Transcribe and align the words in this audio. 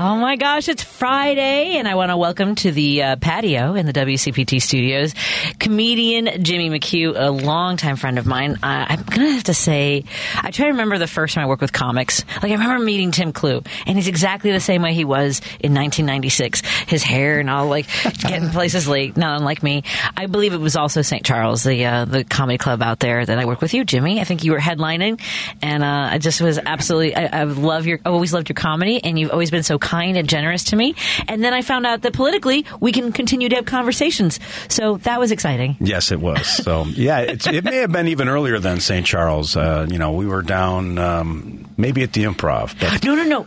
Oh 0.00 0.14
my 0.14 0.36
gosh, 0.36 0.68
it's 0.68 0.84
Friday, 0.84 1.76
and 1.76 1.88
I 1.88 1.96
want 1.96 2.10
to 2.12 2.16
welcome 2.16 2.54
to 2.54 2.70
the 2.70 3.02
uh, 3.02 3.16
patio 3.16 3.74
in 3.74 3.84
the 3.84 3.92
WCPT 3.92 4.62
studios 4.62 5.12
comedian 5.58 6.44
Jimmy 6.44 6.70
McHugh, 6.70 7.14
a 7.16 7.30
longtime 7.30 7.96
friend 7.96 8.16
of 8.16 8.24
mine. 8.24 8.58
I'm 8.62 9.02
going 9.02 9.26
to 9.26 9.32
have 9.32 9.44
to 9.44 9.54
say, 9.54 10.04
I 10.36 10.52
try 10.52 10.66
to 10.66 10.70
remember 10.70 10.98
the 10.98 11.08
first 11.08 11.34
time 11.34 11.44
I 11.44 11.48
worked 11.48 11.62
with 11.62 11.72
comics. 11.72 12.24
Like, 12.40 12.52
I 12.52 12.54
remember 12.54 12.84
meeting 12.84 13.10
Tim 13.10 13.32
Clue, 13.32 13.62
and 13.86 13.98
he's 13.98 14.06
exactly 14.06 14.52
the 14.52 14.60
same 14.60 14.82
way 14.82 14.94
he 14.94 15.04
was 15.04 15.40
in 15.58 15.74
1996. 15.74 16.60
His 16.86 17.02
hair 17.02 17.40
and 17.40 17.50
all, 17.50 17.66
like, 17.66 17.88
getting 18.20 18.50
places 18.50 18.86
late, 18.86 19.16
not 19.16 19.38
unlike 19.40 19.64
me. 19.64 19.82
I 20.16 20.26
believe 20.26 20.54
it 20.54 20.60
was 20.60 20.76
also 20.76 21.02
St. 21.02 21.24
Charles, 21.24 21.64
the 21.64 21.86
uh, 21.86 22.04
the 22.04 22.22
comedy 22.22 22.58
club 22.58 22.82
out 22.82 23.00
there 23.00 23.26
that 23.26 23.36
I 23.36 23.46
worked 23.46 23.62
with 23.62 23.74
you, 23.74 23.84
Jimmy. 23.84 24.20
I 24.20 24.24
think 24.24 24.44
you 24.44 24.52
were 24.52 24.60
headlining, 24.60 25.20
and 25.60 25.82
uh, 25.82 26.08
I 26.12 26.18
just 26.18 26.40
was 26.40 26.58
absolutely, 26.64 27.16
I, 27.16 27.40
I 27.40 27.42
love 27.42 27.86
your, 27.86 27.98
I 28.06 28.10
always 28.10 28.32
loved 28.32 28.48
your 28.48 28.54
comedy, 28.54 29.02
and 29.02 29.18
you've 29.18 29.32
always 29.32 29.50
been 29.50 29.64
so 29.64 29.78
kind 29.88 30.16
and 30.16 30.28
generous 30.28 30.64
to 30.64 30.76
me. 30.76 30.94
And 31.28 31.42
then 31.42 31.54
I 31.54 31.62
found 31.62 31.86
out 31.86 32.02
that 32.02 32.12
politically 32.12 32.66
we 32.80 32.92
can 32.92 33.12
continue 33.12 33.48
to 33.48 33.56
have 33.56 33.64
conversations. 33.64 34.38
So 34.68 34.98
that 34.98 35.18
was 35.18 35.32
exciting. 35.32 35.76
Yes, 35.80 36.12
it 36.12 36.20
was. 36.20 36.46
So 36.46 36.84
yeah, 36.84 37.20
it's, 37.20 37.46
it 37.46 37.64
may 37.64 37.76
have 37.76 37.92
been 37.92 38.08
even 38.08 38.28
earlier 38.28 38.58
than 38.58 38.80
St. 38.80 39.06
Charles. 39.06 39.56
Uh, 39.56 39.86
you 39.90 39.98
know, 39.98 40.12
we 40.12 40.26
were 40.26 40.42
down 40.42 40.98
um, 40.98 41.66
maybe 41.76 42.02
at 42.02 42.12
the 42.12 42.24
Improv, 42.24 42.78
but 42.80 43.04
No, 43.04 43.14
no, 43.14 43.24
no. 43.24 43.46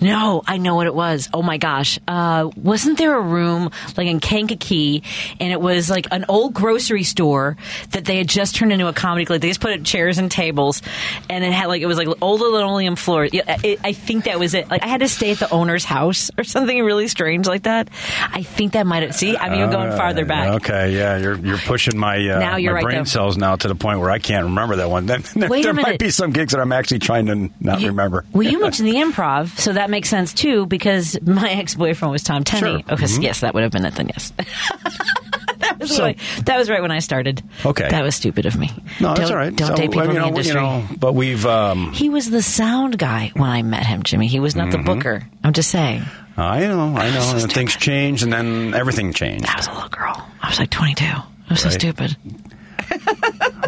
No, 0.00 0.42
I 0.46 0.58
know 0.58 0.74
what 0.74 0.86
it 0.86 0.94
was. 0.94 1.28
Oh 1.32 1.42
my 1.42 1.58
gosh. 1.58 1.98
Uh, 2.06 2.50
wasn't 2.56 2.98
there 2.98 3.16
a 3.16 3.20
room 3.20 3.70
like 3.96 4.06
in 4.06 4.20
Kankakee 4.20 5.02
and 5.40 5.52
it 5.52 5.60
was 5.60 5.88
like 5.90 6.06
an 6.10 6.24
old 6.28 6.54
grocery 6.54 7.02
store 7.04 7.56
that 7.90 8.04
they 8.04 8.18
had 8.18 8.28
just 8.28 8.56
turned 8.56 8.72
into 8.72 8.86
a 8.88 8.92
comedy 8.92 9.24
club? 9.24 9.40
They 9.40 9.48
just 9.48 9.60
put 9.60 9.72
it 9.72 9.84
chairs 9.84 10.18
and 10.18 10.30
tables 10.30 10.82
and 11.30 11.44
it 11.44 11.52
had 11.52 11.66
like, 11.66 11.82
it 11.82 11.86
was 11.86 11.96
like 11.98 12.08
old 12.20 12.40
linoleum 12.40 12.96
floors. 12.96 13.30
Yeah, 13.32 13.56
it, 13.62 13.80
I 13.84 13.92
think 13.92 14.24
that 14.24 14.38
was 14.38 14.54
it. 14.54 14.68
Like 14.68 14.82
I 14.82 14.86
had 14.88 15.00
to 15.00 15.08
stay 15.08 15.30
at 15.30 15.38
the 15.38 15.50
owner's 15.50 15.84
house 15.84 16.30
or 16.38 16.44
something 16.44 16.82
really 16.82 17.08
strange 17.08 17.46
like 17.46 17.62
that. 17.64 17.88
I 18.20 18.42
think 18.42 18.72
that 18.72 18.86
might 18.86 19.02
have, 19.02 19.14
see, 19.14 19.36
I'm 19.36 19.54
even 19.54 19.70
going 19.70 19.90
farther 19.96 20.24
back. 20.24 20.54
Okay, 20.64 20.96
yeah, 20.96 21.16
you're 21.18 21.36
you're 21.36 21.58
pushing 21.58 21.98
my 21.98 22.16
uh, 22.16 22.38
Now 22.38 22.56
you're 22.56 22.72
my 22.72 22.76
right, 22.76 22.84
brain 22.84 22.98
though. 22.98 23.04
cells 23.04 23.36
now 23.36 23.56
to 23.56 23.68
the 23.68 23.74
point 23.74 24.00
where 24.00 24.10
I 24.10 24.18
can't 24.18 24.44
remember 24.46 24.76
that 24.76 24.90
one. 24.90 25.06
Then 25.06 25.22
there, 25.34 25.48
there 25.48 25.74
might 25.74 25.98
be 25.98 26.10
some 26.10 26.32
gigs 26.32 26.52
that 26.52 26.60
I'm 26.60 26.72
actually 26.72 27.00
trying 27.00 27.26
to 27.26 27.50
not 27.60 27.80
You- 27.80 27.88
remember. 27.88 28.24
Well, 28.32 28.42
you 28.42 28.60
mentioned 28.60 28.88
the 28.92 28.94
improv, 28.96 29.58
so 29.64 29.72
that 29.72 29.90
makes 29.90 30.08
sense 30.08 30.32
too 30.34 30.66
because 30.66 31.18
my 31.22 31.50
ex 31.60 31.74
boyfriend 31.74 32.12
was 32.12 32.22
Tom 32.22 32.44
Tenney. 32.44 32.60
Sure. 32.60 32.78
Mm-hmm. 32.80 33.04
Okay, 33.04 33.22
yes, 33.22 33.40
that 33.40 33.54
would 33.54 33.62
have 33.62 33.72
been 33.72 33.84
it 33.84 33.94
then. 33.94 34.08
Yes, 34.08 34.32
that, 35.58 35.76
was 35.80 35.96
So- 35.96 36.04
right. 36.04 36.18
that 36.44 36.56
was 36.58 36.68
right 36.70 36.82
when 36.82 36.90
I 36.90 36.98
started. 36.98 37.42
Okay. 37.64 37.88
that 37.88 38.02
was 38.02 38.14
stupid 38.14 38.46
of 38.46 38.56
me. 38.56 38.70
No, 39.00 39.08
that's 39.14 39.20
don't, 39.20 39.30
all 39.32 39.36
right. 39.36 39.54
Don't 39.54 39.68
So, 39.68 39.74
date 39.76 39.90
people 39.90 40.06
well, 40.06 40.10
you 40.12 40.16
in 40.16 40.22
the 40.22 40.28
industry. 40.28 40.54
You 40.54 40.60
know, 40.60 40.86
but 40.98 41.14
we've. 41.14 41.46
Um, 41.46 41.92
He 41.92 42.08
was 42.08 42.30
the 42.30 42.42
sound 42.42 42.98
guy 42.98 43.32
when 43.34 43.48
I 43.50 43.62
met 43.62 43.86
him, 43.86 44.02
Jimmy. 44.02 44.26
He 44.26 44.40
was 44.40 44.54
not 44.54 44.68
Mm-hmm. 44.68 44.84
the 44.84 44.94
booker. 44.94 45.22
I'm 45.42 45.52
just 45.52 45.70
saying. 45.70 46.02
I 46.36 46.60
know, 46.60 46.94
I 46.96 47.10
know. 47.10 47.20
so 47.38 47.38
and 47.38 47.52
things 47.52 47.76
change, 47.76 48.22
and 48.22 48.32
then 48.32 48.74
everything 48.74 49.12
changed. 49.12 49.46
I 49.48 49.56
was 49.56 49.66
a 49.68 49.72
little 49.72 49.88
girl. 49.88 50.28
I 50.42 50.48
was 50.48 50.58
like 50.58 50.70
22. 50.70 51.04
I 51.04 51.24
was 51.50 51.60
so 51.60 51.68
Right. 51.68 51.80
stupid. 51.80 52.16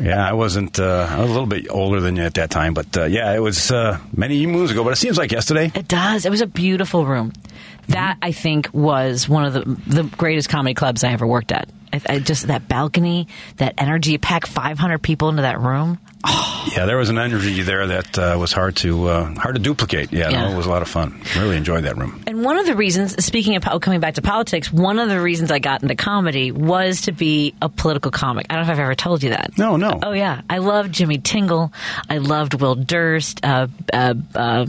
Yeah, 0.03 0.29
I 0.29 0.35
wasn't. 0.35 0.79
Uh, 0.79 1.07
I 1.11 1.21
was 1.21 1.31
a 1.31 1.33
little 1.33 1.47
bit 1.47 1.69
older 1.71 2.01
than 2.01 2.17
you 2.17 2.23
at 2.23 2.35
that 2.35 2.51
time, 2.51 2.75
but 2.75 2.97
uh, 2.97 3.05
yeah, 3.05 3.35
it 3.35 3.39
was 3.41 3.71
uh, 3.71 3.99
many 4.15 4.47
moons 4.47 4.71
ago. 4.71 4.85
But 4.85 4.93
it 4.93 4.97
seems 4.97 5.17
like 5.17 5.33
yesterday. 5.33 5.73
It 5.75 5.89
does. 5.89 6.27
It 6.27 6.31
was 6.31 6.43
a 6.43 6.47
beautiful 6.47 7.07
room. 7.07 7.33
That 7.89 8.17
Mm-hmm. 8.17 8.25
I 8.25 8.33
think 8.33 8.69
was 8.73 9.29
one 9.29 9.45
of 9.47 9.53
the 9.55 9.61
the 9.87 10.03
greatest 10.17 10.49
comedy 10.49 10.75
clubs 10.75 11.03
I 11.03 11.13
ever 11.13 11.27
worked 11.27 11.51
at. 11.53 11.69
I, 11.93 12.01
I 12.09 12.19
just 12.19 12.49
that 12.49 12.69
balcony, 12.69 13.29
that 13.57 13.75
energy. 13.79 14.13
You 14.13 14.19
pack 14.19 14.47
500 14.47 14.99
people 15.03 15.29
into 15.31 15.43
that 15.43 15.61
room. 15.61 15.99
Yeah, 16.25 16.85
there 16.87 16.97
was 16.97 17.09
an 17.09 17.19
energy 17.19 17.63
there 17.63 17.87
that 17.87 18.19
uh, 18.19 18.37
was 18.39 18.53
hard 18.53 18.77
to 18.77 19.09
uh, 19.09 19.35
hard 19.37 19.55
to 19.55 19.61
duplicate. 19.61 20.13
Yeah, 20.13 20.31
Yeah. 20.31 20.49
No, 20.49 20.55
it 20.55 20.57
was 20.57 20.67
a 20.67 20.71
lot 20.71 20.83
of 20.83 20.89
fun. 20.89 21.21
Really 21.37 21.57
enjoyed 21.57 21.85
that 21.85 21.97
room. 21.97 22.23
And 22.27 22.43
one 22.45 22.59
of 22.59 22.67
the 22.67 22.75
reasons, 22.75 23.25
speaking 23.25 23.55
of 23.57 23.63
po- 23.63 23.79
coming 23.79 24.01
back 24.01 24.15
to 24.15 24.23
politics, 24.23 24.73
one 24.73 24.99
of 24.99 25.09
the 25.09 25.21
reasons 25.21 25.51
I 25.51 25.59
got 25.61 25.83
into 25.83 25.95
comedy 25.95 26.51
was 26.53 27.03
to 27.03 27.13
be 27.13 27.55
a 27.63 27.69
political 27.69 28.11
comic. 28.11 28.47
I 28.51 28.55
don't 28.57 28.67
know 28.67 28.73
if 28.73 28.77
I've 28.79 28.83
ever 28.83 28.95
told 28.95 29.23
you 29.23 29.31
that. 29.31 29.57
No, 29.57 29.77
no. 29.77 30.01
Oh 30.03 30.13
yeah, 30.13 30.43
I 30.51 30.59
loved 30.59 30.93
Jimmy 30.93 31.19
Tingle. 31.19 31.73
I 32.11 32.19
loved 32.19 32.61
Will 32.61 32.75
Durst. 32.75 33.45
Uh, 33.45 33.69
uh, 33.93 34.15
uh, 34.35 34.67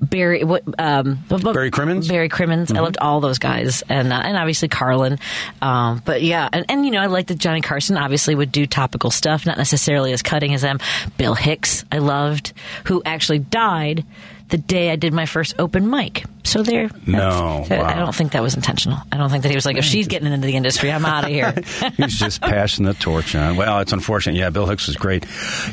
Barry, 0.00 0.44
what, 0.44 0.62
um, 0.78 1.18
Barry 1.28 1.70
Crimmins? 1.70 2.08
Barry 2.08 2.28
Crimmins. 2.28 2.72
I 2.72 2.80
loved 2.80 2.96
all 2.98 3.20
those 3.20 3.38
guys, 3.38 3.82
and 3.88 4.12
uh, 4.12 4.16
and 4.16 4.36
obviously 4.36 4.68
Carlin. 4.68 5.18
Um, 5.60 6.00
but 6.04 6.22
yeah, 6.22 6.48
and, 6.52 6.64
and 6.68 6.84
you 6.86 6.90
know, 6.90 7.00
I 7.00 7.06
liked 7.06 7.28
that 7.28 7.38
Johnny 7.38 7.60
Carson 7.60 7.96
obviously 7.98 8.34
would 8.34 8.50
do 8.50 8.66
topical 8.66 9.10
stuff, 9.10 9.44
not 9.44 9.58
necessarily 9.58 10.12
as 10.12 10.22
cutting 10.22 10.54
as 10.54 10.62
them. 10.62 10.78
Bill 11.18 11.34
Hicks, 11.34 11.84
I 11.92 11.98
loved, 11.98 12.52
who 12.86 13.02
actually 13.04 13.40
died 13.40 14.04
the 14.48 14.58
day 14.58 14.90
I 14.90 14.96
did 14.96 15.12
my 15.12 15.26
first 15.26 15.54
open 15.60 15.88
mic. 15.88 16.24
So 16.42 16.62
there. 16.62 16.88
No, 17.06 17.64
I- 17.70 17.76
I 17.76 17.94
don't 17.94 18.14
think 18.14 18.32
that 18.32 18.42
was 18.42 18.54
intentional. 18.56 18.98
I 19.12 19.16
don't 19.18 19.30
think 19.30 19.42
that 19.44 19.50
he 19.50 19.54
was 19.54 19.64
like, 19.66 19.76
if 19.76 19.84
she's 19.84 20.08
getting 20.08 20.32
into 20.32 20.46
the 20.46 20.56
industry, 20.56 20.90
I'm 20.90 21.04
out 21.04 21.22
of 21.24 21.30
here. 21.30 21.52
He's 21.96 22.18
just 22.18 22.40
passing 22.40 22.84
the 22.86 22.94
torch 22.94 23.34
on. 23.36 23.56
Well, 23.56 23.78
it's 23.80 23.92
unfortunate. 23.92 24.36
Yeah, 24.36 24.50
Bill 24.50 24.66
Hicks 24.66 24.86
was 24.88 24.96
great. 24.96 25.24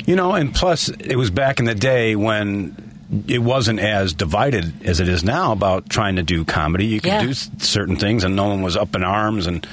You 0.06 0.14
know, 0.14 0.34
and 0.34 0.54
plus, 0.54 0.90
it 0.90 1.16
was 1.16 1.30
back 1.30 1.58
in 1.58 1.64
the 1.64 1.74
day 1.74 2.14
when 2.14 2.87
it 3.26 3.38
wasn't 3.38 3.80
as 3.80 4.12
divided 4.12 4.72
as 4.86 5.00
it 5.00 5.08
is 5.08 5.24
now 5.24 5.52
about 5.52 5.88
trying 5.88 6.16
to 6.16 6.22
do 6.22 6.44
comedy. 6.44 6.86
You 6.86 7.00
could 7.00 7.08
Yeah. 7.12 7.22
do 7.22 7.32
certain 7.32 7.96
things, 7.96 8.24
and 8.24 8.36
no 8.36 8.48
one 8.48 8.62
was 8.62 8.76
up 8.76 8.94
in 8.94 9.02
arms 9.02 9.46
and. 9.46 9.66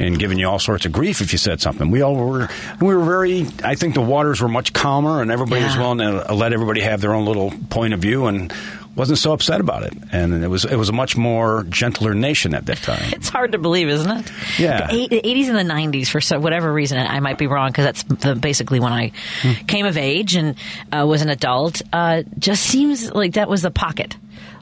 And 0.00 0.16
giving 0.18 0.38
you 0.38 0.46
all 0.48 0.60
sorts 0.60 0.86
of 0.86 0.92
grief 0.92 1.20
if 1.20 1.32
you 1.32 1.38
said 1.38 1.60
something. 1.60 1.90
We 1.90 2.02
all 2.02 2.14
were. 2.14 2.48
We 2.80 2.94
were 2.94 3.04
very. 3.04 3.46
I 3.64 3.74
think 3.74 3.94
the 3.94 4.00
waters 4.00 4.40
were 4.40 4.46
much 4.48 4.72
calmer, 4.72 5.20
and 5.20 5.30
everybody 5.30 5.64
was 5.64 5.76
willing 5.76 5.98
to 5.98 6.32
let 6.34 6.52
everybody 6.52 6.82
have 6.82 7.00
their 7.00 7.14
own 7.14 7.24
little 7.26 7.52
point 7.68 7.94
of 7.94 7.98
view, 8.00 8.26
and 8.26 8.52
wasn't 8.94 9.18
so 9.18 9.32
upset 9.32 9.60
about 9.60 9.82
it. 9.82 9.92
And 10.12 10.44
it 10.44 10.46
was. 10.48 10.64
It 10.64 10.76
was 10.76 10.88
a 10.88 10.92
much 10.92 11.16
more 11.16 11.64
gentler 11.64 12.14
nation 12.14 12.54
at 12.54 12.66
that 12.66 12.78
time. 12.78 13.12
It's 13.12 13.28
hard 13.28 13.50
to 13.52 13.58
believe, 13.58 13.88
isn't 13.88 14.08
it? 14.10 14.32
Yeah. 14.56 14.86
The, 14.86 15.08
80s 15.20 15.48
and 15.48 15.56
the 15.68 15.74
90s, 16.00 16.08
for 16.08 16.20
so, 16.20 16.38
whatever 16.38 16.72
reason, 16.72 16.98
I 16.98 17.18
might 17.18 17.38
be 17.38 17.48
wrong 17.48 17.70
because 17.70 17.84
that's 17.84 18.02
the, 18.04 18.36
basically 18.36 18.78
when 18.78 18.92
I 18.92 19.10
Hmm. 19.42 19.52
came 19.66 19.84
of 19.84 19.96
age 19.96 20.36
and 20.36 20.54
uh, 20.92 21.06
was 21.08 21.22
an 21.22 21.28
adult, 21.28 21.82
uh, 21.92 22.22
just 22.38 22.62
seems 22.64 23.12
like 23.12 23.32
that 23.34 23.48
was 23.48 23.62
the 23.62 23.72
pocket. 23.72 24.16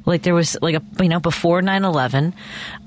Like 0.07 0.23
there 0.23 0.35
was 0.35 0.57
like 0.63 0.77
a 0.77 1.03
you 1.03 1.09
know 1.09 1.19
before 1.21 1.61
9/11, 1.61 2.33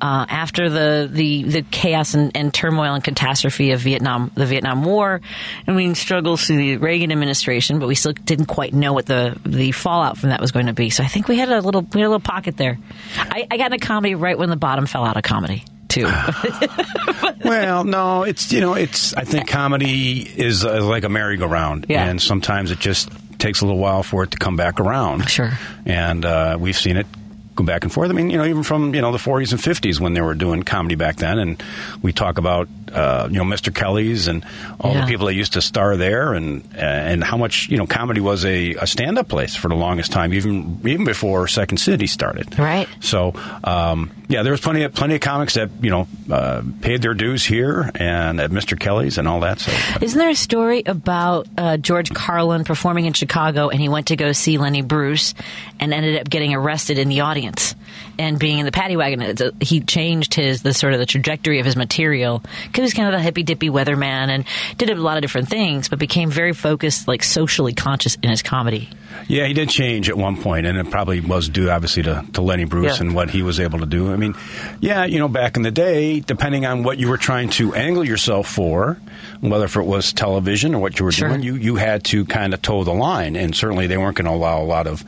uh, 0.02 0.26
after 0.30 0.70
the, 0.70 1.10
the, 1.12 1.44
the 1.44 1.62
chaos 1.64 2.14
and, 2.14 2.32
and 2.36 2.54
turmoil 2.54 2.94
and 2.96 3.04
catastrophe 3.04 3.72
of 3.72 3.82
Vietnam 3.82 4.32
the 4.36 4.46
Vietnam 4.46 4.84
War, 4.86 5.20
I 5.68 5.72
mean 5.72 5.96
struggles 5.96 6.46
through 6.48 6.58
the 6.58 6.78
Reagan 6.78 7.12
administration, 7.12 7.80
but 7.80 7.88
we 7.88 7.96
still 7.96 8.14
didn't 8.14 8.46
quite 8.46 8.74
know 8.74 8.94
what 8.94 9.06
the 9.06 9.38
the 9.46 9.72
fallout 9.74 10.18
from 10.18 10.30
that 10.30 10.40
was 10.40 10.52
going 10.52 10.68
to 10.68 10.74
be. 10.74 10.90
So 10.90 11.04
I 11.04 11.08
think 11.08 11.28
we 11.28 11.38
had 11.38 11.50
a 11.50 11.60
little 11.62 11.82
we 11.82 12.00
had 12.00 12.08
a 12.08 12.10
little 12.10 12.20
pocket 12.22 12.56
there. 12.58 12.78
I, 13.18 13.46
I 13.52 13.58
got 13.58 13.74
into 13.74 13.86
comedy 13.86 14.16
right 14.16 14.38
when 14.38 14.50
the 14.50 14.56
bottom 14.58 14.86
fell 14.86 15.04
out 15.04 15.18
of 15.18 15.24
comedy 15.24 15.66
too. 15.90 16.06
well, 17.44 17.84
no, 17.84 18.24
it's 18.24 18.52
you 18.52 18.62
know, 18.62 18.76
it's. 18.76 19.14
I 19.14 19.24
think 19.24 19.48
comedy 19.48 20.22
is 20.22 20.64
uh, 20.64 20.84
like 20.84 21.04
a 21.04 21.10
merry-go-round, 21.10 21.88
Yeah. 21.90 22.06
and 22.06 22.22
sometimes 22.22 22.72
it 22.72 22.80
just 22.80 23.10
takes 23.40 23.62
a 23.62 23.66
little 23.66 23.80
while 23.80 24.04
for 24.04 24.24
it 24.24 24.32
to 24.32 24.38
come 24.38 24.56
back 24.56 24.80
around. 24.80 25.30
Sure. 25.30 25.52
and 25.86 26.26
uh, 26.26 26.58
we've 26.60 26.78
seen 26.78 26.98
it 26.98 27.08
go 27.56 27.64
back 27.64 27.84
and 27.84 27.92
forth. 27.92 28.10
I 28.10 28.14
mean, 28.14 28.30
you 28.30 28.38
know, 28.38 28.46
even 28.46 28.64
from 28.64 28.94
you 28.96 29.02
know 29.02 29.12
the 29.12 29.18
40s 29.18 29.52
and 29.52 29.62
50s 29.62 30.00
when 30.00 30.14
they 30.14 30.22
were 30.22 30.34
doing 30.34 30.64
comedy 30.64 30.96
back 30.96 31.18
then, 31.18 31.40
and 31.40 31.64
we 32.02 32.14
talk 32.14 32.38
about 32.38 32.68
uh, 32.94 33.28
you 33.32 33.38
know 33.38 33.44
Mr. 33.44 33.74
Kelly's 33.74 34.28
and 34.28 34.46
all 34.80 34.94
Yeah. 34.94 35.02
the 35.02 35.08
people 35.08 35.28
that 35.28 35.34
used 35.36 35.54
to 35.54 35.62
star 35.62 35.98
there, 35.98 36.34
and 36.34 36.68
and 36.76 37.24
how 37.24 37.38
much 37.38 37.68
you 37.70 37.78
know 37.78 37.86
comedy 37.88 38.22
was 38.22 38.46
a, 38.46 38.74
a 38.76 38.88
stand-up 38.88 39.28
place 39.28 39.56
for 39.56 39.68
the 39.68 39.76
longest 39.76 40.12
time, 40.12 40.34
even 40.34 40.80
even 40.86 41.06
before 41.06 41.48
Second 41.48 41.78
City 41.78 42.08
started. 42.08 42.58
Right. 42.60 42.88
So, 43.00 43.34
um, 43.64 44.12
yeah, 44.28 44.44
there 44.44 44.52
was 44.52 44.62
plenty 44.62 44.84
of 44.84 44.94
plenty 44.94 45.16
of 45.16 45.22
comics 45.22 45.56
that 45.56 45.70
you 45.82 45.90
know 45.90 46.08
uh, 46.32 46.62
paid 46.82 47.02
their 47.02 47.14
dues 47.14 47.44
here 47.46 47.90
and 47.96 48.40
at 48.40 48.52
Mr. 48.52 48.80
Kelly's 48.80 49.18
and 49.18 49.28
all 49.28 49.42
that. 49.42 49.60
So, 49.60 49.72
Isn't 50.02 50.18
there 50.20 50.30
a 50.30 50.36
story 50.36 50.84
about 50.86 51.48
uh, 51.58 51.78
George 51.78 52.14
Carlin 52.14 52.64
performing 52.64 53.06
in 53.06 53.14
Chicago 53.14 53.70
and 53.70 53.80
he 53.82 53.90
went 53.90 54.08
to 54.08 54.16
go 54.16 54.32
see 54.32 54.58
Lenny 54.58 54.82
Bruce 54.82 55.34
and 55.80 55.94
ended 55.94 56.20
up 56.20 56.30
getting 56.30 56.54
arrested 56.54 56.98
in 57.00 57.10
the 57.10 57.22
audience 57.22 57.76
and 58.18 58.38
being 58.40 58.60
in 58.60 58.66
the 58.66 58.72
paddy 58.72 58.96
wagon? 58.96 59.22
A- 59.22 59.52
He 59.66 59.82
changed 59.82 60.34
his 60.34 60.62
the 60.62 60.74
sort 60.74 60.94
of 60.94 61.00
the 61.00 61.06
trajectory 61.06 61.60
of 61.60 61.66
his 61.66 61.76
material 61.76 62.40
because 62.40 62.76
he 62.76 62.82
was 62.82 62.94
kind 62.94 63.08
of 63.08 63.14
the 63.14 63.22
hippy 63.22 63.44
dippy 63.44 63.70
weatherman 63.70 64.30
and 64.30 64.46
did 64.78 64.90
a 64.90 64.96
lot 64.96 65.18
of 65.18 65.22
different 65.22 65.50
things, 65.50 65.90
but 65.90 66.00
became 66.00 66.30
very 66.30 66.54
focused, 66.54 67.08
like 67.08 67.24
socially 67.24 67.74
conscious 67.74 68.16
in 68.22 68.30
his 68.30 68.42
comedy. 68.42 68.90
Yeah, 69.28 69.46
he 69.46 69.54
did 69.54 69.70
change 69.70 70.08
at 70.10 70.18
one 70.18 70.38
point, 70.42 70.66
and 70.66 70.78
it 70.78 70.90
probably 70.90 71.20
was 71.20 71.50
due, 71.50 71.70
obviously, 71.70 72.04
to, 72.04 72.24
to 72.34 72.42
Lenny 72.42 72.66
Bruce 72.66 72.98
Yeah. 73.00 73.06
and 73.06 73.16
what 73.16 73.30
he 73.30 73.42
was 73.44 73.60
able 73.60 73.80
to 73.80 73.86
do. 73.86 74.12
I 74.12 74.16
mean, 74.16 74.34
yeah, 74.80 75.06
you 75.06 75.20
know, 75.20 75.28
back 75.28 75.58
in 75.58 75.64
the 75.64 75.72
day, 75.72 76.20
depending 76.20 76.66
on 76.66 76.84
what 76.84 76.98
you 77.00 77.10
were 77.10 77.18
trying 77.18 77.50
to 77.52 77.74
angle 77.74 78.04
yourself 78.06 78.48
for, 78.48 78.98
whether 79.42 79.66
if 79.66 79.76
it 79.76 79.86
was 79.86 80.14
television 80.14 80.74
or 80.74 80.80
what 80.82 80.98
you 81.00 81.06
were 81.06 81.12
Sure. 81.12 81.30
doing, 81.30 81.42
you, 81.44 81.56
you 81.56 81.76
had 81.76 82.04
to 82.06 82.24
kind 82.26 82.54
of 82.54 82.62
toe 82.62 82.84
the 82.84 82.94
line, 82.94 83.36
and 83.36 83.56
certainly 83.56 83.88
they 83.88 83.98
weren't 83.98 84.16
going 84.16 84.26
to 84.26 84.32
allow 84.32 84.62
a 84.62 84.64
lot 84.64 84.88
of 84.88 85.04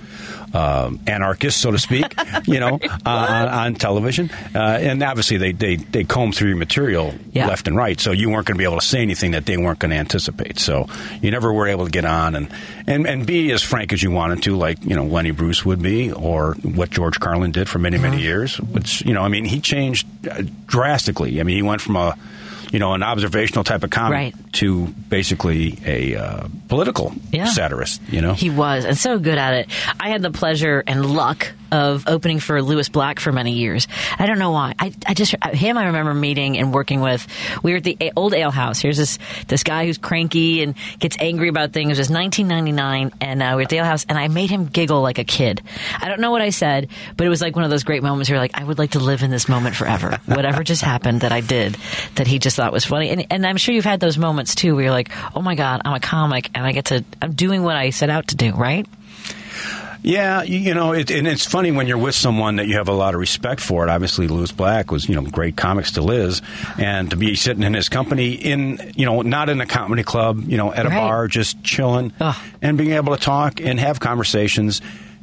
um 0.53 0.99
anarchists, 1.07 1.61
so 1.61 1.71
to 1.71 1.79
speak, 1.79 2.13
you 2.45 2.59
know, 2.59 2.79
uh, 3.05 3.09
on, 3.09 3.47
on 3.47 3.73
television. 3.75 4.29
Uh, 4.53 4.59
and 4.59 5.01
obviously, 5.01 5.37
they, 5.37 5.51
they, 5.53 5.77
they 5.77 6.03
comb 6.03 6.31
through 6.31 6.49
your 6.49 6.57
material 6.57 7.13
Yeah. 7.31 7.47
left 7.47 7.67
and 7.67 7.75
right, 7.77 7.99
so 7.99 8.11
you 8.11 8.29
weren't 8.29 8.47
going 8.47 8.55
to 8.55 8.59
be 8.59 8.65
able 8.65 8.79
to 8.79 8.85
say 8.85 9.01
anything 9.01 9.31
that 9.31 9.45
they 9.45 9.57
weren't 9.57 9.79
going 9.79 9.91
to 9.91 9.97
anticipate. 9.97 10.59
So 10.59 10.87
you 11.21 11.31
never 11.31 11.53
were 11.53 11.67
able 11.67 11.85
to 11.85 11.91
get 11.91 12.03
on 12.05 12.35
and, 12.35 12.49
and, 12.87 13.07
and 13.07 13.25
be 13.25 13.51
as 13.51 13.61
frank 13.63 13.93
as 13.93 14.03
you 14.03 14.11
wanted 14.11 14.43
to, 14.43 14.55
like 14.57 14.83
you 14.83 14.95
know 14.95 15.05
Lenny 15.05 15.31
Bruce 15.31 15.63
would 15.65 15.81
be, 15.81 16.11
or 16.11 16.55
what 16.63 16.89
George 16.89 17.19
Carlin 17.19 17.51
did 17.51 17.69
for 17.69 17.79
many 17.79 17.97
many 17.97 18.17
Uh-huh. 18.17 18.23
years. 18.23 18.59
Which 18.59 19.01
you 19.05 19.13
know, 19.13 19.21
I 19.23 19.27
mean, 19.29 19.45
he 19.45 19.59
changed 19.61 20.05
uh, 20.29 20.43
drastically. 20.67 21.39
I 21.39 21.43
mean, 21.43 21.55
he 21.55 21.61
went 21.61 21.81
from 21.81 21.95
a 21.95 22.17
you 22.71 22.79
know 22.79 22.93
an 22.93 23.03
observational 23.03 23.63
type 23.63 23.83
of 23.83 23.89
comic 23.89 24.11
Right. 24.15 24.53
to 24.53 24.87
basically 24.87 25.77
a 25.85 26.15
uh, 26.15 26.47
political 26.67 27.13
Yeah. 27.31 27.45
satirist. 27.45 28.01
You 28.09 28.21
know, 28.21 28.33
He 28.33 28.49
was, 28.49 28.85
and 28.85 28.97
so 28.97 29.19
good 29.19 29.37
at 29.37 29.53
it. 29.53 29.69
I 29.99 30.09
had 30.09 30.21
the 30.21 30.31
pleasure 30.31 30.83
and 30.87 31.05
luck 31.05 31.51
of 31.71 32.03
opening 32.07 32.39
for 32.39 32.61
Lewis 32.61 32.89
Black 32.89 33.19
for 33.21 33.31
many 33.31 33.53
years. 33.53 33.87
I 34.19 34.25
don't 34.25 34.39
know 34.39 34.51
why. 34.51 34.73
I, 34.77 34.91
I 35.07 35.13
just 35.13 35.33
him. 35.53 35.77
I 35.77 35.85
remember 35.85 36.13
meeting 36.13 36.57
and 36.57 36.73
working 36.73 36.99
with. 36.99 37.25
We 37.63 37.71
were 37.71 37.77
at 37.77 37.83
the 37.85 38.11
old 38.17 38.33
ale 38.33 38.51
house. 38.51 38.79
Here's 38.81 38.97
this 38.97 39.17
this 39.47 39.63
guy 39.63 39.85
who's 39.85 39.97
cranky 39.97 40.63
and 40.63 40.75
gets 40.99 41.15
angry 41.19 41.47
about 41.47 41.71
things. 41.71 41.97
It 41.97 42.01
was 42.01 42.09
1999, 42.09 43.11
and 43.21 43.41
uh, 43.41 43.47
we 43.51 43.55
were 43.55 43.61
at 43.61 43.69
the 43.69 43.77
ale 43.77 43.85
house, 43.85 44.05
and 44.09 44.17
I 44.17 44.27
made 44.27 44.49
him 44.49 44.65
giggle 44.65 45.01
like 45.01 45.17
a 45.17 45.23
kid. 45.23 45.61
I 45.99 46.09
don't 46.09 46.19
know 46.19 46.31
what 46.31 46.41
I 46.41 46.49
said, 46.49 46.89
but 47.15 47.25
it 47.25 47.29
was 47.29 47.41
like 47.41 47.55
one 47.55 47.63
of 47.63 47.71
those 47.71 47.83
great 47.83 48.03
moments 48.03 48.29
where 48.29 48.35
you're 48.35 48.43
like, 48.43 48.51
I 48.59 48.63
would 48.65 48.77
like 48.77 48.91
to 48.91 48.99
live 48.99 49.23
in 49.23 49.31
this 49.31 49.47
moment 49.47 49.75
forever. 49.75 50.19
Whatever 50.25 50.63
just 50.63 50.81
happened 50.81 51.21
that 51.21 51.31
I 51.31 51.39
did 51.41 51.77
that 52.15 52.27
he 52.27 52.37
just 52.39 52.59
thought 52.61 52.71
was 52.73 52.85
funny, 52.85 53.09
and 53.09 53.25
and 53.31 53.45
I'm 53.45 53.57
sure 53.57 53.73
you've 53.73 53.85
had 53.85 53.99
those 53.99 54.17
moments 54.17 54.55
too, 54.55 54.75
where 54.75 54.83
you're 54.85 54.91
like, 54.91 55.09
oh 55.35 55.41
my 55.41 55.55
god, 55.55 55.81
I'm 55.85 55.93
a 55.93 55.99
comic 55.99 56.49
and 56.55 56.65
I 56.65 56.71
get 56.71 56.85
to 56.85 57.03
I'm 57.21 57.33
doing 57.33 57.63
what 57.63 57.75
I 57.75 57.89
set 57.89 58.09
out 58.09 58.27
to 58.29 58.35
do, 58.35 58.51
right? 58.53 58.85
Yeah, 60.03 60.41
you, 60.41 60.57
you 60.57 60.73
know, 60.73 60.93
it, 60.93 61.11
and 61.11 61.27
it's 61.27 61.45
funny 61.45 61.71
when 61.71 61.85
you're 61.87 61.97
with 61.97 62.15
someone 62.15 62.55
that 62.55 62.67
you 62.67 62.77
have 62.77 62.87
a 62.87 62.91
lot 62.93 63.13
of 63.13 63.19
respect 63.19 63.61
for. 63.61 63.83
It 63.85 63.89
obviously, 63.91 64.27
Lewis 64.27 64.51
Black 64.51 64.89
was, 64.91 65.07
you 65.07 65.13
know, 65.13 65.21
great 65.21 65.55
comic 65.55 65.85
still 65.85 66.09
is, 66.09 66.41
and 66.79 67.11
to 67.11 67.15
be 67.15 67.35
sitting 67.35 67.61
in 67.61 67.75
his 67.75 67.87
company 67.87 68.31
in, 68.33 68.93
you 68.95 69.05
know, 69.05 69.21
not 69.21 69.49
in 69.49 69.61
a 69.61 69.67
comedy 69.67 70.01
club, 70.01 70.43
you 70.47 70.57
know, 70.57 70.73
at 70.73 70.87
a 70.87 70.89
Right. 70.89 70.95
bar, 70.97 71.27
just 71.27 71.63
chilling, 71.63 72.13
Ugh. 72.19 72.35
and 72.63 72.79
being 72.79 72.93
able 72.93 73.15
to 73.15 73.21
talk 73.21 73.61
and 73.61 73.79
have 73.79 73.99
conversations. 73.99 74.81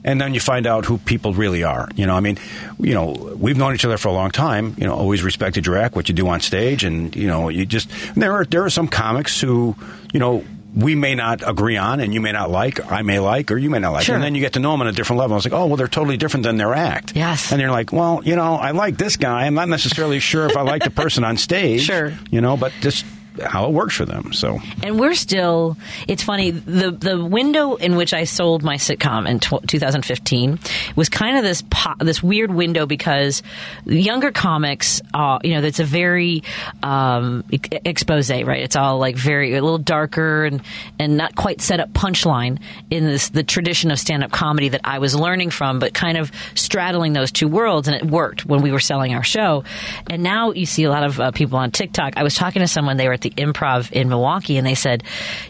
And 0.09 0.19
then 0.21 0.33
you 0.35 0.41
find 0.41 0.67
out 0.67 0.87
who 0.87 0.97
people 0.99 1.35
really 1.35 1.63
are. 1.65 1.89
You 1.95 2.07
know, 2.07 2.15
I 2.17 2.21
mean, 2.21 2.39
you 2.81 2.95
know, 2.95 3.13
we've 3.39 3.57
known 3.59 3.75
each 3.75 3.85
other 3.85 3.99
for 3.99 4.09
a 4.09 4.13
long 4.13 4.31
time. 4.31 4.75
You 4.79 4.87
know, 4.87 4.95
always 4.95 5.23
respected 5.23 5.67
your 5.67 5.77
act, 5.77 5.95
what 5.95 6.09
you 6.09 6.15
do 6.15 6.27
on 6.29 6.41
stage, 6.41 6.83
and 6.85 7.15
you 7.15 7.27
know, 7.27 7.49
you 7.51 7.67
just 7.67 7.91
there 8.15 8.33
are 8.33 8.45
there 8.47 8.65
are 8.65 8.71
some 8.71 8.89
comics 8.89 9.41
who, 9.41 9.77
you 10.13 10.19
know, 10.21 10.45
we 10.75 10.95
may 10.95 11.15
not 11.15 11.43
agree 11.47 11.77
on, 11.77 12.01
and 12.01 12.15
you 12.15 12.21
may 12.21 12.31
not 12.33 12.51
like, 12.51 12.81
I 12.93 13.03
may 13.03 13.19
like, 13.19 13.51
or 13.51 13.57
you 13.59 13.69
may 13.71 13.79
not 13.81 13.91
like, 13.93 14.05
Sure. 14.05 14.15
and 14.15 14.23
then 14.25 14.35
you 14.35 14.41
get 14.41 14.53
to 14.53 14.61
know 14.61 14.71
them 14.73 14.81
on 14.83 14.87
a 14.87 14.93
different 14.93 15.19
level. 15.19 15.37
It's 15.37 15.45
like, 15.47 15.53
oh, 15.55 15.67
well, 15.67 15.77
they're 15.77 15.89
totally 15.89 16.17
different 16.17 16.45
than 16.45 16.57
their 16.57 16.73
act. 16.75 17.15
Yes. 17.17 17.53
and 17.53 17.61
you're 17.61 17.71
like, 17.71 17.93
well, 17.93 18.21
you 18.25 18.37
know, 18.37 18.55
I 18.55 18.71
like 18.73 18.97
this 18.97 19.17
guy. 19.17 19.45
I'm 19.47 19.55
not 19.55 19.69
necessarily 19.69 20.21
sure 20.21 20.47
if 20.47 20.57
I 20.57 20.63
like 20.63 20.85
the 20.85 20.91
person 20.91 21.25
on 21.25 21.37
stage. 21.49 21.83
Sure. 21.83 22.13
you 22.31 22.41
know, 22.41 22.57
but 22.57 22.73
just 22.81 23.05
how 23.41 23.67
it 23.67 23.73
works 23.73 23.95
for 23.95 24.05
them. 24.05 24.33
So 24.33 24.61
And 24.83 24.99
we're 24.99 25.15
still. 25.15 25.77
It's 26.07 26.23
funny. 26.23 26.51
The 26.51 26.91
the 26.91 27.25
window 27.25 27.77
in 27.77 27.97
which 27.97 28.15
I 28.15 28.25
sold 28.25 28.63
my 28.63 28.77
sitcom 28.77 29.29
in 29.29 29.41
tw- 29.41 29.67
2015 29.67 30.59
was 30.97 31.09
kind 31.09 31.37
of 31.37 31.45
this 31.45 31.63
po- 31.71 31.97
this 31.99 32.23
weird 32.23 32.53
window 32.53 32.87
because 32.87 33.43
younger 33.85 34.33
comics, 34.33 35.01
uh, 35.15 35.39
you 35.43 35.55
know, 35.55 35.61
that's 35.61 35.81
a 35.81 35.85
very 35.85 36.43
um, 36.83 37.45
expose, 37.51 38.31
right? 38.31 38.63
It's 38.63 38.77
all 38.77 38.99
like 38.99 39.17
very 39.17 39.55
a 39.55 39.63
little 39.63 39.79
darker 39.79 40.45
and 40.45 40.63
and 40.99 41.17
not 41.17 41.37
quite 41.37 41.61
set 41.61 41.81
up 41.81 41.93
punchline 41.93 42.61
in 42.91 43.05
this 43.05 43.29
the 43.31 43.43
tradition 43.43 43.91
of 43.91 43.99
stand 43.99 44.25
up 44.25 44.31
comedy 44.31 44.71
that 44.71 44.83
I 44.85 44.99
was 44.99 45.15
learning 45.15 45.51
from, 45.51 45.79
but 45.79 45.95
kind 45.95 46.17
of 46.19 46.31
straddling 46.55 47.13
those 47.13 47.33
two 47.33 47.49
worlds, 47.49 47.89
and 47.89 47.97
it 47.97 48.05
worked 48.05 48.47
when 48.47 48.63
we 48.63 48.71
were 48.71 48.81
selling 48.81 49.15
our 49.15 49.23
show. 49.23 49.65
And 50.09 50.23
now 50.23 50.53
you 50.53 50.67
see 50.67 50.85
a 50.85 50.91
lot 50.91 51.05
of 51.05 51.21
uh, 51.21 51.31
people 51.33 51.59
on 51.59 51.71
TikTok. 51.71 52.15
I 52.17 52.23
was 52.23 52.35
talking 52.35 52.61
to 52.61 52.69
someone; 52.69 52.97
they 52.97 53.07
were 53.07 53.15
at 53.15 53.21
the 53.21 53.28
Improv 53.31 53.93
in 53.93 54.09
Milwaukee, 54.09 54.57
and 54.57 54.67
they 54.67 54.75
said 54.75 55.03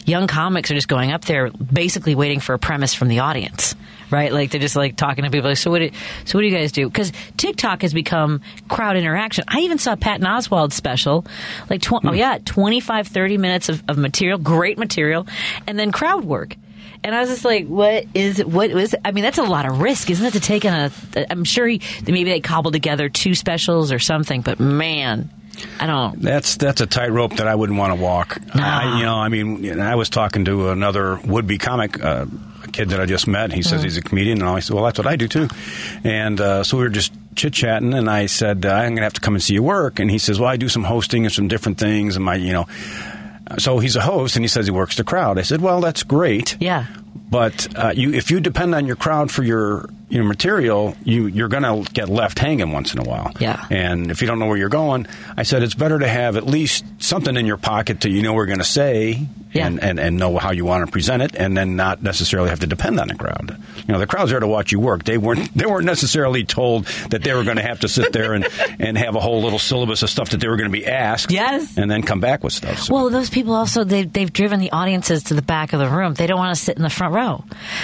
young 0.05 0.27
comics 0.27 0.71
are 0.71 0.75
just 0.75 0.87
going 0.87 1.11
up 1.11 1.25
there, 1.25 1.49
basically 1.51 2.15
waiting 2.15 2.39
for 2.39 2.53
a 2.53 2.59
premise 2.59 2.93
from 2.93 3.07
the 3.07 3.19
audience. 3.19 3.75
Right, 4.11 4.33
like 4.33 4.49
they're 4.49 4.59
just 4.59 4.75
like 4.75 4.95
talking 4.95 5.23
to 5.23 5.29
people. 5.29 5.51
Like, 5.51 5.57
so 5.57 5.69
what? 5.69 5.79
Do, 5.79 5.91
so 6.25 6.37
what 6.37 6.41
do 6.41 6.47
you 6.47 6.55
guys 6.55 6.71
do? 6.71 6.87
Because 6.87 7.11
TikTok 7.37 7.83
has 7.83 7.93
become 7.93 8.41
crowd 8.67 8.97
interaction. 8.97 9.43
I 9.47 9.59
even 9.59 9.77
saw 9.77 9.95
Patton 9.95 10.25
Oswalt's 10.25 10.73
special, 10.73 11.27
like 11.69 11.83
tw- 11.83 11.93
oh 11.93 11.99
hmm. 11.99 12.15
yeah, 12.15 12.39
25, 12.43 13.07
30 13.07 13.37
minutes 13.37 13.69
of, 13.69 13.83
of 13.87 13.99
material, 13.99 14.39
great 14.39 14.79
material, 14.79 15.27
and 15.67 15.77
then 15.77 15.91
crowd 15.91 16.25
work. 16.25 16.55
And 17.03 17.15
I 17.15 17.21
was 17.21 17.29
just 17.29 17.45
like, 17.45 17.67
what 17.67 18.05
is 18.13 18.43
what 18.43 18.71
was? 18.71 18.93
I 19.05 19.11
mean, 19.11 19.23
that's 19.23 19.37
a 19.37 19.43
lot 19.43 19.65
of 19.65 19.79
risk, 19.79 20.09
isn't 20.09 20.25
it? 20.25 20.33
To 20.33 20.39
take 20.39 20.65
on 20.65 20.73
a, 21.15 21.31
I'm 21.31 21.45
sure 21.45 21.65
he, 21.65 21.81
maybe 22.05 22.25
they 22.25 22.41
cobbled 22.41 22.73
together 22.73 23.09
two 23.09 23.35
specials 23.35 23.91
or 23.91 23.99
something, 23.99 24.41
but 24.41 24.59
man, 24.59 25.29
I 25.79 25.87
don't. 25.87 26.21
That's 26.21 26.57
that's 26.57 26.81
a 26.81 26.85
tightrope 26.85 27.37
that 27.37 27.47
I 27.47 27.55
wouldn't 27.55 27.77
want 27.77 27.95
to 27.95 28.01
walk. 28.01 28.39
I, 28.53 28.99
you 28.99 29.05
know, 29.05 29.15
I 29.15 29.29
mean, 29.29 29.79
I 29.79 29.95
was 29.95 30.09
talking 30.09 30.45
to 30.45 30.69
another 30.69 31.19
would-be 31.25 31.57
comic, 31.57 32.03
uh, 32.03 32.25
kid 32.71 32.89
that 32.89 32.99
I 32.99 33.05
just 33.05 33.27
met. 33.27 33.51
He 33.51 33.61
says 33.61 33.81
he's 33.83 33.97
a 33.97 34.01
comedian, 34.01 34.41
and 34.41 34.49
I 34.49 34.59
said, 34.59 34.75
"Well, 34.75 34.85
that's 34.85 34.97
what 34.97 35.07
I 35.07 35.15
do 35.15 35.27
too." 35.27 35.47
And 36.03 36.39
uh, 36.39 36.63
so 36.63 36.77
we 36.77 36.83
were 36.83 36.89
just 36.89 37.11
chit 37.35 37.53
chatting, 37.53 37.93
and 37.93 38.09
I 38.09 38.27
said, 38.27 38.65
uh, 38.65 38.69
"I'm 38.69 38.89
going 38.89 38.97
to 38.97 39.03
have 39.03 39.13
to 39.13 39.21
come 39.21 39.35
and 39.35 39.43
see 39.43 39.53
you 39.53 39.63
work." 39.63 39.99
And 39.99 40.09
he 40.09 40.17
says, 40.17 40.39
"Well, 40.39 40.49
I 40.49 40.57
do 40.57 40.69
some 40.69 40.83
hosting 40.83 41.25
and 41.25 41.33
some 41.33 41.47
different 41.47 41.77
things, 41.77 42.15
and 42.15 42.23
my, 42.23 42.35
you 42.35 42.53
know." 42.53 42.67
So 43.57 43.79
he's 43.79 43.95
a 43.95 44.01
host, 44.01 44.35
and 44.35 44.43
he 44.43 44.47
says 44.47 44.65
he 44.67 44.71
works 44.71 44.95
the 44.95 45.03
crowd. 45.03 45.39
I 45.39 45.41
said, 45.41 45.61
"Well, 45.61 45.81
that's 45.81 46.03
great." 46.03 46.55
Yeah. 46.59 46.85
But 47.29 47.67
uh, 47.77 47.91
you, 47.95 48.13
if 48.13 48.31
you 48.31 48.39
depend 48.39 48.73
on 48.75 48.85
your 48.87 48.95
crowd 48.95 49.31
for 49.31 49.43
your 49.43 49.89
your 50.09 50.23
material, 50.23 50.95
you 51.03 51.27
you're 51.27 51.47
going 51.49 51.61
to 51.85 51.91
get 51.93 52.09
left 52.09 52.39
hanging 52.39 52.71
once 52.71 52.93
in 52.93 52.99
a 52.99 53.03
while. 53.03 53.31
Yeah. 53.39 53.63
And 53.69 54.09
if 54.09 54.21
you 54.21 54.27
don't 54.27 54.39
know 54.39 54.47
where 54.47 54.57
you're 54.57 54.67
going, 54.69 55.05
I 55.37 55.43
said 55.43 55.61
it's 55.61 55.75
better 55.75 55.99
to 55.99 56.07
have 56.07 56.35
at 56.35 56.47
least 56.47 56.83
something 56.97 57.37
in 57.37 57.45
your 57.45 57.57
pocket 57.57 58.01
to 58.01 58.09
you 58.09 58.23
know 58.23 58.33
what 58.33 58.39
you're 58.39 58.45
going 58.47 58.57
to 58.57 58.63
say 58.65 59.27
Yeah. 59.53 59.67
and, 59.67 59.79
and 59.83 59.99
and 59.99 60.17
know 60.17 60.39
how 60.39 60.49
you 60.49 60.65
want 60.65 60.83
to 60.87 60.91
present 60.91 61.21
it, 61.21 61.35
and 61.35 61.55
then 61.55 61.75
not 61.75 62.01
necessarily 62.01 62.49
have 62.49 62.61
to 62.61 62.67
depend 62.67 62.99
on 62.99 63.09
the 63.09 63.13
crowd. 63.15 63.55
You 63.87 63.93
know, 63.93 63.99
the 63.99 64.07
crowd's 64.07 64.31
there 64.31 64.39
to 64.39 64.47
watch 64.47 64.71
you 64.71 64.79
work. 64.79 65.03
They 65.03 65.19
weren't 65.19 65.55
they 65.55 65.67
weren't 65.67 65.85
necessarily 65.85 66.43
told 66.43 66.85
that 67.11 67.21
they 67.23 67.33
were 67.35 67.43
going 67.43 67.57
to 67.57 67.63
have 67.63 67.81
to 67.81 67.87
sit 67.87 68.11
there 68.11 68.33
and 68.33 68.47
and 68.79 68.97
have 68.97 69.13
a 69.15 69.19
whole 69.19 69.43
little 69.43 69.59
syllabus 69.59 70.01
of 70.01 70.09
stuff 70.09 70.31
that 70.31 70.39
they 70.39 70.47
were 70.47 70.57
going 70.57 70.71
to 70.71 70.75
be 70.79 70.87
asked. 70.87 71.29
Yes. 71.29 71.77
And 71.77 71.91
then 71.91 72.01
come 72.01 72.19
back 72.19 72.43
with 72.43 72.53
stuff. 72.53 72.79
So. 72.79 72.93
Well, 72.95 73.09
those 73.11 73.29
people 73.29 73.53
also 73.53 73.83
they've, 73.83 74.11
they've 74.11 74.33
driven 74.33 74.59
the 74.59 74.71
audiences 74.71 75.21
to 75.25 75.35
the 75.35 75.43
back 75.43 75.73
of 75.73 75.79
the 75.79 75.87
room. 75.89 76.15
They 76.15 76.25
don't 76.25 76.39
want 76.39 76.55
to 76.57 76.61
sit 76.63 76.75
in 76.75 76.81
the 76.81 76.89
front 76.89 77.13
row. 77.13 77.18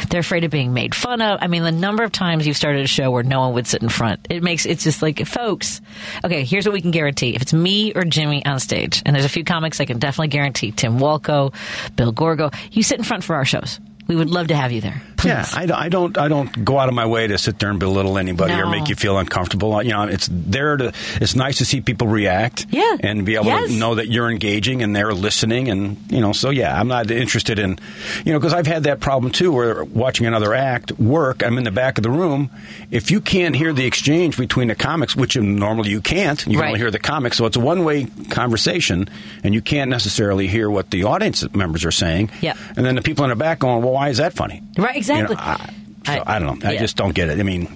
They're 0.10 0.22
afraid 0.22 0.44
of 0.44 0.52
being 0.52 0.74
made 0.74 0.96
fun 0.96 1.22
of. 1.22 1.40
I 1.42 1.48
mean, 1.48 1.64
the 1.64 1.72
number 1.72 2.04
of 2.04 2.12
times 2.12 2.48
you've 2.48 2.58
started 2.58 2.84
a 2.84 2.88
show 2.88 3.12
where 3.12 3.24
no 3.24 3.42
one 3.42 3.54
would 3.54 3.68
sit 3.68 3.82
in 3.82 3.90
front, 3.90 4.28
it 4.30 4.44
makes 4.44 4.66
it's 4.66 4.84
just 4.84 5.02
like, 5.02 5.26
folks. 5.26 5.82
Okay, 6.24 6.44
here's 6.44 6.66
what 6.66 6.74
we 6.74 6.82
can 6.82 6.92
guarantee: 6.92 7.36
if 7.36 7.42
it's 7.42 7.54
me 7.54 7.94
or 7.94 8.04
Jimmy 8.04 8.46
on 8.46 8.60
stage, 8.60 9.02
and 9.06 9.16
there's 9.16 9.26
a 9.26 9.30
few 9.30 9.44
comics 9.44 9.80
I 9.80 9.86
can 9.86 10.00
definitely 10.00 10.30
guarantee, 10.30 10.72
Tim 10.72 11.00
Walkoe, 11.00 11.54
Bill 11.96 12.12
Gorgo, 12.12 12.52
you 12.72 12.84
sit 12.84 12.98
in 12.98 13.04
front 13.04 13.24
for 13.24 13.36
our 13.36 13.46
shows. 13.46 13.80
We 14.08 14.16
would 14.16 14.30
love 14.30 14.48
to 14.50 14.56
have 14.56 14.72
you 14.72 14.82
there. 14.82 15.02
Please. 15.18 15.30
Yeah, 15.30 15.46
I, 15.54 15.66
don't- 15.66 15.80
I 15.80 15.90
don't. 15.90 16.18
I 16.18 16.28
don't 16.28 16.64
go 16.66 16.78
out 16.78 16.90
of 16.90 16.94
my 16.96 17.06
way 17.08 17.26
to 17.26 17.38
sit 17.40 17.58
there 17.58 17.72
and 17.72 17.80
belittle 17.80 18.18
anybody 18.20 18.54
or 18.54 18.68
make 18.68 18.88
you 18.90 18.96
feel 18.96 19.18
uncomfortable. 19.18 19.82
You 19.82 19.90
know, 19.92 20.04
it's 20.04 20.30
there 20.32 20.78
to. 20.78 20.94
It's 21.20 21.36
nice 21.36 21.58
to 21.58 21.66
see 21.66 21.82
people 21.82 22.08
react. 22.08 22.68
Yeah. 22.70 22.98
and 23.00 23.26
be 23.26 23.36
able 23.36 23.46
Yes. 23.48 23.70
to 23.70 23.74
know 23.78 23.96
that 23.96 24.08
you're 24.10 24.30
engaging 24.30 24.84
and 24.84 24.96
they're 24.96 25.14
listening, 25.14 25.70
and 25.70 25.98
you 26.12 26.22
know. 26.22 26.34
So 26.34 26.52
yeah, 26.52 26.80
I'm 26.80 26.88
not 26.88 27.10
interested 27.10 27.58
in, 27.58 27.80
you 28.24 28.34
know, 28.34 28.40
because 28.40 28.54
I've 28.54 28.68
had 28.68 28.84
that 28.84 29.00
problem 29.00 29.32
too, 29.32 29.52
where 29.52 29.84
watching 29.84 30.28
another 30.28 30.54
act 30.54 30.92
work, 31.00 31.44
I'm 31.44 31.58
in 31.58 31.64
the 31.64 31.72
back 31.72 31.98
of 31.98 32.04
the 32.04 32.12
room. 32.12 32.52
If 32.92 33.10
you 33.10 33.22
can't 33.22 33.56
hear 33.56 33.74
the 33.74 33.86
exchange 33.88 34.38
between 34.38 34.68
the 34.68 34.76
comics, 34.76 35.16
which 35.16 35.36
normally 35.38 35.90
you 35.90 36.02
can't, 36.02 36.40
you 36.46 36.52
can 36.54 36.60
Right. 36.60 36.68
only 36.68 36.80
hear 36.80 36.92
the 36.92 37.00
comics, 37.00 37.38
so 37.38 37.46
it's 37.48 37.58
a 37.58 37.60
one 37.60 37.84
way 37.84 38.06
conversation, 38.30 39.10
and 39.44 39.54
you 39.56 39.62
can't 39.62 39.90
necessarily 39.90 40.46
hear 40.48 40.70
what 40.70 40.92
the 40.92 41.04
audience 41.06 41.44
members 41.56 41.84
are 41.86 41.92
saying. 41.92 42.30
Yeah. 42.42 42.54
and 42.76 42.86
then 42.86 42.96
the 42.96 43.02
people 43.02 43.24
in 43.26 43.30
the 43.30 43.36
back 43.36 43.60
going, 43.60 43.82
"Well, 43.82 43.95
why 43.96 44.10
is 44.10 44.18
that 44.18 44.34
funny?" 44.34 44.62
Right, 44.78 44.98
exactly. 44.98 45.36
You 45.36 45.42
know, 45.42 45.48
I, 45.48 45.74
so 46.06 46.12
I- 46.12 46.36
I, 46.36 46.40
don't 46.40 46.60
know. 46.60 46.70
I 46.70 46.74
yeah. 46.74 46.80
just 46.82 46.98
don't 46.98 47.16
get 47.16 47.30
it. 47.30 47.40
I 47.40 47.44
mean, 47.44 47.68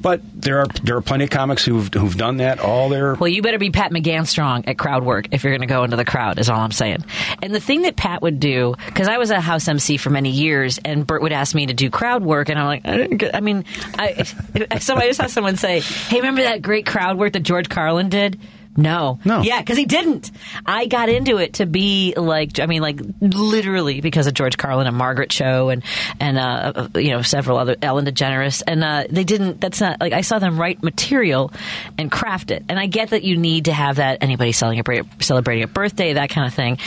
but 0.00 0.20
there 0.34 0.60
are 0.60 0.66
there 0.82 0.96
are 0.96 1.00
plenty 1.00 1.24
of 1.24 1.30
comics 1.30 1.64
who've 1.64 1.92
who've 1.92 2.16
done 2.16 2.38
that 2.38 2.58
all 2.58 2.88
their. 2.88 3.14
Well, 3.14 3.28
you 3.28 3.42
better 3.42 3.58
be 3.58 3.70
Pat 3.70 3.92
McGann 3.92 4.26
strong 4.26 4.64
at 4.66 4.78
crowd 4.78 5.04
work 5.04 5.28
if 5.30 5.44
you're 5.44 5.52
going 5.52 5.66
to 5.66 5.72
go 5.72 5.84
into 5.84 5.96
the 5.96 6.04
crowd, 6.04 6.38
is 6.38 6.50
all 6.50 6.58
I'm 6.60 6.72
saying. 6.72 7.04
And 7.42 7.54
the 7.54 7.60
thing 7.60 7.82
that 7.82 7.96
Pat 7.96 8.22
would 8.22 8.40
do, 8.40 8.74
because 8.86 9.08
I 9.08 9.18
was 9.18 9.30
a 9.30 9.40
house 9.40 9.68
MC 9.68 9.96
for 9.96 10.10
many 10.10 10.30
years, 10.30 10.78
and 10.84 11.06
Bert 11.06 11.22
would 11.22 11.32
ask 11.32 11.54
me 11.54 11.66
to 11.66 11.74
do 11.74 11.90
crowd 11.90 12.24
work, 12.24 12.48
and 12.48 12.58
I'm 12.58 12.66
like, 12.66 12.86
I, 12.86 12.96
didn't 12.96 13.18
get, 13.18 13.34
I 13.36 13.40
mean, 13.40 13.64
I, 13.98 14.22
so 14.80 14.96
I 14.96 15.06
just 15.06 15.18
saw 15.20 15.26
someone 15.26 15.56
say, 15.56 15.80
"Hey, 15.80 16.16
remember 16.16 16.42
that 16.42 16.62
great 16.62 16.86
crowd 16.86 17.18
work 17.18 17.34
that 17.34 17.40
George 17.44 17.68
Carlin 17.68 18.08
did?" 18.08 18.40
No. 18.78 19.18
No. 19.24 19.42
Yeah, 19.42 19.60
because 19.60 19.76
he 19.76 19.84
didn't. 19.86 20.30
I 20.64 20.86
got 20.86 21.08
into 21.08 21.38
it 21.38 21.54
to 21.54 21.66
be 21.66 22.14
like, 22.16 22.60
I 22.60 22.66
mean, 22.66 22.80
like 22.80 23.00
literally 23.20 24.00
because 24.00 24.28
of 24.28 24.34
George 24.34 24.56
Carlin 24.56 24.86
and 24.86 24.96
Margaret 24.96 25.30
Cho 25.30 25.68
and 25.68 25.82
and 26.20 26.38
uh, 26.38 26.88
you 26.94 27.10
know 27.10 27.22
several 27.22 27.58
other 27.58 27.74
Ellen 27.82 28.06
DeGeneres, 28.06 28.62
and 28.66 28.84
uh, 28.84 29.04
they 29.10 29.24
didn't. 29.24 29.60
That's 29.60 29.80
not 29.80 30.00
like 30.00 30.12
I 30.12 30.20
saw 30.20 30.38
them 30.38 30.60
write 30.60 30.80
material 30.82 31.52
and 31.98 32.10
craft 32.10 32.52
it, 32.52 32.64
and 32.68 32.78
I 32.78 32.86
get 32.86 33.10
that 33.10 33.24
you 33.24 33.36
need 33.36 33.64
to 33.64 33.72
have 33.72 33.96
that 33.96 34.18
anybody 34.22 34.52
celebrating 34.52 35.10
celebrating 35.20 35.64
a 35.64 35.68
birthday, 35.68 36.12
that 36.12 36.30
kind 36.30 36.46
of 36.46 36.54
thing, 36.54 36.78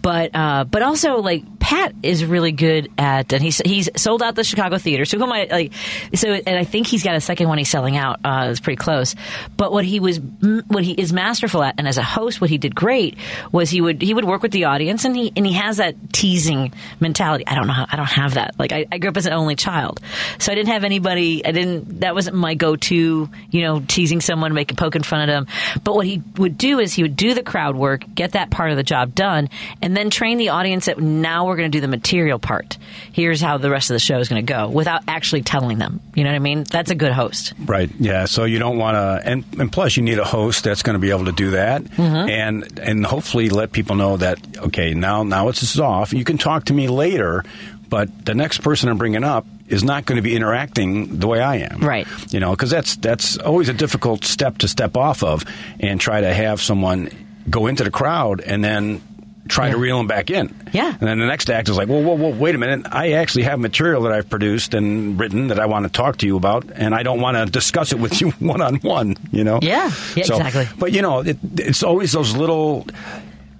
but 0.00 0.30
uh, 0.34 0.64
but 0.64 0.82
also 0.82 1.18
like 1.18 1.58
Pat 1.58 1.94
is 2.02 2.24
really 2.24 2.52
good 2.52 2.90
at, 2.96 3.32
and 3.34 3.42
he's 3.42 3.58
he's 3.58 3.90
sold 3.96 4.22
out 4.22 4.34
the 4.34 4.44
Chicago 4.44 4.78
theater. 4.78 5.04
So 5.04 5.18
who 5.18 5.24
am 5.24 5.32
I 5.32 5.46
like? 5.50 5.72
So 6.14 6.32
and 6.32 6.58
I 6.58 6.64
think 6.64 6.86
he's 6.86 7.02
got 7.02 7.16
a 7.16 7.20
second 7.20 7.48
one 7.48 7.58
he's 7.58 7.68
selling 7.68 7.98
out. 7.98 8.20
Uh, 8.24 8.48
it's 8.50 8.60
pretty 8.60 8.76
close. 8.76 9.14
But 9.58 9.72
what 9.72 9.84
he 9.84 10.00
was, 10.00 10.20
what 10.20 10.84
he 10.84 10.92
is 10.92 11.12
masterful 11.34 11.64
at, 11.64 11.74
and 11.78 11.88
as 11.88 11.98
a 11.98 12.02
host, 12.02 12.40
what 12.40 12.48
he 12.48 12.58
did 12.58 12.76
great 12.76 13.16
was 13.50 13.68
he 13.68 13.80
would 13.80 14.00
he 14.00 14.14
would 14.14 14.24
work 14.24 14.40
with 14.40 14.52
the 14.52 14.64
audience, 14.64 15.04
and 15.04 15.16
he 15.16 15.32
and 15.34 15.44
he 15.44 15.54
has 15.54 15.78
that 15.78 15.96
teasing 16.12 16.72
mentality. 17.00 17.44
I 17.44 17.56
don't 17.56 17.66
know, 17.66 17.72
how, 17.72 17.86
I 17.90 17.96
don't 17.96 18.06
have 18.06 18.34
that. 18.34 18.56
Like 18.56 18.70
I, 18.70 18.86
I 18.92 18.98
grew 18.98 19.10
up 19.10 19.16
as 19.16 19.26
an 19.26 19.32
only 19.32 19.56
child, 19.56 19.98
so 20.38 20.52
I 20.52 20.54
didn't 20.54 20.68
have 20.68 20.84
anybody. 20.84 21.44
I 21.44 21.50
didn't. 21.50 22.00
That 22.00 22.14
wasn't 22.14 22.36
my 22.36 22.54
go-to. 22.54 23.28
You 23.50 23.62
know, 23.62 23.82
teasing 23.86 24.20
someone, 24.20 24.54
making 24.54 24.76
poke 24.76 24.94
in 24.94 25.02
fun 25.02 25.22
of 25.22 25.26
them. 25.26 25.46
But 25.82 25.96
what 25.96 26.06
he 26.06 26.22
would 26.36 26.56
do 26.56 26.78
is 26.78 26.94
he 26.94 27.02
would 27.02 27.16
do 27.16 27.34
the 27.34 27.42
crowd 27.42 27.74
work, 27.74 28.04
get 28.14 28.32
that 28.32 28.50
part 28.50 28.70
of 28.70 28.76
the 28.76 28.84
job 28.84 29.12
done, 29.12 29.48
and 29.82 29.96
then 29.96 30.10
train 30.10 30.38
the 30.38 30.50
audience 30.50 30.86
that 30.86 31.00
now 31.00 31.46
we're 31.46 31.56
going 31.56 31.70
to 31.70 31.76
do 31.76 31.80
the 31.80 31.88
material 31.88 32.38
part. 32.38 32.78
Here's 33.12 33.40
how 33.40 33.58
the 33.58 33.70
rest 33.70 33.90
of 33.90 33.94
the 33.94 34.00
show 34.00 34.18
is 34.18 34.28
going 34.28 34.46
to 34.46 34.52
go 34.52 34.68
without 34.68 35.02
actually 35.08 35.42
telling 35.42 35.78
them. 35.78 36.00
You 36.14 36.22
know 36.22 36.30
what 36.30 36.36
I 36.36 36.40
mean? 36.40 36.62
That's 36.64 36.92
a 36.92 36.94
good 36.94 37.12
host. 37.12 37.54
Right. 37.58 37.90
Yeah. 37.98 38.26
So 38.26 38.44
you 38.44 38.60
don't 38.60 38.78
want 38.78 38.94
to, 38.94 39.28
and, 39.28 39.44
and 39.58 39.72
plus 39.72 39.96
you 39.96 40.04
need 40.04 40.18
a 40.18 40.24
host 40.24 40.64
that's 40.64 40.82
going 40.82 40.94
to 40.94 41.00
be 41.00 41.10
able 41.10 41.23
to 41.24 41.32
do 41.32 41.50
that, 41.52 41.82
Mm-hmm. 41.84 42.28
and 42.28 42.78
and 42.80 43.06
hopefully 43.06 43.48
let 43.50 43.72
people 43.72 43.96
know 43.96 44.16
that 44.16 44.38
okay 44.58 44.94
now 44.94 45.22
now 45.22 45.48
it's 45.48 45.60
this 45.60 45.78
off. 45.78 46.12
You 46.12 46.24
can 46.24 46.38
talk 46.38 46.64
to 46.66 46.72
me 46.74 46.88
later, 46.88 47.44
but 47.88 48.24
the 48.24 48.34
next 48.34 48.58
person 48.62 48.88
I'm 48.88 48.98
bringing 48.98 49.24
up 49.24 49.46
is 49.68 49.82
not 49.82 50.04
going 50.04 50.16
to 50.16 50.22
be 50.22 50.36
interacting 50.36 51.18
the 51.20 51.26
way 51.26 51.40
I 51.40 51.56
am. 51.56 51.80
Right. 51.80 52.06
You 52.32 52.40
know, 52.40 52.50
because 52.50 52.70
that's 52.70 52.96
that's 52.96 53.38
always 53.38 53.68
a 53.68 53.74
difficult 53.74 54.24
step 54.24 54.58
to 54.58 54.68
step 54.68 54.96
off 54.96 55.22
of, 55.22 55.44
and 55.80 56.00
try 56.00 56.20
to 56.20 56.32
have 56.34 56.60
someone 56.60 57.08
go 57.48 57.66
into 57.66 57.84
the 57.84 57.90
crowd 57.90 58.40
and 58.40 58.62
then. 58.64 59.00
Try 59.46 59.70
to 59.70 59.76
reel 59.76 59.98
them 59.98 60.06
back 60.06 60.30
in. 60.30 60.54
Yeah. 60.72 60.88
And 60.88 61.00
then 61.00 61.18
the 61.18 61.26
next 61.26 61.50
act 61.50 61.68
is 61.68 61.76
like, 61.76 61.86
whoa, 61.86 62.00
whoa, 62.00 62.14
whoa, 62.14 62.30
wait 62.30 62.54
a 62.54 62.58
minute. 62.58 62.86
I 62.90 63.12
actually 63.12 63.42
have 63.44 63.58
material 63.58 64.02
that 64.02 64.12
I've 64.12 64.28
produced 64.30 64.72
and 64.72 65.20
written 65.20 65.48
that 65.48 65.60
I 65.60 65.66
want 65.66 65.84
to 65.84 65.92
talk 65.92 66.16
to 66.18 66.26
you 66.26 66.36
about, 66.36 66.64
and 66.74 66.94
I 66.94 67.02
don't 67.02 67.20
want 67.20 67.36
to 67.36 67.44
discuss 67.44 67.92
it 67.92 67.98
with 67.98 68.20
you 68.20 68.30
one 68.32 68.62
on 68.62 68.76
one, 68.76 69.16
you 69.32 69.44
know? 69.44 69.58
Yeah. 69.60 69.90
Yeah, 70.14 70.24
exactly. 70.24 70.66
But, 70.78 70.92
you 70.92 71.02
know, 71.02 71.20
it, 71.20 71.36
it's 71.58 71.82
always 71.82 72.12
those 72.12 72.34
little, 72.34 72.86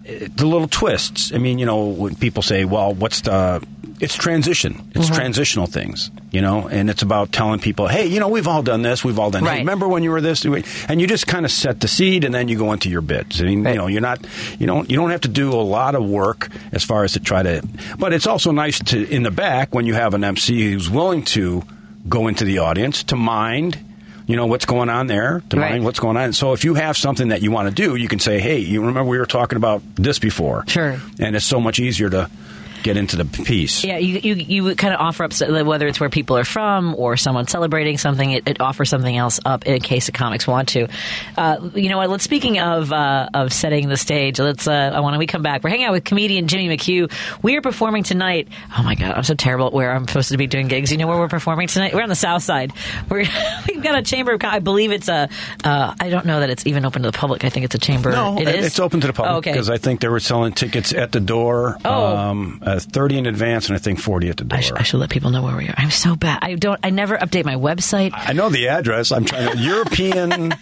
eh, 0.07 0.29
the 0.35 0.47
little 0.47 0.69
twists. 0.69 1.33
I 1.33 1.39
mean, 1.39 1.59
you 1.59 1.67
know, 1.67 1.85
when 1.87 2.15
people 2.15 2.43
say, 2.43 2.65
well, 2.65 2.95
what's 2.95 3.21
the, 3.21 3.63
it's 4.01 4.15
transition. 4.15 4.83
It's 4.95 5.07
Mm-hmm. 5.07 5.15
transitional 5.15 5.67
things, 5.67 6.11
you 6.31 6.41
know, 6.41 6.67
and 6.69 6.89
it's 6.91 7.03
about 7.03 7.31
telling 7.33 7.61
people, 7.61 7.87
hey, 7.89 8.07
you 8.07 8.21
know, 8.21 8.29
we've 8.29 8.49
all 8.49 8.63
done 8.63 8.83
this, 8.83 9.05
we've 9.05 9.19
all 9.19 9.31
done. 9.31 9.43
Hey, 9.45 9.49
Right. 9.51 9.59
remember 9.59 9.87
when 9.89 10.03
you 10.03 10.11
were 10.11 10.21
this, 10.21 10.45
and 10.45 11.01
you 11.01 11.07
just 11.07 11.27
kind 11.27 11.45
of 11.45 11.51
set 11.53 11.81
the 11.81 11.89
seed, 11.89 12.25
and 12.25 12.35
then 12.35 12.49
you 12.49 12.57
go 12.59 12.73
into 12.73 12.89
your 12.91 13.01
bits. 13.03 13.41
I 13.41 13.45
mean, 13.45 13.63
Right. 13.65 13.73
you 13.73 13.79
know, 13.79 13.87
you're 13.87 14.01
not, 14.01 14.25
you 14.59 14.67
don't, 14.67 14.91
you 14.91 14.97
don't 14.97 15.11
have 15.11 15.23
to 15.23 15.29
do 15.29 15.53
a 15.53 15.63
lot 15.63 15.95
of 15.95 16.05
work 16.05 16.49
as 16.73 16.83
far 16.85 17.05
as 17.05 17.13
to 17.13 17.21
try 17.21 17.43
to. 17.43 17.63
But 17.99 18.13
it's 18.13 18.27
also 18.27 18.51
nice 18.51 18.79
to 18.81 19.09
in 19.09 19.23
the 19.23 19.31
back 19.31 19.75
when 19.75 19.87
you 19.87 19.95
have 19.95 20.15
an 20.15 20.25
MC 20.25 20.73
who's 20.73 20.89
willing 20.91 21.23
to 21.27 21.63
go 22.09 22.27
into 22.29 22.45
the 22.45 22.59
audience 22.59 23.03
to 23.05 23.17
mind. 23.17 23.79
You 24.27 24.37
know 24.37 24.47
what's 24.47 24.65
going 24.65 24.89
on 24.89 25.07
there 25.07 25.43
to 25.51 25.57
Right. 25.59 25.73
mind 25.73 25.85
what's 25.85 26.01
going 26.01 26.17
on. 26.17 26.33
So 26.33 26.55
if 26.55 26.65
you 26.65 26.75
have 26.75 26.97
something 26.97 27.29
that 27.29 27.43
you 27.43 27.51
want 27.51 27.69
to 27.69 27.75
do, 27.75 27.95
you 27.95 28.09
can 28.09 28.19
say, 28.21 28.39
"Hey, 28.41 28.59
you 28.59 28.81
remember 28.81 29.05
we 29.05 29.19
were 29.19 29.27
talking 29.27 29.57
about 29.57 29.83
this 29.97 30.19
before?" 30.19 30.65
Sure. 30.67 30.97
And 31.21 31.37
it's 31.37 31.45
so 31.45 31.61
much 31.61 31.79
easier 31.79 32.09
to 32.09 32.31
get 32.85 32.97
into 32.97 33.17
the 33.17 33.25
piece. 33.25 33.83
Yeah, 33.83 33.99
you 33.99 34.21
you, 34.23 34.35
you 34.35 34.75
kind 34.77 34.95
of 34.95 35.01
offer 35.01 35.25
up 35.25 35.33
whether 35.41 35.87
it's 35.89 35.99
where 35.99 36.11
people 36.11 36.37
are 36.37 36.45
from 36.45 36.95
or 36.97 37.17
someone 37.17 37.49
celebrating 37.49 37.99
something. 37.99 38.31
It, 38.31 38.47
it 38.49 38.61
offers 38.61 38.91
something 38.91 39.17
else 39.17 39.41
up 39.45 39.67
in 39.67 39.81
case 39.81 40.07
the 40.07 40.13
comics 40.13 40.47
want 40.47 40.69
to. 40.71 40.87
Uh, 41.37 41.71
you 41.75 41.89
know 41.89 41.97
what? 41.97 42.11
Let's 42.11 42.23
speaking 42.23 42.61
of 42.61 42.93
uh, 42.93 43.29
of 43.35 43.53
setting 43.53 43.89
the 43.89 43.97
stage. 43.97 44.39
Let's. 44.39 44.69
Uh, 44.69 44.93
I 44.95 45.01
want 45.01 45.15
to 45.15 45.19
we 45.19 45.27
come 45.27 45.43
back. 45.43 45.65
We're 45.65 45.71
hanging 45.71 45.87
out 45.87 45.93
with 45.93 46.05
comedian 46.05 46.47
Jimmy 46.47 46.69
McHugh. 46.69 47.11
We 47.43 47.57
are 47.57 47.63
performing 47.63 48.03
tonight. 48.05 48.49
Oh 48.79 48.83
my 48.83 48.95
god, 48.95 49.13
I'm 49.17 49.25
so 49.25 49.35
terrible 49.35 49.67
at 49.69 49.73
where 49.73 49.93
I'm 49.93 50.07
supposed 50.07 50.31
to 50.31 50.37
be 50.37 50.47
doing 50.47 50.69
gigs. 50.69 50.93
You 50.93 50.99
know 50.99 51.07
where 51.07 51.19
we're 51.19 51.29
performing 51.29 51.67
tonight? 51.67 51.95
We're 51.95 52.03
on 52.03 52.09
the 52.11 52.15
South 52.15 52.43
Side. 52.43 52.73
We're, 53.09 53.25
we've 53.69 53.83
got 53.83 53.99
a 53.99 54.03
chamber 54.03 54.33
of. 54.35 54.45
I 54.45 54.59
believe 54.59 54.93
it's 54.93 55.09
a. 55.09 55.29
Uh, 55.65 55.95
I 55.99 56.11
don't 56.11 56.27
know 56.27 56.41
that 56.41 56.51
it's 56.51 56.67
even 56.67 56.85
open 56.85 57.03
to 57.03 57.11
the 57.11 57.17
public. 57.17 57.45
I 57.45 57.49
think 57.49 57.65
it's 57.65 57.75
a 57.75 57.79
chamber. 57.79 58.13
No, 58.13 58.39
it 58.39 58.47
is. 58.49 58.67
it's 58.67 58.79
open 58.79 59.01
to 59.01 59.07
the 59.07 59.15
Oh, 59.15 59.17
public 59.17 59.37
okay. 59.39 59.53
because 59.53 59.71
I 59.71 59.79
think 59.79 60.01
they 60.01 60.09
were 60.09 60.21
selling 60.21 60.53
tickets 60.53 60.93
at 60.93 61.13
the 61.13 61.21
door. 61.21 61.79
Oh. 61.85 62.17
Um, 62.17 62.61
uh, 62.75 62.81
Thirty 62.81 63.19
in 63.19 63.27
advance, 63.27 63.69
and 63.69 63.77
I 63.77 63.79
think 63.79 63.99
forty 63.99 64.29
at 64.29 64.37
the 64.37 64.45
door. 64.45 64.59
I, 64.59 64.63
sh- 64.63 64.73
I 64.75 64.83
should 64.83 65.01
let 65.01 65.11
people 65.11 65.31
know 65.31 65.43
where 65.43 65.57
we 65.57 65.69
are. 65.69 65.75
I'm 65.77 65.91
so 65.91 66.17
bad. 66.17 66.39
I 66.43 66.55
don't. 66.55 66.79
I 66.83 66.91
never 66.91 67.17
update 67.17 67.45
my 67.45 67.57
website. 67.57 68.13
I 68.15 68.33
know 68.33 68.49
the 68.49 68.69
address. 68.69 69.13
I'm 69.13 69.25
trying 69.25 69.53
to 69.53 69.59
European 69.59 70.53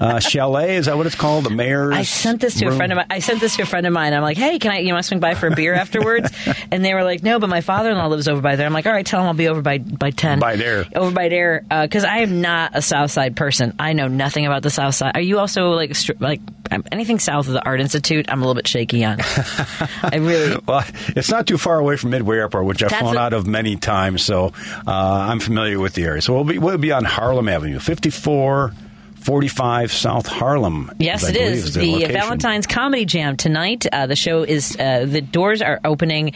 uh, 0.00 0.18
Chalet. 0.20 0.76
Is 0.76 0.86
that 0.86 0.96
what 0.96 1.06
it's 1.06 1.14
called? 1.14 1.44
The 1.44 1.50
mayor's. 1.50 1.94
I 1.94 2.02
sent 2.02 2.40
this 2.40 2.58
to 2.60 2.66
a 2.66 2.72
friend 2.72 2.92
of 2.92 2.96
mine. 2.96 3.06
I 3.10 3.18
sent 3.18 3.40
this 3.40 3.56
to 3.56 3.62
a 3.62 3.66
friend 3.66 3.86
of 3.86 3.92
mine. 3.92 4.12
I'm 4.14 4.22
like, 4.22 4.36
hey, 4.36 4.58
can 4.58 4.72
I, 4.72 4.78
you 4.78 4.92
want 4.92 5.04
to 5.04 5.08
swing 5.08 5.20
by 5.20 5.34
for 5.34 5.46
a 5.48 5.54
beer 5.54 5.74
afterwards? 5.74 6.32
and 6.70 6.84
they 6.84 6.94
were 6.94 7.04
like, 7.04 7.22
no, 7.22 7.38
but 7.38 7.48
my 7.48 7.60
father-in-law 7.60 8.06
lives 8.06 8.28
over 8.28 8.40
by 8.40 8.56
there. 8.56 8.66
I'm 8.66 8.72
like, 8.72 8.86
all 8.86 8.92
right, 8.92 9.06
tell 9.06 9.20
him 9.20 9.26
I'll 9.26 9.34
be 9.34 9.48
over 9.48 9.62
by 9.62 9.78
by 9.78 10.10
ten. 10.10 10.38
By 10.38 10.56
there. 10.56 10.86
Over 10.94 11.10
by 11.12 11.28
there, 11.28 11.64
because 11.82 12.04
I 12.04 12.18
am 12.18 12.40
not 12.40 12.72
a 12.74 12.82
South 12.82 13.10
Side 13.10 13.36
person. 13.36 13.74
I 13.78 13.92
know 13.92 14.08
nothing 14.08 14.46
about 14.46 14.62
the 14.62 14.70
South 14.70 14.94
Side. 14.94 15.12
Are 15.14 15.20
you 15.20 15.38
also 15.38 15.70
like 15.70 15.94
str- 15.94 16.12
like 16.18 16.40
um, 16.70 16.84
anything 16.92 17.18
south 17.18 17.46
of 17.48 17.54
the 17.54 17.64
Art 17.64 17.80
Institute? 17.80 18.26
I'm 18.28 18.38
a 18.38 18.42
little 18.42 18.54
bit 18.54 18.68
shaky 18.68 19.04
on. 19.04 19.18
I 20.02 20.16
really. 20.16 20.60
Well, 20.66 20.84
it's 21.08 21.30
not 21.30 21.46
too 21.46 21.58
far 21.60 21.78
away 21.78 21.96
from 21.96 22.10
Midway 22.10 22.36
Airport, 22.36 22.64
which 22.64 22.82
I've 22.82 22.90
That's 22.90 23.02
flown 23.02 23.16
a- 23.16 23.20
out 23.20 23.32
of 23.32 23.46
many 23.46 23.76
times, 23.76 24.22
so 24.22 24.52
uh, 24.86 24.90
I'm 24.90 25.40
familiar 25.40 25.78
with 25.78 25.94
the 25.94 26.04
area. 26.04 26.22
So 26.22 26.34
we'll 26.34 26.44
be 26.44 26.58
we'll 26.58 26.78
be 26.78 26.92
on 26.92 27.04
Harlem 27.04 27.48
Avenue, 27.48 27.78
54. 27.78 28.72
45 29.20 29.92
South 29.92 30.26
Harlem. 30.26 30.90
Yes, 30.98 31.28
it 31.28 31.36
is 31.36 31.74
the, 31.74 31.80
the 31.80 31.92
location. 31.92 32.12
Valentine's 32.12 32.66
Comedy 32.66 33.04
Jam 33.04 33.36
tonight. 33.36 33.86
Uh, 33.92 34.06
the 34.06 34.16
show 34.16 34.42
is 34.44 34.74
uh, 34.80 35.04
the 35.06 35.20
doors 35.20 35.60
are 35.60 35.78
opening 35.84 36.32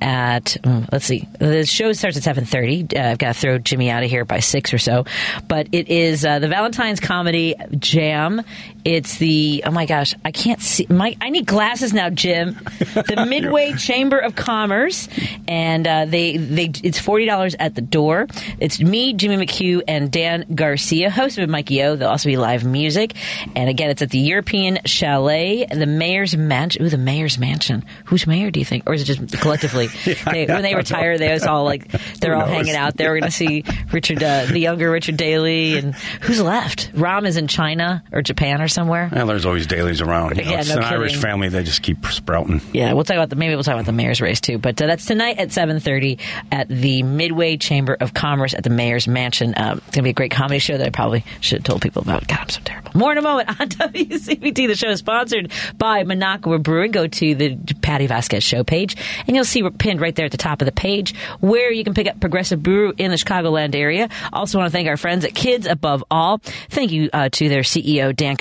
at 0.00 0.56
mm, 0.64 0.88
let's 0.90 1.04
see, 1.04 1.28
the 1.38 1.64
show 1.64 1.92
starts 1.92 2.16
at 2.16 2.24
seven 2.24 2.44
thirty. 2.44 2.86
Uh, 2.94 3.12
I've 3.12 3.18
got 3.18 3.34
to 3.34 3.40
throw 3.40 3.58
Jimmy 3.58 3.88
out 3.88 4.02
of 4.02 4.10
here 4.10 4.24
by 4.24 4.40
six 4.40 4.74
or 4.74 4.78
so, 4.78 5.04
but 5.46 5.68
it 5.70 5.88
is 5.88 6.24
uh, 6.24 6.40
the 6.40 6.48
Valentine's 6.48 6.98
Comedy 6.98 7.54
Jam. 7.78 8.42
It's 8.84 9.16
the 9.16 9.62
oh 9.64 9.70
my 9.70 9.86
gosh, 9.86 10.14
I 10.24 10.30
can't 10.30 10.60
see. 10.60 10.86
My 10.90 11.16
I 11.20 11.30
need 11.30 11.46
glasses 11.46 11.94
now, 11.94 12.10
Jim. 12.10 12.58
The 12.78 13.24
Midway 13.28 13.72
Chamber 13.72 14.18
of 14.18 14.36
Commerce, 14.36 15.08
and 15.48 15.86
uh, 15.86 16.04
they 16.04 16.36
they 16.36 16.70
it's 16.82 16.98
forty 16.98 17.24
dollars 17.24 17.56
at 17.58 17.74
the 17.74 17.80
door. 17.80 18.26
It's 18.60 18.80
me, 18.80 19.14
Jimmy 19.14 19.46
McHugh, 19.46 19.82
and 19.88 20.12
Dan 20.12 20.44
Garcia, 20.54 21.10
host 21.10 21.38
of 21.38 21.48
Mikey 21.48 21.82
O. 21.82 21.96
There'll 21.96 22.12
also 22.12 22.28
be 22.28 22.36
live 22.36 22.64
music, 22.64 23.14
and 23.56 23.70
again, 23.70 23.88
it's 23.88 24.02
at 24.02 24.10
the 24.10 24.18
European 24.18 24.78
Chalet, 24.84 25.66
the 25.66 25.86
Mayor's 25.86 26.36
Mansion. 26.36 26.84
Ooh, 26.84 26.90
the 26.90 26.98
Mayor's 26.98 27.38
Mansion. 27.38 27.84
Who's 28.04 28.26
mayor? 28.26 28.50
Do 28.50 28.60
you 28.60 28.66
think, 28.66 28.82
or 28.86 28.92
is 28.92 29.08
it 29.08 29.16
just 29.16 29.40
collectively? 29.40 29.86
they, 30.30 30.44
when 30.44 30.62
they 30.62 30.74
retire, 30.74 31.16
they 31.16 31.32
was 31.32 31.44
all 31.46 31.64
like 31.64 31.90
they're 32.20 32.36
all 32.36 32.46
hanging 32.46 32.76
out. 32.76 32.96
there. 32.98 33.12
We're 33.12 33.20
going 33.20 33.30
to 33.30 33.36
see 33.36 33.64
Richard, 33.92 34.22
uh, 34.22 34.44
the 34.44 34.58
younger 34.58 34.90
Richard 34.90 35.16
Daley, 35.16 35.78
and 35.78 35.94
who's 35.94 36.40
left? 36.40 36.92
Rahm 36.92 37.26
is 37.26 37.38
in 37.38 37.48
China 37.48 38.04
or 38.12 38.20
Japan 38.20 38.60
or 38.60 38.68
somewhere. 38.74 39.08
Well, 39.12 39.26
there's 39.26 39.46
always 39.46 39.66
Daleys 39.66 40.04
around. 40.06 40.36
You 40.36 40.44
know, 40.44 40.50
Yeah, 40.50 40.60
it's 40.60 40.68
no 40.68 40.76
an 40.76 40.84
Irish 40.84 41.16
family; 41.16 41.48
they 41.48 41.62
just 41.62 41.82
keep 41.82 42.04
sprouting. 42.06 42.60
Yeah, 42.72 42.92
we'll 42.92 43.04
talk 43.04 43.16
about 43.16 43.30
the 43.30 43.36
maybe 43.36 43.54
we'll 43.54 43.64
talk 43.64 43.74
about 43.74 43.86
the 43.86 43.92
mayor's 43.92 44.20
race 44.20 44.40
too. 44.40 44.58
But 44.58 44.80
uh, 44.82 44.86
that's 44.86 45.06
tonight 45.06 45.38
at 45.38 45.52
seven 45.52 45.80
thirty 45.80 46.18
at 46.52 46.68
the 46.68 47.02
Midway 47.02 47.56
Chamber 47.56 47.96
of 47.98 48.12
Commerce 48.14 48.54
at 48.54 48.64
the 48.64 48.70
mayor's 48.70 49.08
mansion. 49.08 49.54
Um, 49.56 49.78
it's 49.86 49.96
gonna 49.96 50.04
be 50.04 50.10
a 50.10 50.14
great 50.14 50.32
comedy 50.32 50.58
show 50.58 50.76
that 50.76 50.86
I 50.86 50.90
probably 50.90 51.24
should 51.40 51.58
have 51.58 51.64
told 51.64 51.82
people 51.82 52.02
about. 52.02 52.26
God, 52.26 52.38
I'm 52.40 52.48
so 52.48 52.60
terrible. 52.64 52.90
More 52.94 53.12
in 53.12 53.18
a 53.18 53.22
moment 53.22 53.48
on 53.60 53.68
WCPT. 53.68 54.66
The 54.68 54.76
show 54.76 54.88
is 54.88 54.98
sponsored 54.98 55.52
by 55.78 56.04
Minocqua 56.04 56.62
Brewing. 56.62 56.90
Go 56.90 57.06
to 57.06 57.34
the 57.34 57.56
Patty 57.80 58.06
Vasquez 58.06 58.42
show 58.42 58.64
page, 58.64 58.96
and 59.26 59.34
you'll 59.36 59.44
see 59.44 59.62
pinned 59.70 60.00
right 60.00 60.14
there 60.14 60.26
at 60.26 60.32
the 60.32 60.38
top 60.38 60.60
of 60.62 60.66
the 60.66 60.72
page 60.72 61.14
where 61.40 61.72
you 61.72 61.84
can 61.84 61.94
pick 61.94 62.06
up 62.08 62.20
Progressive 62.20 62.62
Brew 62.62 62.92
in 62.96 63.10
the 63.10 63.16
Chicagoland 63.16 63.74
area. 63.74 64.08
Also, 64.32 64.58
want 64.58 64.70
to 64.70 64.72
thank 64.72 64.88
our 64.88 64.96
friends 64.96 65.24
at 65.24 65.34
Kids 65.34 65.66
Above 65.66 66.04
All. 66.10 66.38
Thank 66.70 66.92
you 66.92 67.10
uh, 67.12 67.28
to 67.30 67.48
their 67.48 67.60
CEO 67.62 68.14
Dan 68.14 68.36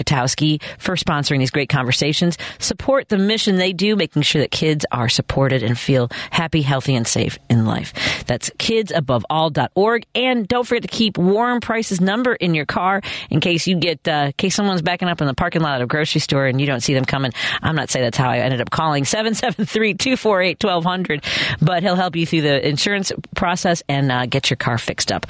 For 0.77 0.95
sponsoring 0.95 1.39
these 1.39 1.51
great 1.51 1.69
conversations. 1.69 2.37
Support 2.59 3.09
the 3.09 3.17
mission 3.17 3.57
they 3.57 3.73
do, 3.73 3.95
making 3.95 4.23
sure 4.23 4.41
that 4.41 4.51
kids 4.51 4.85
are 4.91 5.09
supported 5.09 5.63
and 5.63 5.77
feel 5.77 6.09
happy, 6.31 6.61
healthy, 6.61 6.95
and 6.95 7.07
safe 7.07 7.37
in 7.49 7.65
life. 7.65 7.93
That's 8.25 8.49
kidsaboveall.org. 8.51 10.05
And 10.15 10.47
don't 10.47 10.65
forget 10.65 10.83
to 10.83 10.87
keep 10.87 11.17
Warren 11.17 11.59
Price's 11.59 12.01
number 12.01 12.33
in 12.33 12.53
your 12.53 12.65
car 12.65 13.01
in 13.29 13.39
case 13.39 13.67
you 13.67 13.77
get, 13.77 14.07
uh, 14.07 14.25
in 14.27 14.33
case 14.33 14.55
someone's 14.55 14.81
backing 14.81 15.07
up 15.07 15.21
in 15.21 15.27
the 15.27 15.33
parking 15.33 15.61
lot 15.61 15.81
of 15.81 15.85
a 15.85 15.87
grocery 15.87 16.21
store 16.21 16.45
and 16.45 16.59
you 16.59 16.67
don't 16.67 16.81
see 16.81 16.93
them 16.93 17.05
coming. 17.05 17.31
I'm 17.61 17.75
not 17.75 17.89
saying 17.89 18.05
that's 18.05 18.17
how 18.17 18.29
I 18.29 18.39
ended 18.39 18.61
up 18.61 18.69
calling 18.69 19.03
773-248-1200, 19.05 21.57
but 21.61 21.83
he'll 21.83 21.95
help 21.95 22.15
you 22.15 22.25
through 22.25 22.41
the 22.41 22.67
insurance 22.67 23.11
process 23.35 23.83
and 23.89 24.11
uh, 24.11 24.25
get 24.25 24.49
your 24.49 24.57
car 24.57 24.77
fixed 24.77 25.11
up. 25.11 25.25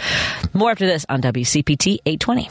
More 0.54 0.72
after 0.72 0.86
this 0.86 1.06
on 1.10 1.22
WCPT 1.22 2.00
820. 2.06 2.50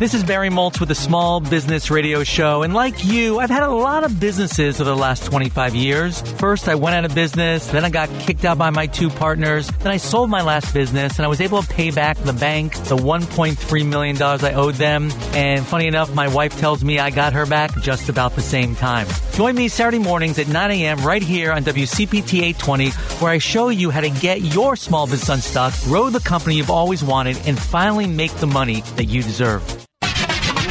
This 0.00 0.14
is 0.14 0.24
Barry 0.24 0.48
Moltz 0.48 0.80
with 0.80 0.90
a 0.90 0.94
small 0.94 1.40
business 1.40 1.90
radio 1.90 2.24
show. 2.24 2.62
And 2.62 2.72
like 2.72 3.04
you, 3.04 3.38
I've 3.38 3.50
had 3.50 3.62
a 3.62 3.68
lot 3.68 4.02
of 4.02 4.18
businesses 4.18 4.80
over 4.80 4.88
the 4.88 4.96
last 4.96 5.26
25 5.26 5.74
years. 5.74 6.22
First, 6.38 6.70
I 6.70 6.74
went 6.74 6.96
out 6.96 7.04
of 7.04 7.14
business. 7.14 7.66
Then 7.66 7.84
I 7.84 7.90
got 7.90 8.08
kicked 8.20 8.46
out 8.46 8.56
by 8.56 8.70
my 8.70 8.86
two 8.86 9.10
partners. 9.10 9.68
Then 9.80 9.92
I 9.92 9.98
sold 9.98 10.30
my 10.30 10.40
last 10.40 10.72
business 10.72 11.18
and 11.18 11.26
I 11.26 11.28
was 11.28 11.42
able 11.42 11.60
to 11.60 11.68
pay 11.68 11.90
back 11.90 12.16
the 12.16 12.32
bank 12.32 12.72
the 12.84 12.96
$1.3 12.96 13.86
million 13.86 14.22
I 14.22 14.54
owed 14.54 14.76
them. 14.76 15.10
And 15.34 15.66
funny 15.66 15.86
enough, 15.86 16.14
my 16.14 16.28
wife 16.28 16.58
tells 16.58 16.82
me 16.82 16.98
I 16.98 17.10
got 17.10 17.34
her 17.34 17.44
back 17.44 17.78
just 17.82 18.08
about 18.08 18.34
the 18.34 18.40
same 18.40 18.74
time. 18.76 19.06
Join 19.34 19.54
me 19.54 19.68
Saturday 19.68 19.98
mornings 19.98 20.38
at 20.38 20.48
9 20.48 20.70
a.m. 20.70 21.04
right 21.04 21.22
here 21.22 21.52
on 21.52 21.62
WCPT 21.62 22.38
820, 22.38 22.88
where 23.20 23.32
I 23.32 23.36
show 23.36 23.68
you 23.68 23.90
how 23.90 24.00
to 24.00 24.08
get 24.08 24.40
your 24.40 24.76
small 24.76 25.06
business 25.06 25.28
unstuck, 25.28 25.74
grow 25.84 26.08
the 26.08 26.20
company 26.20 26.54
you've 26.54 26.70
always 26.70 27.04
wanted, 27.04 27.36
and 27.46 27.58
finally 27.58 28.06
make 28.06 28.32
the 28.36 28.46
money 28.46 28.80
that 28.96 29.04
you 29.04 29.22
deserve. 29.22 29.88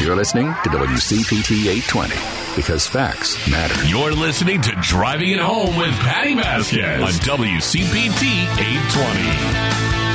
You're 0.00 0.16
listening 0.16 0.46
to 0.46 0.70
WCPT 0.70 1.66
820 1.66 2.14
because 2.56 2.86
facts 2.86 3.36
matter. 3.50 3.84
You're 3.86 4.12
listening 4.14 4.62
to 4.62 4.70
Driving 4.80 5.32
It 5.32 5.40
Home 5.40 5.76
with 5.76 5.90
Patty 6.00 6.34
Vasquez 6.34 7.02
on 7.02 7.10
WCPT 7.10 8.46
820. 8.58 10.09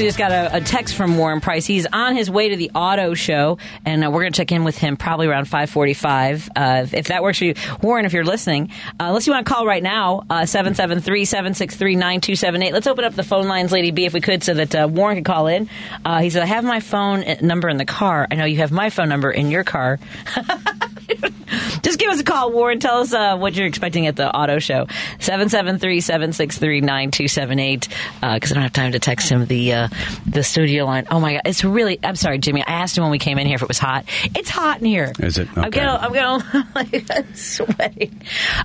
Actually 0.00 0.08
just 0.08 0.18
got 0.18 0.32
a, 0.32 0.56
a 0.56 0.60
text 0.62 0.94
from 0.94 1.18
Warren 1.18 1.42
Price. 1.42 1.66
He's 1.66 1.86
on 1.92 2.16
his 2.16 2.30
way 2.30 2.48
to 2.48 2.56
the 2.56 2.70
auto 2.74 3.12
show, 3.12 3.58
and 3.84 4.02
uh, 4.02 4.10
we're 4.10 4.22
going 4.22 4.32
to 4.32 4.36
check 4.38 4.50
in 4.50 4.64
with 4.64 4.78
him 4.78 4.96
probably 4.96 5.26
around 5.26 5.44
545. 5.44 6.48
Uh, 6.56 6.86
if 6.90 7.08
that 7.08 7.22
works 7.22 7.38
for 7.38 7.44
you. 7.44 7.52
Warren, 7.82 8.06
if 8.06 8.14
you're 8.14 8.24
listening, 8.24 8.70
uh, 8.92 9.08
unless 9.08 9.26
you 9.26 9.34
want 9.34 9.46
to 9.46 9.52
call 9.52 9.66
right 9.66 9.82
now, 9.82 10.22
773-763-9278. 10.30 12.72
Let's 12.72 12.86
open 12.86 13.04
up 13.04 13.14
the 13.14 13.22
phone 13.22 13.46
lines, 13.46 13.72
Lady 13.72 13.90
B, 13.90 14.06
if 14.06 14.14
we 14.14 14.22
could, 14.22 14.42
so 14.42 14.54
that 14.54 14.74
uh, 14.74 14.88
Warren 14.90 15.16
could 15.16 15.26
call 15.26 15.48
in. 15.48 15.68
Uh, 16.02 16.22
he 16.22 16.30
said, 16.30 16.42
I 16.42 16.46
have 16.46 16.64
my 16.64 16.80
phone 16.80 17.22
uh, 17.22 17.36
number 17.42 17.68
in 17.68 17.76
the 17.76 17.84
car. 17.84 18.26
I 18.30 18.36
know 18.36 18.46
you 18.46 18.56
have 18.56 18.72
my 18.72 18.88
phone 18.88 19.10
number 19.10 19.30
in 19.30 19.50
your 19.50 19.64
car. 19.64 19.98
Just 21.82 21.98
give 21.98 22.10
us 22.10 22.20
a 22.20 22.24
call, 22.24 22.52
Warren. 22.52 22.78
Tell 22.78 22.98
us 22.98 23.12
uh, 23.12 23.36
what 23.36 23.54
you're 23.54 23.66
expecting 23.66 24.06
at 24.06 24.16
the 24.16 24.34
auto 24.34 24.58
show. 24.58 24.86
773-763-9278. 25.18 27.88
Because 28.34 28.50
I 28.50 28.54
don't 28.54 28.62
have 28.62 28.72
time 28.72 28.92
to 28.92 28.98
text 28.98 29.28
him 29.30 29.46
the 29.46 29.72
uh, 29.74 29.88
the 30.26 30.42
studio 30.42 30.84
line. 30.84 31.06
Oh 31.10 31.20
my 31.20 31.34
god, 31.34 31.42
it's 31.44 31.64
really. 31.64 31.98
I'm 32.02 32.16
sorry, 32.16 32.38
Jimmy. 32.38 32.62
I 32.66 32.72
asked 32.72 32.96
him 32.96 33.02
when 33.04 33.10
we 33.10 33.18
came 33.18 33.38
in 33.38 33.46
here 33.46 33.56
if 33.56 33.62
it 33.62 33.68
was 33.68 33.78
hot. 33.78 34.04
It's 34.36 34.50
hot 34.50 34.80
in 34.80 34.86
here. 34.86 35.12
Is 35.18 35.38
it? 35.38 35.48
I'm 35.56 35.66
Okay. 35.66 35.80
gonna. 35.80 35.98
I'm 36.00 36.12
gonna. 36.12 36.68
Like, 36.74 37.04
I'm 37.10 37.34
sweating. 37.34 38.22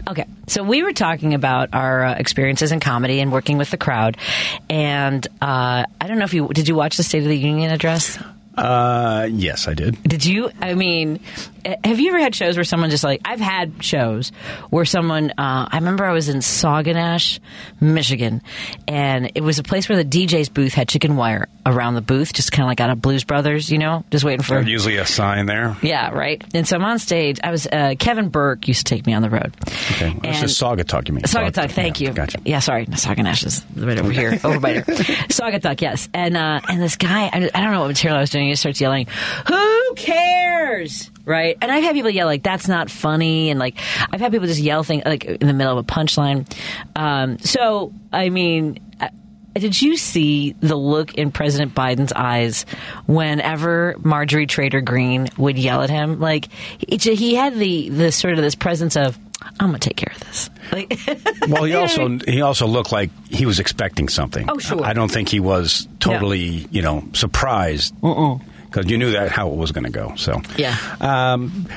Okay, 0.07 0.25
so 0.47 0.63
we 0.63 0.83
were 0.83 0.93
talking 0.93 1.33
about 1.33 1.69
our 1.73 2.03
uh, 2.05 2.13
experiences 2.15 2.71
in 2.71 2.79
comedy 2.79 3.19
and 3.19 3.31
working 3.31 3.57
with 3.57 3.71
the 3.71 3.77
crowd, 3.77 4.17
and 4.69 5.25
uh, 5.41 5.85
I 5.99 6.07
don't 6.07 6.17
know 6.19 6.25
if 6.25 6.33
you 6.33 6.47
did. 6.49 6.67
You 6.67 6.75
watch 6.75 6.97
the 6.97 7.03
State 7.03 7.23
of 7.23 7.29
the 7.29 7.37
Union 7.37 7.71
address? 7.71 8.19
Uh, 8.57 9.27
yes, 9.31 9.67
I 9.67 9.73
did. 9.73 10.01
Did 10.03 10.25
you? 10.25 10.49
I 10.61 10.73
mean, 10.75 11.19
eh, 11.65 11.75
have 11.83 11.99
you 11.99 12.09
ever 12.09 12.19
had 12.19 12.33
shows 12.35 12.57
where 12.57 12.63
someone 12.63 12.89
just 12.89 13.03
like 13.03 13.21
I've 13.25 13.39
had 13.39 13.83
shows 13.83 14.31
where 14.69 14.85
someone. 14.85 15.31
Uh, 15.31 15.67
I 15.71 15.75
remember 15.77 16.05
I 16.05 16.13
was 16.13 16.29
in 16.29 16.37
Sauganash, 16.37 17.39
Michigan, 17.81 18.41
and 18.87 19.31
it 19.35 19.41
was 19.41 19.59
a 19.59 19.63
place 19.63 19.89
where 19.89 20.01
the 20.01 20.05
DJ's 20.05 20.49
booth 20.49 20.73
had 20.73 20.87
chicken 20.87 21.15
wire 21.15 21.47
around 21.65 21.95
the 21.95 22.01
booth, 22.01 22.33
just 22.33 22.51
kind 22.51 22.63
of 22.63 22.67
like 22.67 22.79
out 22.79 22.89
of 22.91 23.01
Blues 23.01 23.23
Brothers, 23.23 23.71
you 23.71 23.77
know, 23.77 24.03
just 24.11 24.23
waiting 24.23 24.43
for. 24.43 24.55
There's 24.55 24.67
usually 24.67 24.97
a 24.97 25.05
sign 25.05 25.47
there. 25.47 25.75
Yeah, 25.81 26.11
right. 26.11 26.43
And 26.53 26.67
so 26.67 26.75
I'm 26.77 26.83
on 26.85 26.99
stage. 26.99 27.39
I 27.43 27.51
was 27.51 27.67
uh, 27.67 27.95
Kevin 27.97 28.29
Burke 28.29 28.67
used 28.67 28.85
to 28.85 28.95
take 28.95 29.05
me 29.05 29.13
on 29.13 29.21
the 29.21 29.29
road. 29.29 29.55
Okay, 29.91 30.09
well, 30.11 30.19
And- 30.23 30.45
is 30.45 30.57
Saugatuck, 30.57 31.07
you 31.07 31.13
mean? 31.15 31.23
Saugatuck, 31.23 31.71
thank 31.71 31.99
yeah, 31.99 32.09
you. 32.09 32.13
Gotcha. 32.13 32.37
Yeah, 32.45 32.59
sorry, 32.59 32.85
Sauganash 32.87 33.45
is 33.45 33.65
right 33.75 33.97
over 33.99 34.11
here, 34.11 34.39
over 34.43 34.59
by 34.59 34.73
there. 34.73 34.83
Saugatuck, 34.83 35.81
yes. 35.81 36.07
And 36.13 36.37
uh, 36.37 36.61
and 36.69 36.81
this 36.81 36.95
guy, 36.95 37.25
I, 37.33 37.49
I 37.53 37.61
don't 37.61 37.71
know 37.71 37.81
what 37.81 37.87
material 37.87 38.17
I 38.17 38.21
was 38.21 38.29
doing. 38.29 38.44
He 38.49 38.55
starts 38.55 38.79
yelling, 38.81 39.07
"Who 39.47 39.93
cares?" 39.95 41.11
Right? 41.25 41.57
And 41.61 41.71
I've 41.71 41.83
had 41.83 41.93
people 41.95 42.11
yell 42.11 42.27
like, 42.27 42.43
"That's 42.43 42.67
not 42.67 42.89
funny," 42.89 43.49
and 43.49 43.59
like 43.59 43.75
I've 44.11 44.19
had 44.21 44.31
people 44.31 44.47
just 44.47 44.59
yell 44.59 44.83
things 44.83 45.03
like 45.05 45.25
in 45.25 45.47
the 45.47 45.53
middle 45.53 45.77
of 45.77 45.83
a 45.83 45.87
punchline. 45.87 46.45
Um, 46.95 47.39
so 47.39 47.93
I 48.11 48.29
mean. 48.29 48.79
uh, 49.01 49.09
Did 49.55 49.81
you 49.81 49.95
see 49.95 50.53
the 50.59 50.75
look 50.75 51.13
in 51.15 51.31
President 51.31 51.73
Biden's 51.73 52.11
eyes 52.13 52.65
whenever 53.07 53.95
Marjorie 54.03 54.47
Trader 54.47 54.81
Green 54.81 55.29
would 55.37 55.57
yell 55.57 55.81
at 55.81 55.89
him? 55.89 56.19
Like 56.19 56.49
he 56.87 57.35
had 57.35 57.55
the 57.55 57.87
the 57.89 58.11
sort 58.11 58.33
of 58.33 58.41
this 58.43 58.53
presence 58.55 58.97
of, 58.97 59.17
"I'm 59.59 59.67
gonna 59.67 59.79
take 59.79 59.95
care 59.95 60.11
of 60.13 60.19
this." 60.27 60.49
Like, 60.71 60.99
Well, 61.47 61.63
he 61.63 61.71
You 61.71 61.75
know 61.75 61.81
what 61.81 61.97
I 61.97 62.03
also 62.03 62.19
he 62.27 62.41
also 62.41 62.67
looked 62.67 62.91
like 62.91 63.09
he 63.29 63.45
was 63.45 63.59
expecting 63.59 64.09
something. 64.09 64.49
Oh, 64.49 64.57
sure. 64.57 64.83
I 64.83 64.93
don't 64.93 65.11
think 65.11 65.29
he 65.29 65.39
was 65.39 65.87
totally, 65.99 66.67
you 66.71 66.81
know, 66.81 67.03
surprised 67.13 67.93
because 68.01 68.89
you 68.89 68.97
knew 68.97 69.11
that 69.11 69.31
how 69.31 69.49
it 69.49 69.55
was 69.55 69.71
going 69.71 69.85
to 69.85 69.89
go. 69.91 70.13
So 70.15 70.41
Yeah. 70.57 70.75
um, 71.01 71.67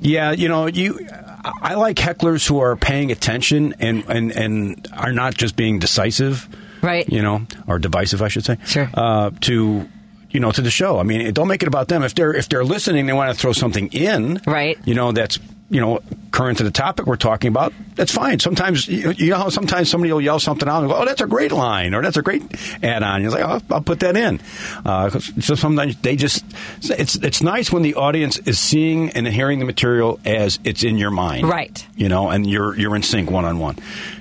yeah, 0.00 0.32
you 0.32 0.48
know, 0.48 0.66
you. 0.66 1.06
I 1.44 1.74
like 1.74 1.96
hecklers 1.96 2.46
who 2.46 2.60
are 2.60 2.76
paying 2.76 3.10
attention 3.10 3.74
and, 3.80 4.04
and, 4.08 4.30
and 4.30 4.86
are 4.92 5.10
not 5.12 5.34
just 5.34 5.56
being 5.56 5.80
decisive, 5.80 6.48
Right. 6.82 7.08
You 7.08 7.20
know, 7.22 7.46
or 7.66 7.78
divisive, 7.78 8.22
I 8.22 8.28
should 8.28 8.44
say. 8.44 8.58
Sure. 8.66 8.88
Uh, 8.94 9.30
to 9.42 9.88
you 10.30 10.40
know, 10.40 10.50
to 10.50 10.62
the 10.62 10.70
show. 10.70 10.98
I 10.98 11.02
mean, 11.02 11.30
don't 11.34 11.46
make 11.46 11.62
it 11.62 11.68
about 11.68 11.88
them. 11.88 12.02
If 12.02 12.14
they're 12.14 12.32
if 12.34 12.48
they're 12.48 12.64
listening, 12.64 13.06
they 13.06 13.12
want 13.12 13.32
to 13.34 13.38
throw 13.40 13.52
something 13.52 13.88
in, 13.88 14.40
Right. 14.46 14.78
You 14.84 14.94
know, 14.94 15.12
that's 15.12 15.38
you 15.72 15.80
know 15.80 16.00
current 16.30 16.58
to 16.58 16.64
the 16.64 16.70
topic 16.70 17.06
we're 17.06 17.16
talking 17.16 17.48
about. 17.48 17.72
That's 17.94 18.12
fine. 18.12 18.38
Sometimes 18.38 18.86
you 18.88 19.30
know 19.30 19.36
how 19.36 19.48
sometimes 19.48 19.90
somebody 19.90 20.12
will 20.12 20.20
yell 20.20 20.38
something 20.38 20.68
out 20.68 20.82
and 20.82 20.90
go, 20.90 20.96
"Oh, 20.96 21.04
that's 21.04 21.20
a 21.20 21.26
great 21.26 21.50
line," 21.52 21.94
or 21.94 22.02
"That's 22.02 22.16
a 22.16 22.22
great 22.22 22.42
add-on." 22.82 23.22
You're 23.22 23.30
like, 23.30 23.44
oh, 23.44 23.60
"I'll 23.74 23.80
put 23.82 24.00
that 24.00 24.16
in." 24.16 24.40
Uh, 24.84 25.10
so 25.10 25.54
sometimes 25.54 25.96
they 26.02 26.14
just 26.16 26.44
it's 26.82 27.16
it's 27.16 27.42
nice 27.42 27.72
when 27.72 27.82
the 27.82 27.94
audience 27.96 28.38
is 28.38 28.58
seeing 28.58 29.10
and 29.10 29.26
hearing 29.26 29.58
the 29.58 29.64
material 29.64 30.20
as 30.24 30.58
it's 30.64 30.82
in 30.84 30.98
your 30.98 31.10
mind, 31.10 31.48
Right. 31.48 31.86
You 31.96 32.08
know, 32.08 32.28
and 32.30 32.48
you're 32.48 32.76
you're 32.78 32.94
in 32.96 33.02
sync 33.02 33.30
one 33.30 33.44
on 33.44 33.58
one. 33.58 33.76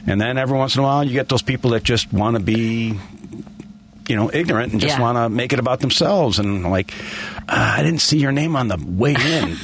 And 0.07 0.19
then 0.19 0.37
every 0.37 0.57
once 0.57 0.75
in 0.75 0.79
a 0.79 0.83
while, 0.83 1.03
you 1.03 1.11
get 1.13 1.29
those 1.29 1.41
people 1.43 1.71
that 1.71 1.83
just 1.83 2.11
want 2.13 2.37
to 2.37 2.41
be 2.43 2.97
you 4.07 4.15
know, 4.17 4.29
ignorant 4.33 4.73
and 4.73 4.81
just 4.81 4.97
Yeah. 4.97 5.01
want 5.01 5.15
to 5.17 5.29
make 5.29 5.53
it 5.53 5.59
about 5.59 5.79
themselves. 5.79 6.37
And 6.39 6.69
like, 6.69 6.91
uh, 7.47 7.75
I 7.77 7.81
didn't 7.83 8.01
see 8.01 8.17
your 8.17 8.33
name 8.33 8.57
on 8.57 8.67
the 8.67 8.75
way 8.77 9.13
in. 9.13 9.55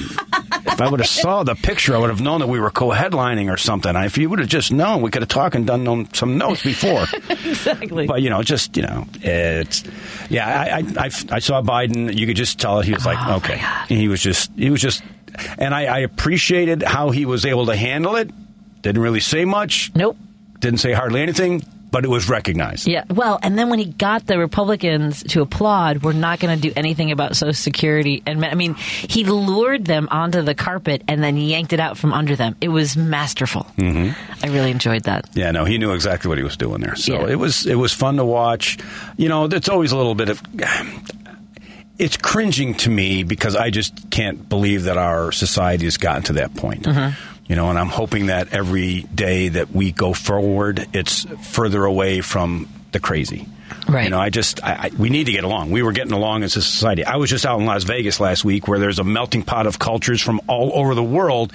If 0.68 0.82
I 0.82 0.90
would 0.90 1.00
have 1.00 1.10
saw 1.10 1.44
the 1.44 1.56
picture, 1.56 1.96
I 1.96 2.00
would 2.00 2.10
have 2.10 2.22
known 2.22 2.40
that 2.42 2.48
we 2.48 2.60
were 2.60 2.70
co-headlining 2.70 3.52
or 3.52 3.58
something. 3.58 3.96
If 3.96 4.18
you 4.18 4.30
would 4.30 4.40
have 4.40 4.48
just 4.48 4.72
known, 4.72 5.02
we 5.02 5.12
could 5.12 5.22
have 5.22 5.30
talked 5.30 5.56
and 5.56 5.66
done 5.66 6.14
some 6.14 6.38
notes 6.38 6.64
before. 6.64 7.06
exactly. 7.30 8.08
but 8.08 8.22
you 8.22 8.30
know, 8.30 8.42
just 8.44 8.76
you 8.78 8.84
know, 8.84 9.08
it's 9.22 9.84
yeah. 10.30 10.48
I 10.48 10.78
I, 10.78 11.06
I, 11.06 11.36
I 11.36 11.40
saw 11.40 11.62
Biden. 11.62 12.14
You 12.16 12.28
could 12.28 12.38
just 12.38 12.60
tell 12.60 12.82
he 12.82 12.94
was 12.94 13.06
like, 13.06 13.18
Oh, 13.22 13.38
okay, 13.38 13.62
he 13.88 14.08
was 14.08 14.22
just 14.22 14.52
he 14.56 14.70
was 14.70 14.82
just, 14.82 15.04
and 15.58 15.74
I, 15.74 15.86
I 15.86 16.00
appreciated 16.00 16.84
how 16.84 17.10
he 17.10 17.26
was 17.26 17.46
able 17.46 17.66
to 17.68 17.76
handle 17.76 18.16
it. 18.16 18.30
Didn't 18.82 19.02
really 19.02 19.20
say 19.20 19.46
much. 19.46 19.92
nope. 19.96 20.18
Didn't 20.60 20.80
say 20.80 20.92
hardly 20.92 21.22
anything, 21.22 21.64
but 21.89 22.04
it 22.04 22.10
was 22.10 22.30
recognized. 22.30 22.88
Yeah. 22.88 23.06
Well, 23.10 23.39
and 23.41 23.58
then 23.58 23.69
when 23.69 23.80
he 23.80 23.86
got 23.86 24.26
the 24.26 24.38
Republicans 24.38 25.23
to 25.30 25.41
applaud, 25.41 26.04
we're 26.04 26.13
not 26.13 26.39
going 26.39 26.56
to 26.60 26.62
do 26.62 26.73
anything 26.76 27.12
about 27.12 27.36
Social 27.36 27.54
Security. 27.54 28.21
And 28.26 28.43
I 28.45 28.56
mean, 28.56 28.73
he 28.76 29.23
lured 29.23 29.86
them 29.86 30.08
onto 30.12 30.41
the 30.41 30.54
carpet 30.54 31.04
and 31.08 31.23
then 31.23 31.38
yanked 31.38 31.73
it 31.73 31.80
out 31.80 31.97
from 31.97 32.13
under 32.13 32.36
them. 32.36 32.56
It 32.62 32.67
was 32.69 32.97
masterful. 32.97 33.63
Mm-hmm. 33.78 34.45
I 34.45 34.50
really 34.50 34.71
enjoyed 34.71 35.04
that. 35.04 35.30
Yeah, 35.34 35.52
no, 35.52 35.63
he 35.65 35.78
knew 35.78 35.93
exactly 35.93 36.30
what 36.30 36.38
he 36.38 36.43
was 36.43 36.58
doing 36.58 36.82
there. 36.82 36.95
So 36.95 37.13
Yeah. 37.13 37.28
it 37.32 37.36
was 37.39 37.65
it 37.65 37.76
was 37.76 37.93
fun 37.93 38.17
to 38.17 38.26
watch. 38.26 38.78
You 39.15 39.30
know, 39.30 39.45
it's 39.45 39.69
always 39.69 39.91
a 39.91 39.97
little 39.97 40.15
bit 40.15 40.30
of 40.30 40.41
it's 41.97 42.17
cringing 42.17 42.76
to 42.76 42.89
me 42.89 43.23
because 43.23 43.56
I 43.56 43.69
just 43.71 44.10
can't 44.12 44.47
believe 44.47 44.84
that 44.84 44.97
our 44.97 45.32
society 45.32 45.86
has 45.86 45.97
gotten 45.97 46.23
to 46.23 46.34
that 46.34 46.54
point. 46.56 46.84
Mm-hmm. 46.84 47.37
You 47.48 47.56
know, 47.56 47.70
and 47.70 47.80
I'm 47.80 47.88
hoping 47.88 48.26
that 48.28 48.54
every 48.54 49.04
day 49.04 49.50
that 49.50 49.72
we 49.72 49.92
go 49.94 50.14
forward, 50.14 50.86
it's 50.94 51.26
further 51.42 51.86
away 51.86 52.22
from 52.22 52.68
the 52.92 53.00
crazy. 53.00 53.48
Right. 53.88 54.04
You 54.06 54.10
know, 54.10 54.20
I 54.20 54.30
just 54.30 54.64
I, 54.64 54.74
I, 54.74 54.92
we 54.98 55.10
need 55.10 55.26
to 55.26 55.32
get 55.32 55.44
along. 55.46 55.72
We 55.72 55.82
were 55.82 55.94
getting 55.94 56.12
along 56.12 56.44
as 56.44 56.56
a 56.58 56.62
society. 56.62 57.06
I 57.06 57.16
was 57.16 57.30
just 57.30 57.46
out 57.46 57.60
in 57.60 57.66
Las 57.66 57.84
Vegas 57.84 58.20
last 58.20 58.44
week, 58.44 58.68
where 58.68 58.80
there's 58.80 59.00
a 59.00 59.04
melting 59.04 59.44
pot 59.44 59.66
of 59.66 59.80
cultures 59.80 60.22
from 60.22 60.42
all 60.48 60.72
over 60.74 60.94
the 60.94 61.04
world 61.04 61.54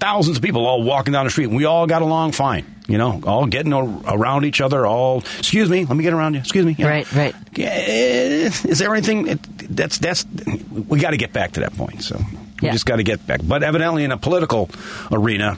thousands 0.00 0.38
of 0.38 0.42
people 0.42 0.66
all 0.66 0.82
walking 0.82 1.12
down 1.12 1.26
the 1.26 1.30
street. 1.30 1.44
and 1.48 1.56
We 1.56 1.66
all 1.66 1.86
got 1.86 2.00
along 2.00 2.32
fine, 2.32 2.64
you 2.88 2.96
know, 2.96 3.20
all 3.26 3.44
getting 3.46 3.72
around 3.74 4.44
each 4.46 4.62
other. 4.62 4.86
All, 4.86 5.18
excuse 5.38 5.68
me, 5.68 5.84
let 5.84 5.94
me 5.94 6.02
get 6.02 6.14
around 6.14 6.34
you. 6.34 6.40
Excuse 6.40 6.64
me. 6.64 6.74
Yeah. 6.78 6.88
Right, 6.88 7.12
right. 7.12 7.34
Eh, 7.58 8.50
Is 8.64 8.78
there 8.78 8.94
anything? 8.94 9.38
That's 9.68 9.98
that's. 9.98 10.24
We 10.72 11.00
got 11.00 11.10
to 11.10 11.18
get 11.18 11.32
back 11.34 11.52
to 11.52 11.60
that 11.60 11.76
point. 11.76 12.02
So 12.02 12.18
we 12.60 12.66
Yeah. 12.66 12.72
just 12.72 12.86
got 12.86 12.96
to 12.96 13.02
get 13.02 13.26
back. 13.26 13.40
But 13.42 13.62
evidently, 13.62 14.04
in 14.04 14.12
a 14.12 14.16
political 14.18 14.70
arena, 15.10 15.56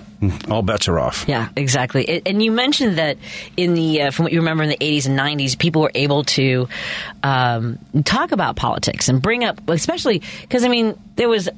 all 0.49 0.63
bets 0.63 0.89
are 0.89 0.99
off. 0.99 1.25
Yeah, 1.29 1.49
exactly. 1.57 2.23
And 2.27 2.43
you 2.43 2.53
mentioned 2.53 2.99
that 2.99 3.17
in 3.57 3.75
the 3.75 4.03
uh, 4.03 4.11
from 4.11 4.25
what 4.25 4.33
you 4.33 4.39
remember 4.41 4.63
in 4.63 4.69
the 4.71 4.77
80s 4.77 5.07
and 5.07 5.19
90s, 5.19 5.59
people 5.59 5.83
were 5.83 5.91
able 5.95 6.25
to 6.25 6.69
um, 7.23 7.79
talk 8.05 8.33
about 8.33 8.57
politics 8.57 9.09
and 9.09 9.21
bring 9.21 9.45
up, 9.45 9.61
especially 9.69 10.23
because 10.43 10.65
I 10.65 10.69
mean 10.69 10.99
there 11.17 11.29
was 11.29 11.49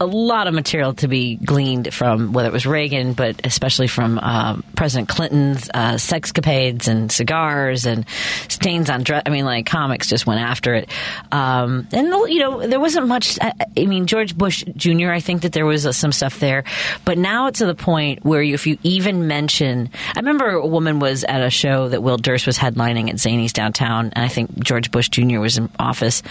a 0.00 0.06
lot 0.06 0.46
of 0.46 0.54
material 0.54 0.94
to 0.94 1.08
be 1.08 1.36
gleaned 1.36 1.92
from 1.92 2.32
whether 2.32 2.48
it 2.48 2.52
was 2.52 2.66
Reagan, 2.66 3.12
but 3.12 3.40
especially 3.44 3.88
from 3.88 4.18
uh, 4.18 4.56
President 4.76 5.08
Clinton's 5.08 5.68
uh, 5.72 5.94
sexcapades 5.94 6.88
and 6.88 7.10
cigars 7.10 7.86
and 7.86 8.06
stains 8.48 8.88
on 8.90 9.02
dress. 9.02 9.22
I 9.26 9.30
mean, 9.30 9.44
like 9.44 9.66
comics 9.66 10.08
just 10.08 10.26
went 10.26 10.40
after 10.40 10.74
it. 10.74 10.88
Um, 11.32 11.86
and 11.92 12.08
you 12.08 12.38
know, 12.38 12.66
there 12.66 12.80
wasn't 12.80 13.08
much. 13.08 13.38
I, 13.40 13.52
mean, 13.84 14.06
George 14.06 14.36
Bush 14.36 14.64
Jr. 14.76 15.10
I 15.10 15.20
think 15.20 15.42
that 15.42 15.52
there 15.52 15.66
was 15.66 15.86
uh, 15.86 15.92
some 15.92 16.12
stuff 16.12 16.40
there, 16.40 16.64
but 17.04 17.18
now 17.18 17.48
it's 17.48 17.58
to 17.58 17.66
the 17.66 17.74
point 17.74 18.24
where 18.24 18.42
you, 18.42 18.54
if 18.54 18.66
you 18.66 18.78
even 18.82 19.26
mention, 19.26 19.90
I 20.16 20.20
remember 20.20 20.50
a 20.50 20.66
woman 20.66 20.98
was 20.98 21.24
at 21.24 21.42
a 21.42 21.50
show 21.50 21.88
that 21.88 22.02
Will 22.02 22.16
Durst 22.16 22.46
was 22.46 22.58
headlining 22.58 23.10
at 23.10 23.16
Zanies 23.16 23.52
downtown, 23.52 24.12
and 24.14 24.24
I 24.24 24.28
think 24.28 24.58
George 24.58 24.90
Bush 24.90 25.08
Jr. 25.08 25.38
was 25.38 25.58
in 25.58 25.70
office. 25.78 26.22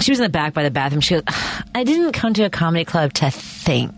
She 0.00 0.12
was 0.12 0.18
in 0.18 0.24
the 0.24 0.28
back 0.28 0.54
by 0.54 0.62
the 0.62 0.70
bathroom. 0.70 1.00
She 1.00 1.14
goes, 1.14 1.24
"I 1.74 1.84
didn't 1.84 2.12
come 2.12 2.34
to 2.34 2.44
a 2.44 2.50
comedy 2.50 2.84
club 2.90 3.12
to 3.14 3.30
think." 3.30 3.94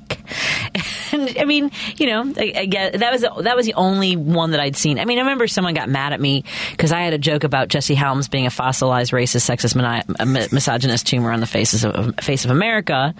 And 1.12 1.36
I 1.38 1.44
mean, 1.44 1.70
you 1.98 2.06
know, 2.06 2.32
I, 2.38 2.52
I 2.56 2.64
get 2.66 2.98
that 3.00 3.12
was 3.12 3.20
that 3.20 3.54
was 3.54 3.66
the 3.66 3.74
only 3.74 4.16
one 4.16 4.52
that 4.52 4.60
I'd 4.60 4.76
seen. 4.76 4.98
I 4.98 5.04
mean, 5.04 5.18
I 5.18 5.20
remember 5.22 5.46
someone 5.46 5.74
got 5.74 5.90
mad 5.90 6.14
at 6.14 6.20
me 6.20 6.44
because 6.70 6.90
I 6.90 7.02
had 7.02 7.12
a 7.12 7.18
joke 7.18 7.44
about 7.44 7.68
Jesse 7.68 7.94
Helms 7.94 8.28
being 8.28 8.46
a 8.46 8.50
fossilized 8.50 9.12
racist, 9.12 9.48
sexist, 9.48 9.76
mani- 9.76 10.48
misogynist 10.52 11.06
tumor 11.06 11.30
on 11.30 11.40
the 11.40 11.46
faces 11.46 11.84
of 11.84 12.14
face 12.16 12.46
of 12.46 12.50
America, 12.50 13.14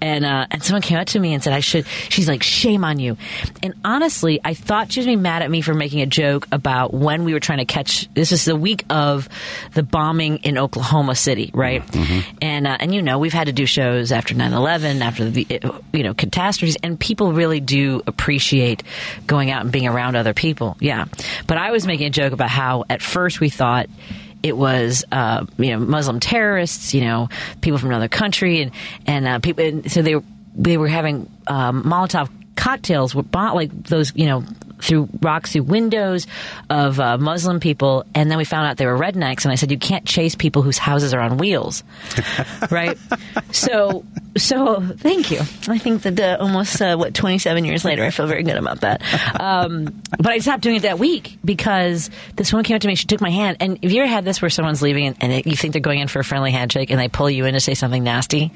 and 0.00 0.24
uh, 0.24 0.46
and 0.50 0.62
someone 0.62 0.82
came 0.82 0.98
up 0.98 1.06
to 1.08 1.20
me 1.20 1.34
and 1.34 1.42
said 1.42 1.52
I 1.52 1.60
should. 1.60 1.86
She's 2.08 2.26
like, 2.28 2.42
shame 2.42 2.84
on 2.84 2.98
you. 2.98 3.16
And 3.62 3.74
honestly, 3.84 4.40
I 4.44 4.54
thought 4.54 4.90
she 4.90 4.98
was 5.00 5.06
being 5.06 5.22
mad 5.22 5.42
at 5.42 5.50
me 5.50 5.60
for 5.60 5.72
making 5.74 6.00
a 6.00 6.06
joke 6.06 6.48
about 6.50 6.92
when 6.92 7.24
we 7.24 7.32
were 7.32 7.40
trying 7.40 7.58
to 7.58 7.64
catch. 7.64 8.12
This 8.14 8.32
is 8.32 8.44
the 8.44 8.56
week 8.56 8.84
of 8.90 9.28
the 9.74 9.84
bombing 9.84 10.38
in 10.38 10.58
Oklahoma 10.58 11.14
City, 11.14 11.50
right? 11.54 11.82
And 12.42 12.66
uh, 12.66 12.76
and 12.80 12.92
you 12.92 13.02
know, 13.02 13.18
we've 13.18 13.32
had 13.32 13.46
to 13.46 13.52
do 13.52 13.66
shows 13.66 14.10
after 14.10 14.34
9-11, 14.34 15.00
after 15.16 15.30
the 15.30 15.46
you 15.92 16.02
know 16.02 16.14
catastrophes, 16.14 16.76
and 16.82 16.98
people 16.98 17.32
really 17.32 17.60
do 17.60 18.02
appreciate 18.06 18.82
going 19.26 19.50
out 19.50 19.62
and 19.62 19.72
being 19.72 19.86
around 19.86 20.16
other 20.16 20.34
people. 20.34 20.76
Yeah, 20.80 21.06
but 21.46 21.58
I 21.58 21.70
was 21.70 21.86
making 21.86 22.06
a 22.06 22.10
joke 22.10 22.32
about 22.32 22.50
how 22.50 22.84
at 22.88 23.02
first 23.02 23.40
we 23.40 23.48
thought 23.48 23.88
it 24.42 24.56
was 24.56 25.04
uh, 25.10 25.46
you 25.58 25.70
know 25.70 25.78
Muslim 25.78 26.20
terrorists, 26.20 26.94
you 26.94 27.02
know 27.02 27.28
people 27.60 27.78
from 27.78 27.90
another 27.90 28.08
country, 28.08 28.60
and 28.60 28.72
and 29.06 29.26
uh, 29.26 29.38
people. 29.38 29.64
And 29.64 29.90
so 29.90 30.02
they 30.02 30.16
were 30.16 30.24
they 30.54 30.76
were 30.76 30.88
having 30.88 31.30
um, 31.46 31.84
Molotov 31.84 32.30
cocktails 32.56 33.14
were 33.14 33.22
bought 33.22 33.54
like 33.54 33.70
those 33.84 34.12
you 34.14 34.26
know 34.26 34.44
through 34.80 35.08
rocks 35.20 35.52
through 35.52 35.62
windows 35.62 36.26
of 36.68 37.00
uh, 37.00 37.18
Muslim 37.18 37.60
people, 37.60 38.04
and 38.14 38.30
then 38.30 38.38
we 38.38 38.44
found 38.44 38.66
out 38.66 38.76
they 38.76 38.86
were 38.86 38.98
rednecks. 38.98 39.44
And 39.44 39.52
I 39.52 39.54
said, 39.54 39.70
you 39.70 39.78
can't 39.78 40.04
chase 40.04 40.34
people 40.34 40.62
whose 40.62 40.78
houses 40.78 41.14
are 41.14 41.20
on 41.20 41.38
wheels, 41.38 41.82
right? 42.70 42.98
so, 43.52 44.04
so 44.36 44.80
thank 44.98 45.30
you. 45.30 45.40
I 45.68 45.78
think 45.78 46.02
that 46.02 46.20
uh, 46.20 46.36
almost 46.40 46.80
uh, 46.80 46.96
what 46.96 47.14
twenty 47.14 47.38
seven 47.38 47.64
years 47.64 47.84
later, 47.84 48.04
I 48.04 48.10
feel 48.10 48.26
very 48.26 48.42
good 48.42 48.56
about 48.56 48.80
that. 48.82 49.02
Um, 49.40 50.02
but 50.18 50.28
I 50.28 50.38
stopped 50.38 50.62
doing 50.62 50.76
it 50.76 50.82
that 50.82 50.98
week 50.98 51.38
because 51.44 52.10
this 52.36 52.52
woman 52.52 52.64
came 52.64 52.76
up 52.76 52.82
to 52.82 52.88
me. 52.88 52.94
She 52.94 53.06
took 53.06 53.20
my 53.20 53.30
hand, 53.30 53.58
and 53.60 53.78
have 53.82 53.92
you 53.92 54.02
ever 54.02 54.10
had 54.10 54.24
this 54.24 54.42
where 54.42 54.50
someone's 54.50 54.82
leaving 54.82 55.06
and, 55.06 55.16
and 55.20 55.32
it, 55.32 55.46
you 55.46 55.56
think 55.56 55.72
they're 55.72 55.80
going 55.80 56.00
in 56.00 56.08
for 56.08 56.20
a 56.20 56.24
friendly 56.24 56.52
handshake, 56.52 56.90
and 56.90 56.98
they 56.98 57.08
pull 57.08 57.30
you 57.30 57.44
in 57.46 57.54
to 57.54 57.60
say 57.60 57.74
something 57.74 58.02
nasty? 58.02 58.52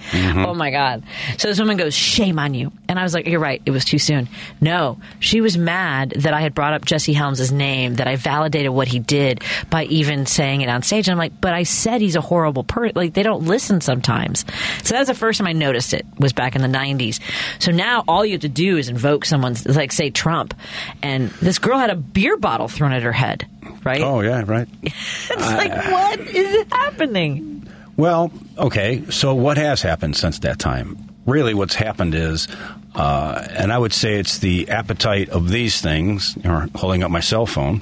Oh 0.47 0.55
my 0.55 0.71
god! 0.71 1.03
So 1.39 1.49
this 1.49 1.59
woman 1.59 1.77
goes, 1.77 1.95
"Shame 1.95 2.39
on 2.39 2.55
you!" 2.55 2.73
And 2.89 2.99
I 2.99 3.03
was 3.03 3.15
like, 3.15 3.27
"You're 3.27 3.41
right. 3.41 3.63
It 3.65 3.71
was 3.71 3.85
too 3.85 3.99
soon." 3.99 4.29
No, 4.61 4.99
she 5.19 5.41
was 5.41 5.57
mad 5.57 6.15
that 6.17 6.35
I 6.35 6.41
had 6.41 6.55
brought 6.55 6.75
up 6.75 6.85
Jesse 6.85 7.13
Helms' 7.13 7.53
name, 7.53 7.95
that 7.95 8.07
I 8.07 8.17
validated 8.17 8.71
what 8.71 8.89
he 8.89 8.99
did 8.99 9.43
by 9.71 9.85
even 9.85 10.27
saying 10.27 10.61
it 10.63 10.69
on 10.69 10.83
stage. 10.83 11.09
And 11.09 11.13
I'm 11.13 11.19
like, 11.19 11.41
but 11.41 11.55
I 11.55 11.63
said 11.63 12.01
he's 12.01 12.17
a 12.17 12.21
horrible 12.21 12.65
person. 12.65 12.93
Like 12.95 13.15
they 13.15 13.23
don't 13.23 13.45
listen 13.45 13.81
sometimes. 13.81 14.45
So 14.83 14.95
that 14.95 15.01
was 15.01 15.09
the 15.09 15.15
first 15.15 15.39
time 15.39 15.47
I 15.47 15.53
noticed 15.53 15.70
it. 15.77 16.07
Was 16.19 16.33
back 16.33 16.57
in 16.57 16.63
the 16.63 16.69
'90s. 16.69 17.21
So 17.59 17.73
now 17.73 18.05
all 18.09 18.25
you 18.25 18.33
have 18.33 18.41
to 18.43 18.49
do 18.49 18.77
is 18.77 18.89
invoke 18.89 19.25
someone's, 19.25 19.67
like 19.67 19.93
say 19.93 20.11
Trump, 20.11 20.55
and 21.03 21.31
this 21.43 21.59
girl 21.59 21.79
had 21.79 21.91
a 21.91 21.97
beer 21.97 22.37
bottle 22.37 22.69
thrown 22.69 22.93
at 22.93 23.03
her 23.03 23.13
head. 23.13 23.47
Right? 23.85 24.01
Oh 24.03 24.21
yeah, 24.21 24.43
right. 24.47 24.69
it's 24.83 25.31
like 25.31 25.73
what 25.91 26.21
is 26.21 26.67
happening? 26.71 27.69
Well, 27.97 28.31
okay. 28.59 29.05
So 29.11 29.35
what 29.35 29.57
has 29.59 29.83
happened 29.83 30.17
since 30.17 30.39
that 30.41 30.59
time? 30.59 31.07
Really, 31.27 31.55
what's 31.55 31.75
happened 31.75 32.15
is, 32.15 32.49
uh, 32.95 33.47
and 33.51 33.73
I 33.73 33.79
would 33.79 33.93
say 33.93 34.19
it's 34.19 34.39
the 34.39 34.71
appetite 34.71 35.29
of 35.29 35.49
these 35.51 35.81
things, 35.81 36.37
or 36.45 36.67
holding 36.75 37.03
up 37.03 37.11
my 37.11 37.21
cell 37.21 37.47
phone, 37.47 37.81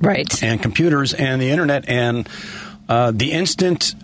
Right. 0.00 0.42
and 0.42 0.60
computers, 0.60 1.14
and 1.14 1.40
the 1.40 1.50
internet, 1.50 1.88
and 1.88 2.28
uh, 2.88 3.12
the 3.14 3.32
instant 3.32 3.94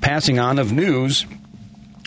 passing 0.00 0.38
on 0.38 0.58
of 0.58 0.72
news. 0.72 1.26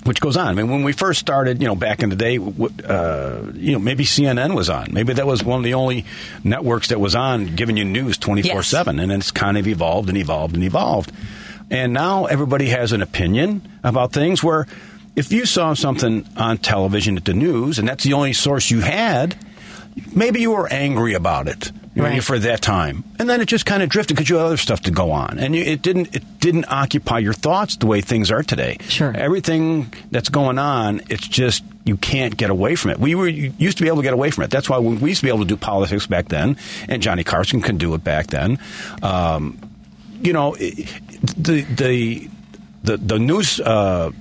Which 0.09 0.21
goes 0.21 0.37
on. 0.37 0.47
I 0.47 0.53
mean, 0.53 0.71
when 0.71 0.81
we 0.81 0.91
first 0.91 1.19
started, 1.19 1.61
you 1.61 1.67
know, 1.67 1.75
back 1.75 2.01
in 2.01 2.09
the 2.09 2.15
day, 2.15 2.39
uh, 2.39 3.51
you 3.53 3.73
know, 3.73 3.77
maybe 3.77 4.05
CNN 4.05 4.55
was 4.55 4.67
on. 4.67 4.87
Maybe 4.91 5.13
that 5.13 5.27
was 5.27 5.43
one 5.43 5.59
of 5.59 5.63
the 5.63 5.75
only 5.75 6.03
networks 6.43 6.87
that 6.87 6.99
was 6.99 7.13
on 7.13 7.55
giving 7.55 7.77
you 7.77 7.85
news 7.85 8.17
24 8.17 8.63
7. 8.63 8.99
And 8.99 9.11
it's 9.11 9.29
kind 9.29 9.55
of 9.55 9.67
evolved 9.67 10.09
and 10.09 10.17
evolved 10.17 10.55
and 10.55 10.63
evolved. 10.63 11.11
And 11.69 11.93
now 11.93 12.25
everybody 12.25 12.69
has 12.69 12.91
an 12.91 13.03
opinion 13.03 13.61
about 13.83 14.11
things 14.11 14.43
where 14.43 14.65
if 15.15 15.31
you 15.31 15.45
saw 15.45 15.75
something 15.75 16.27
on 16.35 16.57
television 16.57 17.15
at 17.15 17.25
the 17.25 17.35
news 17.35 17.77
and 17.77 17.87
that's 17.87 18.03
the 18.03 18.13
only 18.13 18.33
source 18.33 18.71
you 18.71 18.79
had, 18.79 19.37
maybe 20.15 20.41
you 20.41 20.53
were 20.53 20.67
angry 20.73 21.13
about 21.13 21.47
it 21.47 21.71
Right. 21.95 22.23
for 22.23 22.39
that 22.39 22.61
time, 22.61 23.03
and 23.19 23.29
then 23.29 23.41
it 23.41 23.47
just 23.47 23.65
kind 23.65 23.83
of 23.83 23.89
drifted 23.89 24.13
because 24.15 24.29
you 24.29 24.37
had 24.37 24.45
other 24.45 24.57
stuff 24.57 24.81
to 24.81 24.91
go 24.91 25.11
on, 25.11 25.37
and 25.39 25.53
you, 25.55 25.63
it 25.63 25.81
didn't 25.81 26.15
it 26.15 26.23
didn't 26.39 26.65
occupy 26.69 27.19
your 27.19 27.33
thoughts 27.33 27.75
the 27.75 27.87
way 27.87 27.99
things 27.99 28.31
are 28.31 28.41
today. 28.43 28.77
Sure. 28.87 29.11
everything 29.15 29.93
that's 30.11 30.29
going 30.29 30.59
on, 30.59 31.01
it's 31.09 31.27
just 31.27 31.63
you 31.85 31.97
can't 31.97 32.37
get 32.37 32.51
away 32.51 32.75
from 32.75 32.91
it. 32.91 32.99
We 32.99 33.15
were 33.15 33.27
you 33.27 33.53
used 33.57 33.77
to 33.79 33.83
be 33.83 33.87
able 33.89 33.97
to 33.97 34.03
get 34.03 34.13
away 34.13 34.29
from 34.31 34.45
it. 34.45 34.51
That's 34.51 34.69
why 34.69 34.77
when 34.77 34.99
we 35.01 35.09
used 35.09 35.19
to 35.21 35.25
be 35.25 35.29
able 35.29 35.39
to 35.39 35.45
do 35.45 35.57
politics 35.57 36.07
back 36.07 36.29
then, 36.29 36.57
and 36.87 37.01
Johnny 37.01 37.23
Carson 37.23 37.61
can 37.61 37.77
do 37.77 37.93
it 37.95 38.03
back 38.03 38.27
then. 38.27 38.59
Um, 39.01 39.57
you 40.21 40.31
know, 40.31 40.55
the 40.55 41.61
the 41.63 42.29
the 42.83 42.97
the 42.97 43.19
news 43.19 43.59
uh, 43.59 44.11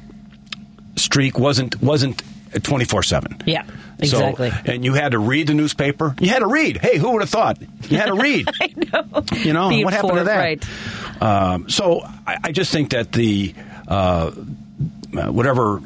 streak 0.96 1.38
wasn't 1.38 1.80
wasn't 1.82 2.22
twenty 2.62 2.84
four 2.84 3.02
seven. 3.02 3.40
Yeah, 3.46 3.64
exactly. 3.98 4.50
So, 4.50 4.56
and 4.66 4.84
you 4.84 4.94
had 4.94 5.12
to 5.12 5.18
read 5.18 5.46
the 5.48 5.54
newspaper. 5.54 6.14
You 6.20 6.28
had 6.28 6.40
to 6.40 6.46
read. 6.46 6.76
Hey, 6.78 6.98
who 6.98 7.12
would 7.12 7.22
have 7.22 7.30
thought? 7.30 7.58
You 7.90 7.96
had 7.98 8.06
to 8.06 8.14
read. 8.22 8.48
I 8.60 8.72
know. 8.76 9.24
You 9.36 9.52
know 9.52 9.68
Being 9.68 9.84
what 9.84 9.94
happened 9.94 10.18
to 10.18 10.24
that? 10.24 10.36
Right. 10.38 11.22
Um, 11.22 11.68
so 11.68 12.00
I, 12.26 12.36
I 12.44 12.52
just 12.52 12.70
think 12.72 12.90
that 12.90 13.12
the 13.12 13.54
uh, 13.88 14.30
uh, 15.16 15.32
whatever 15.32 15.78
uh, 15.78 15.80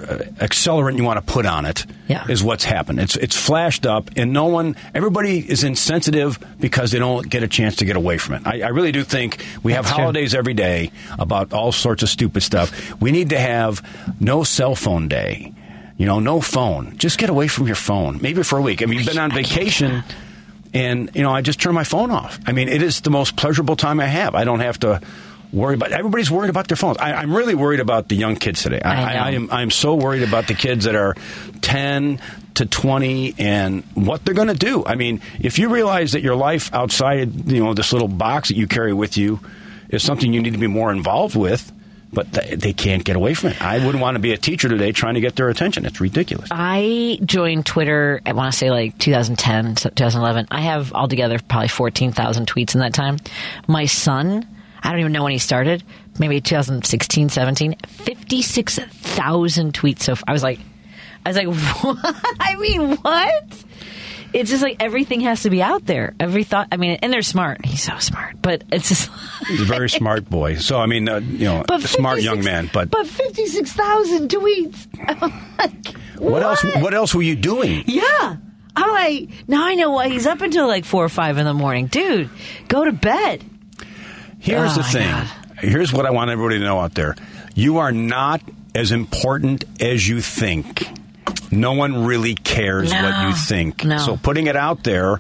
accelerant 0.44 0.96
you 0.98 1.04
want 1.04 1.24
to 1.24 1.32
put 1.32 1.46
on 1.46 1.64
it 1.64 1.86
is 2.28 2.42
Yeah. 2.42 2.46
what's 2.46 2.64
happened. 2.64 2.98
It's 3.00 3.16
it's 3.16 3.36
flashed 3.36 3.86
up, 3.86 4.10
and 4.16 4.32
no 4.32 4.46
one, 4.46 4.74
everybody 4.94 5.38
is 5.38 5.62
insensitive 5.62 6.38
because 6.58 6.90
they 6.90 6.98
don't 6.98 7.28
get 7.30 7.42
a 7.44 7.48
chance 7.48 7.76
to 7.76 7.84
get 7.84 7.94
away 7.96 8.18
from 8.18 8.34
it. 8.34 8.42
I, 8.46 8.62
I 8.62 8.68
really 8.68 8.90
do 8.92 9.04
think 9.04 9.42
we 9.62 9.72
have 9.74 9.84
That's 9.84 9.94
true. 9.94 10.02
holidays 10.02 10.34
every 10.34 10.54
day 10.54 10.90
about 11.20 11.52
all 11.52 11.70
sorts 11.72 12.02
of 12.02 12.08
stupid 12.08 12.42
stuff. 12.42 13.00
We 13.00 13.12
need 13.12 13.30
to 13.30 13.38
have 13.38 13.80
no 14.20 14.42
cell 14.42 14.74
phone 14.74 15.06
day. 15.08 15.54
You 16.02 16.08
know, 16.08 16.18
no 16.18 16.40
phone. 16.40 16.98
Just 16.98 17.16
get 17.16 17.30
away 17.30 17.46
from 17.46 17.68
your 17.68 17.76
phone. 17.76 18.18
Maybe 18.20 18.42
for 18.42 18.58
a 18.58 18.60
week. 18.60 18.82
I 18.82 18.86
mean, 18.86 18.98
you've 18.98 19.06
been 19.06 19.18
on 19.18 19.30
vacation 19.30 20.02
and 20.74 21.08
you 21.14 21.22
know 21.22 21.32
I 21.32 21.42
just 21.42 21.60
turn 21.60 21.76
my 21.76 21.84
phone 21.84 22.10
off. 22.10 22.40
I 22.44 22.50
mean, 22.50 22.68
it 22.68 22.82
is 22.82 23.02
the 23.02 23.10
most 23.10 23.36
pleasurable 23.36 23.76
time 23.76 24.00
I 24.00 24.06
have. 24.06 24.34
I 24.34 24.42
don't 24.42 24.58
have 24.58 24.80
to 24.80 25.00
worry 25.52 25.76
about. 25.76 25.92
Everybody's 25.92 26.28
worried 26.28 26.50
about 26.50 26.66
their 26.66 26.76
phones. 26.76 26.98
I, 26.98 27.12
I'm 27.12 27.32
really 27.32 27.54
worried 27.54 27.78
about 27.78 28.08
the 28.08 28.16
young 28.16 28.34
kids 28.34 28.64
today. 28.64 28.80
I, 28.80 28.90
I. 28.90 29.12
I, 29.12 29.14
I 29.14 29.30
am. 29.30 29.48
I'm 29.52 29.70
so 29.70 29.94
worried 29.94 30.24
about 30.24 30.48
the 30.48 30.54
kids 30.54 30.86
that 30.86 30.96
are 30.96 31.14
ten 31.60 32.20
to 32.54 32.66
twenty 32.66 33.36
and 33.38 33.84
what 33.94 34.24
they're 34.24 34.34
going 34.34 34.48
to 34.48 34.54
do. 34.54 34.84
I 34.84 34.96
mean, 34.96 35.20
if 35.38 35.60
you 35.60 35.68
realize 35.68 36.10
that 36.12 36.22
your 36.22 36.34
life 36.34 36.74
outside 36.74 37.48
you 37.48 37.62
know 37.62 37.74
this 37.74 37.92
little 37.92 38.08
box 38.08 38.48
that 38.48 38.56
you 38.56 38.66
carry 38.66 38.92
with 38.92 39.16
you 39.16 39.38
is 39.88 40.02
something 40.02 40.32
you 40.32 40.42
need 40.42 40.54
to 40.54 40.58
be 40.58 40.66
more 40.66 40.90
involved 40.90 41.36
with. 41.36 41.70
But 42.12 42.30
th- 42.32 42.58
they 42.60 42.72
can't 42.74 43.02
get 43.04 43.16
away 43.16 43.32
from 43.32 43.50
it. 43.50 43.62
I 43.62 43.78
wouldn't 43.84 44.02
want 44.02 44.16
to 44.16 44.18
be 44.18 44.32
a 44.32 44.36
teacher 44.36 44.68
today 44.68 44.92
trying 44.92 45.14
to 45.14 45.20
get 45.20 45.34
their 45.34 45.48
attention. 45.48 45.86
It's 45.86 46.00
ridiculous. 46.00 46.48
I 46.50 47.18
joined 47.24 47.64
Twitter, 47.64 48.20
I 48.26 48.34
want 48.34 48.52
to 48.52 48.58
say 48.58 48.70
like 48.70 48.98
2010, 48.98 49.76
2011. 49.76 50.48
I 50.50 50.60
have 50.60 50.92
altogether 50.92 51.38
probably 51.48 51.68
14,000 51.68 52.46
tweets 52.46 52.74
in 52.74 52.80
that 52.80 52.92
time. 52.92 53.16
My 53.66 53.86
son, 53.86 54.46
I 54.82 54.90
don't 54.90 55.00
even 55.00 55.12
know 55.12 55.22
when 55.22 55.32
he 55.32 55.38
started, 55.38 55.82
maybe 56.18 56.40
2016, 56.42 57.30
17, 57.30 57.76
56,000 57.86 59.72
tweets. 59.72 60.00
So 60.02 60.14
I 60.26 60.32
was 60.32 60.42
like, 60.42 60.58
I 61.24 61.30
was 61.30 61.36
like, 61.36 61.46
what? 61.82 62.16
I 62.40 62.56
mean, 62.56 62.96
what? 62.96 63.64
It's 64.32 64.48
just 64.50 64.62
like 64.62 64.76
everything 64.80 65.20
has 65.22 65.42
to 65.42 65.50
be 65.50 65.62
out 65.62 65.84
there. 65.86 66.14
Every 66.18 66.44
thought, 66.44 66.68
I 66.72 66.76
mean, 66.76 66.98
and 67.02 67.12
they're 67.12 67.22
smart. 67.22 67.64
He's 67.64 67.82
so 67.82 67.98
smart, 67.98 68.36
but 68.40 68.64
it's 68.72 68.88
just. 68.88 69.10
He's 69.48 69.60
a 69.60 69.64
very 69.64 69.90
smart 69.90 70.28
boy. 70.30 70.56
So 70.56 70.78
I 70.78 70.86
mean, 70.86 71.08
uh, 71.08 71.18
you 71.18 71.44
know, 71.44 71.64
a 71.70 71.80
smart 71.82 72.22
young 72.22 72.42
man. 72.42 72.70
But, 72.72 72.90
but 72.90 73.06
56,000 73.06 74.28
tweets. 74.30 74.86
I'm 75.22 75.32
like, 75.58 75.96
what, 76.18 76.42
else? 76.42 76.62
What 76.76 76.94
else 76.94 77.14
were 77.14 77.22
you 77.22 77.36
doing? 77.36 77.84
Yeah. 77.86 78.36
I'm 78.74 78.90
like, 78.90 79.48
now 79.48 79.66
I 79.66 79.74
know 79.74 79.90
why 79.90 80.08
he's 80.08 80.26
up 80.26 80.40
until 80.40 80.66
like 80.66 80.86
four 80.86 81.04
or 81.04 81.10
five 81.10 81.36
in 81.36 81.44
the 81.44 81.52
morning. 81.52 81.86
Dude, 81.88 82.30
go 82.68 82.84
to 82.86 82.92
bed. 82.92 83.44
Here's 84.38 84.72
Oh, 84.72 84.76
the 84.78 84.82
thing. 84.84 85.10
God. 85.10 85.26
Here's 85.58 85.92
what 85.92 86.06
I 86.06 86.10
want 86.10 86.30
everybody 86.30 86.58
to 86.58 86.64
know 86.64 86.80
out 86.80 86.94
there. 86.94 87.14
You 87.54 87.78
are 87.78 87.92
not 87.92 88.40
as 88.74 88.90
important 88.90 89.64
as 89.80 90.08
you 90.08 90.22
think. 90.22 90.88
No 91.50 91.72
one 91.74 92.06
really 92.06 92.34
cares 92.34 92.90
No. 92.90 93.02
what 93.02 93.28
you 93.28 93.34
think. 93.34 93.84
No. 93.84 93.98
So 93.98 94.16
putting 94.16 94.46
it 94.46 94.56
out 94.56 94.84
there, 94.84 95.18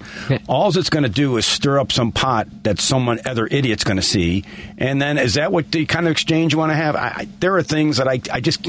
all 0.48 0.76
it's 0.76 0.88
going 0.90 1.02
to 1.02 1.08
do 1.10 1.36
is 1.36 1.44
stir 1.44 1.78
up 1.78 1.92
some 1.92 2.10
pot 2.10 2.48
that 2.64 2.80
someone 2.80 3.20
other 3.26 3.46
idiot's 3.46 3.84
going 3.84 3.98
to 3.98 4.02
see. 4.02 4.44
And 4.78 5.00
then 5.00 5.18
is 5.18 5.34
that 5.34 5.52
what 5.52 5.70
the 5.70 5.84
kind 5.84 6.06
of 6.06 6.12
exchange 6.12 6.52
you 6.54 6.58
want 6.58 6.70
to 6.72 6.76
have? 6.76 6.96
I, 6.96 7.12
I, 7.16 7.28
there 7.40 7.54
are 7.56 7.62
things 7.62 7.98
that 7.98 8.08
I, 8.08 8.20
I 8.32 8.40
just. 8.40 8.66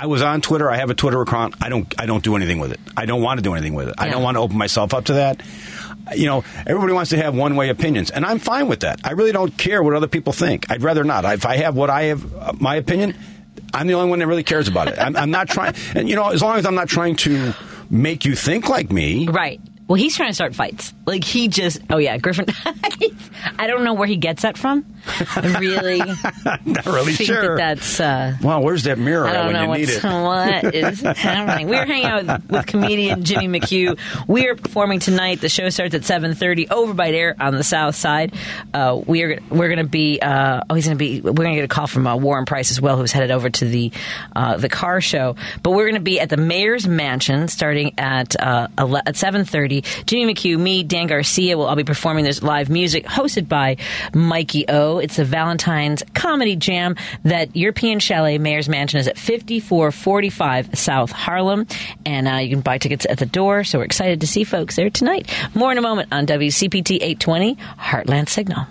I 0.00 0.06
was 0.06 0.22
on 0.22 0.40
Twitter. 0.40 0.70
I 0.70 0.76
have 0.76 0.90
a 0.90 0.94
Twitter 0.94 1.20
account. 1.20 1.56
I 1.60 1.68
don't. 1.68 1.92
I 1.98 2.06
don't 2.06 2.22
do 2.22 2.36
anything 2.36 2.60
with 2.60 2.70
it. 2.72 2.78
I 2.96 3.04
don't 3.06 3.20
want 3.22 3.38
to 3.38 3.42
do 3.42 3.52
anything 3.54 3.74
with 3.74 3.88
it. 3.88 3.94
I 3.98 4.08
don't 4.10 4.22
want 4.22 4.36
to 4.36 4.40
open 4.40 4.56
myself 4.56 4.94
up 4.94 5.06
to 5.06 5.14
that. 5.14 5.42
You 6.16 6.26
know, 6.26 6.44
everybody 6.66 6.92
wants 6.92 7.10
to 7.10 7.16
have 7.16 7.34
one 7.34 7.56
way 7.56 7.68
opinions, 7.68 8.10
and 8.10 8.24
I'm 8.24 8.38
fine 8.38 8.68
with 8.68 8.80
that. 8.80 9.00
I 9.04 9.12
really 9.12 9.32
don't 9.32 9.56
care 9.58 9.82
what 9.82 9.94
other 9.94 10.06
people 10.06 10.32
think. 10.32 10.70
I'd 10.70 10.82
rather 10.82 11.02
not. 11.04 11.24
If 11.24 11.44
I 11.46 11.56
have 11.56 11.74
what 11.74 11.90
I 11.90 12.04
have, 12.04 12.34
uh, 12.36 12.52
my 12.60 12.76
opinion, 12.76 13.14
I'm 13.74 13.86
the 13.86 13.94
only 13.94 14.10
one 14.10 14.18
that 14.20 14.26
really 14.26 14.42
cares 14.44 14.68
about 14.68 14.88
it. 14.88 14.98
I'm, 14.98 15.16
I'm 15.16 15.30
not 15.30 15.48
trying, 15.48 15.74
and 15.94 16.08
you 16.08 16.16
know, 16.16 16.28
as 16.30 16.42
long 16.42 16.56
as 16.58 16.66
I'm 16.66 16.74
not 16.74 16.88
trying 16.88 17.16
to 17.16 17.54
make 17.90 18.24
you 18.24 18.34
think 18.34 18.68
like 18.68 18.90
me, 18.92 19.28
Right. 19.28 19.60
Well, 19.88 19.96
he's 19.96 20.14
trying 20.14 20.28
to 20.28 20.34
start 20.34 20.54
fights. 20.54 20.92
Like 21.06 21.24
he 21.24 21.48
just. 21.48 21.80
Oh 21.88 21.96
yeah, 21.96 22.18
Griffin. 22.18 22.44
I 23.58 23.66
don't 23.66 23.84
know 23.84 23.94
where 23.94 24.06
he 24.06 24.16
gets 24.16 24.42
that 24.42 24.58
from. 24.58 24.84
I 25.06 25.56
really 25.58 25.98
not 26.44 26.84
really 26.84 27.14
think 27.14 27.28
sure. 27.28 27.56
that 27.56 27.78
that's. 27.78 27.98
Uh, 27.98 28.36
well, 28.42 28.62
where's 28.62 28.82
that 28.84 28.98
mirror 28.98 29.26
I 29.26 29.32
don't 29.32 29.46
when 29.46 29.54
know 29.54 29.74
you 29.74 29.86
need 29.86 30.02
what's, 30.02 30.04
what 30.64 30.74
is 30.74 31.00
happening. 31.00 31.68
We're 31.68 31.86
hanging 31.86 32.04
out 32.04 32.26
with, 32.26 32.50
with 32.50 32.66
comedian 32.66 33.24
Jimmy 33.24 33.60
McHugh. 33.60 33.98
We 34.28 34.48
are 34.48 34.56
performing 34.56 35.00
tonight. 35.00 35.40
The 35.40 35.48
show 35.48 35.70
starts 35.70 35.94
at 35.94 36.04
seven 36.04 36.34
thirty 36.34 36.68
over 36.68 36.92
by 36.92 37.10
Air 37.10 37.34
on 37.40 37.54
the 37.54 37.64
South 37.64 37.94
Side. 37.94 38.34
Uh, 38.74 39.00
we 39.06 39.22
are 39.22 39.38
we're 39.48 39.68
going 39.68 39.78
to 39.78 39.84
be. 39.84 40.20
Uh, 40.20 40.64
oh, 40.68 40.74
he's 40.74 40.84
going 40.84 40.98
to 40.98 41.02
be. 41.02 41.22
We're 41.22 41.32
going 41.32 41.54
to 41.54 41.62
get 41.62 41.64
a 41.64 41.68
call 41.68 41.86
from 41.86 42.06
uh, 42.06 42.16
Warren 42.16 42.44
Price 42.44 42.70
as 42.70 42.78
well, 42.78 42.98
who's 42.98 43.12
headed 43.12 43.30
over 43.30 43.48
to 43.48 43.64
the 43.64 43.90
uh, 44.36 44.58
the 44.58 44.68
car 44.68 45.00
show. 45.00 45.36
But 45.62 45.70
we're 45.70 45.84
going 45.84 45.94
to 45.94 46.00
be 46.00 46.20
at 46.20 46.28
the 46.28 46.36
Mayor's 46.36 46.86
Mansion 46.86 47.48
starting 47.48 47.94
at 47.96 48.38
uh, 48.38 48.68
ele- 48.76 49.02
at 49.06 49.16
seven 49.16 49.46
thirty. 49.46 49.77
Jimmy 50.06 50.34
McHugh, 50.34 50.58
me, 50.58 50.82
Dan 50.82 51.06
Garcia 51.06 51.56
will 51.56 51.66
all 51.66 51.76
be 51.76 51.84
performing 51.84 52.24
this 52.24 52.42
live 52.42 52.70
music 52.70 53.04
hosted 53.04 53.48
by 53.48 53.76
Mikey 54.14 54.66
O. 54.68 54.98
It's 54.98 55.18
a 55.18 55.24
Valentine's 55.24 56.02
comedy 56.14 56.56
jam 56.56 56.96
that 57.24 57.54
European 57.56 57.98
Chalet 57.98 58.38
Mayor's 58.38 58.68
Mansion 58.68 59.00
is 59.00 59.08
at 59.08 59.18
5445 59.18 60.78
South 60.78 61.12
Harlem. 61.12 61.66
And 62.04 62.28
uh, 62.28 62.36
you 62.36 62.50
can 62.50 62.60
buy 62.60 62.78
tickets 62.78 63.06
at 63.08 63.18
the 63.18 63.26
door. 63.26 63.64
So 63.64 63.78
we're 63.78 63.84
excited 63.84 64.20
to 64.20 64.26
see 64.26 64.44
folks 64.44 64.76
there 64.76 64.90
tonight. 64.90 65.30
More 65.54 65.72
in 65.72 65.78
a 65.78 65.82
moment 65.82 66.12
on 66.12 66.26
WCPT 66.26 66.96
820 66.96 67.56
Heartland 67.78 68.28
Signal. 68.28 68.66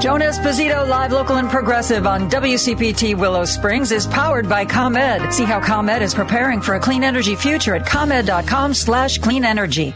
Joan 0.00 0.20
Esposito, 0.20 0.86
live, 0.86 1.12
local, 1.12 1.36
and 1.36 1.48
progressive 1.48 2.06
on 2.06 2.28
WCPT 2.30 3.16
Willow 3.16 3.46
Springs 3.46 3.92
is 3.92 4.06
powered 4.06 4.46
by 4.46 4.66
ComEd. 4.66 5.32
See 5.32 5.44
how 5.44 5.58
ComEd 5.58 6.02
is 6.02 6.14
preparing 6.14 6.60
for 6.60 6.74
a 6.74 6.80
clean 6.80 7.02
energy 7.02 7.34
future 7.34 7.74
at 7.74 7.86
ComEd.com 7.86 8.74
slash 8.74 9.18
clean 9.18 9.44
energy. 9.44 9.94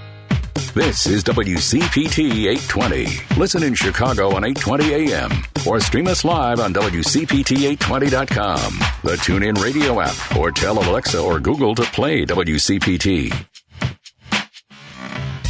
This 0.74 1.06
is 1.06 1.24
WCPT 1.24 2.46
820. 2.46 3.06
Listen 3.36 3.62
in 3.64 3.74
Chicago 3.74 4.36
on 4.36 4.44
820 4.44 4.94
AM 5.12 5.30
or 5.66 5.80
stream 5.80 6.06
us 6.06 6.24
live 6.24 6.60
on 6.60 6.72
WCPT820.com, 6.72 8.78
the 9.02 9.16
TuneIn 9.16 9.60
radio 9.62 10.00
app, 10.00 10.36
or 10.36 10.50
tell 10.52 10.78
Alexa 10.78 11.20
or 11.20 11.40
Google 11.40 11.74
to 11.74 11.82
play 11.82 12.24
WCPT. 12.24 13.34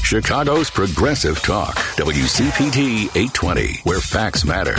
Chicago's 0.02 0.70
Progressive 0.70 1.40
Talk, 1.42 1.76
WCPT 1.96 3.04
820, 3.14 3.80
where 3.84 4.00
facts 4.00 4.44
matter. 4.44 4.74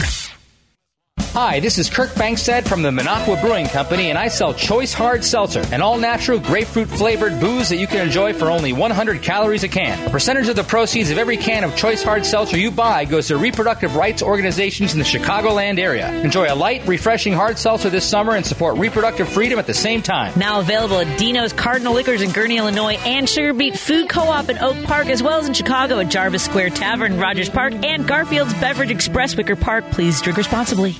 Hi, 1.34 1.62
this 1.62 1.78
is 1.78 1.90
Kirk 1.90 2.10
Bangstad 2.10 2.68
from 2.68 2.82
the 2.82 2.90
Minocqua 2.90 3.40
Brewing 3.40 3.68
Company, 3.68 4.10
and 4.10 4.20
I 4.20 4.28
sell 4.28 4.54
Choice 4.54 4.94
Hard 4.94 5.24
Seltzer, 5.24 5.64
an 5.72 5.82
all 5.82 5.98
natural 5.98 6.38
grapefruit 6.38 6.90
flavored 6.90 7.40
booze 7.40 7.70
that 7.70 7.78
you 7.78 7.88
can 7.88 8.06
enjoy 8.06 8.34
for 8.34 8.52
only 8.52 8.74
100 8.74 9.22
calories 9.22 9.64
a 9.64 9.70
can. 9.70 10.06
A 10.06 10.10
percentage 10.10 10.50
of 10.50 10.58
the 10.58 10.66
proceeds 10.66 11.10
of 11.10 11.18
every 11.18 11.38
can 11.38 11.64
of 11.64 11.74
Choice 11.78 12.04
Hard 12.04 12.26
Seltzer 12.26 12.58
you 12.58 12.70
buy 12.70 13.06
goes 13.06 13.30
to 13.30 13.38
reproductive 13.38 13.96
rights 13.96 14.22
organizations 14.22 14.92
in 14.92 15.00
the 15.00 15.06
Chicagoland 15.06 15.80
area. 15.80 16.12
Enjoy 16.22 16.52
a 16.52 16.56
light, 16.56 16.86
refreshing 16.86 17.32
hard 17.32 17.58
seltzer 17.58 17.90
this 17.90 18.04
summer 18.04 18.36
and 18.36 18.46
support 18.46 18.78
reproductive 18.78 19.30
freedom 19.30 19.58
at 19.58 19.68
the 19.68 19.74
same 19.74 20.02
time. 20.02 20.38
Now 20.38 20.60
available 20.60 21.00
at 21.00 21.18
Dino's 21.18 21.54
Cardinal 21.54 21.94
Liquors 21.94 22.22
in 22.22 22.32
Gurnee, 22.32 22.58
Illinois, 22.58 22.98
and 23.06 23.30
Sugar 23.30 23.54
Beet 23.54 23.80
Food 23.80 24.10
Co-op 24.10 24.50
in 24.50 24.58
Oak 24.58 24.84
Park, 24.84 25.08
as 25.08 25.24
well 25.24 25.40
as 25.40 25.48
in 25.48 25.54
Chicago 25.54 26.00
at 26.00 26.10
Jarvis 26.10 26.44
Square 26.44 26.72
Tavern, 26.72 27.18
Rogers 27.18 27.48
Park, 27.48 27.72
and 27.86 28.06
Garfield's 28.06 28.54
Beverage 28.56 28.92
Express, 28.92 29.38
Wicker 29.38 29.56
Park. 29.56 29.86
Please 29.92 30.22
drink 30.22 30.38
responsibly. 30.38 31.00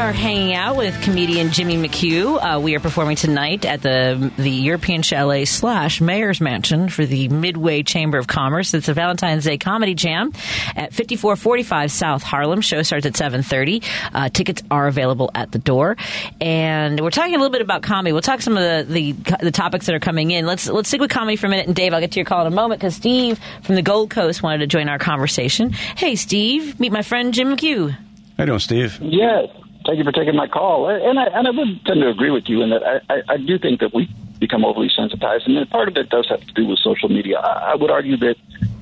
Are 0.00 0.12
hanging 0.12 0.54
out 0.54 0.78
with 0.78 0.98
comedian 1.02 1.50
Jimmy 1.50 1.76
McHugh. 1.76 2.38
Uh, 2.56 2.58
we 2.58 2.74
are 2.74 2.80
performing 2.80 3.16
tonight 3.16 3.66
at 3.66 3.82
the 3.82 4.32
the 4.38 4.50
European 4.50 5.02
Chalet 5.02 5.44
slash 5.44 6.00
Mayor's 6.00 6.40
Mansion 6.40 6.88
for 6.88 7.04
the 7.04 7.28
Midway 7.28 7.82
Chamber 7.82 8.16
of 8.16 8.26
Commerce. 8.26 8.72
It's 8.72 8.88
a 8.88 8.94
Valentine's 8.94 9.44
Day 9.44 9.58
comedy 9.58 9.92
jam 9.92 10.32
at 10.74 10.94
5445 10.94 11.92
South 11.92 12.22
Harlem. 12.22 12.62
Show 12.62 12.82
starts 12.82 13.04
at 13.04 13.12
7:30. 13.12 13.84
Uh, 14.14 14.30
tickets 14.30 14.62
are 14.70 14.86
available 14.86 15.30
at 15.34 15.52
the 15.52 15.58
door, 15.58 15.98
and 16.40 16.98
we're 16.98 17.10
talking 17.10 17.34
a 17.34 17.38
little 17.38 17.52
bit 17.52 17.60
about 17.60 17.82
comedy. 17.82 18.12
We'll 18.12 18.22
talk 18.22 18.40
some 18.40 18.56
of 18.56 18.62
the, 18.62 18.86
the 18.90 19.12
the 19.44 19.52
topics 19.52 19.84
that 19.84 19.94
are 19.94 20.00
coming 20.00 20.30
in. 20.30 20.46
Let's 20.46 20.66
let's 20.66 20.88
stick 20.88 21.02
with 21.02 21.10
comedy 21.10 21.36
for 21.36 21.46
a 21.46 21.50
minute. 21.50 21.66
And 21.66 21.76
Dave, 21.76 21.92
I'll 21.92 22.00
get 22.00 22.12
to 22.12 22.18
your 22.18 22.26
call 22.26 22.40
in 22.40 22.50
a 22.50 22.56
moment 22.56 22.80
because 22.80 22.94
Steve 22.94 23.38
from 23.64 23.74
the 23.74 23.82
Gold 23.82 24.08
Coast 24.08 24.42
wanted 24.42 24.60
to 24.60 24.66
join 24.66 24.88
our 24.88 24.98
conversation. 24.98 25.72
Hey, 25.72 26.16
Steve, 26.16 26.80
meet 26.80 26.90
my 26.90 27.02
friend 27.02 27.34
Jim 27.34 27.54
McHugh. 27.54 27.90
How 28.38 28.44
you 28.44 28.46
doing, 28.46 28.60
Steve? 28.60 28.98
Yes. 29.02 29.50
Thank 29.90 29.98
you 29.98 30.04
for 30.04 30.12
taking 30.12 30.36
my 30.36 30.46
call. 30.46 30.88
And 30.88 31.18
I, 31.18 31.24
and 31.24 31.48
I 31.48 31.50
would 31.50 31.84
tend 31.84 32.00
to 32.02 32.10
agree 32.10 32.30
with 32.30 32.44
you 32.46 32.62
in 32.62 32.70
that 32.70 32.84
I, 32.86 33.12
I, 33.12 33.22
I 33.30 33.36
do 33.38 33.58
think 33.58 33.80
that 33.80 33.92
we 33.92 34.08
become 34.38 34.64
overly 34.64 34.88
sensitized. 34.88 35.48
And 35.48 35.68
part 35.68 35.88
of 35.88 35.96
it 35.96 36.10
does 36.10 36.28
have 36.28 36.46
to 36.46 36.52
do 36.52 36.64
with 36.64 36.78
social 36.78 37.08
media. 37.08 37.40
I, 37.40 37.72
I 37.72 37.74
would 37.74 37.90
argue 37.90 38.16
that 38.18 38.36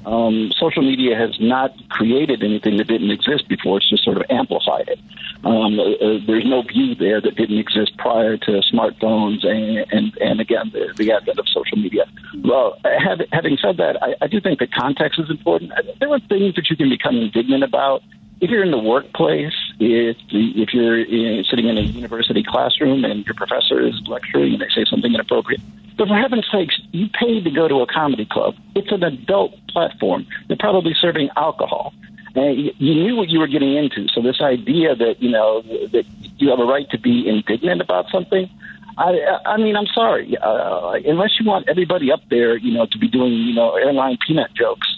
um, 0.04 0.52
social 0.60 0.82
media 0.82 1.16
has 1.16 1.34
not 1.40 1.72
created 1.88 2.42
anything 2.42 2.76
that 2.76 2.88
didn't 2.88 3.10
exist 3.10 3.48
before. 3.48 3.78
It's 3.78 3.88
just 3.88 4.04
sort 4.04 4.18
of 4.18 4.24
amplified 4.28 4.88
it. 4.88 4.98
Um, 5.46 5.80
uh, 5.80 5.84
uh, 5.84 6.18
there's 6.26 6.44
no 6.44 6.60
view 6.60 6.94
there 6.94 7.22
that 7.22 7.36
didn't 7.36 7.56
exist 7.56 7.96
prior 7.96 8.36
to 8.36 8.60
smartphones 8.70 9.46
and, 9.46 9.90
and, 9.90 10.14
and 10.20 10.42
again, 10.42 10.70
the, 10.74 10.92
the 10.94 11.10
advent 11.10 11.38
of 11.38 11.48
social 11.48 11.78
media. 11.78 12.04
Well, 12.44 12.78
have, 12.84 13.22
having 13.32 13.56
said 13.62 13.78
that, 13.78 13.96
I, 14.02 14.14
I 14.20 14.26
do 14.26 14.42
think 14.42 14.58
that 14.58 14.74
context 14.74 15.18
is 15.18 15.30
important. 15.30 15.72
There 16.00 16.12
are 16.12 16.20
things 16.28 16.54
that 16.56 16.68
you 16.68 16.76
can 16.76 16.90
become 16.90 17.16
indignant 17.16 17.64
about 17.64 18.02
if 18.40 18.51
you're 18.51 18.64
in 18.64 18.70
the 18.70 18.79
workplace, 18.79 19.55
if 19.81 20.16
if 20.31 20.72
you're 20.72 21.01
in, 21.01 21.44
sitting 21.44 21.68
in 21.68 21.79
a 21.79 21.83
university 21.83 22.44
classroom 22.46 23.05
and 23.05 23.24
your 23.27 23.35
professor 23.35 23.81
is 23.85 23.94
lecturing 24.07 24.55
and 24.55 24.62
they 24.62 24.68
say 24.68 24.85
something 24.88 25.12
inappropriate, 25.12 25.61
but 25.96 26.09
for 26.09 26.14
heaven's 26.14 26.46
sakes, 26.51 26.81
you 26.92 27.09
paid 27.09 27.44
to 27.44 27.51
go 27.51 27.66
to 27.66 27.81
a 27.81 27.87
comedy 27.87 28.27
club. 28.31 28.55
It's 28.77 28.92
an 28.92 29.03
adult 29.03 29.55
platform. 29.68 30.27
They're 30.46 30.57
probably 30.57 30.94
serving 31.01 31.31
alcohol. 31.37 31.92
And 32.35 32.57
you 32.57 32.72
you 32.79 32.94
knew 32.94 33.16
what 33.16 33.29
you 33.29 33.40
were 33.40 33.48
getting 33.48 33.74
into. 33.74 34.07
So 34.14 34.22
this 34.22 34.40
idea 34.40 34.94
that 34.94 35.20
you 35.20 35.31
know 35.31 35.62
that 35.62 36.05
you 36.38 36.51
have 36.51 36.61
a 36.61 36.64
right 36.64 36.88
to 36.90 36.98
be 36.98 37.29
indignant 37.29 37.81
about 37.81 38.07
something. 38.11 38.48
I, 38.96 39.38
I 39.46 39.57
mean, 39.59 39.77
I'm 39.77 39.87
sorry. 39.87 40.37
Uh, 40.37 40.94
unless 41.05 41.38
you 41.38 41.46
want 41.46 41.68
everybody 41.68 42.11
up 42.11 42.20
there, 42.31 42.57
you 42.57 42.74
know, 42.74 42.85
to 42.87 42.98
be 42.98 43.07
doing, 43.07 43.33
you 43.33 43.55
know, 43.55 43.77
airline 43.77 44.18
peanut 44.27 44.53
jokes, 44.55 44.88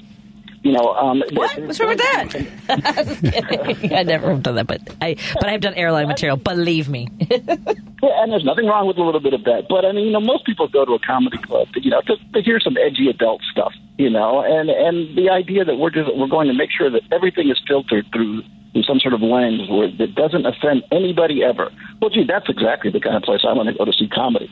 you 0.63 0.73
know, 0.73 0.93
um, 0.95 1.23
What? 1.33 1.59
What's 1.63 1.81
wrong 1.81 1.91
with 1.91 1.99
that? 1.99 3.93
I 3.93 4.03
never 4.03 4.31
have 4.31 4.43
done 4.43 4.57
that, 4.57 4.67
but 4.67 4.81
I 5.01 5.17
but 5.35 5.47
I 5.47 5.53
have 5.53 5.61
done 5.61 5.75
airline 5.75 6.09
material. 6.09 6.37
Believe 6.37 6.89
me. 6.89 7.09
Yeah, 8.03 8.23
and 8.23 8.33
there's 8.33 8.45
nothing 8.45 8.65
wrong 8.65 8.87
with 8.87 8.97
a 8.97 9.03
little 9.03 9.21
bit 9.21 9.35
of 9.35 9.45
that. 9.45 9.69
But 9.69 9.85
I 9.85 9.93
mean, 9.93 10.07
you 10.07 10.13
know, 10.13 10.21
most 10.21 10.47
people 10.47 10.67
go 10.69 10.87
to 10.87 10.93
a 10.93 10.99
comedy 11.01 11.37
club, 11.37 11.69
to, 11.75 11.85
you 11.85 11.91
know, 11.91 12.01
to, 12.07 12.17
to 12.33 12.41
hear 12.41 12.59
some 12.59 12.79
edgy 12.79 13.11
adult 13.11 13.43
stuff, 13.53 13.75
you 13.99 14.09
know, 14.09 14.41
and 14.41 14.71
and 14.71 15.15
the 15.19 15.29
idea 15.29 15.67
that 15.67 15.77
we're 15.77 15.91
just 15.91 16.09
we're 16.17 16.27
going 16.27 16.49
to 16.49 16.55
make 16.55 16.71
sure 16.73 16.89
that 16.89 17.03
everything 17.13 17.51
is 17.51 17.61
filtered 17.69 18.07
through 18.11 18.41
through 18.73 18.85
some 18.85 19.01
sort 19.01 19.13
of 19.13 19.21
lens 19.21 19.69
where 19.69 19.91
that 19.99 20.15
doesn't 20.15 20.47
offend 20.47 20.83
anybody 20.91 21.45
ever. 21.45 21.71
Well, 22.01 22.09
gee, 22.09 22.25
that's 22.27 22.49
exactly 22.49 22.91
the 22.91 23.01
kind 23.01 23.17
of 23.17 23.23
place 23.23 23.41
I 23.47 23.53
want 23.53 23.69
to 23.69 23.75
go 23.75 23.85
to 23.85 23.93
see 23.93 24.09
comedy. 24.09 24.49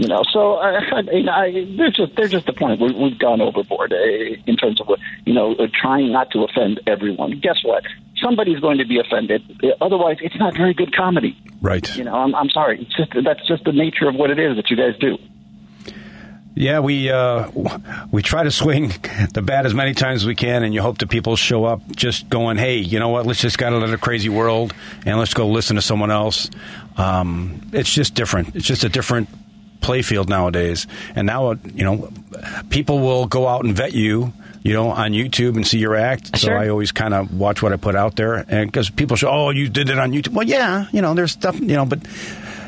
You 0.00 0.08
know, 0.08 0.22
so 0.32 0.54
I, 0.56 0.78
I, 0.92 1.02
mean, 1.02 1.28
I, 1.28 1.52
they're 1.76 1.90
just 1.90 2.16
they're 2.16 2.28
just 2.28 2.46
the 2.46 2.54
point. 2.54 2.80
We, 2.80 2.90
we've 2.92 3.18
gone 3.18 3.42
overboard 3.42 3.92
uh, 3.92 3.96
in 4.46 4.56
terms 4.56 4.80
of 4.80 4.88
what 4.88 4.98
you 5.26 5.34
know, 5.34 5.52
uh, 5.52 5.66
trying 5.78 6.10
not 6.10 6.30
to 6.30 6.44
offend 6.44 6.80
everyone. 6.86 7.38
Guess 7.40 7.58
what? 7.62 7.84
Somebody's 8.22 8.60
going 8.60 8.78
to 8.78 8.86
be 8.86 8.98
offended. 8.98 9.42
Uh, 9.62 9.84
Otherwise, 9.84 10.16
it's 10.22 10.36
not 10.36 10.56
very 10.56 10.72
good 10.72 10.96
comedy. 10.96 11.36
Right. 11.60 11.94
You 11.96 12.04
know, 12.04 12.14
I'm, 12.14 12.34
I'm 12.34 12.48
sorry. 12.48 12.80
It's 12.80 12.96
just 12.96 13.12
that's 13.24 13.46
just 13.46 13.64
the 13.64 13.72
nature 13.72 14.08
of 14.08 14.14
what 14.14 14.30
it 14.30 14.38
is 14.38 14.56
that 14.56 14.70
you 14.70 14.76
guys 14.76 14.96
do. 14.98 15.18
Yeah, 16.54 16.80
we 16.80 17.10
uh, 17.10 17.50
we 18.10 18.22
try 18.22 18.42
to 18.42 18.50
swing 18.50 18.94
the 19.34 19.42
bat 19.42 19.66
as 19.66 19.74
many 19.74 19.92
times 19.92 20.22
as 20.22 20.26
we 20.26 20.34
can, 20.34 20.62
and 20.62 20.72
you 20.72 20.80
hope 20.80 20.96
that 20.98 21.10
people 21.10 21.36
show 21.36 21.66
up 21.66 21.82
just 21.94 22.30
going, 22.30 22.56
"Hey, 22.56 22.78
you 22.78 22.98
know 22.98 23.10
what? 23.10 23.26
Let's 23.26 23.40
just 23.40 23.58
get 23.58 23.74
out 23.74 23.82
of 23.82 23.90
the 23.90 23.98
crazy 23.98 24.30
world 24.30 24.72
and 25.04 25.18
let's 25.18 25.34
go 25.34 25.46
listen 25.46 25.76
to 25.76 25.82
someone 25.82 26.10
else." 26.10 26.50
Um, 26.96 27.68
it's 27.72 27.92
just 27.92 28.14
different. 28.14 28.56
It's 28.56 28.66
just 28.66 28.82
a 28.82 28.88
different 28.88 29.28
playfield 29.80 30.28
nowadays, 30.28 30.86
and 31.14 31.26
now 31.26 31.52
uh, 31.52 31.56
you 31.74 31.84
know 31.84 32.10
people 32.70 33.00
will 33.00 33.26
go 33.26 33.48
out 33.48 33.64
and 33.64 33.74
vet 33.74 33.92
you. 33.92 34.32
You 34.62 34.74
know, 34.74 34.90
on 34.90 35.12
YouTube 35.12 35.56
and 35.56 35.66
see 35.66 35.78
your 35.78 35.96
act. 35.96 36.38
So 36.38 36.52
I 36.52 36.68
always 36.68 36.92
kind 36.92 37.14
of 37.14 37.32
watch 37.32 37.62
what 37.62 37.72
I 37.72 37.76
put 37.76 37.96
out 37.96 38.16
there, 38.16 38.44
and 38.46 38.70
because 38.70 38.90
people 38.90 39.16
say, 39.16 39.26
"Oh, 39.26 39.48
you 39.48 39.70
did 39.70 39.88
it 39.88 39.98
on 39.98 40.12
YouTube." 40.12 40.34
Well, 40.34 40.46
yeah, 40.46 40.84
you 40.92 41.00
know, 41.00 41.14
there's 41.14 41.32
stuff, 41.32 41.58
you 41.58 41.76
know, 41.76 41.86
but 41.86 42.00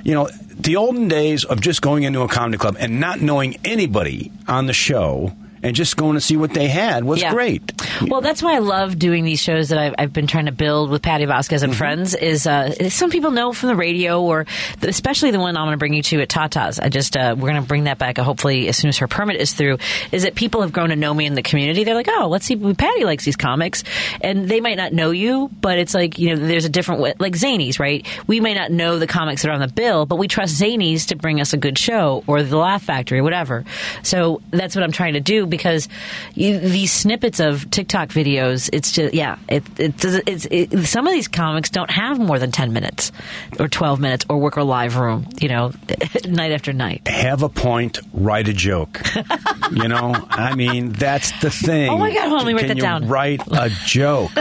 you 0.02 0.14
know, 0.14 0.30
the 0.58 0.76
olden 0.76 1.08
days 1.08 1.44
of 1.44 1.60
just 1.60 1.82
going 1.82 2.04
into 2.04 2.22
a 2.22 2.28
comedy 2.28 2.56
club 2.56 2.76
and 2.78 2.98
not 2.98 3.20
knowing 3.20 3.56
anybody 3.62 4.32
on 4.48 4.64
the 4.64 4.72
show 4.72 5.32
and 5.62 5.74
just 5.76 5.96
going 5.96 6.14
to 6.14 6.20
see 6.20 6.36
what 6.36 6.52
they 6.54 6.68
had 6.68 7.04
was 7.04 7.20
Yeah. 7.20 7.32
great. 7.32 7.62
Well, 8.08 8.20
that's 8.20 8.42
why 8.42 8.54
I 8.56 8.58
love 8.58 8.98
doing 8.98 9.24
these 9.24 9.40
shows 9.40 9.68
that 9.68 9.78
I've, 9.78 9.94
I've 9.98 10.12
been 10.12 10.26
trying 10.26 10.46
to 10.46 10.52
build 10.52 10.90
with 10.90 11.02
Patty 11.02 11.24
Vasquez 11.24 11.62
Mm-hmm. 11.62 11.70
and 11.70 11.76
friends. 11.78 12.14
Is 12.14 12.46
uh, 12.46 12.88
some 12.90 13.10
people 13.10 13.30
know 13.30 13.52
from 13.52 13.68
the 13.68 13.76
radio, 13.76 14.20
or 14.22 14.46
especially 14.82 15.30
the 15.30 15.38
one 15.40 15.56
I'm 15.56 15.64
going 15.66 15.72
to 15.72 15.78
bring 15.78 15.94
you 15.94 16.02
to 16.02 16.20
at 16.22 16.28
Tata's. 16.28 16.78
I 16.80 16.88
just 16.88 17.16
uh, 17.16 17.34
we're 17.38 17.50
going 17.50 17.62
to 17.62 17.68
bring 17.68 17.84
that 17.84 17.98
back. 17.98 18.18
uh, 18.18 18.24
Hopefully, 18.24 18.68
as 18.68 18.76
soon 18.76 18.88
as 18.88 18.98
her 18.98 19.06
permit 19.08 19.36
is 19.40 19.52
through, 19.52 19.78
is 20.10 20.22
that 20.24 20.34
people 20.34 20.62
have 20.62 20.72
grown 20.72 20.88
to 20.90 20.96
know 20.96 21.12
me 21.14 21.26
in 21.26 21.34
the 21.34 21.42
community. 21.42 21.84
They're 21.84 21.94
like, 21.94 22.08
oh, 22.10 22.28
let's 22.28 22.46
see, 22.46 22.56
Patty 22.74 23.04
likes 23.04 23.24
these 23.24 23.36
comics, 23.36 23.84
and 24.20 24.48
they 24.48 24.60
might 24.60 24.76
not 24.76 24.92
know 24.92 25.10
you, 25.10 25.50
but 25.60 25.78
it's 25.78 25.94
like 25.94 26.18
you 26.18 26.34
know, 26.34 26.46
there's 26.46 26.64
a 26.64 26.68
different 26.70 27.00
way, 27.00 27.14
like 27.18 27.34
Zanies, 27.34 27.78
right? 27.78 28.06
We 28.26 28.40
may 28.40 28.54
not 28.54 28.70
know 28.72 28.98
the 28.98 29.06
comics 29.06 29.42
that 29.42 29.48
are 29.50 29.54
on 29.54 29.60
the 29.60 29.68
bill, 29.68 30.06
but 30.06 30.16
we 30.16 30.28
trust 30.28 30.60
Zanies 30.60 31.08
to 31.08 31.16
bring 31.16 31.40
us 31.40 31.52
a 31.52 31.56
good 31.56 31.78
show 31.78 32.24
or 32.26 32.42
the 32.42 32.56
Laugh 32.56 32.82
Factory, 32.82 33.20
whatever. 33.20 33.64
So 34.02 34.40
that's 34.50 34.74
what 34.74 34.82
I'm 34.82 34.92
trying 34.92 35.14
to 35.14 35.20
do 35.20 35.46
because 35.52 35.88
you, 36.34 36.58
these 36.58 36.90
snippets 36.90 37.38
of 37.38 37.70
TikTok 37.70 38.08
videos, 38.08 38.68
it's 38.72 38.90
just 38.90 39.14
yeah, 39.14 39.36
it, 39.48 39.62
it 39.78 39.96
does 39.98 40.20
it's 40.26 40.46
it, 40.50 40.86
some 40.86 41.06
of 41.06 41.12
these 41.12 41.28
comics 41.28 41.70
don't 41.70 41.90
have 41.90 42.18
more 42.18 42.40
than 42.40 42.50
ten 42.50 42.72
minutes 42.72 43.12
or 43.60 43.68
twelve 43.68 44.00
minutes 44.00 44.24
or 44.28 44.38
work 44.38 44.56
a 44.56 44.64
live 44.64 44.96
room, 44.96 45.28
you 45.40 45.48
know, 45.48 45.70
night 46.26 46.50
after 46.52 46.72
night. 46.72 47.06
Have 47.06 47.42
a 47.44 47.48
point, 47.48 48.00
write 48.12 48.48
a 48.48 48.52
joke. 48.52 49.00
you 49.70 49.86
know, 49.86 50.14
I 50.30 50.54
mean, 50.56 50.90
that's 50.92 51.30
the 51.40 51.50
thing. 51.50 51.90
Oh 51.90 51.98
my 51.98 52.12
God, 52.12 52.28
hold 52.28 52.40
on, 52.40 52.46
let 52.46 52.54
me 52.56 52.60
write 52.60 52.68
that 52.68 52.76
you 52.76 52.82
down. 52.82 53.06
write 53.08 53.40
a 53.52 53.70
joke 53.86 54.32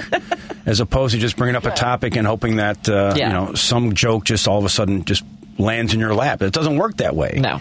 as 0.66 0.80
opposed 0.80 1.14
to 1.14 1.20
just 1.20 1.36
bringing 1.36 1.56
up 1.56 1.66
a 1.66 1.72
topic 1.72 2.16
and 2.16 2.26
hoping 2.26 2.56
that 2.56 2.88
uh, 2.90 3.14
Yeah. 3.16 3.28
you 3.28 3.34
know 3.34 3.54
some 3.54 3.94
joke 3.94 4.24
just 4.24 4.48
all 4.48 4.58
of 4.58 4.66
a 4.66 4.70
sudden 4.70 5.06
just 5.06 5.24
lands 5.58 5.94
in 5.94 6.00
your 6.00 6.16
lap? 6.16 6.42
It 6.42 6.54
doesn't 6.54 6.78
work 6.78 6.98
that 6.98 7.16
way. 7.16 7.38
No. 7.38 7.60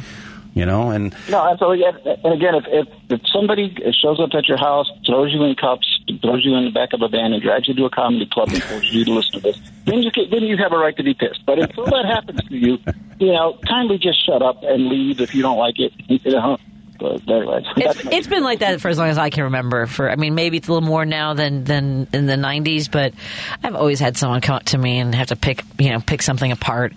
You 0.55 0.67
know, 0.67 0.91
and 0.91 1.15
No, 1.29 1.49
absolutely. 1.49 1.85
And 1.85 2.35
again, 2.35 2.55
if, 2.57 2.65
if 2.67 2.89
if 3.09 3.21
somebody 3.29 3.77
shows 3.93 4.19
up 4.21 4.31
at 4.35 4.49
your 4.49 4.59
house, 4.59 4.91
throws 5.07 5.33
you 5.33 5.43
in 5.45 5.55
cups, 5.55 5.87
throws 6.21 6.45
you 6.45 6.55
in 6.57 6.65
the 6.65 6.71
back 6.71 6.93
of 6.93 7.03
a 7.03 7.09
van, 7.09 7.33
and 7.33 7.43
drags 7.43 7.69
you 7.69 7.75
to 7.75 7.85
a 7.85 7.91
comedy 7.91 8.27
club 8.27 8.49
and 8.49 8.63
forces 8.65 8.93
you 8.93 9.05
to 9.05 9.13
listen 9.13 9.33
to 9.35 9.41
this, 9.41 9.61
then 9.85 10.03
you 10.03 10.11
can, 10.11 10.29
then 10.31 10.43
you 10.43 10.57
have 10.57 10.73
a 10.73 10.79
right 10.79 10.97
to 10.97 11.03
be 11.03 11.15
pissed. 11.15 11.47
But 11.47 11.61
until 11.61 11.85
that 11.87 12.05
happens 12.05 12.43
to 12.49 12.57
you, 12.57 12.79
you 13.19 13.33
know, 13.33 13.59
kindly 13.69 13.99
just 13.99 14.25
shut 14.27 14.43
up 14.43 14.63
and 14.65 14.89
leave 14.89 15.21
if 15.21 15.35
you 15.35 15.43
don't 15.43 15.59
like 15.59 15.79
it. 15.79 15.93
You 16.09 16.33
know, 16.33 16.59
but 17.01 17.29
anyway, 17.29 17.63
It's, 17.77 18.01
it's 18.05 18.27
been 18.27 18.43
like 18.45 18.61
that 18.61 18.81
for 18.81 18.89
as 18.89 18.99
long 18.99 19.09
as 19.09 19.19
I 19.19 19.31
can 19.31 19.45
remember. 19.45 19.87
For 19.87 20.11
I 20.11 20.17
mean, 20.17 20.35
maybe 20.35 20.59
it's 20.59 20.69
a 20.69 20.73
little 20.73 20.87
more 20.89 21.05
now 21.05 21.35
than 21.35 21.65
than 21.65 22.07
in 22.13 22.27
the 22.27 22.35
'90s, 22.37 22.91
but 22.91 23.15
I've 23.65 23.75
always 23.75 23.99
had 24.01 24.17
someone 24.17 24.41
come 24.41 24.57
up 24.57 24.65
to 24.67 24.79
me 24.79 24.99
and 24.99 25.15
have 25.15 25.29
to 25.29 25.37
pick 25.37 25.63
you 25.79 25.91
know 25.91 26.01
pick 26.01 26.23
something 26.23 26.53
apart. 26.53 26.93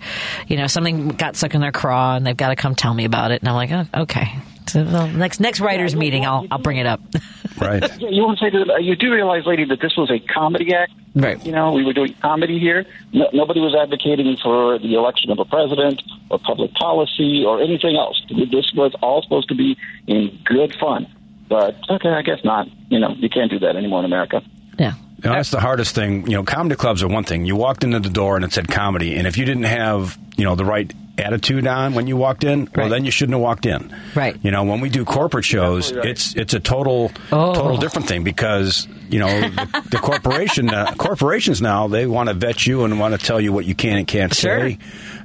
You 0.46 0.56
know, 0.56 0.66
something 0.66 1.08
got 1.08 1.36
stuck 1.36 1.54
in 1.54 1.60
their 1.60 1.72
craw, 1.72 2.16
and 2.16 2.26
they've 2.26 2.36
got 2.36 2.50
to 2.50 2.56
come 2.56 2.74
tell 2.74 2.92
me 2.94 3.04
about 3.04 3.30
it. 3.30 3.40
And 3.42 3.48
I'm 3.48 3.54
like, 3.54 3.70
oh, 3.72 4.02
okay. 4.02 4.34
So 4.66 4.82
well, 4.84 5.06
next 5.08 5.40
next 5.40 5.60
writers 5.60 5.94
meeting, 5.94 6.24
I'll 6.26 6.46
I'll 6.50 6.58
bring 6.58 6.78
it 6.78 6.86
up. 6.86 7.00
right. 7.60 7.82
Yeah, 8.00 8.08
you 8.10 8.22
want 8.24 8.38
to 8.38 8.44
say 8.44 8.50
that. 8.50 8.70
uh, 8.70 8.76
you 8.78 8.96
do 8.96 9.12
realize, 9.12 9.44
lady, 9.46 9.64
that 9.66 9.80
this 9.80 9.96
was 9.96 10.10
a 10.10 10.18
comedy 10.32 10.74
act. 10.74 10.92
Right. 11.14 11.44
You 11.44 11.52
know, 11.52 11.72
we 11.72 11.84
were 11.84 11.92
doing 11.92 12.14
comedy 12.20 12.58
here. 12.58 12.84
No, 13.12 13.28
nobody 13.32 13.60
was 13.60 13.74
advocating 13.74 14.36
for 14.42 14.78
the 14.78 14.94
election 14.94 15.30
of 15.30 15.38
a 15.38 15.44
president 15.44 16.02
or 16.30 16.38
public 16.38 16.72
policy 16.74 17.44
or 17.46 17.60
anything 17.62 17.96
else. 17.96 18.20
This 18.28 18.72
was 18.74 18.92
all 19.00 19.22
supposed 19.22 19.48
to 19.48 19.54
be 19.54 19.76
in 20.06 20.36
good 20.44 20.74
fun. 20.80 21.06
But 21.48 21.76
okay, 21.88 22.08
I 22.08 22.22
guess 22.22 22.42
not. 22.42 22.66
You 22.88 22.98
know, 22.98 23.14
you 23.18 23.28
can't 23.28 23.50
do 23.50 23.58
that 23.60 23.76
anymore 23.76 24.00
in 24.00 24.04
America. 24.06 24.42
yeah. 24.78 24.94
You 25.24 25.30
know, 25.30 25.36
that's 25.36 25.50
the 25.50 25.60
hardest 25.60 25.94
thing. 25.94 26.26
You 26.26 26.36
know, 26.36 26.42
comedy 26.44 26.76
clubs 26.76 27.02
are 27.02 27.08
one 27.08 27.24
thing. 27.24 27.46
You 27.46 27.56
walked 27.56 27.82
into 27.82 27.98
the 28.00 28.10
door 28.10 28.36
and 28.36 28.44
it 28.44 28.52
said 28.52 28.68
comedy, 28.68 29.16
and 29.16 29.26
if 29.26 29.38
you 29.38 29.44
didn't 29.44 29.64
have, 29.64 30.18
you 30.36 30.44
know, 30.44 30.54
the 30.54 30.64
right 30.66 30.92
attitude 31.16 31.64
on 31.66 31.94
when 31.94 32.06
you 32.08 32.16
walked 32.16 32.42
in, 32.42 32.64
well, 32.64 32.70
Right. 32.86 32.88
then 32.90 33.04
you 33.04 33.10
shouldn't 33.12 33.34
have 33.34 33.40
walked 33.40 33.66
in. 33.66 33.94
Right. 34.16 34.36
You 34.42 34.50
know, 34.50 34.64
when 34.64 34.80
we 34.80 34.88
do 34.90 35.04
corporate 35.04 35.44
shows, 35.44 35.92
right. 35.92 36.04
it's 36.06 36.34
it's 36.34 36.54
a 36.54 36.60
total 36.60 37.10
Oh. 37.32 37.54
total 37.54 37.76
different 37.78 38.08
thing 38.08 38.24
because 38.24 38.86
you 39.08 39.20
know 39.20 39.28
the, 39.48 39.82
the 39.92 39.98
corporation 39.98 40.68
uh, 40.70 40.92
corporations 40.98 41.62
now 41.62 41.86
they 41.86 42.06
want 42.06 42.28
to 42.30 42.34
vet 42.34 42.66
you 42.66 42.82
and 42.84 42.98
want 42.98 43.18
to 43.18 43.24
tell 43.24 43.40
you 43.40 43.52
what 43.52 43.64
you 43.64 43.74
can 43.76 43.96
and 43.98 44.06
can't 44.08 44.34
Sure. 44.34 44.70
say, 44.70 44.78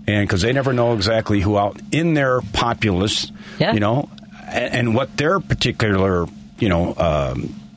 and 0.08 0.28
because 0.28 0.42
they 0.44 0.54
never 0.54 0.74
know 0.74 0.94
exactly 0.94 1.42
who 1.42 1.58
out 1.58 1.82
in 1.92 2.14
their 2.14 2.40
populace, 2.54 3.32
Yeah. 3.58 3.74
you 3.74 3.80
know, 3.80 4.10
and, 4.48 4.74
and 4.76 4.96
what 4.96 5.18
their 5.18 5.40
particular, 5.40 6.28
you 6.60 6.70
know. 6.70 6.94
Um, 6.98 7.50
wh- 7.50 7.69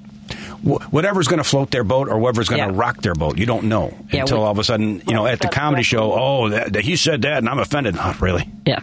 Whatever's 0.63 1.27
going 1.29 1.39
to 1.39 1.45
float 1.45 1.71
their 1.71 1.85
boat 1.85 2.09
or 2.09 2.19
whatever's 2.19 2.49
going 2.49 2.63
to 2.63 2.73
Yeah. 2.73 2.79
rock 2.81 3.03
their 3.03 3.15
boat, 3.15 3.37
you 3.37 3.47
don't 3.47 3.65
know 3.65 3.93
Yeah, 4.13 4.21
until 4.21 4.39
we- 4.39 4.45
all 4.45 4.53
of 4.53 4.59
a 4.59 4.65
sudden, 4.65 5.03
you 5.09 5.13
know, 5.15 5.27
at 5.27 5.41
the 5.41 5.49
comedy 5.49 5.83
show. 5.83 6.13
Oh, 6.13 6.49
that, 6.51 6.73
that 6.75 6.85
he 6.85 6.95
said 6.97 7.23
that, 7.23 7.39
and 7.39 7.49
I'm 7.49 7.59
offended. 7.59 7.95
Not 7.97 8.21
really. 8.21 8.49
Yeah. 8.67 8.79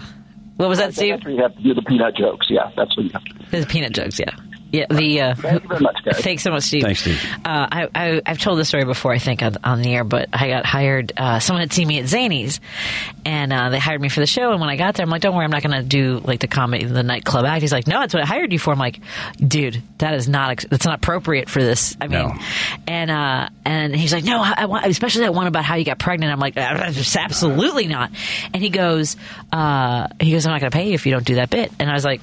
What 0.58 0.68
was 0.68 0.78
that, 0.80 0.94
Steve? 0.94 1.14
That's 1.14 1.24
where 1.24 1.34
you 1.34 1.42
have 1.42 1.56
to 1.56 1.64
do 1.64 1.74
the 1.74 1.82
peanut 1.82 2.18
jokes. 2.18 2.48
Yeah, 2.50 2.70
that's 2.76 2.96
what 2.98 3.06
you 3.06 3.12
have 3.14 3.24
to 3.24 3.34
do. 3.34 3.62
The 3.62 3.66
peanut 3.66 3.94
jokes, 3.94 4.20
yeah. 4.20 4.32
Yeah, 4.72 4.86
the 4.90 5.22
uh, 5.22 5.34
Thank 5.36 5.64
you 5.64 5.68
very 5.68 5.82
much, 5.82 5.96
guys. 6.06 6.20
Thanks 6.22 6.44
so 6.44 6.52
much, 6.52 6.64
Steve. 6.64 6.84
Thanks, 6.84 7.02
Steve. 7.02 7.24
Uh, 7.44 7.68
I, 7.72 7.88
I, 7.96 8.22
I've 8.26 8.38
told 8.40 8.60
this 8.60 8.68
story 8.68 8.86
before, 8.86 9.12
I 9.12 9.18
think, 9.18 9.42
on, 9.42 9.56
on 9.64 9.82
the 9.82 9.96
air, 9.96 10.04
but 10.04 10.30
I 10.32 10.48
got 10.48 10.66
hired. 10.66 11.12
Uh, 11.18 11.40
someone 11.40 11.62
had 11.62 11.74
seen 11.74 11.88
me 11.88 11.98
at 12.00 12.06
Zanies, 12.06 12.60
and 13.26 13.52
uh, 13.52 13.70
they 13.70 13.80
hired 13.80 14.00
me 14.00 14.10
for 14.10 14.20
the 14.20 14.28
show. 14.28 14.52
And 14.52 14.62
when 14.62 14.70
I 14.70 14.76
got 14.76 14.94
there, 14.94 15.04
I'm 15.04 15.10
like, 15.10 15.22
"Don't 15.22 15.36
worry, 15.36 15.44
I'm 15.46 15.50
not 15.52 15.64
going 15.64 15.76
to 15.76 15.84
do 15.88 16.20
like 16.20 16.40
the 16.40 16.48
comedy, 16.48 16.86
the 16.86 17.02
nightclub 17.04 17.46
act." 17.46 17.62
He's 17.62 17.72
like, 17.72 17.88
"No, 17.88 18.00
that's 18.00 18.14
what 18.14 18.22
I 18.22 18.28
hired 18.28 18.54
you 18.54 18.60
for." 18.60 18.72
I'm 18.72 18.78
like, 18.80 19.00
"Dude, 19.38 19.82
that 19.98 20.14
is 20.14 20.30
not 20.30 20.64
that's 20.70 20.86
not 20.86 20.96
appropriate 20.96 21.50
for 21.50 21.64
this." 21.64 21.98
I 22.00 22.08
mean, 22.08 22.20
No. 22.20 22.36
and 22.88 23.10
uh, 23.10 23.50
and 23.66 23.96
he's 23.96 24.14
like, 24.14 24.24
"No, 24.24 24.40
I, 24.40 24.54
I 24.58 24.66
want, 24.66 24.86
especially 24.86 25.22
that 25.22 25.34
one 25.34 25.48
about 25.48 25.66
how 25.66 25.76
you 25.76 25.84
got 25.86 25.98
pregnant." 25.98 26.32
I'm 26.32 26.40
like, 26.40 26.54
"Ah, 26.58 26.92
"Absolutely 27.18 27.88
not." 27.88 28.12
And 28.54 28.62
he 28.62 28.70
goes, 28.70 29.16
uh, 29.52 30.08
"He 30.20 30.32
goes, 30.32 30.46
I'm 30.46 30.52
not 30.52 30.62
going 30.62 30.72
to 30.72 30.78
pay 30.78 30.90
you 30.90 30.94
if 30.94 31.06
you 31.08 31.12
don't 31.12 31.26
do 31.26 31.36
that 31.36 31.50
bit." 31.50 31.72
And 31.80 31.90
I 31.90 31.94
was 31.94 32.06
like 32.06 32.22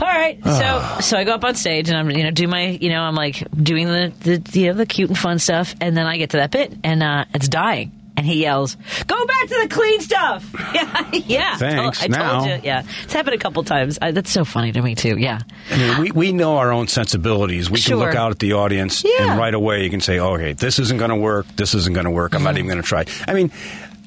all 0.00 0.06
right. 0.06 0.38
So 0.44 1.00
so 1.00 1.16
I 1.16 1.24
go 1.24 1.34
up 1.34 1.44
on 1.44 1.54
stage 1.54 1.88
and 1.88 1.96
I'm 1.96 2.10
you 2.10 2.24
know 2.24 2.30
do 2.30 2.46
my 2.48 2.66
you 2.68 2.90
know 2.90 3.00
I'm 3.02 3.14
like 3.14 3.42
doing 3.54 3.86
the 3.86 4.12
the 4.20 4.58
you 4.60 4.66
know 4.68 4.74
the 4.74 4.86
cute 4.86 5.08
and 5.10 5.18
fun 5.18 5.38
stuff 5.38 5.74
and 5.80 5.96
then 5.96 6.06
I 6.06 6.16
get 6.18 6.30
to 6.30 6.38
that 6.38 6.50
bit 6.50 6.72
and 6.84 7.02
uh, 7.02 7.24
it's 7.34 7.48
dying 7.48 7.92
and 8.18 8.24
he 8.24 8.40
yells, 8.40 8.76
"Go 9.06 9.26
back 9.26 9.42
to 9.48 9.58
the 9.62 9.68
clean 9.68 10.00
stuff." 10.00 10.50
Yeah, 10.76 11.10
yeah. 11.12 11.56
Thanks. 11.56 12.02
I 12.02 12.06
Now- 12.08 12.38
told 12.40 12.50
you. 12.50 12.60
Yeah, 12.64 12.82
it's 13.04 13.12
happened 13.12 13.34
a 13.34 13.38
couple 13.38 13.62
times. 13.64 13.98
I, 14.02 14.10
that's 14.10 14.30
so 14.30 14.44
funny 14.44 14.72
to 14.72 14.80
me 14.82 14.94
too. 14.94 15.16
Yeah. 15.18 15.40
I 15.70 15.76
mean, 15.78 16.00
we, 16.00 16.10
we 16.12 16.32
know 16.32 16.56
our 16.58 16.70
own 16.72 16.86
sensibilities. 16.88 17.70
We 17.70 17.78
Sure. 17.78 17.98
can 17.98 18.06
look 18.06 18.14
out 18.14 18.30
at 18.32 18.38
the 18.38 18.54
audience 18.54 19.04
Yeah. 19.04 19.30
and 19.30 19.38
right 19.38 19.52
away 19.54 19.82
you 19.84 19.90
can 19.90 20.00
say, 20.00 20.18
oh, 20.18 20.34
okay, 20.34 20.52
this 20.54 20.78
isn't 20.78 20.98
going 20.98 21.10
to 21.10 21.16
work. 21.16 21.46
This 21.56 21.74
isn't 21.74 21.94
going 21.94 22.04
to 22.04 22.10
work. 22.10 22.32
I'm 22.34 22.38
Mm-hmm. 22.38 22.44
not 22.44 22.54
even 22.58 22.66
going 22.68 22.82
to 22.82 22.86
try. 22.88 23.04
I 23.28 23.32
mean, 23.34 23.50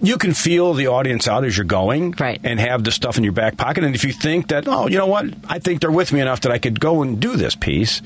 you 0.02 0.18
can 0.18 0.34
feel 0.34 0.74
the 0.74 0.88
audience 0.88 1.28
out 1.28 1.44
as 1.46 1.58
you're 1.58 1.66
going 1.66 2.14
Right. 2.20 2.40
and 2.44 2.60
have 2.60 2.84
the 2.84 2.92
stuff 2.92 3.18
in 3.18 3.24
your 3.24 3.34
back 3.34 3.58
pocket. 3.58 3.84
And 3.84 3.96
if 3.96 4.04
you 4.04 4.14
think 4.14 4.48
that, 4.50 4.68
oh, 4.68 4.88
you 4.88 4.98
know 4.98 5.08
what, 5.08 5.26
I 5.48 5.60
think 5.60 5.82
they're 5.82 5.92
with 5.92 6.12
me 6.14 6.20
enough 6.22 6.42
that 6.42 6.52
I 6.52 6.58
could 6.58 6.80
go 6.80 7.02
and 7.02 7.20
do 7.20 7.36
this 7.36 7.56
piece 7.56 8.02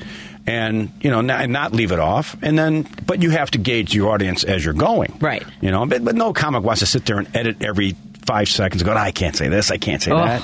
and, 0.48 0.92
you 1.02 1.10
know, 1.12 1.22
not, 1.22 1.42
and 1.42 1.54
not 1.54 1.72
leave 1.74 1.92
it 1.92 2.00
off. 2.00 2.36
And 2.42 2.58
then, 2.58 2.88
but 3.06 3.22
you 3.22 3.30
have 3.32 3.52
to 3.52 3.58
gauge 3.58 3.94
your 3.94 4.10
audience 4.12 4.44
as 4.44 4.64
you're 4.66 4.74
going. 4.74 5.18
Right. 5.22 5.44
You 5.62 5.72
know, 5.72 5.86
but, 5.86 6.04
but 6.04 6.16
no 6.16 6.34
comic 6.34 6.64
wants 6.64 6.80
to 6.80 6.86
sit 6.86 7.06
there 7.06 7.20
and 7.20 7.34
edit 7.36 7.64
every 7.64 7.96
five 8.26 8.50
seconds 8.50 8.82
and 8.82 8.88
go, 8.90 8.96
I 8.98 9.12
can't 9.12 9.36
say 9.36 9.48
this, 9.50 9.70
I 9.72 9.78
can't 9.78 10.02
say 10.02 10.12
Oh. 10.12 10.18
that 10.18 10.42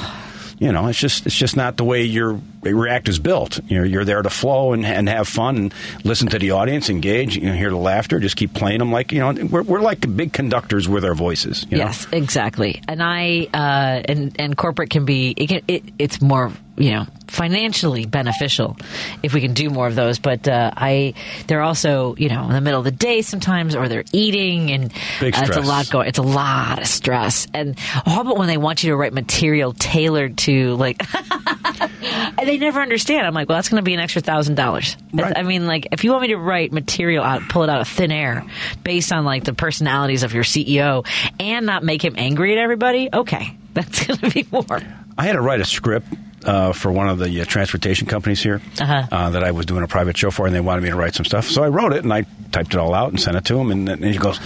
you 0.59 0.73
know, 0.73 0.87
it's 0.87 0.99
just 0.99 1.25
it's 1.25 1.35
just 1.35 1.55
not 1.55 1.77
the 1.77 1.85
way 1.85 2.03
your 2.03 2.39
React 2.61 3.07
is 3.07 3.19
built. 3.19 3.59
You 3.67 3.79
know, 3.79 3.83
you're 3.85 4.03
there 4.03 4.21
to 4.21 4.29
flow 4.29 4.73
and, 4.73 4.85
and 4.85 5.07
have 5.07 5.29
fun 5.29 5.55
and 5.55 5.73
listen 6.03 6.27
to 6.27 6.39
the 6.39 6.51
audience, 6.51 6.89
engage, 6.89 7.37
you 7.37 7.43
know, 7.43 7.53
hear 7.53 7.69
the 7.69 7.77
laughter, 7.77 8.19
just 8.19 8.35
keep 8.35 8.53
playing 8.53 8.79
them 8.79 8.91
like 8.91 9.13
you 9.13 9.19
know 9.19 9.31
we're 9.45 9.63
we're 9.63 9.79
like 9.79 10.15
big 10.17 10.33
conductors 10.33 10.89
with 10.89 11.05
our 11.05 11.15
voices. 11.15 11.65
You 11.69 11.77
know? 11.77 11.85
Yes, 11.85 12.07
exactly. 12.11 12.81
And 12.89 13.01
I 13.01 13.47
uh, 13.53 14.01
and 14.05 14.35
and 14.37 14.57
corporate 14.57 14.89
can 14.89 15.05
be 15.05 15.33
it, 15.37 15.47
can, 15.47 15.61
it 15.69 15.83
it's 15.97 16.21
more 16.21 16.51
you 16.79 16.91
know 16.91 17.05
financially 17.27 18.05
beneficial 18.05 18.75
if 19.21 19.33
we 19.33 19.41
can 19.41 19.53
do 19.53 19.69
more 19.69 19.85
of 19.85 19.95
those. 19.95 20.17
But 20.17 20.47
uh, 20.47 20.71
I 20.75 21.13
they're 21.47 21.61
also 21.61 22.15
you 22.15 22.29
know 22.29 22.45
in 22.45 22.53
the 22.53 22.61
middle 22.61 22.79
of 22.79 22.85
the 22.85 22.91
day 22.91 23.21
sometimes 23.21 23.75
or 23.75 23.87
they're 23.87 24.05
eating 24.11 24.71
and 24.71 24.91
uh, 25.21 25.25
it's 25.25 25.57
a 25.57 25.61
lot 25.61 25.89
going. 25.89 26.07
It's 26.07 26.17
a 26.17 26.23
lot 26.23 26.79
of 26.79 26.87
stress. 26.87 27.47
And 27.53 27.77
all 28.05 28.21
about 28.21 28.37
when 28.37 28.47
they 28.47 28.57
want 28.57 28.83
you 28.83 28.89
to 28.91 28.95
write 28.95 29.13
material 29.13 29.73
tailored 29.73 30.37
to 30.39 30.75
like. 30.75 31.01
And 31.81 32.37
they 32.47 32.57
never 32.57 32.81
understand. 32.81 33.27
I'm 33.27 33.33
like, 33.33 33.49
well, 33.49 33.57
that's 33.57 33.69
going 33.69 33.81
to 33.81 33.85
be 33.85 33.93
an 33.93 33.99
extra 33.99 34.21
thousand 34.21 34.55
dollars. 34.55 34.97
Right. 35.13 35.37
I 35.37 35.43
mean, 35.43 35.67
like, 35.67 35.89
if 35.91 36.03
you 36.03 36.11
want 36.11 36.23
me 36.23 36.27
to 36.29 36.37
write 36.37 36.71
material 36.71 37.23
out, 37.23 37.41
pull 37.49 37.63
it 37.63 37.69
out 37.69 37.81
of 37.81 37.87
thin 37.87 38.11
air, 38.11 38.45
based 38.83 39.11
on 39.11 39.25
like 39.25 39.43
the 39.43 39.53
personalities 39.53 40.23
of 40.23 40.33
your 40.33 40.43
CEO, 40.43 41.05
and 41.39 41.65
not 41.65 41.83
make 41.83 42.03
him 42.03 42.15
angry 42.17 42.53
at 42.53 42.57
everybody, 42.57 43.09
okay, 43.13 43.55
that's 43.73 44.05
going 44.05 44.19
to 44.19 44.29
be 44.29 44.47
more. 44.51 44.79
I 45.17 45.23
had 45.23 45.33
to 45.33 45.41
write 45.41 45.61
a 45.61 45.65
script 45.65 46.07
uh, 46.45 46.73
for 46.73 46.91
one 46.91 47.09
of 47.09 47.19
the 47.19 47.41
uh, 47.41 47.45
transportation 47.45 48.07
companies 48.07 48.41
here 48.41 48.61
Uh-huh. 48.79 49.07
uh, 49.11 49.29
that 49.31 49.43
I 49.43 49.51
was 49.51 49.65
doing 49.65 49.83
a 49.83 49.87
private 49.87 50.17
show 50.17 50.31
for, 50.31 50.45
and 50.45 50.55
they 50.55 50.59
wanted 50.61 50.81
me 50.83 50.89
to 50.89 50.95
write 50.95 51.15
some 51.15 51.25
stuff. 51.25 51.47
So 51.47 51.63
I 51.63 51.67
wrote 51.69 51.93
it 51.93 52.03
and 52.03 52.13
I 52.13 52.25
typed 52.51 52.73
it 52.73 52.79
all 52.79 52.93
out 52.93 53.09
and 53.09 53.19
sent 53.19 53.35
it 53.37 53.45
to 53.45 53.59
him. 53.59 53.71
And, 53.71 53.89
and 53.89 54.03
he 54.05 54.17
goes, 54.17 54.39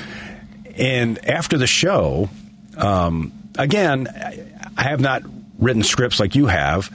and 0.78 1.24
after 1.28 1.58
the 1.58 1.68
show, 1.68 2.30
um, 2.78 3.32
again, 3.58 4.08
I- 4.08 4.40
I 4.78 4.84
have 4.84 5.00
not 5.02 5.22
written 5.60 5.84
scripts 5.84 6.20
like 6.20 6.36
you 6.36 6.48
have, 6.48 6.90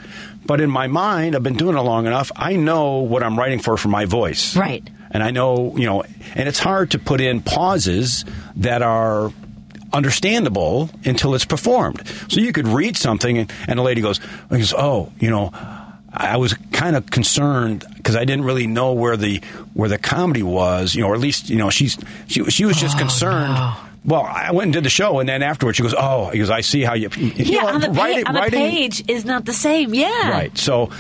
but 0.44 0.60
in 0.60 0.68
my 0.70 0.88
mind, 0.88 1.36
I've 1.36 1.42
been 1.44 1.56
doing 1.56 1.76
it 1.76 1.80
long 1.80 2.06
enough. 2.06 2.32
I 2.34 2.56
know 2.56 2.98
what 2.98 3.22
I'm 3.22 3.38
writing 3.38 3.60
for 3.60 3.76
for 3.76 3.88
my 3.88 4.04
voice. 4.04 4.56
Right. 4.56 4.88
And 5.10 5.22
I 5.22 5.30
know, 5.30 5.74
you 5.76 5.86
know, 5.86 6.02
and 6.34 6.48
it's 6.48 6.58
hard 6.58 6.90
to 6.90 6.98
put 6.98 7.20
in 7.20 7.40
pauses 7.40 8.24
that 8.56 8.82
are 8.82 9.32
understandable 9.92 10.90
until 11.04 11.34
it's 11.34 11.44
performed. 11.44 12.02
So 12.28 12.40
you 12.40 12.52
could 12.52 12.68
read 12.68 12.96
something 12.96 13.38
and, 13.38 13.52
and 13.66 13.78
a 13.78 13.82
lady 13.82 14.00
goes, 14.00 14.20
oh, 14.76 15.12
you 15.18 15.30
know, 15.30 15.50
I 16.12 16.36
was 16.38 16.54
kind 16.72 16.96
of 16.96 17.10
concerned 17.10 17.84
because 17.96 18.16
I 18.16 18.24
didn't 18.24 18.44
really 18.44 18.66
know 18.66 18.92
where 18.94 19.16
the 19.16 19.40
where 19.74 19.88
the 19.88 19.98
comedy 19.98 20.42
was, 20.42 20.94
you 20.94 21.02
know, 21.02 21.08
or 21.08 21.14
at 21.14 21.20
least 21.20 21.50
you 21.50 21.56
know 21.58 21.68
she's 21.70 21.98
she 22.28 22.42
she 22.44 22.64
was 22.64 22.76
just 22.76 22.96
oh, 22.96 23.00
concerned. 23.00 23.56
Well, 24.04 24.22
I 24.22 24.52
went 24.52 24.64
and 24.68 24.72
did 24.72 24.84
the 24.84 24.90
show, 24.90 25.18
and 25.20 25.28
then 25.28 25.42
afterwards 25.42 25.76
she 25.76 25.82
goes, 25.82 25.94
"Oh, 25.96 26.30
because 26.32 26.48
I 26.50 26.62
see 26.62 26.82
how 26.82 26.94
you." 26.94 27.10
you 27.14 27.30
Yeah, 27.36 27.62
know, 27.62 27.68
on 27.68 27.80
the, 27.82 27.88
pa- 27.88 28.02
writing- 28.02 28.26
on 28.26 28.34
the 28.34 28.40
writing- 28.40 28.58
page 28.70 29.04
is 29.06 29.26
not 29.26 29.44
the 29.44 29.52
same. 29.52 29.92
Yeah. 29.92 30.30
Right. 30.30 30.56
So, 30.56 30.90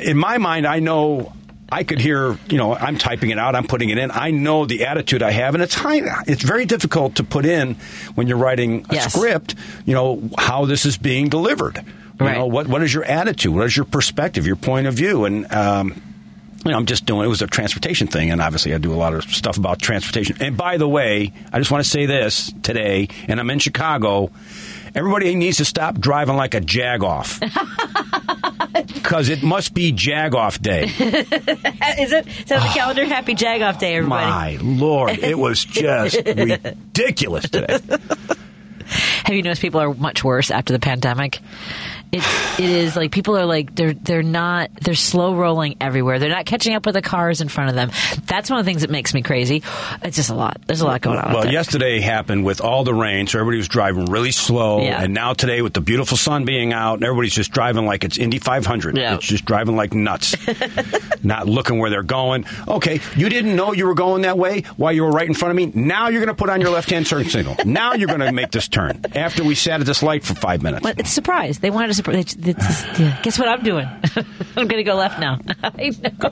in 0.00 0.16
my 0.16 0.38
mind, 0.38 0.66
I 0.66 0.78
know 0.78 1.32
I 1.70 1.82
could 1.84 1.98
hear. 2.00 2.38
You 2.48 2.58
know, 2.58 2.74
I'm 2.74 2.98
typing 2.98 3.30
it 3.30 3.38
out. 3.38 3.54
I'm 3.56 3.66
putting 3.66 3.88
it 3.90 3.98
in. 3.98 4.10
I 4.10 4.30
know 4.30 4.64
the 4.66 4.86
attitude 4.86 5.22
I 5.22 5.30
have, 5.32 5.54
and 5.54 5.62
it's 5.62 5.74
high, 5.74 6.00
it's 6.26 6.42
very 6.42 6.66
difficult 6.66 7.16
to 7.16 7.24
put 7.24 7.44
in 7.46 7.74
when 8.14 8.26
you're 8.26 8.36
writing 8.36 8.86
a 8.90 8.94
Yes. 8.94 9.12
script. 9.12 9.54
You 9.84 9.94
know 9.94 10.22
how 10.38 10.66
this 10.66 10.84
is 10.86 10.96
being 10.98 11.28
delivered. 11.28 11.76
You 12.20 12.26
Right. 12.26 12.36
know 12.36 12.46
what 12.46 12.68
what 12.68 12.82
is 12.82 12.92
your 12.94 13.04
attitude? 13.04 13.54
What 13.54 13.66
is 13.66 13.76
your 13.76 13.86
perspective? 13.86 14.46
Your 14.46 14.56
point 14.56 14.86
of 14.86 14.94
view? 14.94 15.24
And 15.24 15.50
um, 15.52 16.00
you 16.64 16.70
know, 16.70 16.76
I'm 16.78 16.86
just 16.86 17.06
doing. 17.06 17.24
It 17.24 17.28
was 17.28 17.42
a 17.42 17.46
transportation 17.46 18.06
thing, 18.06 18.30
and 18.30 18.40
obviously, 18.40 18.72
I 18.74 18.78
do 18.78 18.92
a 18.92 18.96
lot 18.96 19.12
of 19.14 19.24
stuff 19.24 19.56
about 19.58 19.80
transportation. 19.80 20.36
And 20.40 20.56
by 20.56 20.76
the 20.78 20.88
way, 20.88 21.32
I 21.52 21.58
just 21.58 21.70
want 21.70 21.82
to 21.84 21.90
say 21.90 22.06
this 22.06 22.52
today, 22.62 23.08
and 23.28 23.40
I'm 23.40 23.50
in 23.50 23.58
Chicago. 23.58 24.30
Everybody 24.94 25.34
needs 25.34 25.56
to 25.56 25.64
stop 25.64 25.98
driving 25.98 26.36
like 26.36 26.54
a 26.54 26.60
jagoff. 26.60 27.40
Because 28.74 29.28
it 29.28 29.42
must 29.42 29.74
be 29.74 29.92
jagoff 29.92 30.60
day. 30.60 30.84
Is 32.02 32.12
it? 32.12 32.26
It's 32.26 32.50
on 32.50 32.58
the 32.58 32.66
ah. 32.66 32.72
calendar. 32.74 33.04
Happy 33.04 33.34
Jagoff 33.34 33.78
Day, 33.78 33.96
everybody. 33.96 34.26
My 34.26 34.58
lord, 34.62 35.18
it 35.18 35.38
was 35.38 35.64
just 35.64 36.16
ridiculous 36.26 37.48
today. 37.48 37.78
Have 39.24 39.36
you 39.36 39.42
noticed 39.42 39.62
people 39.62 39.80
are 39.80 39.94
much 39.94 40.24
worse 40.24 40.50
after 40.50 40.72
the 40.72 40.78
pandemic? 40.78 41.40
It's 42.14 42.60
it 42.60 42.70
is 42.70 42.96
like 42.96 43.10
people 43.10 43.36
are 43.36 43.44
like 43.44 43.74
they're 43.74 43.94
they're 43.94 44.22
not 44.22 44.70
they're 44.80 44.94
slow 44.94 45.34
rolling 45.34 45.76
everywhere. 45.80 46.18
They're 46.18 46.28
not 46.28 46.46
catching 46.46 46.74
up 46.74 46.86
with 46.86 46.94
the 46.94 47.02
cars 47.02 47.40
in 47.40 47.48
front 47.48 47.70
of 47.70 47.74
them. 47.74 47.90
That's 48.26 48.50
one 48.50 48.60
of 48.60 48.64
the 48.64 48.70
things 48.70 48.82
that 48.82 48.90
makes 48.90 49.12
me 49.12 49.22
crazy. 49.22 49.62
It's 50.02 50.16
just 50.16 50.30
a 50.30 50.34
lot. 50.34 50.60
There's 50.66 50.80
a 50.80 50.86
lot 50.86 51.00
going 51.00 51.18
on. 51.18 51.32
Well, 51.32 51.50
yesterday 51.50 52.00
happened 52.00 52.44
with 52.44 52.60
all 52.60 52.84
the 52.84 52.94
rain, 52.94 53.26
so 53.26 53.38
everybody 53.38 53.58
was 53.58 53.68
driving 53.68 54.06
really 54.06 54.30
slow. 54.30 54.80
Yeah. 54.82 55.02
And 55.02 55.12
now 55.14 55.32
today, 55.32 55.62
with 55.62 55.74
the 55.74 55.80
beautiful 55.80 56.16
sun 56.16 56.44
being 56.44 56.72
out, 56.72 57.02
everybody's 57.02 57.34
just 57.34 57.50
driving 57.50 57.86
like 57.86 58.04
it's 58.04 58.18
Indy 58.18 58.38
500. 58.38 58.96
Yeah. 58.96 59.14
It's 59.16 59.26
just 59.26 59.44
driving 59.44 59.74
like 59.74 59.92
nuts, 59.92 60.36
not 61.24 61.48
looking 61.48 61.78
where 61.78 61.90
they're 61.90 62.02
going. 62.02 62.44
Okay, 62.68 63.00
you 63.16 63.28
didn't 63.28 63.56
know 63.56 63.72
you 63.72 63.86
were 63.86 63.94
going 63.94 64.22
that 64.22 64.38
way 64.38 64.62
while 64.76 64.92
you 64.92 65.02
were 65.02 65.10
right 65.10 65.26
in 65.26 65.34
front 65.34 65.50
of 65.50 65.56
me. 65.56 65.72
Now 65.74 66.08
you're 66.08 66.20
going 66.20 66.34
to 66.34 66.40
put 66.40 66.50
on 66.50 66.60
your 66.60 66.70
left-hand 66.70 67.06
turn 67.06 67.24
signal. 67.24 67.56
Now 67.64 67.94
you're 67.94 68.08
going 68.08 68.20
to 68.20 68.32
make 68.32 68.50
this 68.52 68.68
turn 68.68 69.04
after 69.14 69.42
we 69.42 69.54
sat 69.54 69.80
at 69.80 69.86
this 69.86 70.02
light 70.02 70.24
for 70.24 70.34
five 70.34 70.62
minutes. 70.62 70.82
But 70.82 71.00
it's 71.00 71.10
a 71.10 71.12
surprise. 71.12 71.58
They 71.58 71.70
wanted 71.70 71.88
to 71.88 71.94
surprise. 72.04 72.36
Yeah. 72.98 73.20
Guess 73.22 73.38
what 73.38 73.48
I'm 73.48 73.62
doing? 73.62 73.86
I'm 74.56 74.68
going 74.68 74.76
to 74.76 74.84
go 74.84 74.94
left 74.94 75.18
now. 75.18 75.38
I 75.62 75.90
know. 75.90 76.28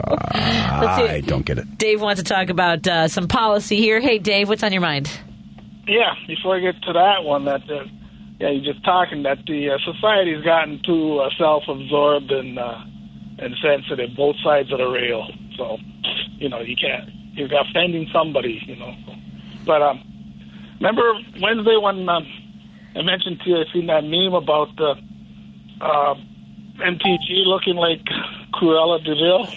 Let's 0.80 0.96
see. 0.96 1.08
I 1.08 1.22
don't 1.24 1.44
get 1.44 1.58
it. 1.58 1.78
Dave 1.78 2.00
wants 2.00 2.22
to 2.22 2.28
talk 2.28 2.48
about 2.50 2.86
uh, 2.86 3.08
some 3.08 3.28
policy 3.28 3.76
here. 3.76 4.00
Hey, 4.00 4.18
Dave, 4.18 4.48
what's 4.48 4.62
on 4.62 4.72
your 4.72 4.82
mind? 4.82 5.10
Yeah, 5.86 6.14
before 6.26 6.56
I 6.56 6.60
get 6.60 6.80
to 6.82 6.92
that 6.92 7.24
one, 7.24 7.44
that 7.46 7.62
uh, 7.68 7.84
yeah, 8.38 8.50
you're 8.50 8.72
just 8.72 8.84
talking 8.84 9.24
that 9.24 9.38
the 9.46 9.70
uh, 9.70 9.78
society's 9.84 10.44
gotten 10.44 10.80
too 10.84 11.18
uh, 11.18 11.30
self-absorbed 11.38 12.30
and 12.30 12.58
uh, 12.58 12.84
and 13.38 13.54
sensitive, 13.60 14.10
both 14.16 14.36
sides 14.44 14.70
of 14.70 14.78
the 14.78 14.86
rail. 14.86 15.26
So, 15.56 15.78
you 16.38 16.48
know, 16.48 16.60
you 16.60 16.76
can't 16.76 17.10
you're 17.32 17.48
offending 17.58 18.08
somebody, 18.12 18.62
you 18.66 18.76
know. 18.76 18.94
But 19.66 19.82
um, 19.82 20.04
remember 20.80 21.02
Wednesday 21.40 21.76
when 21.82 22.08
um, 22.08 22.26
I 22.94 23.02
mentioned 23.02 23.40
to 23.44 23.50
you, 23.50 23.56
I 23.56 23.64
seen 23.72 23.86
that 23.86 24.04
meme 24.04 24.34
about 24.34 24.68
the 24.76 24.94
uh, 25.83 26.14
MTG 26.78 27.45
looking 27.45 27.74
like 27.74 28.01
Cruella 28.55 29.03
de 29.05 29.14
Vil. 29.14 29.49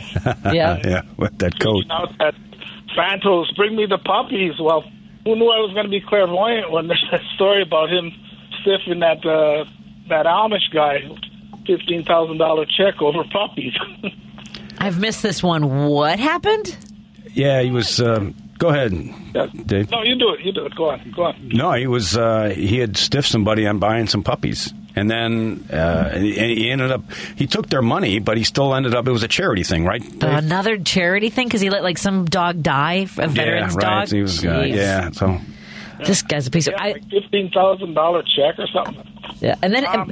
Yeah. 0.54 0.82
yeah, 0.86 1.02
with 1.18 1.38
that 1.40 1.60
coat. 1.60 1.86
out 1.92 2.10
at 2.20 2.34
Santos, 2.96 3.52
bring 3.56 3.76
me 3.76 3.86
the 3.86 3.98
puppies. 4.00 4.54
Well, 4.60 4.82
who 5.24 5.36
knew 5.36 5.50
I 5.50 5.60
was 5.60 5.72
going 5.74 5.86
to 5.86 5.90
be 5.90 6.02
clairvoyant 6.02 6.72
when 6.72 6.88
there's 6.90 7.06
that 7.12 7.22
story 7.36 7.62
about 7.62 7.90
him 7.92 8.12
stiffing 8.62 9.00
that 9.02 9.26
uh, 9.26 9.66
that 10.10 10.26
Amish 10.26 10.72
guy, 10.74 11.00
fifteen 11.68 12.04
thousand 12.04 12.38
dollar 12.38 12.66
check 12.66 13.02
over 13.02 13.24
puppies. 13.32 13.74
I've 14.80 15.00
missed 15.00 15.22
this 15.24 15.44
one. 15.44 15.88
What 15.88 16.20
happened? 16.20 16.76
Yeah, 17.34 17.62
he 17.62 17.72
was. 17.72 18.00
Um, 18.02 18.36
go 18.58 18.70
ahead, 18.70 18.91
yeah. 19.34 19.47
Dave. 19.66 19.89
no, 19.91 20.03
you 20.03 20.16
do 20.18 20.30
it. 20.32 20.41
You 20.41 20.51
do 20.51 20.66
it. 20.66 20.76
Go 20.76 20.89
on. 20.89 21.12
Go 21.16 21.24
on. 21.24 21.49
No, 21.49 21.74
he 21.74 21.88
was. 21.88 22.18
Uh, 22.18 22.53
he 22.56 22.80
had 22.80 22.97
stiffed 22.97 23.28
somebody 23.28 23.68
on 23.68 23.80
buying 23.80 24.08
some 24.08 24.24
puppies, 24.24 24.74
and 24.95 25.10
then 25.10 25.66
uh, 25.72 26.10
and 26.14 26.24
he 26.26 26.70
ended 26.70 26.91
up. 26.91 27.01
He 27.36 27.47
took 27.47 27.68
their 27.70 27.82
money, 27.82 28.20
but 28.20 28.38
he 28.38 28.43
still 28.43 28.74
ended 28.74 28.93
up. 28.95 29.08
It 29.08 29.12
was 29.12 29.24
a 29.24 29.28
charity 29.28 29.64
thing, 29.64 29.86
right? 29.86 30.01
Dave? 30.01 30.24
Another 30.24 30.78
charity 30.78 31.30
thing 31.30 31.47
because 31.47 31.62
he 31.62 31.70
let 31.70 31.84
like 31.84 31.97
some 31.97 32.26
dog 32.26 32.62
die, 32.64 33.08
a 33.18 33.28
veteran's 33.28 33.38
yeah, 33.76 33.88
right. 33.88 34.08
dog. 34.08 34.08
He 34.10 34.22
was. 34.22 34.43
Uh, 34.45 34.64
yeah. 34.68 35.12
So 35.12 35.39
This 36.06 36.22
guy's 36.22 36.47
a 36.47 36.51
piece 36.51 36.68
of. 36.68 36.74
Yeah, 36.78 36.84
I, 36.84 36.91
like 36.93 37.10
fifteen 37.10 37.51
thousand 37.51 37.93
dollar 37.93 38.24
check 38.24 38.60
or 38.60 38.68
something. 38.68 39.08
yeah. 39.39 39.56
And 39.62 39.74
then, 39.74 39.86
um, 39.86 40.12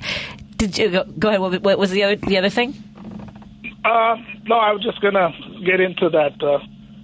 did 0.57 0.77
you 0.77 0.89
go, 0.89 1.03
go 1.03 1.27
ahead? 1.29 1.41
What, 1.41 1.61
what 1.61 1.77
was 1.77 1.91
the 1.91 2.03
other 2.03 2.15
the 2.15 2.37
other 2.37 2.49
thing? 2.49 2.73
Uh, 3.85 4.15
no, 4.45 4.55
I 4.55 4.71
was 4.71 4.81
just 4.81 5.01
gonna 5.01 5.29
get 5.65 5.81
into 5.81 6.09
that 6.09 6.41
uh, 6.41 6.59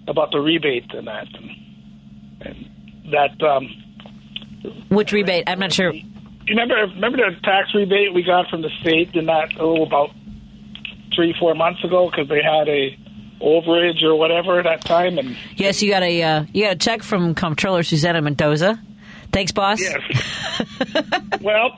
about 0.09 0.31
the 0.31 0.39
rebate 0.39 0.91
and 0.93 1.07
that, 1.07 1.27
and, 1.33 1.49
and 2.41 3.13
that. 3.13 3.41
Um, 3.47 3.69
Which 4.89 5.11
rebate? 5.13 5.43
I'm 5.47 5.59
not 5.59 5.71
sure. 5.71 5.93
You 5.93 6.03
remember 6.49 6.75
remember 6.95 7.17
the 7.17 7.39
tax 7.43 7.69
rebate 7.75 8.13
we 8.13 8.23
got 8.23 8.49
from 8.49 8.61
the 8.63 8.69
state 8.81 9.13
in 9.13 9.27
that 9.27 9.49
oh 9.59 9.83
about 9.83 10.09
three 11.15 11.35
four 11.39 11.53
months 11.53 11.83
ago 11.83 12.09
because 12.09 12.27
they 12.27 12.41
had 12.41 12.67
a 12.67 12.97
overage 13.39 14.03
or 14.03 14.15
whatever 14.15 14.59
at 14.59 14.65
that 14.65 14.83
time 14.83 15.17
and 15.17 15.37
Yes, 15.55 15.81
you 15.83 15.91
got 15.91 16.01
a 16.03 16.23
uh, 16.23 16.45
you 16.51 16.63
got 16.65 16.73
a 16.73 16.77
check 16.77 17.03
from 17.03 17.35
Comptroller 17.35 17.83
Susana 17.83 18.21
Mendoza. 18.21 18.81
Thanks, 19.31 19.51
boss. 19.51 19.79
yes 19.79 20.01
well 21.41 21.77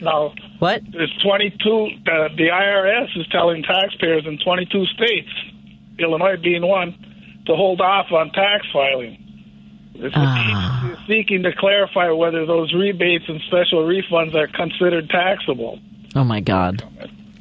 no 0.00 0.32
What? 0.60 0.82
there's 0.92 1.12
22 1.24 1.58
the, 2.04 2.28
the 2.36 2.44
IRS 2.44 3.18
is 3.20 3.26
telling 3.32 3.64
taxpayers 3.64 4.24
in 4.26 4.38
22 4.38 4.86
states 4.86 5.28
Illinois 6.00 6.36
being 6.42 6.66
one 6.66 6.96
to 7.46 7.54
hold 7.54 7.80
off 7.80 8.12
on 8.12 8.30
tax 8.30 8.66
filing 8.72 9.26
this 9.94 10.06
is 10.06 10.12
ah. 10.14 11.04
seeking 11.06 11.42
to 11.42 11.52
clarify 11.58 12.10
whether 12.10 12.46
those 12.46 12.72
rebates 12.72 13.24
and 13.28 13.40
special 13.46 13.84
refunds 13.84 14.34
are 14.34 14.48
considered 14.48 15.08
taxable 15.10 15.78
Oh 16.14 16.24
my 16.24 16.40
God! 16.40 16.82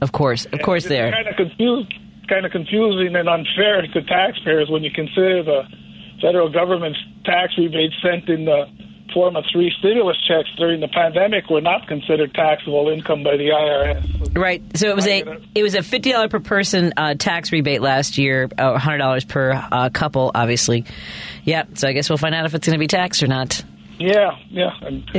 Of 0.01 0.11
course, 0.11 0.45
of 0.45 0.61
course, 0.61 0.83
it's 0.83 0.89
there. 0.89 1.11
kind 1.11 1.27
of 1.27 1.35
confused, 1.35 1.93
kind 2.27 2.45
of 2.45 2.51
confusing 2.51 3.15
and 3.15 3.27
unfair 3.27 3.81
to 3.81 4.01
taxpayers 4.03 4.69
when 4.69 4.83
you 4.83 4.91
consider 4.91 5.43
the 5.43 5.63
federal 6.21 6.49
government's 6.49 6.99
tax 7.25 7.53
rebates 7.57 7.95
sent 8.01 8.29
in 8.29 8.45
the 8.45 8.65
form 9.13 9.35
of 9.35 9.45
three 9.51 9.73
stimulus 9.79 10.17
checks 10.27 10.49
during 10.57 10.79
the 10.79 10.87
pandemic 10.87 11.49
were 11.49 11.61
not 11.61 11.87
considered 11.87 12.33
taxable 12.33 12.89
income 12.89 13.23
by 13.23 13.37
the 13.37 13.49
IRS. 13.49 14.37
Right. 14.37 14.61
So 14.77 14.89
it 14.89 14.95
was 14.95 15.07
a 15.07 15.41
it 15.55 15.63
was 15.63 15.75
a 15.75 15.83
fifty 15.83 16.11
dollar 16.11 16.29
per 16.29 16.39
person 16.39 16.93
uh, 16.97 17.15
tax 17.15 17.51
rebate 17.51 17.81
last 17.81 18.17
year, 18.17 18.49
uh, 18.57 18.77
hundred 18.77 18.99
dollars 18.99 19.25
per 19.25 19.51
uh, 19.51 19.89
couple, 19.89 20.31
obviously. 20.33 20.85
Yeah. 21.43 21.65
So 21.75 21.87
I 21.87 21.93
guess 21.93 22.09
we'll 22.09 22.17
find 22.17 22.35
out 22.35 22.45
if 22.45 22.53
it's 22.53 22.65
going 22.65 22.77
to 22.77 22.79
be 22.79 22.87
taxed 22.87 23.23
or 23.23 23.27
not. 23.27 23.63
Yeah, 23.97 24.37
yeah. 24.49 24.71
And, 24.81 25.09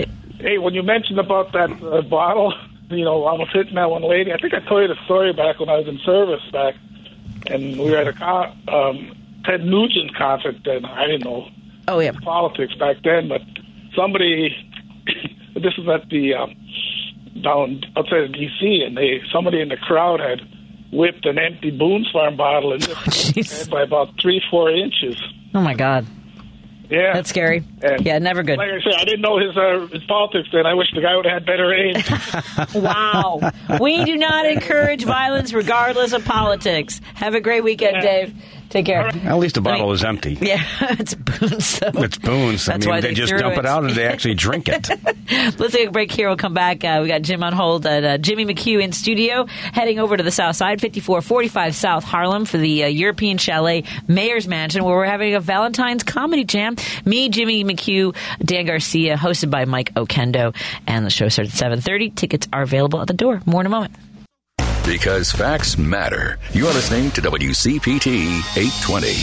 hey, 0.40 0.58
when 0.58 0.72
you 0.74 0.82
mentioned 0.82 1.18
about 1.18 1.52
that 1.52 1.70
uh, 1.82 2.00
bottle, 2.02 2.54
you 2.88 3.04
know, 3.04 3.24
almost 3.24 3.52
hitting 3.52 3.74
that 3.74 3.90
one 3.90 4.02
lady. 4.02 4.32
I 4.32 4.38
think 4.38 4.54
I 4.54 4.60
told 4.60 4.82
you 4.82 4.88
the 4.88 5.04
story 5.04 5.32
back 5.32 5.60
when 5.60 5.68
I 5.68 5.76
was 5.76 5.86
in 5.86 5.98
service 6.04 6.42
back, 6.50 6.74
and 7.46 7.78
we 7.78 7.90
were 7.90 7.98
at 7.98 8.08
a 8.08 8.12
con- 8.12 8.56
um, 8.68 9.12
Ted 9.44 9.64
Nugent 9.64 10.14
concert. 10.16 10.56
Then 10.64 10.84
I 10.84 11.06
didn't 11.06 11.24
know 11.24 11.48
Oh 11.88 11.98
yeah. 11.98 12.12
politics 12.22 12.74
back 12.74 12.96
then, 13.02 13.28
but 13.28 13.42
somebody, 13.96 14.54
this 15.54 15.74
is 15.78 15.88
at 15.88 16.08
the 16.08 16.34
um, 16.34 16.54
down 17.42 17.82
outside 17.96 18.24
of 18.24 18.32
D.C., 18.32 18.84
and 18.86 18.96
they 18.96 19.20
somebody 19.32 19.60
in 19.60 19.68
the 19.68 19.76
crowd 19.76 20.20
had 20.20 20.40
whipped 20.92 21.24
an 21.26 21.38
empty 21.38 21.70
Boone's 21.70 22.10
Farm 22.12 22.36
bottle 22.36 22.72
and 22.72 22.86
missed 22.88 23.34
Jeez. 23.34 23.62
it 23.62 23.70
by 23.70 23.82
about 23.82 24.08
three 24.20 24.42
four 24.50 24.70
inches. 24.70 25.20
Oh 25.54 25.60
my 25.60 25.74
God. 25.74 26.06
Yeah, 26.90 27.12
That's 27.14 27.30
scary. 27.30 27.62
And 27.82 28.04
yeah, 28.04 28.18
never 28.18 28.42
good. 28.42 28.58
Like 28.58 28.70
I 28.70 28.82
said, 28.82 28.94
I 29.00 29.04
didn't 29.04 29.20
know 29.20 29.38
his 29.38 29.56
uh, 29.56 29.86
his 29.92 30.02
politics. 30.08 30.48
Then 30.52 30.66
I 30.66 30.74
wish 30.74 30.88
the 30.92 31.00
guy 31.00 31.14
would 31.14 31.24
have 31.24 31.34
had 31.34 31.46
better 31.46 31.72
aim. 31.72 31.94
wow. 32.82 33.52
We 33.80 34.04
do 34.04 34.16
not 34.16 34.46
encourage 34.46 35.04
violence 35.04 35.52
regardless 35.52 36.12
of 36.12 36.24
politics. 36.24 37.00
Have 37.14 37.36
a 37.36 37.40
great 37.40 37.62
weekend, 37.62 38.02
Dave. 38.02 38.34
Take 38.70 38.86
care. 38.86 39.08
At 39.08 39.38
least 39.38 39.56
the 39.56 39.60
bottle 39.60 39.90
is 39.90 40.04
empty. 40.04 40.38
Yeah, 40.40 40.62
it's 40.80 41.14
Boone's. 41.14 41.80
though. 41.80 42.02
It's 42.04 42.18
Boone's. 42.18 42.68
I 42.68 42.72
That's 42.74 42.86
mean, 42.86 42.94
why 42.94 43.00
they, 43.00 43.08
they 43.08 43.14
just 43.14 43.32
dump 43.36 43.54
it. 43.54 43.58
it. 43.58 43.66
out 43.66 43.82
and 43.84 43.94
they 43.94 44.06
actually 44.06 44.34
drink 44.34 44.68
it. 44.68 44.88
Let's 45.58 45.72
take 45.74 45.88
a 45.88 45.90
break 45.90 46.12
here. 46.12 46.28
We'll 46.28 46.36
come 46.36 46.54
back. 46.54 46.84
Uh, 46.84 47.00
we 47.02 47.08
got 47.08 47.22
Jim 47.22 47.42
on 47.42 47.52
hold 47.52 47.84
and 47.84 48.06
uh, 48.06 48.18
Jimmy 48.18 48.46
McHugh 48.46 48.80
in 48.80 48.92
studio, 48.92 49.46
heading 49.46 49.98
over 49.98 50.16
to 50.16 50.22
the 50.22 50.30
South 50.30 50.54
Side, 50.54 50.80
5445 50.80 51.74
South 51.74 52.04
Harlem 52.04 52.44
for 52.44 52.58
the 52.58 52.84
uh, 52.84 52.86
European 52.86 53.38
Chalet 53.38 53.82
Mayor's 54.06 54.46
Mansion, 54.46 54.84
where 54.84 54.94
we're 54.94 55.04
having 55.04 55.34
a 55.34 55.40
Valentine's 55.40 56.04
comedy 56.04 56.44
jam. 56.44 56.76
Me, 57.04 57.28
Jimmy 57.28 57.64
McHugh, 57.64 58.14
Dan 58.38 58.66
Garcia, 58.66 59.16
hosted 59.16 59.50
by 59.50 59.64
Mike 59.64 59.92
Oquendo, 59.94 60.54
and 60.86 61.04
the 61.04 61.10
show 61.10 61.28
starts 61.28 61.60
at 61.60 61.72
7.30. 61.72 62.14
Tickets 62.14 62.46
are 62.52 62.62
available 62.62 63.00
at 63.00 63.08
the 63.08 63.14
door. 63.14 63.42
More 63.46 63.60
in 63.62 63.66
a 63.66 63.70
moment. 63.70 63.94
Because 64.90 65.30
facts 65.30 65.78
matter. 65.78 66.40
You're 66.52 66.72
listening 66.72 67.12
to 67.12 67.20
WCPT 67.20 68.40
820. 68.56 69.14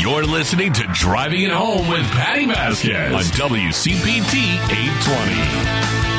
You're 0.00 0.24
listening 0.24 0.72
to 0.74 0.84
Driving 0.92 1.42
It 1.42 1.50
Home 1.50 1.88
with 1.88 2.06
Patty 2.12 2.46
Vasquez 2.46 3.12
on 3.12 3.24
WCPT 3.50 4.36
820. 4.70 6.11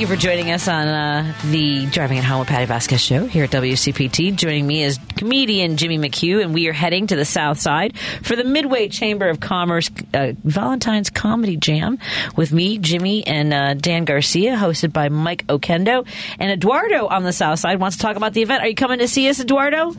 Thank 0.00 0.08
you 0.08 0.16
for 0.16 0.22
joining 0.22 0.50
us 0.50 0.66
on 0.66 0.88
uh, 0.88 1.34
the 1.50 1.84
Driving 1.84 2.16
It 2.16 2.24
Home 2.24 2.38
with 2.38 2.48
Patty 2.48 2.64
Vasquez 2.64 3.02
show 3.02 3.26
here 3.26 3.44
at 3.44 3.50
WCPT. 3.50 4.34
Joining 4.34 4.66
me 4.66 4.82
is 4.82 4.98
comedian 5.18 5.76
Jimmy 5.76 5.98
McHugh, 5.98 6.42
and 6.42 6.54
we 6.54 6.68
are 6.68 6.72
heading 6.72 7.06
to 7.08 7.16
the 7.16 7.26
South 7.26 7.60
Side 7.60 7.98
for 8.22 8.34
the 8.34 8.42
Midway 8.42 8.88
Chamber 8.88 9.28
of 9.28 9.40
Commerce 9.40 9.90
uh, 10.14 10.32
Valentine's 10.42 11.10
Comedy 11.10 11.58
Jam 11.58 11.98
with 12.34 12.50
me, 12.50 12.78
Jimmy, 12.78 13.26
and 13.26 13.52
uh, 13.52 13.74
Dan 13.74 14.06
Garcia, 14.06 14.56
hosted 14.56 14.90
by 14.94 15.10
Mike 15.10 15.46
Oquendo. 15.48 16.08
And 16.38 16.50
Eduardo 16.50 17.06
on 17.06 17.22
the 17.22 17.34
South 17.34 17.58
Side 17.58 17.78
wants 17.78 17.98
to 17.98 18.02
talk 18.02 18.16
about 18.16 18.32
the 18.32 18.40
event. 18.40 18.62
Are 18.62 18.68
you 18.68 18.74
coming 18.74 19.00
to 19.00 19.08
see 19.08 19.28
us, 19.28 19.38
Eduardo? 19.38 19.94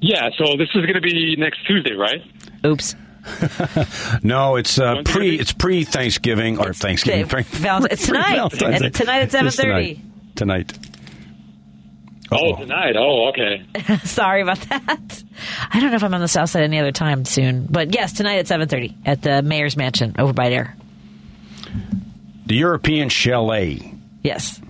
Yeah, 0.00 0.30
so 0.38 0.56
this 0.56 0.70
is 0.74 0.86
going 0.86 0.94
to 0.94 1.02
be 1.02 1.36
next 1.36 1.66
Tuesday, 1.66 1.92
right? 1.92 2.22
Oops. 2.64 2.96
No, 4.22 4.56
it's 4.56 4.78
uh, 4.78 5.02
pre. 5.04 5.38
It's 5.38 5.52
pre 5.52 5.84
Thanksgiving 5.84 6.58
or 6.58 6.72
Thanksgiving. 6.72 7.24
Okay, 7.24 7.42
Valentine's- 7.42 7.92
it's 7.92 8.06
tonight. 8.06 8.48
Pre-Valentine's 8.50 8.82
It's 8.82 8.98
tonight 8.98 9.22
at 9.22 9.30
7:30. 9.30 10.00
Tonight. 10.34 10.78
Oh, 12.30 12.56
tonight. 12.56 12.94
Oh, 12.96 13.28
okay. 13.30 13.64
Sorry 14.04 14.42
about 14.42 14.60
that. 14.68 15.22
I 15.70 15.80
don't 15.80 15.90
know 15.90 15.96
if 15.96 16.04
I'm 16.04 16.12
on 16.12 16.20
the 16.20 16.28
South 16.28 16.50
Side 16.50 16.62
any 16.62 16.78
other 16.78 16.92
time 16.92 17.24
soon, 17.24 17.66
but 17.70 17.94
yes, 17.94 18.12
tonight 18.12 18.36
at 18.38 18.46
7:30 18.46 18.94
at 19.06 19.22
the 19.22 19.42
Mayor's 19.42 19.76
Mansion 19.76 20.14
over 20.18 20.32
by 20.34 20.50
there. 20.50 20.76
The 22.46 22.54
European 22.54 23.08
Chalet. 23.08 23.94
Yes. 24.22 24.60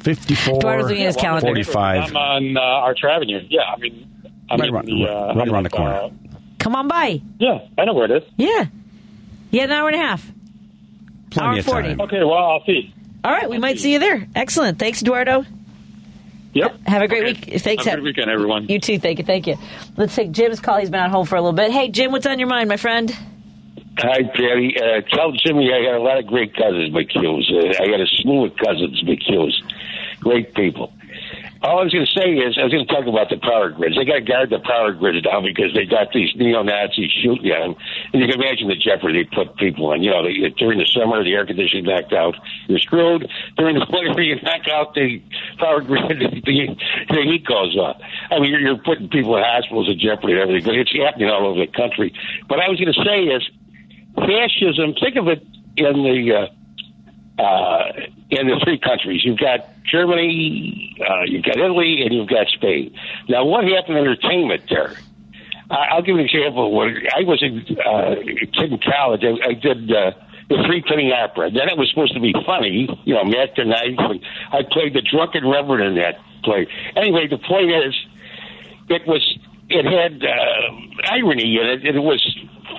54. 0.00 0.56
Eduardo's 0.58 0.88
looking 0.90 1.02
at 1.02 1.06
his 1.06 1.16
calendar. 1.16 1.46
45. 1.46 2.08
I'm 2.10 2.16
on 2.16 2.56
uh, 2.56 2.60
Arch 2.60 3.00
Avenue. 3.04 3.40
Yeah, 3.48 3.62
I 3.62 3.76
mean, 3.78 4.08
I'm 4.48 4.60
Right 4.60 4.68
in 4.68 4.74
around- 4.74 4.86
the, 4.86 5.04
uh, 5.06 5.34
right 5.34 5.48
around 5.48 5.62
the 5.64 5.74
uh, 5.74 5.76
corner. 5.76 6.10
Come 6.66 6.74
on 6.74 6.88
by. 6.88 7.22
yeah, 7.38 7.60
I 7.78 7.84
know 7.84 7.94
where 7.94 8.06
it 8.06 8.24
is. 8.24 8.28
Yeah. 8.36 8.64
Yeah, 9.52 9.62
an 9.62 9.70
hour 9.70 9.86
and 9.88 9.94
a 9.94 10.04
half. 10.04 10.28
Plenty 11.30 11.48
hour 11.48 11.58
of 11.60 11.64
40. 11.64 11.88
time. 11.90 12.00
Okay, 12.00 12.18
well, 12.24 12.34
I'll 12.34 12.64
see. 12.66 12.92
All 13.22 13.30
right, 13.30 13.48
we 13.48 13.58
might 13.58 13.78
see 13.78 13.92
you 13.92 14.00
there. 14.00 14.26
Excellent. 14.34 14.76
Thanks, 14.76 15.00
Eduardo. 15.00 15.44
Yep. 16.54 16.80
Have 16.88 17.02
a 17.02 17.06
great 17.06 17.22
week. 17.22 17.60
Thanks. 17.60 17.84
Have 17.84 17.92
a 17.94 17.96
good 17.98 18.02
weekend, 18.02 18.32
everyone. 18.32 18.66
You 18.66 18.80
too. 18.80 18.98
Thank 18.98 19.20
you. 19.20 19.24
Thank 19.24 19.46
you. 19.46 19.54
Let's 19.96 20.16
take 20.16 20.32
Jim's 20.32 20.58
call. 20.58 20.78
He's 20.78 20.90
been 20.90 20.98
on 20.98 21.10
hold 21.10 21.28
for 21.28 21.36
a 21.36 21.40
little 21.40 21.52
bit. 21.52 21.70
Hey, 21.70 21.88
Jim, 21.88 22.10
what's 22.10 22.26
on 22.26 22.40
your 22.40 22.48
mind, 22.48 22.68
my 22.68 22.78
friend? 22.78 23.16
Hi, 23.98 24.24
Patty. 24.24 24.74
Uh, 24.76 25.02
tell 25.14 25.30
Jimmy 25.46 25.72
I 25.72 25.84
got 25.84 25.94
a 25.94 26.02
lot 26.02 26.18
of 26.18 26.26
great 26.26 26.52
cousins, 26.56 26.92
McHughes. 26.92 27.48
Uh, 27.48 27.80
I 27.80 27.86
got 27.86 28.00
a 28.00 28.06
slew 28.08 28.44
of 28.44 28.56
cousins, 28.56 29.04
McHughes. 29.04 29.52
Great 30.18 30.52
people. 30.52 30.92
All 31.66 31.80
I 31.80 31.82
was 31.82 31.92
going 31.92 32.06
to 32.06 32.14
say 32.14 32.30
is, 32.30 32.54
I 32.54 32.62
was 32.62 32.70
going 32.70 32.86
to 32.86 32.92
talk 32.94 33.10
about 33.10 33.26
the 33.26 33.42
power 33.42 33.74
grids. 33.74 33.98
They 33.98 34.06
got 34.06 34.22
to 34.22 34.26
guard 34.26 34.50
the 34.54 34.62
power 34.62 34.94
grids 34.94 35.26
now 35.26 35.42
because 35.42 35.74
they 35.74 35.82
got 35.82 36.14
these 36.14 36.30
neo 36.38 36.62
Nazis 36.62 37.10
shooting 37.10 37.50
at 37.50 37.58
them. 37.58 37.74
And 38.14 38.22
you 38.22 38.30
can 38.30 38.38
imagine 38.38 38.70
the 38.70 38.78
jeopardy 38.78 39.26
they 39.26 39.30
put 39.34 39.58
people 39.58 39.90
in. 39.90 40.06
You 40.06 40.14
know, 40.14 40.22
they, 40.22 40.46
during 40.54 40.78
the 40.78 40.86
summer, 40.86 41.24
the 41.26 41.34
air 41.34 41.42
conditioning 41.42 41.90
knocked 41.90 42.14
out, 42.14 42.38
you're 42.70 42.78
screwed. 42.78 43.26
During 43.58 43.82
the 43.82 43.86
winter, 43.90 44.22
you 44.22 44.38
knock 44.46 44.70
out 44.70 44.94
the 44.94 45.18
power 45.58 45.82
grid, 45.82 46.06
the, 46.46 46.76
the 47.10 47.22
heat 47.26 47.42
goes 47.42 47.74
off. 47.74 47.98
I 48.30 48.38
mean, 48.38 48.54
you're, 48.54 48.62
you're 48.62 48.78
putting 48.86 49.10
people 49.10 49.34
in 49.34 49.42
hospitals 49.42 49.90
in 49.90 49.98
jeopardy 49.98 50.38
and 50.38 50.46
everything. 50.46 50.70
But 50.70 50.78
it's 50.78 50.94
happening 50.94 51.34
all 51.34 51.50
over 51.50 51.66
the 51.66 51.72
country. 51.74 52.14
What 52.46 52.62
I 52.62 52.70
was 52.70 52.78
going 52.78 52.94
to 52.94 53.02
say 53.02 53.26
is, 53.26 53.42
fascism. 54.14 54.94
Think 55.02 55.18
of 55.18 55.26
it 55.26 55.42
in 55.74 55.98
the 55.98 56.46
uh, 56.46 57.42
uh, 57.42 57.92
in 58.30 58.46
the 58.46 58.60
three 58.62 58.78
countries. 58.78 59.24
You've 59.24 59.38
got 59.38 59.66
Germany, 59.90 60.96
uh, 61.00 61.22
you've 61.26 61.44
got 61.44 61.56
Italy, 61.56 62.02
and 62.02 62.14
you've 62.14 62.28
got 62.28 62.48
Spain. 62.48 62.94
Now, 63.28 63.44
what 63.44 63.64
happened 63.64 63.98
in 63.98 64.04
entertainment 64.04 64.62
there? 64.68 64.96
I'll 65.70 66.02
give 66.02 66.14
an 66.14 66.24
example. 66.24 66.74
When 66.74 66.96
I 67.14 67.22
was 67.22 67.42
a 67.42 67.50
uh, 67.50 68.14
kid 68.54 68.72
in 68.72 68.78
college, 68.78 69.22
I, 69.24 69.50
I 69.50 69.54
did. 69.54 69.90
Uh, 69.90 70.12
the 70.48 70.62
three 70.66 70.82
penny 70.82 71.12
opera. 71.12 71.50
Then 71.50 71.68
it 71.68 71.76
was 71.76 71.90
supposed 71.90 72.14
to 72.14 72.20
be 72.20 72.32
funny, 72.46 72.88
you 73.04 73.14
know, 73.14 73.24
Matt. 73.24 73.58
And 73.58 73.74
I 73.74 73.90
I 74.52 74.62
played 74.70 74.94
the 74.94 75.02
drunken 75.02 75.42
reverend 75.46 75.82
in 75.82 75.94
that 76.02 76.22
play. 76.44 76.68
Anyway, 76.94 77.26
the 77.26 77.38
point 77.38 77.70
is, 77.70 77.94
it 78.88 79.02
was 79.06 79.22
it 79.68 79.84
had 79.84 80.22
uh, 80.22 81.10
irony 81.10 81.58
in 81.58 81.66
it, 81.66 81.86
and 81.86 81.96
it 81.96 82.06
was 82.06 82.22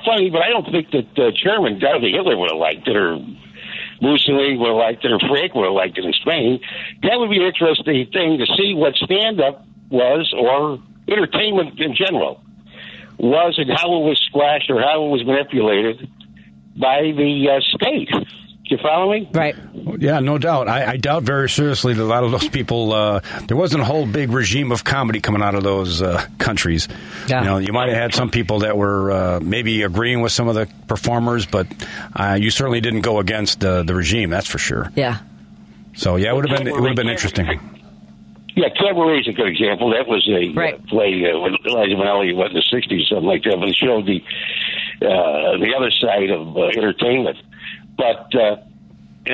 funny. 0.06 0.30
But 0.30 0.44
I 0.44 0.50
don't 0.50 0.72
think 0.72 0.92
that 0.92 1.12
uh, 1.20 1.32
German 1.36 1.80
Darby 1.80 2.12
Hitler 2.12 2.38
would 2.38 2.50
have 2.52 2.60
liked 2.60 2.88
it, 2.88 2.96
or 2.96 3.20
Mussolini 4.02 4.58
were 4.58 4.74
or 4.74 5.20
Frank 5.28 5.56
would 5.56 5.66
have 5.66 5.74
liked 5.74 5.98
in 5.98 6.14
Spain. 6.14 6.60
That 7.04 7.20
would 7.20 7.30
be 7.30 7.38
an 7.38 7.48
interesting 7.48 8.08
thing 8.12 8.38
to 8.38 8.46
see 8.58 8.74
what 8.74 8.96
stand 8.96 9.42
up 9.42 9.66
was, 9.90 10.34
or 10.38 10.80
entertainment 11.08 11.80
in 11.80 11.96
general 11.96 12.42
was, 13.18 13.56
and 13.58 13.70
how 13.72 13.88
it 13.98 14.04
was 14.06 14.22
squashed 14.28 14.70
or 14.70 14.82
how 14.82 15.06
it 15.06 15.10
was 15.10 15.26
manipulated 15.26 16.10
by 16.76 17.12
the 17.16 17.50
uh, 17.50 17.62
state. 17.62 18.10
You 18.70 18.78
following? 18.82 19.30
Right. 19.32 19.56
Yeah, 19.98 20.20
no 20.20 20.38
doubt. 20.38 20.68
I, 20.68 20.92
I 20.92 20.98
doubt 20.98 21.24
very 21.24 21.50
seriously 21.50 21.94
that 21.94 22.04
a 22.04 22.06
lot 22.06 22.26
of 22.26 22.32
those 22.32 22.50
people. 22.50 22.92
Uh, 22.92 23.22
there 23.48 23.56
wasn't 23.56 23.82
a 23.82 23.86
whole 23.86 24.06
big 24.06 24.32
regime 24.32 24.74
of 24.74 24.84
comedy 24.84 25.22
coming 25.22 25.42
out 25.42 25.56
of 25.56 25.64
those 25.64 26.02
uh, 26.02 26.26
countries. 26.38 26.90
Yeah. 27.28 27.40
You 27.40 27.46
know, 27.46 27.58
you 27.60 27.72
might 27.72 27.88
have 27.88 27.98
had 27.98 28.14
some 28.14 28.30
people 28.30 28.60
that 28.60 28.78
were 28.78 29.12
uh, 29.12 29.40
maybe 29.40 29.84
agreeing 29.84 30.22
with 30.22 30.34
some 30.34 30.50
of 30.50 30.56
the 30.56 30.68
performers, 30.88 31.46
but 31.46 31.68
uh, 32.14 32.38
you 32.40 32.52
certainly 32.52 32.82
didn't 32.82 33.02
go 33.02 33.20
against 33.20 33.64
uh, 33.64 33.84
the 33.84 33.96
regime. 33.96 34.30
That's 34.30 34.48
for 34.48 34.58
sure. 34.58 34.92
Yeah. 34.96 35.20
So 35.96 36.18
yeah, 36.18 36.32
it 36.32 36.36
would 36.36 36.50
have 36.50 36.58
been 36.58 36.68
it 36.68 36.74
would 36.74 36.90
have 36.90 36.96
been 36.98 37.10
interesting. 37.10 37.46
Yeah, 38.58 38.70
Cabaret 38.70 39.20
is 39.20 39.28
a 39.28 39.34
good 39.34 39.48
example. 39.48 39.92
That 39.92 40.08
was 40.08 40.28
a 40.28 40.50
uh, 40.50 40.78
play 40.90 41.24
uh, 41.30 41.40
when 41.40 41.56
Elijah 41.64 41.96
Minnelli 41.96 42.36
went 42.36 42.52
in 42.52 42.56
the 42.58 42.66
'60s, 42.74 43.08
something 43.08 43.28
like 43.28 43.44
that. 43.44 43.56
But 43.60 43.70
it 43.70 43.76
showed 43.78 44.06
the 44.06 44.20
uh, 45.06 45.58
the 45.62 45.74
other 45.78 45.92
side 45.92 46.32
of 46.32 46.58
uh, 46.58 46.66
entertainment. 46.76 47.38
But 47.98 48.30
uh, 48.36 48.58
uh, 49.28 49.34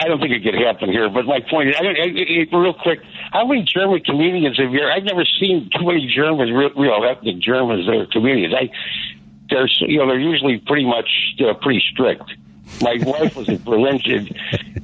I 0.00 0.08
don't 0.08 0.20
think 0.20 0.32
it 0.32 0.42
could 0.42 0.54
happen 0.54 0.90
here. 0.90 1.10
But 1.10 1.26
my 1.26 1.40
point 1.40 1.74
I, 1.76 1.84
I, 1.84 2.46
I, 2.52 2.56
real 2.56 2.74
quick, 2.74 3.00
how 3.32 3.46
many 3.46 3.64
German 3.64 4.00
comedians 4.00 4.58
have 4.58 4.72
you? 4.72 4.82
I've 4.84 5.04
never 5.04 5.24
seen 5.40 5.68
too 5.76 5.84
many 5.84 6.10
Germans, 6.14 6.50
real, 6.52 6.70
real 6.76 7.04
ethnic 7.04 7.38
Germans 7.40 7.86
that 7.86 7.96
are 7.96 8.06
comedians. 8.06 8.54
I, 8.54 8.70
they're 9.50 9.68
you 9.80 9.98
know 9.98 10.06
they're 10.06 10.20
usually 10.20 10.58
pretty 10.58 10.86
much 10.86 11.08
uh, 11.40 11.54
pretty 11.54 11.82
strict. 11.92 12.24
My 12.80 12.96
wife 13.04 13.36
was 13.36 13.48
a 13.48 13.56
Berlin. 13.56 14.00
And, 14.04 14.28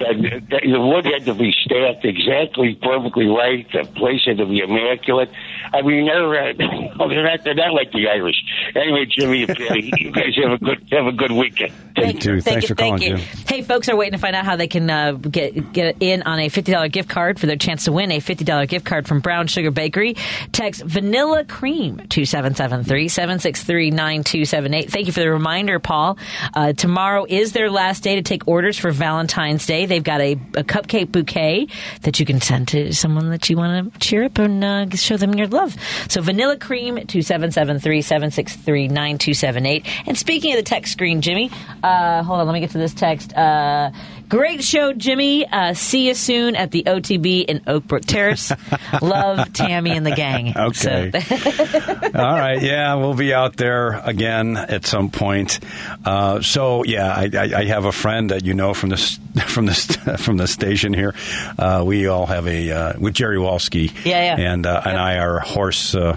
and 0.01 0.51
the 0.51 0.81
wood 0.81 1.05
had 1.05 1.25
to 1.27 1.35
be 1.35 1.55
stacked 1.65 2.05
exactly 2.05 2.79
perfectly 2.83 3.27
right. 3.27 3.67
The 3.73 3.85
place 3.95 4.23
had 4.27 4.39
to 4.39 4.47
be 4.47 4.61
immaculate. 4.61 5.31
I 5.73 5.83
mean, 5.83 6.07
they're 6.07 6.51
uh, 6.51 7.09
they're 7.09 7.23
not 7.23 7.45
they're 7.45 7.55
not 7.55 7.73
like 7.73 7.93
the 7.93 8.09
Irish. 8.09 8.37
Anyway, 8.75 9.07
Jimmy 9.07 9.45
and 9.45 9.57
Patty, 9.57 9.93
you 9.99 10.13
guys 10.13 10.35
have 10.43 10.53
a 10.53 10.59
good 10.59 10.89
have 10.93 11.07
a 11.07 11.13
good 11.13 11.33
weekend. 11.33 11.73
Thank 11.95 12.25
you. 12.25 12.41
Thank 12.41 12.69
you. 12.69 12.75
Thank 12.75 13.03
you. 13.03 13.17
Hey, 13.47 13.63
folks 13.63 13.89
are 13.89 13.97
waiting 13.97 14.13
to 14.15 14.19
find 14.19 14.35
out 14.35 14.45
how 14.45 14.57
they 14.57 14.67
can 14.67 14.91
uh, 14.91 15.13
get 15.13 15.73
get 15.73 15.97
in 16.01 16.23
on 16.23 16.41
a 16.41 16.49
fifty 16.49 16.73
dollar 16.73 16.89
gift 16.89 17.09
card 17.09 17.39
for 17.39 17.47
their 17.47 17.57
chance 17.57 17.85
to 17.85 17.93
win 17.93 18.11
a 18.11 18.21
fifty 18.21 18.45
dollar 18.45 18.67
gift 18.67 18.85
card 18.85 19.07
from 19.07 19.21
Brown 19.21 19.47
Sugar 19.47 19.71
Bakery. 19.71 20.15
Text 20.53 20.83
Vanilla 20.83 21.45
Cream 21.45 21.99
two 22.09 22.25
seven 22.25 22.55
seven 22.55 22.83
three 22.83 23.09
seven 23.09 23.39
six 23.39 23.63
three 23.63 23.91
nine 23.91 24.25
two 24.25 24.45
seven 24.45 24.75
eight. 24.75 24.91
Thank 24.91 25.07
you 25.07 25.13
for 25.13 25.21
the 25.21 25.31
reminder, 25.31 25.79
Paul. 25.79 26.19
Uh, 26.53 26.73
tomorrow 26.73 27.27
is 27.29 27.53
their 27.53 27.71
last 27.75 28.03
day 28.03 28.17
to 28.17 28.23
take 28.23 28.49
orders 28.49 28.79
for 28.79 28.91
Valentine's 28.91 29.67
Day. 29.67 29.87
They've 29.87 30.03
got 30.03 30.21
a, 30.21 30.33
a 30.33 30.65
cupcake 30.65 31.13
bouquet 31.13 31.69
that 32.03 32.19
you 32.19 32.27
can 32.27 32.41
send 32.41 32.69
to 32.69 32.95
someone 32.95 33.31
that 33.31 33.51
you 33.51 33.57
want 33.57 33.93
to 33.93 33.99
cheer 34.01 34.25
up 34.25 34.39
and 34.39 34.65
uh, 34.65 34.89
show 34.91 35.17
them 35.17 35.35
your 35.35 35.49
love. 35.49 35.77
So 36.09 36.23
Vanilla 36.23 36.57
Cream 36.57 37.07
two 37.07 37.23
seven 37.23 37.51
seven 37.51 37.79
three 37.79 38.01
seven 38.01 38.31
six 38.31 38.55
583-9278. 38.57 39.87
And 40.07 40.19
speaking 40.19 40.53
of 40.53 40.57
the 40.57 40.63
text 40.63 40.93
screen, 40.93 41.21
Jimmy, 41.21 41.51
uh, 41.83 42.23
hold 42.23 42.41
on, 42.41 42.47
let 42.47 42.53
me 42.53 42.61
get 42.61 42.71
to 42.71 42.79
this 42.79 42.95
text. 42.95 43.33
Uh, 43.35 43.91
great 44.29 44.63
show, 44.65 44.93
Jimmy. 44.93 45.47
Uh, 45.47 45.75
see 45.75 46.09
you 46.09 46.15
soon 46.15 46.57
at 46.57 46.71
the 46.71 46.85
OTB 46.85 47.45
in 47.45 47.61
Oakbrook 47.61 48.05
Terrace. 48.05 48.53
Love 49.03 49.53
Tammy 49.53 49.91
and 49.93 50.05
the 50.05 50.15
gang. 50.15 50.53
Okay. 50.65 51.11
All 52.15 52.39
right. 52.39 52.63
Yeah, 52.63 52.95
we'll 52.95 53.15
be 53.15 53.35
out 53.35 53.57
there 53.57 54.01
again 54.05 54.57
at 54.57 54.87
some 54.87 55.11
point. 55.11 55.61
Uh, 56.05 56.41
so 56.41 56.85
yeah, 56.85 57.13
I, 57.13 57.31
I, 57.35 57.43
I 57.59 57.65
have 57.67 57.85
a 57.85 57.93
friend 57.93 58.31
that 58.31 58.45
you 58.45 58.55
know 58.55 58.73
from 58.73 58.91
this 58.91 59.19
from 59.47 59.67
this 59.67 59.87
from 60.19 60.37
the 60.37 60.47
station 60.47 60.95
here. 60.95 61.15
Uh, 61.59 61.83
we 61.87 62.07
all 62.07 62.27
have 62.27 62.47
a 62.47 62.71
uh, 62.71 62.93
with 62.99 63.15
Jerry 63.15 63.37
Walski. 63.37 63.93
Yeah, 64.05 64.37
yeah. 64.37 64.53
And 64.53 64.67
uh, 64.67 64.83
and 64.85 64.97
I 64.97 65.19
are 65.19 65.41
horse 65.41 65.95
uh, 65.95 66.17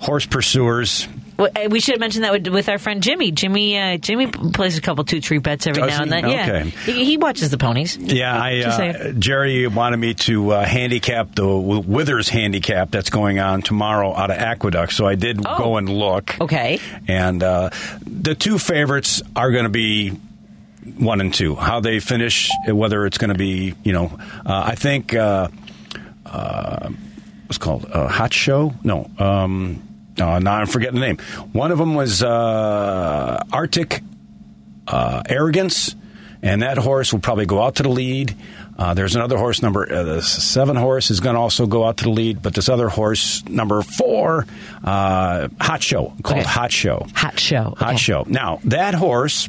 horse 0.00 0.26
pursuers. 0.26 1.06
Uh, 1.40 1.68
we 1.70 1.80
should 1.80 1.94
have 1.94 2.00
mentioned 2.00 2.24
that 2.24 2.32
with, 2.32 2.46
with 2.48 2.68
our 2.68 2.78
friend 2.78 3.02
Jimmy. 3.02 3.30
Jimmy 3.32 3.78
uh, 3.78 3.96
Jimmy 3.96 4.26
plays 4.26 4.76
a 4.76 4.80
couple 4.80 5.04
two 5.04 5.20
tree 5.20 5.38
bets 5.38 5.66
every 5.66 5.82
Does 5.82 5.90
now 5.90 6.02
and 6.02 6.14
he? 6.14 6.20
then. 6.20 6.30
Yeah, 6.30 6.42
Okay. 6.42 6.92
he, 6.92 7.04
he 7.04 7.16
watches 7.16 7.50
the 7.50 7.58
ponies. 7.58 7.96
Yeah, 7.96 8.36
I, 8.36 8.58
uh. 8.60 9.12
Jerry 9.12 9.66
wanted 9.66 9.96
me 9.96 10.14
to 10.14 10.50
uh, 10.52 10.64
handicap 10.64 11.34
the 11.34 11.46
Withers 11.48 12.28
handicap 12.28 12.90
that's 12.90 13.10
going 13.10 13.38
on 13.38 13.62
tomorrow 13.62 14.14
out 14.14 14.30
of 14.30 14.36
Aqueduct, 14.36 14.92
so 14.92 15.06
I 15.06 15.14
did 15.14 15.42
go 15.42 15.76
and 15.76 15.88
look. 15.88 16.36
Oh. 16.40 16.44
Okay. 16.44 16.78
And 17.08 17.42
uh, 17.42 17.70
the 18.04 18.34
two 18.34 18.58
favorites 18.58 19.22
are 19.36 19.50
going 19.52 19.64
to 19.64 19.70
be 19.70 20.10
one 20.98 21.20
and 21.20 21.32
two. 21.32 21.54
How 21.54 21.80
they 21.80 22.00
finish, 22.00 22.50
whether 22.66 23.06
it's 23.06 23.18
going 23.18 23.32
to 23.32 23.38
be, 23.38 23.74
you 23.84 23.92
know, 23.92 24.06
uh, 24.44 24.62
I 24.66 24.74
think 24.74 25.14
uh, 25.14 25.48
uh, 26.26 26.88
what's 27.46 27.56
it 27.56 27.60
called 27.60 27.86
uh, 27.92 28.08
Hot 28.08 28.32
Show. 28.32 28.74
No, 28.82 29.08
um, 29.18 29.82
no, 30.20 30.38
now 30.38 30.54
I'm 30.54 30.66
forgetting 30.66 31.00
the 31.00 31.06
name. 31.06 31.18
One 31.52 31.72
of 31.72 31.78
them 31.78 31.94
was 31.94 32.22
uh, 32.22 33.42
Arctic 33.52 34.02
uh, 34.86 35.22
Arrogance, 35.28 35.94
and 36.42 36.62
that 36.62 36.78
horse 36.78 37.12
will 37.12 37.20
probably 37.20 37.46
go 37.46 37.62
out 37.62 37.76
to 37.76 37.82
the 37.82 37.88
lead. 37.88 38.36
Uh, 38.78 38.94
there's 38.94 39.14
another 39.16 39.36
horse, 39.36 39.62
number 39.62 39.90
uh, 39.92 40.02
the 40.04 40.22
seven 40.22 40.76
horse, 40.76 41.10
is 41.10 41.20
going 41.20 41.34
to 41.34 41.40
also 41.40 41.66
go 41.66 41.84
out 41.84 41.98
to 41.98 42.04
the 42.04 42.10
lead, 42.10 42.40
but 42.42 42.54
this 42.54 42.68
other 42.68 42.88
horse, 42.88 43.44
number 43.46 43.82
four, 43.82 44.46
uh, 44.84 45.48
Hot 45.60 45.82
Show, 45.82 46.14
called 46.22 46.40
Okay. 46.40 46.48
Hot 46.48 46.72
Show. 46.72 47.06
Hot 47.14 47.38
show. 47.38 47.74
Hot 47.76 47.98
Show. 47.98 48.24
Now 48.26 48.60
that 48.64 48.94
horse, 48.94 49.48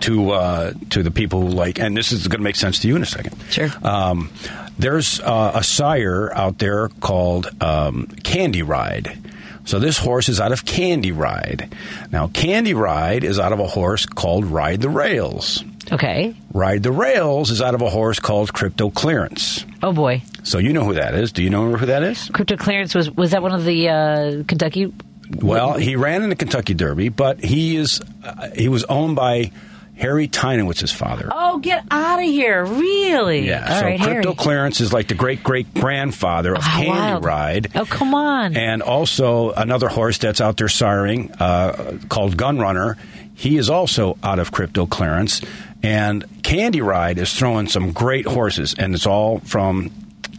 to 0.00 0.30
uh, 0.30 0.72
to 0.90 1.02
the 1.02 1.10
people 1.10 1.40
who 1.42 1.48
like, 1.48 1.78
and 1.78 1.96
this 1.96 2.12
is 2.12 2.26
going 2.28 2.38
to 2.40 2.44
make 2.44 2.56
sense 2.56 2.78
to 2.80 2.88
you 2.88 2.96
in 2.96 3.02
a 3.02 3.06
second. 3.06 3.36
Sure. 3.50 3.68
Um, 3.82 4.30
there's 4.78 5.20
uh, 5.20 5.52
a 5.56 5.62
sire 5.62 6.32
out 6.32 6.58
there 6.58 6.88
called 6.88 7.50
um, 7.62 8.06
Candy 8.22 8.62
Ride. 8.62 9.18
So 9.64 9.78
this 9.78 9.98
horse 9.98 10.28
is 10.28 10.40
out 10.40 10.52
of 10.52 10.64
Candy 10.64 11.12
Ride. 11.12 11.74
Now 12.10 12.28
Candy 12.28 12.74
Ride 12.74 13.24
is 13.24 13.38
out 13.38 13.52
of 13.52 13.60
a 13.60 13.66
horse 13.66 14.06
called 14.06 14.44
Ride 14.46 14.80
the 14.80 14.88
Rails. 14.88 15.64
Okay. 15.92 16.34
Ride 16.52 16.82
the 16.82 16.92
Rails 16.92 17.50
is 17.50 17.60
out 17.60 17.74
of 17.74 17.82
a 17.82 17.90
horse 17.90 18.18
called 18.20 18.52
Cryptoclearance. 18.52 19.64
Oh 19.82 19.92
boy, 19.92 20.22
So 20.42 20.58
you 20.58 20.72
know 20.72 20.84
who 20.84 20.94
that 20.94 21.14
is? 21.14 21.32
Do 21.32 21.42
you 21.42 21.50
know 21.50 21.74
who 21.74 21.86
that 21.86 22.02
is? 22.02 22.28
cryptoclearance 22.30 22.94
was 22.94 23.10
was 23.10 23.30
that 23.32 23.42
one 23.42 23.52
of 23.52 23.64
the 23.64 23.88
uh, 23.88 24.42
Kentucky? 24.46 24.92
Well, 25.36 25.74
he 25.74 25.94
ran 25.96 26.22
in 26.22 26.28
the 26.28 26.36
Kentucky 26.36 26.74
Derby, 26.74 27.08
but 27.08 27.42
he 27.42 27.76
is 27.76 28.00
uh, 28.24 28.50
he 28.56 28.68
was 28.68 28.84
owned 28.84 29.14
by 29.16 29.52
Harry 30.00 30.28
Teinowitz's 30.28 30.90
father. 30.92 31.28
Oh, 31.30 31.58
get 31.58 31.84
out 31.90 32.18
of 32.18 32.24
here! 32.24 32.64
Really? 32.64 33.46
Yeah, 33.46 33.66
All 33.68 33.80
so 33.80 33.84
right, 33.86 34.00
Crypto 34.00 34.22
Harry. 34.22 34.34
Clearance 34.34 34.80
is 34.80 34.92
like 34.92 35.08
the 35.08 35.14
great 35.14 35.42
great 35.42 35.74
grandfather 35.74 36.54
of 36.54 36.62
How 36.62 36.78
Candy 36.78 36.90
wild. 36.90 37.24
Ride. 37.24 37.70
Oh, 37.74 37.84
come 37.84 38.14
on. 38.14 38.56
And 38.56 38.82
also 38.82 39.50
another 39.50 39.88
horse 39.88 40.16
that's 40.18 40.40
out 40.40 40.56
there 40.56 40.68
siring 40.68 41.38
uh, 41.38 41.98
called 42.08 42.36
Gun 42.36 42.58
Runner. 42.58 42.96
He 43.34 43.58
is 43.58 43.68
also 43.68 44.16
out 44.22 44.38
of 44.38 44.50
Cryptoclearance. 44.52 45.46
And 45.82 46.24
Candy 46.42 46.80
Ride 46.80 47.18
is 47.18 47.32
throwing 47.32 47.68
some 47.68 47.92
great 47.92 48.26
horses, 48.26 48.74
and 48.78 48.94
it's 48.94 49.06
all 49.06 49.40
from 49.40 49.90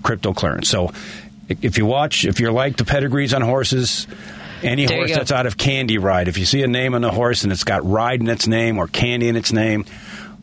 Cryptoclearance. 0.02 0.66
So 0.66 0.92
if 1.50 1.78
you 1.78 1.86
watch, 1.86 2.26
if 2.26 2.40
you're 2.40 2.52
like 2.52 2.78
the 2.78 2.86
pedigrees 2.86 3.34
on 3.34 3.42
horses, 3.42 4.08
any 4.64 4.86
There 4.86 4.98
horse 4.98 5.12
that's 5.12 5.32
out 5.32 5.46
of 5.46 5.58
Candy 5.58 5.98
Ride, 5.98 6.28
if 6.28 6.38
you 6.38 6.46
see 6.46 6.64
a 6.64 6.68
name 6.68 6.94
on 6.96 7.02
the 7.02 7.12
horse 7.12 7.44
and 7.44 7.52
it's 7.52 7.64
got 7.64 7.86
Ride 7.86 8.22
in 8.22 8.30
its 8.30 8.48
name 8.48 8.78
or 8.78 8.88
Candy 8.88 9.28
in 9.28 9.36
its 9.36 9.52
name, 9.52 9.86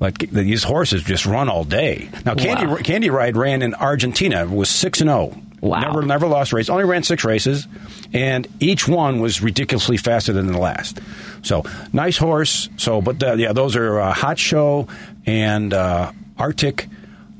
like 0.00 0.18
these 0.30 0.62
horses 0.62 1.02
just 1.02 1.26
run 1.26 1.48
all 1.48 1.64
day. 1.64 2.08
Now, 2.24 2.34
Candy 2.34 2.66
Wow. 2.66 2.76
Candy 2.76 3.10
Ride 3.10 3.36
ran 3.36 3.62
in 3.62 3.74
Argentina, 3.74 4.46
was 4.46 4.68
six 4.68 5.00
and 5.00 5.08
zero. 5.10 5.36
Wow. 5.60 5.80
Never 5.80 6.02
never 6.02 6.28
lost 6.28 6.52
a 6.52 6.56
race. 6.56 6.68
Only 6.68 6.84
ran 6.84 7.02
six 7.02 7.24
races, 7.24 7.66
and 8.12 8.46
each 8.60 8.86
one 8.86 9.18
was 9.18 9.42
ridiculously 9.42 9.96
faster 9.96 10.32
than 10.32 10.46
the 10.46 10.58
last. 10.58 11.00
So 11.42 11.64
nice 11.92 12.16
horse. 12.16 12.68
So, 12.76 13.02
but 13.02 13.20
uh, 13.20 13.32
yeah, 13.34 13.52
those 13.52 13.74
are 13.74 13.98
uh, 14.00 14.12
Hot 14.12 14.38
Show 14.38 14.86
and 15.26 15.74
uh, 15.74 16.12
Arctic. 16.38 16.88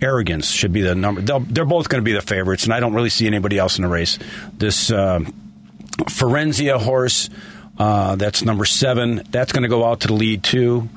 Arrogance 0.01 0.51
should 0.51 0.73
be 0.73 0.81
the 0.81 0.95
number. 0.95 1.21
They'll, 1.21 1.41
they're 1.41 1.65
both 1.65 1.89
going 1.89 2.01
to 2.01 2.05
be 2.05 2.13
the 2.13 2.21
favorites, 2.21 2.65
and 2.65 2.73
I 2.73 2.79
don't 2.81 2.95
really 2.95 3.11
see 3.11 3.27
anybody 3.27 3.59
else 3.59 3.79
in 3.79 3.83
the 3.83 3.89
race. 3.89 4.19
This 4.57 4.91
uh, 4.93 5.21
Forenzia 6.07 6.81
horse, 6.81 7.31
uh, 7.79 8.17
that's 8.17 8.43
number 8.43 8.65
seven. 8.65 9.23
That's 9.31 9.53
going 9.53 9.63
to 9.63 9.69
go 9.69 9.85
out 9.85 10.01
to 10.01 10.09
the 10.09 10.15
lead 10.15 10.43
too, 10.43 10.89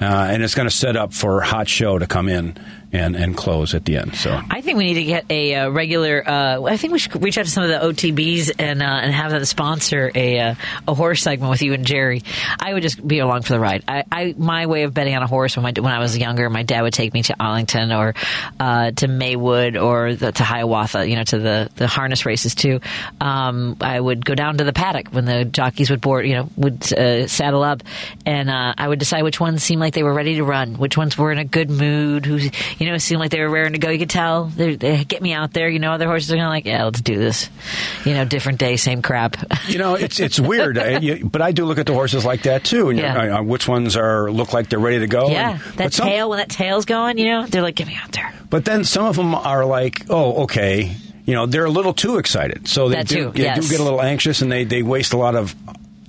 uh, 0.00 0.04
and 0.04 0.42
it's 0.42 0.54
going 0.54 0.68
to 0.68 0.74
set 0.74 0.96
up 0.96 1.12
for 1.12 1.40
Hot 1.40 1.68
Show 1.68 1.98
to 1.98 2.06
come 2.06 2.28
in 2.28 2.56
and, 2.92 3.14
and 3.14 3.36
close 3.36 3.74
at 3.74 3.84
the 3.84 3.96
end. 3.96 4.16
So 4.16 4.40
I 4.50 4.60
think 4.60 4.78
we 4.78 4.84
need 4.84 4.94
to 4.94 5.04
get 5.04 5.24
a 5.30 5.54
uh, 5.54 5.70
regular. 5.70 6.22
Uh, 6.26 6.62
I 6.64 6.76
think 6.76 6.92
we 6.92 6.98
should 6.98 7.22
reach 7.22 7.38
out 7.38 7.44
to 7.44 7.50
some 7.50 7.62
of 7.62 7.68
the 7.68 7.78
OTBs 7.78 8.52
and 8.58 8.82
uh, 8.82 8.86
and 8.86 9.12
have 9.12 9.30
them 9.30 9.44
sponsor 9.44 10.10
a 10.14 10.40
uh, 10.40 10.54
a 10.88 10.94
horse 10.94 11.22
segment 11.22 11.50
with 11.50 11.62
you 11.62 11.72
and 11.72 11.86
Jerry. 11.86 12.22
I 12.58 12.72
would 12.72 12.82
just 12.82 13.06
be 13.06 13.20
along 13.20 13.42
for 13.42 13.52
the 13.52 13.60
ride. 13.60 13.84
I, 13.86 14.04
I 14.10 14.34
my 14.36 14.66
way 14.66 14.82
of 14.82 14.94
betting 14.94 15.14
on 15.14 15.22
a 15.22 15.26
horse 15.26 15.56
when 15.56 15.62
my 15.62 15.72
when 15.76 15.92
I 15.92 15.98
was 15.98 16.16
younger, 16.18 16.50
my 16.50 16.62
dad 16.62 16.82
would 16.82 16.92
take 16.92 17.14
me 17.14 17.22
to 17.24 17.36
Arlington 17.38 17.92
or 17.92 18.14
uh, 18.58 18.90
to 18.92 19.08
Maywood 19.08 19.76
or 19.76 20.14
the, 20.14 20.32
to 20.32 20.42
Hiawatha. 20.42 21.08
You 21.08 21.16
know, 21.16 21.24
to 21.24 21.38
the 21.38 21.70
the 21.76 21.86
harness 21.86 22.26
races 22.26 22.54
too. 22.54 22.80
Um, 23.20 23.76
I 23.80 24.00
would 24.00 24.24
go 24.24 24.34
down 24.34 24.58
to 24.58 24.64
the 24.64 24.72
paddock 24.72 25.08
when 25.10 25.24
the 25.26 25.44
jockeys 25.44 25.90
would 25.90 26.00
board. 26.00 26.26
You 26.26 26.34
know, 26.34 26.48
would 26.56 26.92
uh, 26.92 27.28
saddle 27.28 27.62
up, 27.62 27.82
and 28.26 28.50
I 28.50 28.88
would 28.88 28.98
decide 28.98 29.22
which 29.22 29.38
ones 29.38 29.62
seemed 29.62 29.80
like 29.80 29.94
they 29.94 30.02
were 30.02 30.14
ready 30.14 30.36
to 30.36 30.44
run, 30.44 30.74
which 30.74 30.96
ones 30.96 31.16
were 31.16 31.30
in 31.30 31.38
a 31.38 31.44
good 31.44 31.70
mood, 31.70 32.26
who 32.26 32.38
you 32.80 32.86
know 32.86 32.94
it 32.94 33.00
seemed 33.00 33.20
like 33.20 33.30
they 33.30 33.40
were 33.40 33.48
raring 33.50 33.74
to 33.74 33.78
go. 33.78 33.90
You 33.90 33.98
could 34.00 34.10
tell 34.10 34.46
they, 34.46 34.74
they 34.74 35.04
get 35.04 35.22
me 35.22 35.32
out 35.34 35.52
there. 35.52 35.68
You 35.68 35.78
know, 35.78 35.92
other 35.92 36.06
horses 36.06 36.32
are 36.32 36.36
kind 36.36 36.46
of 36.46 36.50
like, 36.50 36.64
yeah, 36.64 36.82
let's 36.84 37.00
do 37.00 37.16
this. 37.16 37.48
You 38.04 38.14
know, 38.14 38.24
different 38.24 38.58
day, 38.58 38.76
same 38.76 39.02
crap. 39.02 39.36
you 39.68 39.78
know, 39.78 39.94
it's 39.94 40.18
it's 40.18 40.40
weird, 40.50 40.78
I, 40.78 40.98
you, 40.98 41.24
but 41.24 41.42
I 41.42 41.52
do 41.52 41.64
look 41.66 41.78
at 41.78 41.86
the 41.86 41.92
horses 41.94 42.24
like 42.24 42.42
that 42.42 42.64
too. 42.64 42.88
And 42.88 42.98
Yeah. 42.98 43.22
you're- 43.22 43.34
uh, 43.36 43.42
which 43.42 43.68
ones 43.68 43.96
are 43.96 44.30
look 44.32 44.52
like 44.52 44.68
they're 44.70 44.78
ready 44.80 44.98
to 45.00 45.06
go? 45.06 45.28
yeah, 45.28 45.50
and- 45.52 45.60
that 45.76 45.92
some- 45.92 46.08
tail 46.08 46.30
when 46.30 46.38
that 46.38 46.48
tail's 46.48 46.86
going, 46.86 47.18
you 47.18 47.26
know, 47.26 47.46
they're 47.46 47.62
like, 47.62 47.76
get 47.76 47.86
me 47.86 47.94
out 48.02 48.10
there. 48.12 48.32
But 48.48 48.64
then 48.64 48.82
some 48.84 49.04
of 49.04 49.14
them 49.14 49.34
are 49.34 49.64
like, 49.64 50.06
oh, 50.10 50.42
okay. 50.44 50.96
You 51.26 51.34
know, 51.36 51.46
they're 51.46 51.66
a 51.66 51.70
little 51.70 51.92
too 51.92 52.18
excited. 52.18 52.66
So 52.66 52.88
they, 52.88 52.96
That 52.96 53.06
do, 53.06 53.26
too, 53.26 53.30
they 53.32 53.42
yes. 53.44 53.62
do 53.62 53.70
get 53.70 53.78
a 53.78 53.84
little 53.84 54.02
anxious 54.02 54.42
and 54.42 54.50
they, 54.50 54.64
they 54.64 54.82
waste 54.82 55.12
a 55.12 55.16
lot 55.16 55.36
of 55.36 55.54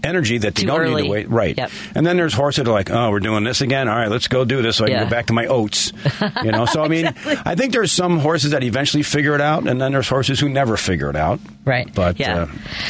energy 0.03 0.37
that 0.39 0.55
they 0.55 0.61
Too 0.63 0.67
don't 0.67 0.95
need 0.95 1.03
to 1.03 1.09
wait. 1.09 1.29
Right. 1.29 1.57
Yep. 1.57 1.71
And 1.95 2.05
then 2.05 2.17
there's 2.17 2.33
horses 2.33 2.63
that 2.63 2.69
are 2.69 2.73
like, 2.73 2.89
oh, 2.89 3.11
we're 3.11 3.19
doing 3.19 3.43
this 3.43 3.61
again. 3.61 3.87
All 3.87 3.95
right, 3.95 4.09
let's 4.09 4.27
go 4.27 4.45
do 4.45 4.61
this 4.61 4.77
so 4.77 4.85
I 4.85 4.89
can 4.89 5.03
go 5.05 5.09
back 5.09 5.27
to 5.27 5.33
my 5.33 5.47
oats. 5.47 5.91
You 6.43 6.51
know, 6.51 6.65
so 6.65 6.83
I 6.83 6.87
mean, 6.87 7.07
I 7.25 7.55
think 7.55 7.71
there's 7.73 7.91
some 7.91 8.17
horses 8.19 8.51
that 8.51 8.63
eventually 8.63 9.03
figure 9.03 9.35
it 9.35 9.41
out, 9.41 9.67
and 9.67 9.79
then 9.81 9.91
there's 9.91 10.07
horses 10.07 10.39
who 10.39 10.49
never 10.49 10.75
figure 10.77 11.09
it 11.09 11.15
out. 11.15 11.39
Right. 11.65 11.93
But 11.93 12.19
Yeah. 12.19 12.43
uh, 12.43 12.47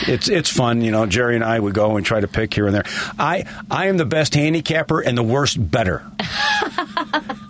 it's 0.08 0.30
it's 0.30 0.50
fun. 0.50 0.82
You 0.82 0.92
know, 0.92 1.06
Jerry 1.06 1.36
and 1.36 1.44
I 1.44 1.60
would 1.60 1.74
go 1.74 1.98
and 1.98 2.06
try 2.06 2.20
to 2.20 2.28
pick 2.28 2.54
here 2.54 2.66
and 2.68 2.76
there. 2.76 2.84
I 3.20 3.44
I 3.70 3.88
am 3.88 3.98
the 3.98 4.06
best 4.06 4.34
handicapper 4.36 5.02
and 5.02 5.18
the 5.18 5.24
worst 5.24 5.58
better. 5.72 6.04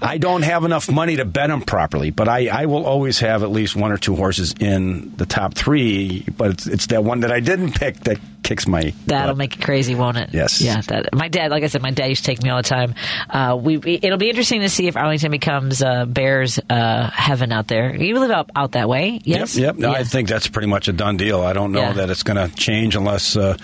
I 0.03 0.17
don't 0.19 0.41
have 0.43 0.63
enough 0.63 0.89
money 0.89 1.17
to 1.17 1.25
bet 1.25 1.49
them 1.49 1.61
properly, 1.61 2.09
but 2.09 2.27
I, 2.27 2.47
I 2.47 2.65
will 2.65 2.85
always 2.85 3.19
have 3.19 3.43
at 3.43 3.51
least 3.51 3.75
one 3.75 3.91
or 3.91 3.97
two 3.97 4.15
horses 4.15 4.53
in 4.59 5.15
the 5.17 5.25
top 5.25 5.53
three. 5.53 6.25
But 6.35 6.51
it's, 6.51 6.67
it's 6.67 6.85
that 6.87 7.03
one 7.03 7.19
that 7.21 7.31
I 7.31 7.39
didn't 7.39 7.73
pick 7.73 7.99
that 8.01 8.19
kicks 8.43 8.67
my. 8.67 8.93
That'll 9.05 9.29
butt. 9.33 9.37
make 9.37 9.57
it 9.57 9.63
crazy, 9.63 9.95
won't 9.95 10.17
it? 10.17 10.29
Yes. 10.33 10.61
Yeah. 10.61 10.81
That, 10.81 11.13
my 11.13 11.27
dad, 11.27 11.51
like 11.51 11.63
I 11.63 11.67
said, 11.67 11.81
my 11.81 11.91
dad 11.91 12.07
used 12.07 12.23
to 12.25 12.31
take 12.31 12.41
me 12.43 12.49
all 12.49 12.57
the 12.57 12.63
time. 12.67 12.95
Uh, 13.29 13.57
we, 13.61 13.77
we- 13.77 13.99
it'll 14.01 14.17
be 14.17 14.29
interesting 14.29 14.61
to 14.61 14.69
see 14.69 14.87
if 14.87 14.97
Arlington 14.97 15.31
becomes 15.31 15.81
uh, 15.81 16.05
Bears 16.05 16.59
uh, 16.69 17.09
heaven 17.11 17.51
out 17.51 17.67
there. 17.67 17.95
You 17.95 18.19
live 18.19 18.31
out, 18.31 18.49
out 18.55 18.73
that 18.73 18.89
way, 18.89 19.19
yes? 19.23 19.55
Yep, 19.55 19.65
yep. 19.65 19.77
No, 19.77 19.91
I 19.91 20.03
think 20.03 20.27
that's 20.29 20.47
pretty 20.47 20.67
much 20.67 20.87
a 20.87 20.93
done 20.93 21.17
deal. 21.17 21.41
I 21.41 21.53
don't 21.53 21.71
know 21.71 21.79
Yeah. 21.81 21.93
that 21.93 22.09
it's 22.09 22.23
going 22.23 22.37
to 22.49 22.53
change 22.55 22.95
unless 22.95 23.35
uh, 23.35 23.57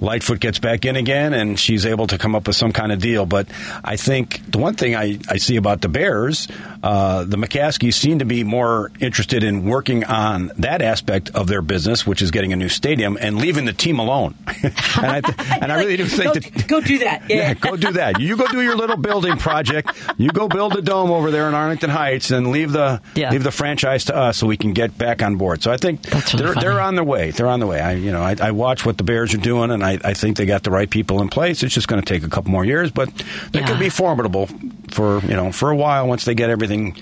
Lightfoot 0.00 0.40
gets 0.40 0.58
back 0.58 0.84
in 0.84 0.96
again 0.96 1.32
and 1.34 1.58
she's 1.58 1.86
able 1.86 2.06
to 2.08 2.18
come 2.18 2.34
up 2.34 2.46
with 2.46 2.56
some 2.56 2.72
kind 2.72 2.92
of 2.92 3.00
deal. 3.00 3.26
But 3.26 3.48
I 3.84 3.96
think 3.96 4.50
the 4.50 4.58
one 4.58 4.74
thing 4.74 4.94
I, 4.94 5.18
I 5.28 5.36
see 5.38 5.56
about 5.56 5.80
the 5.80 5.88
Bears, 5.88 6.48
uh, 6.82 7.24
the 7.24 7.36
McCaskeys 7.36 7.94
seem 7.94 8.18
to 8.18 8.24
be 8.24 8.44
more 8.44 8.90
interested 9.00 9.42
in 9.44 9.64
working 9.64 10.04
on 10.04 10.52
that 10.58 10.82
aspect 10.82 11.30
of 11.30 11.46
their 11.46 11.62
business, 11.62 12.06
which 12.06 12.22
is 12.22 12.30
getting 12.30 12.52
a 12.52 12.56
new 12.56 12.68
stadium, 12.68 13.16
and 13.20 13.38
leaving 13.38 13.64
the 13.64 13.72
team 13.72 13.98
alone. 13.98 14.34
and, 14.62 14.74
I 15.06 15.20
th- 15.20 15.38
and 15.62 15.72
I 15.72 15.78
really 15.78 15.96
do 15.96 16.06
think 16.06 16.34
go, 16.34 16.40
that. 16.40 16.68
go 16.68 16.80
do 16.80 16.98
that. 16.98 17.22
Yeah, 17.36 17.54
go 17.54 17.76
do 17.76 17.92
that. 17.92 18.20
You 18.20 18.36
go 18.36 18.46
do 18.48 18.62
your 18.62 18.76
little 18.76 18.96
building 18.96 19.36
project. 19.36 19.90
You 20.16 20.30
go 20.30 20.48
build 20.48 20.76
a 20.76 20.82
dome 20.82 21.10
over 21.10 21.30
there 21.30 21.48
in 21.48 21.54
Arlington 21.54 21.90
Heights, 21.90 22.30
and 22.30 22.50
leave 22.50 22.72
the 22.72 23.00
Yeah. 23.14 23.30
leave 23.30 23.42
the 23.44 23.50
franchise 23.50 24.04
to 24.06 24.16
us 24.16 24.38
so 24.38 24.46
we 24.46 24.56
can 24.56 24.72
get 24.72 24.96
back 24.96 25.22
on 25.22 25.36
board. 25.36 25.62
So 25.62 25.70
I 25.72 25.76
think 25.76 26.00
really 26.06 26.22
they're 26.36 26.54
funny. 26.54 26.60
they're 26.60 26.80
on 26.80 26.94
their 26.94 27.04
way. 27.04 27.30
They're 27.32 27.48
on 27.48 27.60
the 27.60 27.66
way. 27.66 27.80
I 27.80 27.92
you 27.92 28.12
know 28.12 28.22
I, 28.22 28.36
I 28.40 28.50
watch 28.52 28.86
what 28.86 28.96
the 28.96 29.04
Bears 29.04 29.34
are 29.34 29.38
doing, 29.38 29.70
and 29.70 29.84
I, 29.86 29.98
I 30.04 30.14
think 30.14 30.36
they 30.36 30.46
got 30.46 30.62
the 30.62 30.70
right 30.70 30.88
people 30.90 31.20
in 31.22 31.28
place. 31.28 31.62
It's 31.62 31.74
just 31.74 31.88
going 31.88 32.02
to 32.02 32.06
take 32.06 32.22
a 32.24 32.28
couple 32.28 32.50
more 32.50 32.64
years, 32.64 32.90
but 32.90 33.08
they 33.52 33.60
Yeah. 33.60 33.66
could 33.66 33.78
be 33.78 33.88
formidable 33.88 34.48
for 34.90 35.20
you 35.20 35.34
know 35.34 35.52
for 35.52 35.70
a 35.70 35.76
while 35.76 36.06
once 36.08 36.24
they 36.24 36.34
get 36.34 36.50
everything. 36.50 36.96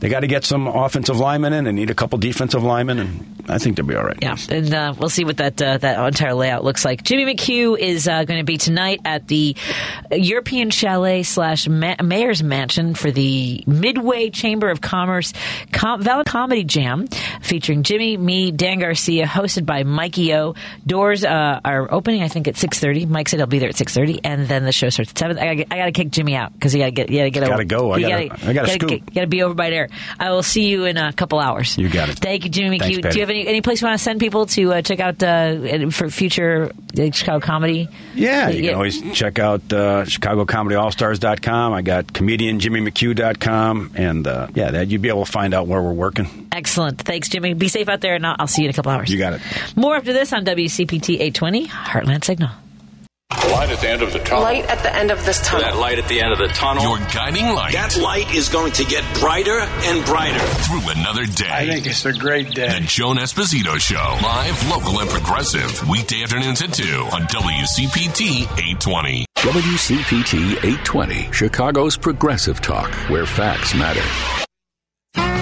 They 0.00 0.08
got 0.08 0.20
to 0.20 0.26
get 0.26 0.44
some 0.44 0.66
offensive 0.66 1.18
linemen 1.18 1.52
in 1.52 1.66
and 1.66 1.76
need 1.76 1.90
a 1.90 1.94
couple 1.94 2.18
defensive 2.18 2.62
linemen, 2.62 2.98
and 2.98 3.44
I 3.48 3.58
think 3.58 3.76
they'll 3.76 3.86
be 3.86 3.94
all 3.96 4.04
right. 4.04 4.18
Yeah, 4.20 4.36
and 4.50 4.72
uh, 4.74 4.94
we'll 4.98 5.08
see 5.08 5.24
what 5.24 5.38
that 5.38 5.60
uh, 5.60 5.78
that 5.78 5.98
entire 6.06 6.34
layout 6.34 6.64
looks 6.64 6.84
like. 6.84 7.02
Jimmy 7.02 7.34
McHugh 7.34 7.78
is 7.78 8.06
uh, 8.08 8.24
going 8.24 8.38
to 8.40 8.44
be 8.44 8.56
tonight 8.58 9.00
at 9.04 9.26
the 9.28 9.56
European 10.12 10.70
Chalet 10.70 11.22
slash 11.22 11.68
Ma- 11.68 11.96
Mayor's 12.02 12.42
Mansion 12.42 12.94
for 12.94 13.10
the 13.10 13.62
Midway 13.66 14.30
Chamber 14.30 14.68
of 14.70 14.80
Commerce 14.80 15.32
Com- 15.72 16.02
Val 16.02 16.24
Comedy 16.24 16.64
Jam, 16.64 17.06
featuring 17.40 17.82
Jimmy, 17.82 18.16
me, 18.16 18.50
Dan 18.50 18.78
Garcia, 18.78 19.26
hosted 19.26 19.66
by 19.66 19.82
Mikey 19.84 20.34
O. 20.34 20.54
Doors 20.86 21.24
uh, 21.24 21.60
are 21.64 21.92
opening, 21.92 22.22
I 22.26 22.28
think, 22.28 22.46
at 22.48 22.56
six 22.56 22.78
thirty. 22.78 23.06
Mike 23.06 23.28
said 23.28 23.38
he'll 23.40 23.46
be 23.46 23.58
there 23.58 23.68
at 23.70 23.76
six 23.76 23.94
thirty, 23.94 24.20
and 24.22 24.46
then 24.46 24.64
the 24.64 24.72
show 24.72 24.90
starts 24.90 25.10
at 25.12 25.18
seven. 25.18 25.38
I, 25.38 25.54
got 25.64 25.86
to 25.86 25.92
kick 25.92 26.10
Jimmy 26.10 26.34
out 26.36 26.52
because 26.52 26.72
he 26.72 26.80
got 26.80 26.86
to 26.86 26.90
get, 26.90 27.08
you 27.10 27.18
got 27.18 27.24
to 27.24 27.30
get, 27.30 27.48
Gotta 27.48 27.64
go. 27.64 27.92
I 27.92 27.96
you 27.98 28.08
gotta- 28.08 28.48
I 28.48 28.52
gotta 28.52 28.68
scoot. 28.72 28.88
get- 28.90 29.14
got 29.14 29.20
to 29.22 29.26
be 29.26 29.42
over 29.42 29.54
by 29.54 29.70
there. 29.70 29.88
I 30.18 30.30
will 30.30 30.42
see 30.42 30.66
you 30.68 30.84
in 30.84 30.96
a 30.98 31.12
couple 31.12 31.38
hours. 31.38 31.78
You 31.78 31.88
got 31.88 32.08
it. 32.08 32.18
Thank 32.18 32.44
you, 32.44 32.50
Jimmy 32.50 32.78
Thanks, 32.78 32.96
McHugh. 32.98 33.02
Patty. 33.02 33.12
Do 33.12 33.18
you 33.18 33.22
have 33.22 33.30
any 33.30 33.46
any 33.48 33.60
place 33.62 33.80
you 33.80 33.86
want 33.86 33.98
to 33.98 34.04
send 34.04 34.20
people 34.20 34.46
to 34.46 34.74
uh, 34.74 34.82
check 34.82 35.00
out 35.00 35.22
uh, 35.22 35.90
for 35.90 36.10
future 36.10 36.70
uh, 36.98 37.10
Chicago 37.12 37.40
comedy? 37.40 37.88
Yeah, 38.14 38.48
you 38.48 38.62
can 38.64 38.74
always 38.74 39.00
check 39.12 39.38
out 39.38 39.60
uh, 39.72 40.04
ChicagoComedyAllStars.com. 40.04 41.72
I 41.72 41.82
got 41.82 42.12
comedian 42.12 42.58
ComedianJimmyMcHugh.com. 42.58 43.92
And 43.94 44.26
uh, 44.26 44.48
yeah, 44.54 44.70
that 44.72 44.88
you'd 44.88 45.02
be 45.02 45.08
able 45.08 45.24
to 45.24 45.30
find 45.30 45.54
out 45.54 45.66
where 45.66 45.80
we're 45.82 45.92
working. 45.92 46.48
Excellent. 46.52 46.98
Thanks, 47.02 47.28
Jimmy. 47.28 47.52
Be 47.54 47.68
safe 47.68 47.88
out 47.88 48.00
there, 48.00 48.14
and 48.14 48.26
I'll, 48.26 48.36
I'll 48.38 48.46
see 48.46 48.62
you 48.62 48.68
in 48.68 48.70
a 48.70 48.74
couple 48.74 48.90
hours. 48.92 49.10
You 49.10 49.18
got 49.18 49.34
it. 49.34 49.42
More 49.76 49.94
after 49.96 50.12
this 50.12 50.32
on 50.32 50.44
WCPT 50.44 51.14
820 51.20 51.66
Heartland 51.68 52.15
Signal. 52.24 52.50
Light 53.50 53.70
at 53.70 53.80
the 53.80 53.88
end 53.88 54.02
of 54.02 54.12
the 54.12 54.18
tunnel. 54.20 54.42
Light 54.42 54.64
at 54.66 54.82
the 54.82 54.94
end 54.94 55.10
of 55.10 55.24
this 55.24 55.40
tunnel. 55.40 55.68
That 55.68 55.76
light 55.76 55.98
at 55.98 56.08
the 56.08 56.20
end 56.20 56.32
of 56.32 56.38
the 56.38 56.48
tunnel. 56.48 56.82
Your 56.82 56.98
guiding 57.12 57.46
light. 57.54 57.72
That 57.72 57.96
light 57.96 58.32
is 58.34 58.48
going 58.48 58.72
to 58.72 58.84
get 58.84 59.02
brighter 59.18 59.58
and 59.58 60.04
brighter. 60.04 60.38
Through 60.38 60.90
another 60.90 61.26
day. 61.26 61.48
I 61.50 61.66
think 61.66 61.86
it's 61.86 62.04
a 62.04 62.12
great 62.12 62.52
day. 62.54 62.68
The 62.68 62.86
Joan 62.86 63.16
Esposito 63.16 63.78
Show. 63.78 64.18
Live, 64.22 64.70
local, 64.70 65.00
and 65.00 65.10
progressive. 65.10 65.88
Weekday 65.88 66.22
afternoons 66.22 66.62
at 66.62 66.72
2 66.72 66.82
on 67.12 67.22
WCPT 67.22 68.42
820. 68.42 69.26
WCPT 69.36 70.56
820, 70.56 71.32
Chicago's 71.32 71.96
progressive 71.96 72.60
talk, 72.60 72.92
where 73.08 73.26
facts 73.26 73.74
matter. 73.74 74.45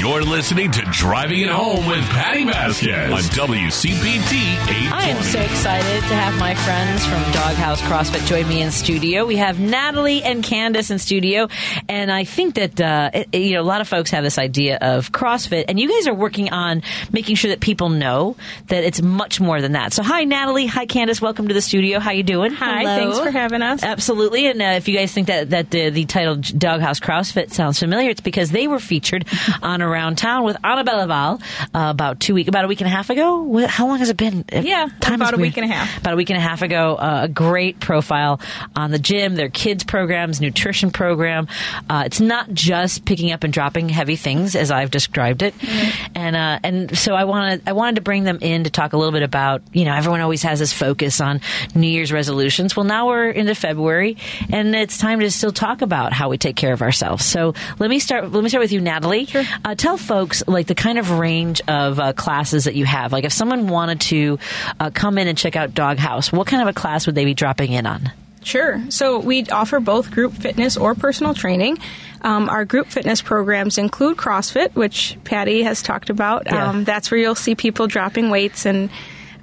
You're 0.00 0.22
listening 0.22 0.70
to 0.70 0.80
Driving 0.92 1.40
It 1.40 1.50
Home 1.50 1.86
with 1.86 2.02
Patty 2.08 2.44
Vasquez 2.44 3.12
on 3.12 3.18
WCPT 3.18 4.32
820. 4.32 4.88
I 4.88 5.02
am 5.08 5.22
so 5.22 5.38
excited 5.40 6.00
to 6.08 6.14
have 6.14 6.38
my 6.40 6.54
friends 6.54 7.04
from 7.04 7.20
Doghouse 7.34 7.82
CrossFit 7.82 8.26
join 8.26 8.48
me 8.48 8.62
in 8.62 8.70
studio. 8.70 9.26
We 9.26 9.36
have 9.36 9.60
Natalie 9.60 10.22
and 10.22 10.42
Candace 10.42 10.90
in 10.90 10.98
studio, 10.98 11.48
and 11.86 12.10
I 12.10 12.24
think 12.24 12.54
that 12.54 12.80
uh, 12.80 13.10
it- 13.12 13.34
you 13.34 13.52
know 13.52 13.60
a 13.60 13.62
lot 13.62 13.82
of 13.82 13.88
folks 13.88 14.10
have 14.12 14.24
this 14.24 14.38
idea 14.38 14.78
of 14.80 15.12
CrossFit, 15.12 15.66
and 15.68 15.78
you 15.78 15.86
guys 15.90 16.06
are 16.08 16.14
working 16.14 16.50
on 16.50 16.80
making 17.12 17.36
sure 17.36 17.50
that 17.50 17.60
people 17.60 17.90
know 17.90 18.36
that 18.68 18.84
it's 18.84 19.02
much 19.02 19.38
more 19.38 19.60
than 19.60 19.72
that. 19.72 19.92
So, 19.92 20.02
hi 20.02 20.24
Natalie, 20.24 20.64
hi 20.64 20.86
Candace, 20.86 21.20
welcome 21.20 21.48
to 21.48 21.54
the 21.54 21.60
studio. 21.60 21.98
How 22.00 22.12
you 22.12 22.22
doing? 22.22 22.52
Hi, 22.52 22.84
thanks 22.84 23.18
for 23.20 23.30
having 23.30 23.60
us. 23.60 23.82
Absolutely, 23.82 24.46
and 24.46 24.62
uh, 24.62 24.64
if 24.76 24.88
you 24.88 24.96
guys 24.96 25.12
think 25.12 25.26
that 25.26 25.50
that 25.50 25.70
the, 25.70 25.90
the 25.90 26.06
title 26.06 26.36
Doghouse 26.36 27.00
CrossFit 27.00 27.52
sounds 27.52 27.78
familiar, 27.78 28.08
it's 28.08 28.22
because 28.22 28.50
they 28.50 28.66
were 28.66 28.78
featured 28.80 29.26
on 29.62 29.82
Around 29.90 30.16
Town 30.18 30.44
with 30.44 30.56
Ana 30.64 30.84
Belaval 30.84 31.40
uh, 31.74 31.90
about 31.90 32.20
two 32.20 32.34
week 32.34 32.48
about 32.48 32.64
a 32.64 32.68
week 32.68 32.80
and 32.80 32.88
a 32.88 32.90
half 32.90 33.10
ago. 33.10 33.66
How 33.66 33.86
long 33.86 33.98
has 33.98 34.08
it 34.10 34.16
been? 34.16 34.44
Yeah, 34.52 34.88
Time 35.00 35.14
about 35.20 35.34
a 35.34 35.36
weird. 35.36 35.48
week 35.48 35.56
and 35.58 35.70
a 35.70 35.74
half. 35.74 35.98
About 35.98 36.14
a 36.14 36.16
week 36.16 36.30
and 36.30 36.36
a 36.36 36.40
half 36.40 36.62
ago, 36.62 36.94
uh, 36.96 37.20
a 37.24 37.28
great 37.28 37.80
profile 37.80 38.40
on 38.76 38.90
the 38.90 38.98
gym, 38.98 39.34
their 39.36 39.48
kids 39.48 39.84
programs, 39.84 40.40
nutrition 40.40 40.90
program. 40.90 41.48
Uh, 41.88 42.04
it's 42.06 42.20
not 42.20 42.52
just 42.52 43.04
picking 43.04 43.32
up 43.32 43.44
and 43.44 43.52
dropping 43.52 43.88
heavy 43.88 44.16
things 44.16 44.54
as 44.56 44.70
I've 44.70 44.90
described 44.90 45.42
it, 45.42 45.54
Mm-hmm. 45.58 46.12
and 46.16 46.36
uh, 46.36 46.58
and 46.62 46.96
so 46.98 47.14
I 47.14 47.24
wanted 47.24 47.62
I 47.66 47.72
wanted 47.72 47.96
to 47.96 48.00
bring 48.02 48.24
them 48.24 48.38
in 48.40 48.64
to 48.64 48.70
talk 48.70 48.92
a 48.92 48.96
little 48.96 49.12
bit 49.12 49.22
about 49.22 49.62
you 49.72 49.84
know 49.84 49.94
everyone 49.94 50.20
always 50.20 50.42
has 50.42 50.58
this 50.58 50.72
focus 50.72 51.20
on 51.20 51.40
New 51.74 51.86
Year's 51.88 52.12
resolutions. 52.12 52.76
Well, 52.76 52.84
now 52.84 53.08
we're 53.08 53.30
into 53.30 53.54
February, 53.54 54.16
and 54.50 54.74
it's 54.74 54.98
time 54.98 55.20
to 55.20 55.30
still 55.30 55.52
talk 55.52 55.82
about 55.82 56.12
how 56.12 56.28
we 56.28 56.38
take 56.38 56.56
care 56.56 56.72
of 56.72 56.82
ourselves. 56.82 57.24
So 57.24 57.54
let 57.78 57.90
me 57.90 57.98
start. 57.98 58.30
Let 58.30 58.42
me 58.42 58.48
start 58.48 58.62
with 58.62 58.72
you, 58.72 58.80
Natalie. 58.80 59.26
Sure. 59.26 59.44
Tell 59.80 59.96
folks 59.96 60.42
like 60.46 60.66
the 60.66 60.74
kind 60.74 60.98
of 60.98 61.10
range 61.10 61.62
of 61.66 61.98
uh, 61.98 62.12
classes 62.12 62.64
that 62.64 62.74
you 62.74 62.84
have. 62.84 63.12
Like 63.12 63.24
if 63.24 63.32
someone 63.32 63.66
wanted 63.66 64.02
to 64.02 64.38
uh, 64.78 64.90
come 64.92 65.16
in 65.16 65.26
and 65.26 65.38
check 65.38 65.56
out 65.56 65.72
Doghouse, 65.72 66.30
what 66.30 66.46
kind 66.46 66.60
of 66.60 66.68
a 66.68 66.74
class 66.78 67.06
would 67.06 67.14
they 67.14 67.24
be 67.24 67.32
dropping 67.32 67.72
in 67.72 67.86
on? 67.86 68.12
Sure. 68.42 68.82
So 68.90 69.20
we 69.20 69.46
offer 69.46 69.80
both 69.80 70.10
group 70.10 70.34
fitness 70.34 70.76
or 70.76 70.94
personal 70.94 71.32
training. 71.32 71.78
Um, 72.20 72.50
our 72.50 72.66
group 72.66 72.88
fitness 72.88 73.22
programs 73.22 73.78
include 73.78 74.18
CrossFit, 74.18 74.74
which 74.74 75.16
Patty 75.24 75.62
has 75.62 75.80
talked 75.80 76.10
about. 76.10 76.42
Yeah. 76.44 76.68
Um, 76.68 76.84
that's 76.84 77.10
where 77.10 77.18
you'll 77.18 77.34
see 77.34 77.54
people 77.54 77.86
dropping 77.86 78.28
weights 78.28 78.66
and 78.66 78.90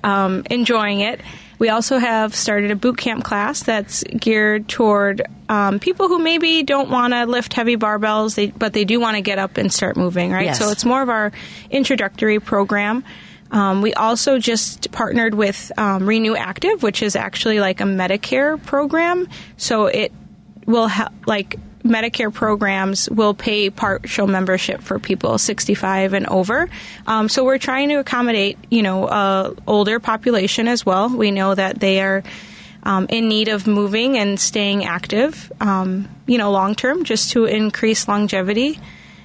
um, 0.04 0.44
enjoying 0.52 1.00
it. 1.00 1.20
We 1.60 1.70
also 1.70 1.98
have 1.98 2.36
started 2.36 2.72
a 2.72 2.76
boot 2.76 2.98
camp 2.98 3.24
class 3.24 3.64
that's 3.64 4.04
geared 4.04 4.68
toward 4.68 5.24
um, 5.50 5.80
people 5.80 6.08
who 6.08 6.20
maybe 6.20 6.64
don't 6.64 6.90
want 6.90 7.14
to 7.14 7.26
lift 7.26 7.54
heavy 7.54 7.78
barbells, 7.78 8.36
they, 8.36 8.48
but 8.48 8.74
they 8.74 8.86
do 8.86 9.00
want 9.00 9.16
to 9.16 9.22
get 9.22 9.40
up 9.40 9.58
and 9.58 9.72
start 9.72 9.98
moving, 9.98 10.32
right? 10.32 10.46
Yes. 10.46 10.60
So 10.60 10.70
it's 10.70 10.86
more 10.86 11.02
of 11.02 11.10
our 11.10 11.32
introductory 11.72 12.40
program. 12.40 13.04
Um, 13.50 13.82
we 13.82 13.94
also 13.94 14.40
just 14.40 14.92
partnered 14.92 15.34
with 15.34 15.72
um, 15.78 16.06
Renew 16.06 16.36
Active, 16.36 16.84
which 16.84 17.02
is 17.02 17.16
actually 17.16 17.60
like 17.60 17.80
a 17.80 17.86
Medicare 17.86 18.62
program. 18.64 19.28
So 19.56 19.86
it 19.86 20.12
will 20.66 20.90
ha- 20.90 21.10
like 21.26 21.56
Medicare 21.88 22.34
programs 22.34 23.10
will 23.10 23.34
pay 23.34 23.70
partial 23.70 24.28
membership 24.28 24.82
for 24.82 25.00
people 25.00 25.38
65 25.38 26.14
and 26.14 26.28
over. 26.28 26.70
Um, 27.06 27.30
so 27.30 27.44
we're 27.44 27.58
trying 27.58 27.90
to 27.90 27.96
accommodate, 27.96 28.58
you 28.70 28.84
know, 28.84 29.08
a 29.08 29.54
older 29.66 30.00
population 30.00 30.68
as 30.68 30.86
well. 30.86 31.10
We 31.10 31.32
know 31.32 31.56
that 31.56 31.80
they 31.80 32.02
are 32.02 32.24
um, 32.84 33.08
in 33.10 33.28
need 33.28 33.50
of 33.50 33.68
moving 33.68 34.18
and 34.18 34.40
staying 34.40 34.86
active, 34.86 35.52
um, 35.60 36.08
you 36.26 36.38
know, 36.38 36.52
long 36.52 36.76
term, 36.76 37.04
just 37.04 37.32
to 37.32 37.46
increase 37.46 38.08
longevity. 38.08 38.80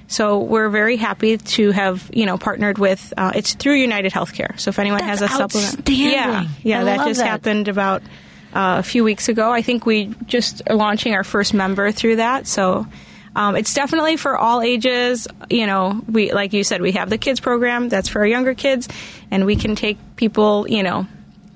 So 0.07 0.39
we're 0.39 0.69
very 0.69 0.97
happy 0.97 1.37
to 1.37 1.71
have 1.71 2.09
you 2.13 2.25
know 2.25 2.37
partnered 2.37 2.77
with. 2.77 3.13
Uh, 3.15 3.31
it's 3.35 3.53
through 3.53 3.75
United 3.75 4.11
Healthcare. 4.11 4.59
So 4.59 4.69
if 4.69 4.79
anyone 4.79 4.99
That's 4.99 5.21
has 5.21 5.31
a 5.31 5.33
supplement, 5.33 5.89
yeah, 5.89 6.47
yeah, 6.61 6.81
I 6.81 6.83
that 6.83 7.07
just 7.07 7.19
that. 7.19 7.27
happened 7.27 7.67
about 7.67 8.03
uh, 8.53 8.77
a 8.79 8.83
few 8.83 9.03
weeks 9.03 9.29
ago. 9.29 9.51
I 9.51 9.61
think 9.61 9.85
we 9.85 10.13
just 10.25 10.61
are 10.67 10.75
launching 10.75 11.13
our 11.13 11.23
first 11.23 11.53
member 11.53 11.91
through 11.91 12.17
that. 12.17 12.47
So. 12.47 12.87
Um, 13.35 13.55
it's 13.55 13.73
definitely 13.73 14.15
for 14.17 14.37
all 14.37 14.61
ages. 14.61 15.27
You 15.49 15.65
know, 15.65 15.99
we 16.07 16.31
like 16.31 16.53
you 16.53 16.63
said, 16.63 16.83
we 16.83 16.91
have 16.91 17.09
the 17.09 17.17
kids 17.17 17.39
program 17.39 17.89
that's 17.89 18.07
for 18.07 18.19
our 18.19 18.27
younger 18.27 18.53
kids, 18.53 18.87
and 19.31 19.47
we 19.47 19.55
can 19.55 19.75
take 19.75 19.97
people, 20.17 20.67
you 20.69 20.83
know, 20.83 21.07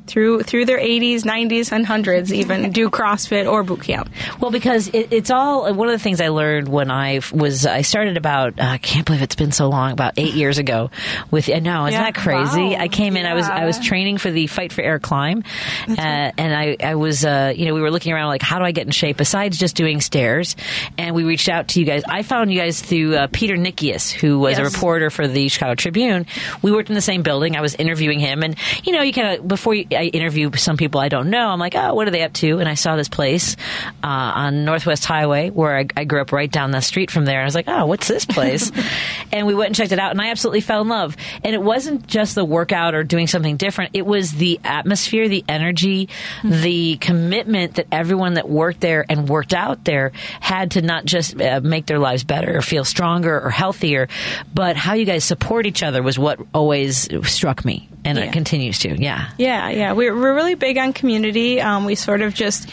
through 0.08 0.44
through 0.44 0.66
their 0.66 0.80
80s, 0.80 1.22
90s, 1.24 1.72
and 1.72 1.86
hundreds, 1.86 2.34
even 2.34 2.72
do 2.72 2.90
CrossFit 2.90 3.50
or 3.52 3.64
boot 3.64 3.82
camp. 3.84 4.10
Well, 4.40 4.52
because 4.52 4.88
it, 4.90 5.12
it's 5.12 5.30
all 5.32 5.72
one 5.74 5.88
of 5.88 5.94
the 5.94 6.00
things 6.04 6.22
I 6.22 6.30
learned 6.30 6.68
when 6.68 6.90
I 6.90 7.22
was 7.34 7.66
I 7.66 7.82
started 7.82 8.18
about 8.18 8.60
uh, 8.60 8.64
I 8.64 8.78
can't 8.78 9.06
believe 9.06 9.22
it's 9.22 9.36
been 9.36 9.52
so 9.52 9.68
long 9.70 9.92
about 9.92 10.14
eight 10.18 10.34
years 10.34 10.58
ago. 10.58 10.90
With 11.32 11.50
uh, 11.50 11.60
no, 11.60 11.86
isn't 11.86 11.94
Yeah. 12.00 12.12
that 12.12 12.16
crazy? 12.16 12.62
Wow. 12.76 12.78
I 12.80 12.88
came 12.88 13.18
in, 13.18 13.26
I 13.26 13.34
was 13.34 13.48
I 13.48 13.66
was 13.66 13.80
training 13.80 14.18
for 14.18 14.32
the 14.32 14.48
Fight 14.48 14.72
for 14.74 14.82
Air 14.82 15.00
climb, 15.00 15.44
uh, 15.88 15.94
and 15.98 16.54
I 16.54 16.78
I 16.84 16.96
was 16.96 17.26
uh, 17.26 17.54
you 17.56 17.66
know 17.66 17.74
we 17.74 17.82
were 17.82 17.92
looking 17.92 18.14
around 18.14 18.28
like 18.28 18.42
how 18.42 18.60
do 18.60 18.66
I 18.66 18.72
get 18.72 18.86
in 18.86 18.92
shape 18.92 19.18
besides 19.18 19.58
just 19.58 19.76
doing 19.76 20.02
stairs, 20.02 20.56
and 20.98 21.16
we 21.16 21.24
reached 21.24 21.50
out 21.50 21.70
to 21.70 21.80
you 21.80 21.86
guys. 21.86 22.04
I 22.08 22.24
found 22.24 22.52
you 22.52 22.60
guys 22.60 22.82
through 22.82 23.16
uh, 23.16 23.28
Peter 23.32 23.56
Nickeas, 23.56 24.12
who 24.12 24.40
was 24.40 24.58
a 24.58 24.64
reporter 24.64 25.10
for 25.10 25.28
the 25.28 25.48
Chicago 25.50 25.76
Tribune. 25.76 26.26
We 26.62 26.72
worked 26.72 26.90
in 26.90 26.96
the 26.96 27.02
same 27.02 27.24
building. 27.24 27.56
I 27.56 27.62
was 27.62 27.76
interviewing 27.76 28.20
him, 28.20 28.44
and 28.44 28.56
you 28.84 28.94
know 28.94 29.02
you 29.02 29.14
kind 29.14 29.40
of 29.40 29.48
before 29.48 29.76
you 29.76 29.86
I 29.98 30.04
interview 30.06 30.52
some 30.56 30.78
people 30.78 31.02
I 31.02 31.10
don't 31.10 31.30
know. 31.30 31.48
I'm 31.50 31.60
like, 31.60 31.76
oh, 31.76 31.94
what 31.94 32.08
are 32.08 32.12
they 32.12 32.24
up 32.24 32.34
to? 32.34 32.60
And 32.60 32.70
I 32.70 32.76
saw 32.76 32.96
this 32.96 33.10
place 33.10 33.56
uh, 34.04 34.08
on 34.08 34.66
Northwest 34.66 35.06
Highway 35.06 35.50
where 35.50 35.78
I, 35.78 35.88
I 35.96 36.04
grew 36.06 36.22
up 36.22 36.32
right 36.32 36.52
down 36.52 36.72
the 36.72 36.82
street 36.82 37.12
from 37.12 37.26
there. 37.26 37.40
And 37.40 37.44
I 37.44 37.46
was 37.46 37.56
like, 37.56 37.68
oh, 37.68 37.86
what's 37.86 38.08
this 38.08 38.26
place? 38.26 38.72
and 39.32 39.48
we 39.48 39.56
went 39.56 39.68
and 39.68 39.76
checked 39.76 39.92
it 39.92 40.00
out, 40.00 40.12
and 40.12 40.22
I 40.22 40.30
absolutely 40.30 40.62
fell 40.62 40.82
in 40.82 40.88
love. 40.88 41.18
And 41.44 41.54
it 41.54 41.62
wasn't 41.62 42.08
just 42.08 42.36
the 42.36 42.46
workout 42.46 42.96
or 42.96 43.04
doing 43.04 43.28
something 43.28 43.58
different. 43.58 43.92
It 43.94 44.06
was 44.06 44.32
the 44.32 44.60
atmosphere, 44.64 45.28
the 45.28 45.44
energy, 45.48 46.10
the 46.44 46.98
commitment 46.98 47.76
that 47.76 47.88
everyone 47.92 48.36
that 48.36 48.50
worked 48.50 48.82
there 48.82 49.06
and 49.10 49.28
worked 49.28 49.54
out 49.54 49.84
there 49.86 50.12
had 50.40 50.72
to 50.72 50.82
not 50.82 51.06
just 51.06 51.40
uh, 51.42 51.62
make 51.64 51.86
their 51.86 52.00
lives 52.00 52.24
better 52.24 52.58
or 52.58 52.62
feel 52.62 52.86
stronger 52.86 53.40
or 53.40 53.50
healthier, 53.50 54.08
but 54.54 54.76
how 54.76 54.94
you 54.94 55.06
guys 55.06 55.24
support 55.24 55.66
each 55.66 55.84
other 55.84 56.04
was 56.04 56.20
what 56.20 56.40
always 56.54 57.10
struck 57.28 57.66
me, 57.66 57.90
and 58.08 58.18
Yeah. 58.18 58.26
it 58.26 58.34
continues 58.34 58.80
to. 58.80 58.90
Yeah. 59.02 59.30
Yeah, 59.38 59.70
yeah, 59.70 59.94
we're 59.94 60.16
we're 60.16 60.34
really 60.34 60.56
big 60.56 60.78
on 60.78 60.94
community. 60.94 61.62
Um, 61.62 61.86
we 61.86 61.96
sort 61.96 62.22
of 62.22 62.34
just 62.34 62.70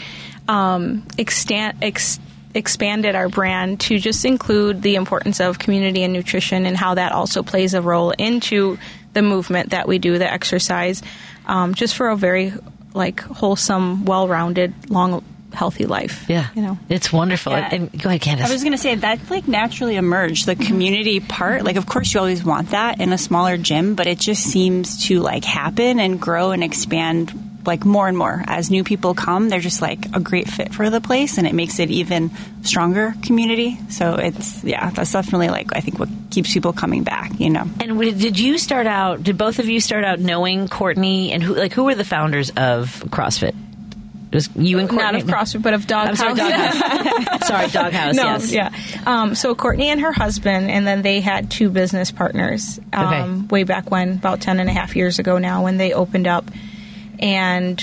um, 0.47 1.05
extant, 1.17 1.77
ex, 1.81 2.19
expanded 2.53 3.15
our 3.15 3.27
brand 3.29 3.79
to 3.81 3.99
just 3.99 4.23
include 4.25 4.81
the 4.81 4.95
importance 4.95 5.39
of 5.41 5.59
community 5.59 6.03
and 6.03 6.13
nutrition 6.13 6.65
and 6.65 6.77
how 6.77 6.93
that 6.95 7.11
also 7.11 7.43
plays 7.43 7.73
a 7.73 7.81
role 7.81 8.11
into 8.11 8.77
the 9.13 9.21
movement 9.21 9.71
that 9.71 9.87
we 9.87 9.97
do, 9.99 10.17
the 10.17 10.31
exercise, 10.31 11.01
um, 11.47 11.73
just 11.73 11.95
for 11.95 12.09
a 12.09 12.15
very 12.15 12.53
like 12.93 13.19
wholesome, 13.21 14.05
well-rounded, 14.05 14.89
long, 14.89 15.21
healthy 15.55 15.85
life. 15.85 16.25
Yeah, 16.29 16.47
you 16.55 16.61
know, 16.61 16.77
it's 16.89 17.11
wonderful. 17.11 17.53
Yeah. 17.53 17.69
And, 17.71 17.89
and 17.91 18.01
go 18.01 18.09
ahead, 18.09 18.21
Candace. 18.21 18.49
I 18.49 18.53
was 18.53 18.63
going 18.63 18.73
to 18.73 18.77
say 18.77 18.95
that 18.95 19.29
like 19.29 19.47
naturally 19.47 19.95
emerged 19.95 20.45
the 20.45 20.55
community 20.55 21.19
part. 21.19 21.63
Like, 21.63 21.75
of 21.75 21.85
course, 21.85 22.13
you 22.13 22.19
always 22.19 22.43
want 22.43 22.71
that 22.71 22.99
in 22.99 23.13
a 23.13 23.17
smaller 23.17 23.57
gym, 23.57 23.95
but 23.95 24.07
it 24.07 24.19
just 24.19 24.43
seems 24.43 25.07
to 25.07 25.19
like 25.19 25.43
happen 25.43 25.99
and 25.99 26.19
grow 26.19 26.51
and 26.51 26.63
expand 26.63 27.33
like 27.67 27.85
more 27.85 28.07
and 28.07 28.17
more 28.17 28.43
as 28.47 28.69
new 28.69 28.83
people 28.83 29.13
come. 29.13 29.49
They're 29.49 29.59
just 29.59 29.81
like 29.81 30.15
a 30.15 30.19
great 30.19 30.47
fit 30.47 30.73
for 30.73 30.89
the 30.89 31.01
place, 31.01 31.37
and 31.37 31.47
it 31.47 31.53
makes 31.53 31.79
it 31.79 31.89
even 31.89 32.31
stronger 32.63 33.13
community. 33.23 33.77
So 33.89 34.15
it's 34.15 34.63
yeah, 34.63 34.89
that's 34.91 35.11
definitely 35.11 35.49
like 35.49 35.75
I 35.75 35.81
think 35.81 35.99
what 35.99 36.09
keeps 36.31 36.53
people 36.53 36.73
coming 36.73 37.03
back. 37.03 37.39
You 37.39 37.49
know. 37.49 37.67
And 37.79 37.99
did 37.99 38.39
you 38.39 38.57
start 38.57 38.87
out? 38.87 39.23
Did 39.23 39.37
both 39.37 39.59
of 39.59 39.67
you 39.67 39.79
start 39.79 40.03
out 40.03 40.19
knowing 40.19 40.67
Courtney 40.67 41.31
and 41.31 41.41
who? 41.41 41.55
Like, 41.55 41.73
who 41.73 41.85
were 41.85 41.95
the 41.95 42.05
founders 42.05 42.49
of 42.51 43.03
CrossFit? 43.07 43.55
Was 44.35 44.49
you 44.55 44.77
and 44.79 44.87
Courtney? 44.89 45.03
Not 45.03 45.15
of 45.23 45.27
CrossFit, 45.27 45.61
but 45.63 45.73
of 45.73 45.87
Doghouse. 45.87 46.19
Sorry, 46.19 46.35
Doghouse. 46.35 47.47
sorry, 47.47 47.67
Doghouse. 47.69 48.15
no, 48.15 48.23
yes. 48.23 48.51
yeah. 48.51 48.71
Um, 49.05 49.33
so 49.33 49.55
Courtney 49.55 49.89
and 49.89 50.01
her 50.01 50.11
husband, 50.11 50.69
and 50.69 50.85
then 50.85 51.01
they 51.01 51.21
had 51.21 51.49
two 51.49 51.69
business 51.69 52.11
partners 52.11 52.79
um, 52.93 53.05
Okay. 53.05 53.47
way 53.47 53.63
back 53.63 53.89
when, 53.89 54.11
about 54.11 54.41
10 54.41 54.59
and 54.59 54.69
a 54.69 54.73
half 54.73 54.95
years 54.95 55.17
ago 55.19 55.37
now, 55.39 55.63
when 55.63 55.77
they 55.77 55.93
opened 55.93 56.27
up. 56.27 56.45
And 57.19 57.81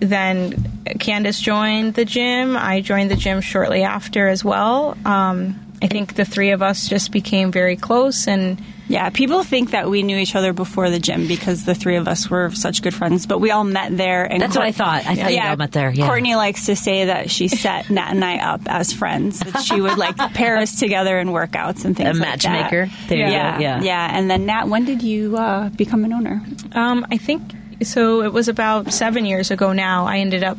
then 0.00 0.82
Candace 0.98 1.40
joined 1.40 1.94
the 1.94 2.04
gym. 2.04 2.56
I 2.56 2.80
joined 2.80 3.10
the 3.10 3.16
gym 3.16 3.40
shortly 3.40 3.82
after 3.82 4.28
as 4.28 4.44
well. 4.44 4.96
Um, 5.04 5.60
I 5.86 5.88
think 5.88 6.14
the 6.14 6.24
three 6.24 6.50
of 6.50 6.62
us 6.62 6.88
just 6.88 7.12
became 7.12 7.52
very 7.52 7.76
close 7.76 8.26
and 8.26 8.60
Yeah, 8.88 9.10
people 9.10 9.42
think 9.42 9.70
that 9.70 9.88
we 9.90 10.02
knew 10.02 10.16
each 10.16 10.34
other 10.36 10.52
before 10.52 10.90
the 10.90 10.98
gym 11.00 11.26
because 11.26 11.64
the 11.64 11.74
three 11.74 11.96
of 11.96 12.06
us 12.06 12.30
were 12.30 12.50
such 12.52 12.82
good 12.82 12.94
friends, 12.94 13.26
but 13.26 13.40
we 13.40 13.50
all 13.50 13.64
met 13.64 13.96
there. 13.96 14.24
And 14.24 14.40
That's 14.40 14.54
what 14.56 14.64
I 14.64 14.70
thought. 14.72 15.04
I 15.06 15.14
thought 15.16 15.32
you 15.32 15.40
all 15.40 15.56
met 15.56 15.72
there, 15.72 15.90
yeah. 15.90 16.06
Courtney 16.06 16.36
likes 16.36 16.66
to 16.66 16.76
say 16.76 17.06
that 17.06 17.30
she 17.30 17.48
set 17.48 17.90
Nat 17.96 18.10
and 18.12 18.24
I 18.24 18.38
up 18.38 18.60
as 18.66 18.92
friends. 18.92 19.40
That 19.40 19.62
she 19.62 19.80
would 19.80 19.98
like 19.98 20.16
pair 20.34 20.56
us 20.58 20.78
together 20.78 21.18
in 21.18 21.28
workouts 21.28 21.84
and 21.84 21.96
things 21.96 22.16
A 22.16 22.20
like 22.20 22.40
that. 22.42 22.48
matchmaker. 22.50 22.88
There 23.08 23.18
you 23.18 23.32
yeah, 23.32 23.58
yeah. 23.58 23.82
yeah. 23.82 24.16
And 24.16 24.30
then 24.30 24.46
Nat, 24.46 24.66
when 24.68 24.84
did 24.84 25.02
you 25.02 25.36
uh, 25.36 25.68
become 25.70 26.04
an 26.04 26.12
owner? 26.12 26.40
Um, 26.72 27.06
I 27.10 27.16
think 27.16 27.42
so. 27.82 28.22
It 28.22 28.32
was 28.32 28.48
about 28.48 28.92
seven 28.92 29.24
years 29.26 29.50
ago 29.50 29.72
now. 29.72 30.06
I 30.06 30.18
ended 30.18 30.44
up, 30.44 30.58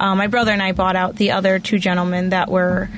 um, 0.00 0.18
my 0.18 0.26
brother 0.26 0.50
and 0.52 0.62
I 0.62 0.72
bought 0.72 0.96
out 0.96 1.14
the 1.16 1.30
other 1.30 1.58
two 1.60 1.78
gentlemen 1.78 2.30
that 2.30 2.50
were 2.50 2.88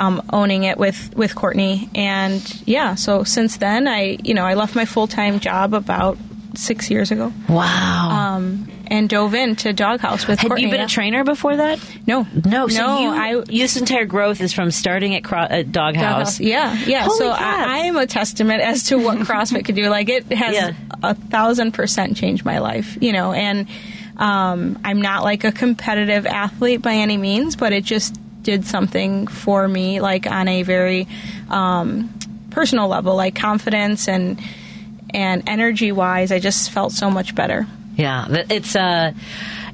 um, 0.00 0.22
owning 0.32 0.64
it 0.64 0.78
with 0.78 1.14
with 1.16 1.34
Courtney, 1.34 1.88
and 1.94 2.42
yeah. 2.66 2.94
So 2.96 3.22
since 3.24 3.58
then, 3.58 3.86
I 3.86 4.18
you 4.24 4.34
know 4.34 4.44
I 4.44 4.54
left 4.54 4.74
my 4.74 4.84
full 4.86 5.06
time 5.06 5.38
job 5.40 5.74
about 5.74 6.18
six 6.54 6.90
years 6.90 7.10
ago. 7.12 7.32
Wow. 7.48 8.10
Um, 8.10 8.66
and 8.88 9.08
dove 9.08 9.34
into 9.34 9.72
Doghouse 9.72 10.26
with 10.26 10.40
Had 10.40 10.48
Courtney. 10.48 10.64
you 10.64 10.70
been 10.72 10.80
yeah. 10.80 10.86
a 10.86 10.88
trainer 10.88 11.22
before 11.22 11.54
that? 11.56 11.78
No, 12.08 12.26
no. 12.44 12.66
So 12.66 12.84
No, 12.84 13.00
you, 13.00 13.08
I- 13.10 13.44
this 13.44 13.76
entire 13.76 14.04
growth 14.04 14.40
is 14.40 14.52
from 14.52 14.72
starting 14.72 15.14
at, 15.14 15.22
Cro- 15.22 15.38
at 15.48 15.70
Doghouse. 15.70 16.02
Doghouse. 16.38 16.40
Yeah, 16.40 16.76
yeah. 16.86 17.04
Holy 17.04 17.18
so. 17.18 17.30
I, 17.30 17.64
I 17.68 17.78
am 17.86 17.96
a 17.96 18.04
testament 18.08 18.62
as 18.62 18.82
to 18.84 18.96
what 18.98 19.18
CrossFit 19.28 19.64
could 19.64 19.76
do. 19.76 19.88
Like 19.88 20.08
it 20.08 20.24
has 20.32 20.54
Yeah. 20.54 20.72
a 21.04 21.14
thousand 21.14 21.70
percent 21.70 22.16
changed 22.16 22.44
my 22.44 22.58
life, 22.58 22.98
you 23.00 23.12
know. 23.12 23.32
And 23.32 23.68
um, 24.16 24.76
I'm 24.84 25.00
not 25.00 25.22
like 25.22 25.44
a 25.44 25.52
competitive 25.52 26.26
athlete 26.26 26.82
by 26.82 26.94
any 26.94 27.16
means, 27.16 27.54
but 27.54 27.72
it 27.72 27.84
just 27.84 28.18
did 28.42 28.66
something 28.66 29.26
for 29.26 29.66
me, 29.66 30.00
like 30.00 30.26
on 30.26 30.48
a 30.48 30.62
very 30.62 31.08
um, 31.48 32.12
personal 32.50 32.88
level, 32.88 33.16
like 33.16 33.34
confidence 33.34 34.08
and 34.08 34.40
and 35.12 35.42
energy 35.46 35.92
wise. 35.92 36.32
I 36.32 36.38
just 36.38 36.70
felt 36.70 36.92
so 36.92 37.10
much 37.10 37.34
better. 37.34 37.66
Yeah, 37.96 38.26
it's 38.48 38.76
uh, 38.76 39.12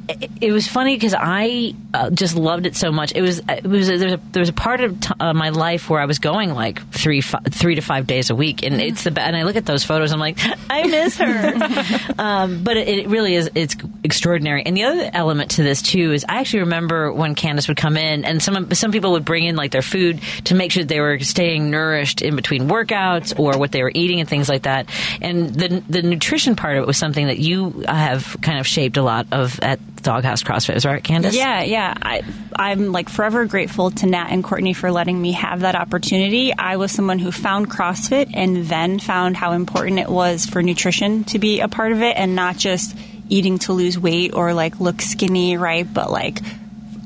it, 0.09 0.31
it 0.41 0.53
was 0.53 0.67
funny 0.67 0.95
because 0.95 1.15
I 1.17 1.75
uh, 1.93 2.11
just 2.11 2.37
loved 2.37 2.67
it 2.67 2.77
so 2.77 2.93
much. 2.93 3.13
It 3.15 3.23
was 3.23 3.41
it 3.49 3.65
was 3.65 3.89
there 3.89 4.05
was 4.05 4.13
a, 4.15 4.21
there 4.33 4.41
was 4.41 4.49
a 4.49 4.55
part 4.55 4.81
of 4.81 5.01
t- 5.01 5.13
uh, 5.19 5.33
my 5.33 5.51
life 5.51 5.91
where 5.91 6.01
I 6.01 6.05
was 6.05 6.19
going 6.19 6.51
like 6.51 6.89
three 6.93 7.21
fi- 7.21 7.41
three 7.51 7.75
to 7.75 7.81
five 7.81 8.07
days 8.07 8.31
a 8.31 8.35
week, 8.35 8.63
and 8.63 8.81
it's 8.81 9.05
the 9.05 9.21
and 9.21 9.37
I 9.37 9.43
look 9.43 9.57
at 9.57 9.67
those 9.67 9.85
photos, 9.85 10.13
I'm 10.13 10.21
like, 10.21 10.39
I 10.71 10.87
miss 10.87 11.17
her. 11.19 12.15
um, 12.19 12.63
but 12.63 12.77
it, 12.77 12.89
it 12.89 13.09
really 13.09 13.35
is 13.35 13.51
it's 13.55 13.77
extraordinary. 14.05 14.65
And 14.65 14.77
the 14.77 14.85
other 14.85 15.11
element 15.13 15.53
to 15.53 15.63
this 15.63 15.83
too 15.83 16.13
is 16.13 16.25
I 16.29 16.41
actually 16.41 16.61
remember 16.61 17.13
when 17.13 17.35
Candace 17.35 17.69
would 17.69 17.77
come 17.77 17.97
in, 17.97 18.25
and 18.25 18.43
some 18.43 18.73
some 18.73 18.93
people 18.93 19.13
would 19.13 19.25
bring 19.25 19.45
in 19.45 19.57
like 19.57 19.73
their 19.73 19.83
food 19.83 20.21
to 20.45 20.55
make 20.55 20.73
sure 20.73 20.85
they 20.85 21.01
were 21.01 21.19
staying 21.21 21.71
nourished 21.71 22.23
in 22.23 22.37
between 22.37 22.69
workouts 22.69 23.39
or 23.39 23.59
what 23.59 23.73
they 23.73 23.83
were 23.83 23.93
eating 23.95 24.21
and 24.21 24.29
things 24.29 24.49
like 24.49 24.63
that. 24.63 24.89
And 25.21 25.55
the 25.55 25.83
the 25.89 26.03
nutrition 26.03 26.57
part 26.57 26.77
of 26.77 26.85
it 26.85 26.87
was 26.87 26.97
something 26.97 27.27
that 27.27 27.39
you 27.39 27.85
have 27.89 28.37
kind 28.41 28.59
of 28.59 28.67
shaped 28.67 28.97
a 28.97 29.03
lot 29.03 29.27
of 29.33 29.59
at 29.61 29.81
Doghouse 30.07 30.45
CrossFit, 30.45 30.77
is 30.77 30.87
right, 30.87 31.03
Candace? 31.03 31.35
Yeah, 31.35 31.65
yeah. 31.65 31.93
I, 32.01 32.23
I'm 32.55 32.93
like 32.93 33.09
forever 33.09 33.45
grateful 33.45 33.91
to 33.91 34.07
Nat 34.07 34.29
and 34.31 34.45
Courtney 34.45 34.73
for 34.73 34.93
letting 34.93 35.21
me 35.21 35.33
have 35.33 35.61
that 35.61 35.75
opportunity. 35.75 36.57
I 36.57 36.77
was 36.77 36.93
someone 36.93 37.19
who 37.19 37.33
found 37.33 37.69
CrossFit 37.69 38.31
and 38.33 38.67
then 38.67 39.01
found 39.01 39.37
how 39.37 39.51
important 39.51 39.99
it 39.99 40.09
was 40.09 40.47
for 40.47 40.63
nutrition 40.63 41.25
to 41.25 41.41
be 41.41 41.59
a 41.59 41.67
part 41.67 41.91
of 41.91 42.03
it 42.03 42.17
and 42.17 42.37
not 42.37 42.57
just 42.57 42.97
eating 43.29 43.59
to 43.59 43.73
lose 43.73 43.99
weight 43.99 44.33
or 44.33 44.55
like 44.55 44.79
look 44.79 45.03
skinny, 45.03 45.57
right? 45.57 45.93
But 45.93 46.13
like 46.13 46.39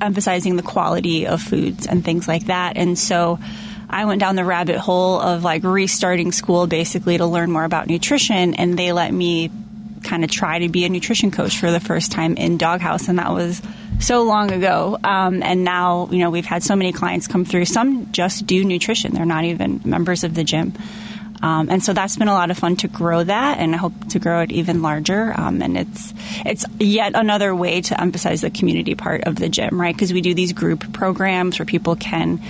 emphasizing 0.03 0.57
the 0.57 0.62
quality 0.62 1.26
of 1.26 1.40
foods 1.40 1.86
and 1.86 2.05
things 2.05 2.28
like 2.28 2.48
that. 2.48 2.76
And 2.76 2.98
so 2.98 3.38
I 3.88 4.05
went 4.05 4.20
down 4.20 4.36
the 4.36 4.44
rabbit 4.44 4.76
hole 4.76 5.18
of 5.18 5.42
like 5.42 5.64
restarting 5.64 6.32
school 6.32 6.66
basically 6.66 7.16
to 7.16 7.24
learn 7.24 7.51
more 7.51 7.64
about 7.64 7.86
nutrition 7.86 8.53
and 8.57 8.78
they 8.78 8.92
let 8.92 9.11
me 9.11 9.51
kind 10.03 10.24
of 10.24 10.30
try 10.30 10.61
to 10.61 10.68
be 10.68 10.84
a 10.84 10.88
nutrition 10.88 11.30
coach 11.30 11.59
for 11.59 11.70
the 11.70 11.80
first 11.80 12.12
time 12.12 12.36
in 12.36 12.57
Doghouse, 12.57 13.09
and 13.09 13.18
that 13.18 13.32
was 13.32 13.61
so 14.01 14.22
long 14.22 14.51
ago. 14.53 14.98
Um, 15.03 15.42
and 15.42 15.64
now, 15.64 16.09
you 16.11 16.18
know, 16.18 16.30
we've 16.30 16.46
had 16.46 16.62
so 16.62 16.76
many 16.76 16.92
clients 16.92 17.26
come 17.26 17.44
through. 17.44 17.66
Some 17.66 18.12
just 18.12 18.46
do 18.46 18.64
nutrition; 18.64 19.12
they're 19.12 19.24
not 19.24 19.44
even 19.44 19.80
members 19.84 20.24
of 20.24 20.34
the 20.34 20.44
gym. 20.44 20.74
Um, 21.42 21.70
and 21.70 21.82
so 21.82 21.92
that's 21.92 22.16
been 22.16 22.28
a 22.28 22.34
lot 22.34 22.51
of 22.51 22.59
fun 22.59 22.76
to 22.76 22.88
grow 22.88 23.24
that, 23.24 23.59
and 23.59 23.74
I 23.74 23.78
hope 23.78 24.11
to 24.11 24.18
grow 24.18 24.42
it 24.42 24.53
even 24.53 24.82
larger. 24.82 25.32
Um, 25.38 25.62
and 25.62 25.76
it's 25.76 26.12
it's 26.44 26.64
yet 26.78 27.12
another 27.14 27.55
way 27.55 27.80
to 27.82 28.01
emphasize 28.01 28.42
the 28.42 28.51
community 28.51 28.94
part 28.94 29.24
of 29.24 29.36
the 29.36 29.48
gym, 29.48 29.80
right? 29.80 29.94
Because 29.94 30.12
we 30.12 30.20
do 30.20 30.34
these 30.34 30.53
group 30.53 30.92
programs 30.92 31.59
where 31.59 31.66
people 31.66 31.96
can 31.96 32.40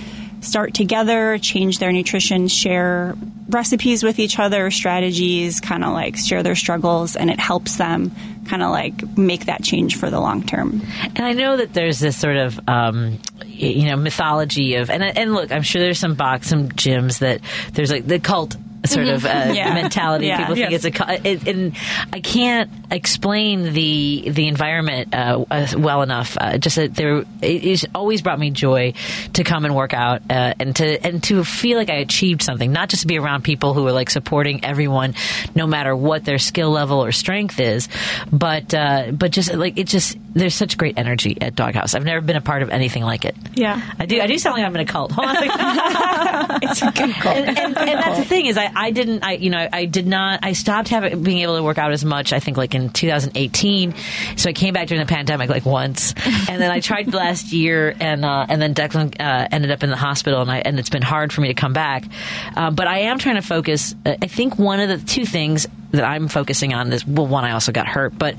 start 0.41 0.73
together, 0.73 1.37
change 1.37 1.79
their 1.79 1.91
nutrition, 1.91 2.47
share 2.47 3.15
recipes 3.49 4.03
with 4.03 4.19
each 4.19 4.39
other, 4.39 4.71
strategies, 4.71 5.59
kind 5.59 5.83
of 5.83 5.93
like 5.93 6.17
share 6.17 6.43
their 6.43 6.55
struggles, 6.55 7.15
and 7.15 7.29
it 7.29 7.39
helps 7.39 7.77
them 7.77 8.11
kind 8.47 8.63
of 8.63 8.71
like 8.71 9.17
make 9.17 9.45
that 9.45 9.63
change 9.63 9.97
for 9.97 10.09
the 10.09 10.19
long 10.19 10.43
term. 10.43 10.81
And 11.15 11.21
I 11.21 11.33
know 11.33 11.57
that 11.57 11.73
there's 11.73 11.99
this 11.99 12.17
sort 12.17 12.37
of, 12.37 12.59
um, 12.67 13.19
you 13.45 13.85
know, 13.85 13.95
mythology 13.95 14.75
of, 14.75 14.89
and 14.89 15.03
and 15.03 15.33
look, 15.33 15.51
I'm 15.51 15.63
sure 15.63 15.81
there's 15.81 15.99
some 15.99 16.15
box, 16.15 16.47
some 16.47 16.69
gyms 16.69 17.19
that 17.19 17.41
there's 17.73 17.91
like 17.91 18.07
the 18.07 18.19
cult 18.19 18.55
sort 18.85 19.05
Mhm. 19.07 19.13
of 19.15 19.25
uh, 19.25 19.29
Yeah. 19.53 19.73
mentality. 19.73 20.27
Yeah. 20.27 20.37
People 20.37 20.55
think 20.55 20.71
Yes. 20.71 20.85
it's 20.85 20.99
a, 20.99 21.49
and 21.49 21.73
I 22.13 22.19
can't 22.19 22.69
explain 22.89 23.73
the 23.73 24.29
the 24.31 24.47
environment 24.47 25.13
uh, 25.13 25.43
uh, 25.49 25.67
well 25.77 26.01
enough. 26.01 26.37
Uh, 26.39 26.57
just 26.57 26.75
that 26.77 26.95
there, 26.95 27.17
it, 27.19 27.25
it's 27.41 27.85
always 27.93 28.21
brought 28.21 28.39
me 28.39 28.51
joy 28.51 28.93
to 29.33 29.43
come 29.43 29.65
and 29.65 29.75
work 29.75 29.93
out 29.93 30.21
uh, 30.29 30.53
and 30.59 30.75
to 30.77 31.05
and 31.05 31.23
to 31.23 31.43
feel 31.43 31.77
like 31.77 31.89
I 31.89 31.95
achieved 31.97 32.41
something. 32.41 32.71
Not 32.71 32.89
just 32.89 33.01
to 33.01 33.07
be 33.07 33.17
around 33.19 33.43
people 33.43 33.73
who 33.73 33.85
are 33.87 33.91
like 33.91 34.09
supporting 34.09 34.63
everyone, 34.65 35.15
no 35.55 35.67
matter 35.67 35.95
what 35.95 36.25
their 36.25 36.37
skill 36.39 36.71
level 36.71 37.03
or 37.03 37.11
strength 37.11 37.59
is, 37.59 37.87
but 38.31 38.73
uh, 38.73 39.11
but 39.11 39.31
just 39.31 39.53
like 39.53 39.77
it 39.77 39.87
just 39.87 40.17
there's 40.33 40.55
such 40.55 40.77
great 40.77 40.97
energy 40.97 41.37
at 41.41 41.55
Doghouse. 41.55 41.93
I've 41.93 42.05
never 42.05 42.21
been 42.21 42.37
a 42.37 42.41
part 42.41 42.61
of 42.63 42.69
anything 42.69 43.03
like 43.03 43.25
it. 43.25 43.35
Yeah. 43.53 43.81
I 43.99 44.05
do. 44.05 44.21
I 44.21 44.27
do 44.27 44.37
sound 44.37 44.57
like 44.57 44.65
I'm 44.65 44.73
in 44.75 44.81
a 44.81 44.85
cult. 44.85 45.11
Hold 45.11 45.27
on. 45.27 45.35
a 45.35 45.39
second. 45.47 46.59
it's 46.63 46.81
a 46.81 46.91
good 46.91 47.13
cult. 47.15 47.35
And, 47.37 47.57
and, 47.57 47.77
and 47.77 47.99
that's 47.99 48.17
the 48.19 48.25
thing 48.25 48.45
is, 48.45 48.57
I, 48.57 48.70
I, 48.75 48.91
didn't. 48.91 49.23
I 49.23 49.33
you 49.33 49.49
know 49.49 49.67
I 49.71 49.85
did 49.85 50.07
not. 50.07 50.39
I 50.43 50.53
stopped 50.53 50.89
having 50.89 51.23
being 51.23 51.39
able 51.39 51.57
to 51.57 51.63
work 51.63 51.77
out 51.77 51.91
as 51.91 52.03
much. 52.05 52.33
I 52.33 52.39
think 52.39 52.57
like 52.57 52.75
in 52.75 52.89
2018. 52.89 53.93
So 54.37 54.49
I 54.49 54.53
came 54.53 54.73
back 54.73 54.87
during 54.87 55.05
the 55.05 55.11
pandemic 55.11 55.49
like 55.49 55.65
once, 55.65 56.13
and 56.49 56.61
then 56.61 56.71
I 56.71 56.79
tried 56.79 57.13
last 57.13 57.51
year, 57.51 57.95
and 57.99 58.25
uh, 58.25 58.45
and 58.49 58.61
then 58.61 58.73
Declan 58.73 59.19
uh, 59.19 59.47
ended 59.51 59.71
up 59.71 59.83
in 59.83 59.89
the 59.89 59.97
hospital, 59.97 60.41
and 60.41 60.51
I 60.51 60.59
and 60.59 60.79
it's 60.79 60.89
been 60.89 61.01
hard 61.01 61.33
for 61.33 61.41
me 61.41 61.47
to 61.49 61.53
come 61.53 61.73
back. 61.73 62.05
Uh, 62.55 62.71
but 62.71 62.87
I 62.87 62.99
am 62.99 63.19
trying 63.19 63.35
to 63.35 63.41
focus. 63.41 63.95
uh, 64.05 64.15
I 64.21 64.27
think 64.27 64.57
one 64.57 64.79
of 64.79 64.89
the 64.89 64.97
two 64.97 65.25
things 65.25 65.67
that 65.91 66.03
I'm 66.03 66.27
focusing 66.27 66.73
on 66.73 66.91
is 66.91 67.05
well, 67.05 67.27
one 67.27 67.43
I 67.43 67.51
also 67.51 67.71
got 67.71 67.87
hurt, 67.87 68.17
but 68.17 68.35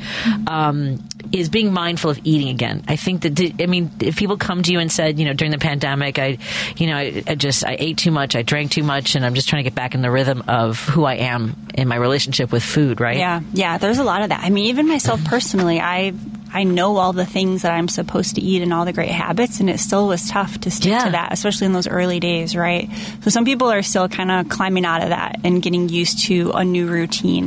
um, 0.47 1.03
is 1.33 1.49
being 1.49 1.73
mindful 1.73 2.11
of 2.11 2.21
eating 2.25 2.49
again. 2.49 2.85
I 2.89 2.97
think 2.97 3.23
that 3.23 3.63
I 3.63 3.67
mean, 3.67 3.91
if 4.01 4.17
people 4.17 4.37
come 4.37 4.63
to 4.63 4.73
you 4.73 4.79
and 4.79 4.91
said, 4.91 5.19
you 5.19 5.25
know, 5.25 5.33
during 5.33 5.53
the 5.53 5.59
pandemic, 5.59 6.19
I, 6.19 6.39
you 6.77 6.87
know, 6.87 6.97
I, 6.97 7.23
I 7.27 7.35
just 7.35 7.65
I 7.65 7.77
ate 7.79 7.99
too 7.99 8.11
much, 8.11 8.37
I 8.37 8.43
drank 8.43 8.73
too 8.73 8.83
much, 8.83 9.15
and 9.15 9.25
I'm 9.25 9.35
just 9.35 9.49
trying 9.49 9.65
to 9.65 9.71
get 9.71 9.75
back 9.75 9.95
in 9.95 10.03
the 10.03 10.11
rhythm 10.11 10.45
of 10.49 10.81
who 10.89 11.05
I 11.05 11.15
am 11.15 11.57
in 11.75 11.89
my 11.89 11.97
relationship 11.97 12.53
with 12.53 12.63
food. 12.63 13.01
Right? 13.01 13.19
Yeah, 13.19 13.41
yeah. 13.53 13.79
There's 13.79 13.99
a 13.99 14.05
lot 14.05 14.23
of 14.23 14.31
that. 14.31 14.41
I 14.43 14.51
mean, 14.51 14.67
even 14.67 14.89
myself 14.89 15.25
personally, 15.27 15.81
I 15.81 16.13
I 16.55 16.65
know 16.65 16.97
all 16.99 17.13
the 17.13 17.25
things 17.25 17.63
that 17.63 17.73
I'm 17.73 17.89
supposed 17.89 18.35
to 18.35 18.43
eat 18.43 18.63
and 18.63 18.73
all 18.73 18.85
the 18.85 18.93
great 18.93 19.09
habits, 19.09 19.61
and 19.61 19.71
it 19.71 19.81
still 19.81 20.07
was 20.07 20.29
tough 20.29 20.61
to 20.61 20.71
stick 20.71 20.93
to 21.03 21.11
that, 21.13 21.33
especially 21.33 21.67
in 21.67 21.73
those 21.73 21.89
early 21.89 22.21
days, 22.21 22.55
right? 22.55 22.91
So 23.23 23.31
some 23.31 23.45
people 23.45 23.73
are 23.73 23.83
still 23.83 24.09
kind 24.09 24.31
of 24.31 24.49
climbing 24.51 24.85
out 24.85 25.03
of 25.03 25.09
that 25.09 25.41
and 25.45 25.63
getting 25.63 25.89
used 25.89 26.27
to 26.27 26.51
a 26.53 26.65
new 26.65 26.87
routine. 26.87 27.42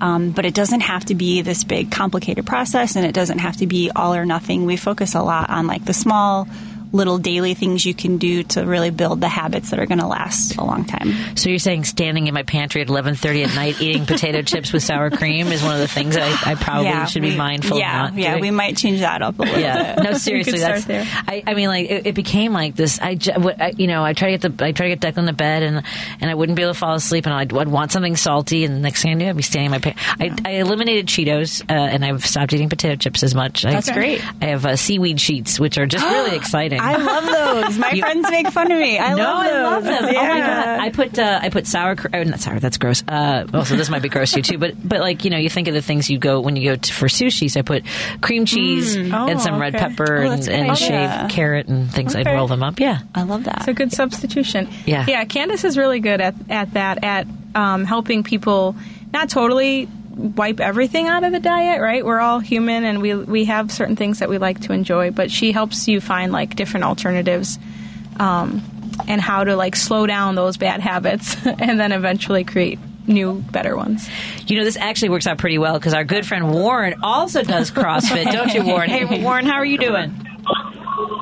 Um, 0.00 0.32
but 0.32 0.44
it 0.44 0.54
doesn't 0.54 0.80
have 0.80 1.04
to 1.06 1.14
be 1.14 1.42
this 1.42 1.64
big, 1.64 1.90
complicated 1.90 2.44
process, 2.44 2.96
and 2.96 3.06
it 3.06 3.14
doesn't 3.14 3.38
have 3.38 3.56
to 3.58 3.66
be 3.66 3.90
all 3.94 4.14
or 4.14 4.26
nothing. 4.26 4.66
We 4.66 4.76
focus 4.76 5.14
a 5.14 5.22
lot 5.22 5.50
on 5.50 5.66
like 5.66 5.84
the 5.84 5.94
small, 5.94 6.48
little 6.94 7.18
daily 7.18 7.52
things 7.54 7.84
you 7.84 7.92
can 7.92 8.16
do 8.18 8.42
to 8.44 8.64
really 8.64 8.90
build 8.90 9.20
the 9.20 9.28
habits 9.28 9.70
that 9.70 9.78
are 9.80 9.86
going 9.86 9.98
to 9.98 10.06
last 10.06 10.56
a 10.56 10.64
long 10.64 10.84
time. 10.84 11.36
So 11.36 11.50
you're 11.50 11.58
saying 11.58 11.84
standing 11.84 12.28
in 12.28 12.34
my 12.34 12.44
pantry 12.44 12.80
at 12.80 12.88
11:30 12.88 13.44
at 13.48 13.54
night 13.54 13.82
eating 13.82 14.06
potato 14.06 14.40
chips 14.42 14.72
with 14.72 14.82
sour 14.82 15.10
cream 15.10 15.48
is 15.48 15.62
one 15.62 15.74
of 15.74 15.80
the 15.80 15.88
things 15.88 16.16
I, 16.16 16.28
I 16.52 16.54
probably 16.54 16.84
Yeah, 16.86 17.04
should 17.06 17.22
be 17.22 17.36
mindful 17.36 17.78
yeah, 17.78 18.06
of 18.06 18.10
not 18.14 18.18
yeah, 18.22 18.30
doing. 18.32 18.42
we 18.42 18.50
might 18.52 18.76
change 18.76 19.00
that 19.00 19.20
up 19.22 19.38
a 19.38 19.42
little 19.42 19.60
yeah, 19.60 19.96
bit. 19.96 20.04
no, 20.04 20.12
seriously, 20.18 20.60
that's. 20.60 20.88
I, 20.88 21.42
I 21.46 21.54
mean, 21.54 21.68
like 21.68 21.90
it, 21.90 22.06
it 22.06 22.14
became 22.14 22.52
like 22.52 22.76
this. 22.76 23.00
I, 23.00 23.16
ju- 23.16 23.32
what- 23.36 23.60
I, 23.60 23.72
you 23.76 23.88
know, 23.88 24.04
I 24.04 24.12
try 24.12 24.30
to 24.30 24.38
get 24.38 24.56
the, 24.58 24.64
I 24.64 24.72
try 24.72 24.88
to 24.88 24.96
get 24.96 25.14
Declan 25.14 25.26
to 25.26 25.32
bed, 25.32 25.62
and 25.64 25.82
and 26.20 26.30
I 26.30 26.34
wouldn't 26.34 26.54
be 26.56 26.62
able 26.62 26.74
to 26.74 26.78
fall 26.78 26.94
asleep, 26.94 27.26
and 27.26 27.34
I'd, 27.34 27.52
I'd 27.52 27.68
want 27.68 27.90
something 27.92 28.14
salty, 28.16 28.64
and 28.64 28.74
the 28.76 28.80
next 28.80 29.02
thing 29.02 29.10
I 29.10 29.14
knew, 29.14 29.28
I'd 29.28 29.36
be 29.36 29.42
standing 29.42 29.66
in 29.66 29.70
my. 29.72 29.78
Pa- 29.78 30.16
I, 30.20 30.36
I 30.44 30.50
eliminated 30.60 31.06
Cheetos, 31.06 31.62
uh, 31.68 31.72
and 31.72 32.04
I've 32.04 32.24
stopped 32.24 32.52
eating 32.52 32.68
potato 32.68 32.94
chips 32.96 33.22
as 33.24 33.34
much. 33.34 33.62
That's 33.62 33.88
I, 33.88 33.94
great. 33.94 34.22
I 34.40 34.46
have 34.46 34.64
uh, 34.64 34.76
seaweed 34.76 35.20
sheets, 35.20 35.58
which 35.58 35.76
are 35.78 35.86
just 35.86 36.04
really 36.04 36.36
exciting. 36.36 36.78
I 36.84 36.96
love 36.96 37.24
those. 37.64 37.78
My 37.78 37.90
You- 37.92 38.02
friends 38.02 38.26
make 38.30 38.48
fun 38.48 38.70
of 38.70 38.78
me. 38.78 38.98
I 38.98 39.14
no, 39.14 39.22
love 39.24 39.44
those. 39.44 39.54
I 39.54 39.62
love 39.62 39.84
them. 39.84 40.04
Oh 40.04 40.06
my 40.06 40.12
Yeah. 40.12 40.64
god! 40.76 40.80
I 40.80 40.90
put 40.90 41.18
uh, 41.18 41.38
I 41.42 41.48
put 41.48 41.66
sour. 41.66 41.96
cr- 41.96 42.08
Oh, 42.14 42.22
not 42.22 42.40
sour. 42.40 42.60
That's 42.60 42.78
gross. 42.78 43.02
Uh, 43.08 43.46
also, 43.54 43.76
this 43.76 43.88
might 43.90 44.02
be 44.02 44.08
gross 44.08 44.32
to 44.32 44.38
you 44.38 44.42
too. 44.42 44.58
But 44.58 44.74
but 44.86 45.00
like 45.00 45.24
you 45.24 45.30
know, 45.30 45.38
you 45.38 45.48
think 45.50 45.68
of 45.68 45.74
the 45.74 45.82
things 45.82 46.10
you 46.10 46.18
go 46.18 46.40
when 46.40 46.56
you 46.56 46.70
go 46.70 46.76
to, 46.76 46.92
for 46.92 47.06
sushi. 47.06 47.50
So 47.50 47.60
I 47.60 47.62
put 47.62 47.84
cream 48.20 48.44
cheese 48.44 48.96
Mm. 48.96 49.12
and 49.12 49.38
Oh, 49.40 49.42
some 49.42 49.58
red 49.60 49.72
pepper 49.74 50.24
Oh, 50.24 50.30
and, 50.30 50.48
and 50.48 50.68
good. 50.68 50.78
shaved 50.78 50.90
Yeah. 50.92 51.28
carrot 51.28 51.68
and 51.68 51.90
things. 51.90 52.14
I'd 52.14 52.26
roll 52.26 52.46
them 52.48 52.62
up. 52.62 52.78
Yeah, 52.80 53.00
I 53.14 53.22
love 53.22 53.44
that. 53.44 53.58
It's 53.58 53.68
a 53.68 53.72
good 53.72 53.92
substitution. 53.92 54.68
Yeah. 54.86 55.04
Yeah, 55.08 55.24
Candace 55.24 55.64
is 55.64 55.76
really 55.78 56.00
good 56.00 56.20
at, 56.20 56.34
at 56.50 56.72
that, 56.74 57.02
at 57.04 57.26
um, 57.54 57.84
helping 57.84 58.22
people 58.22 58.76
not 59.12 59.28
totally 59.28 59.88
wipe 60.16 60.60
everything 60.60 61.08
out 61.08 61.24
of 61.24 61.32
the 61.32 61.40
diet, 61.40 61.80
right? 61.80 62.04
We're 62.04 62.20
all 62.20 62.38
human 62.38 62.84
and 62.84 63.02
we, 63.02 63.14
we 63.14 63.44
have 63.46 63.70
certain 63.70 63.96
things 63.96 64.20
that 64.20 64.28
we 64.28 64.38
like 64.38 64.60
to 64.62 64.72
enjoy, 64.72 65.10
but 65.10 65.30
she 65.30 65.52
helps 65.52 65.88
you 65.88 66.00
find 66.00 66.32
like 66.32 66.56
different 66.56 66.84
alternatives 66.84 67.58
um, 68.18 68.62
and 69.08 69.20
how 69.20 69.44
to 69.44 69.56
like 69.56 69.76
slow 69.76 70.06
down 70.06 70.34
those 70.34 70.56
bad 70.56 70.80
habits 70.80 71.36
and 71.46 71.78
then 71.78 71.92
eventually 71.92 72.44
create 72.44 72.78
new, 73.06 73.34
better 73.50 73.76
ones. 73.76 74.08
You 74.46 74.58
know, 74.58 74.64
this 74.64 74.76
actually 74.76 75.10
works 75.10 75.26
out 75.26 75.38
pretty 75.38 75.58
well 75.58 75.78
because 75.78 75.94
our 75.94 76.04
good 76.04 76.26
friend 76.26 76.50
Warren 76.52 76.94
also 77.02 77.42
does 77.42 77.70
CrossFit, 77.70 78.30
don't 78.32 78.52
you, 78.54 78.64
Warren? 78.64 78.90
Hey, 78.94 79.22
Warren, 79.22 79.46
how 79.46 79.54
are 79.54 79.64
you 79.64 79.78
doing? 79.78 80.14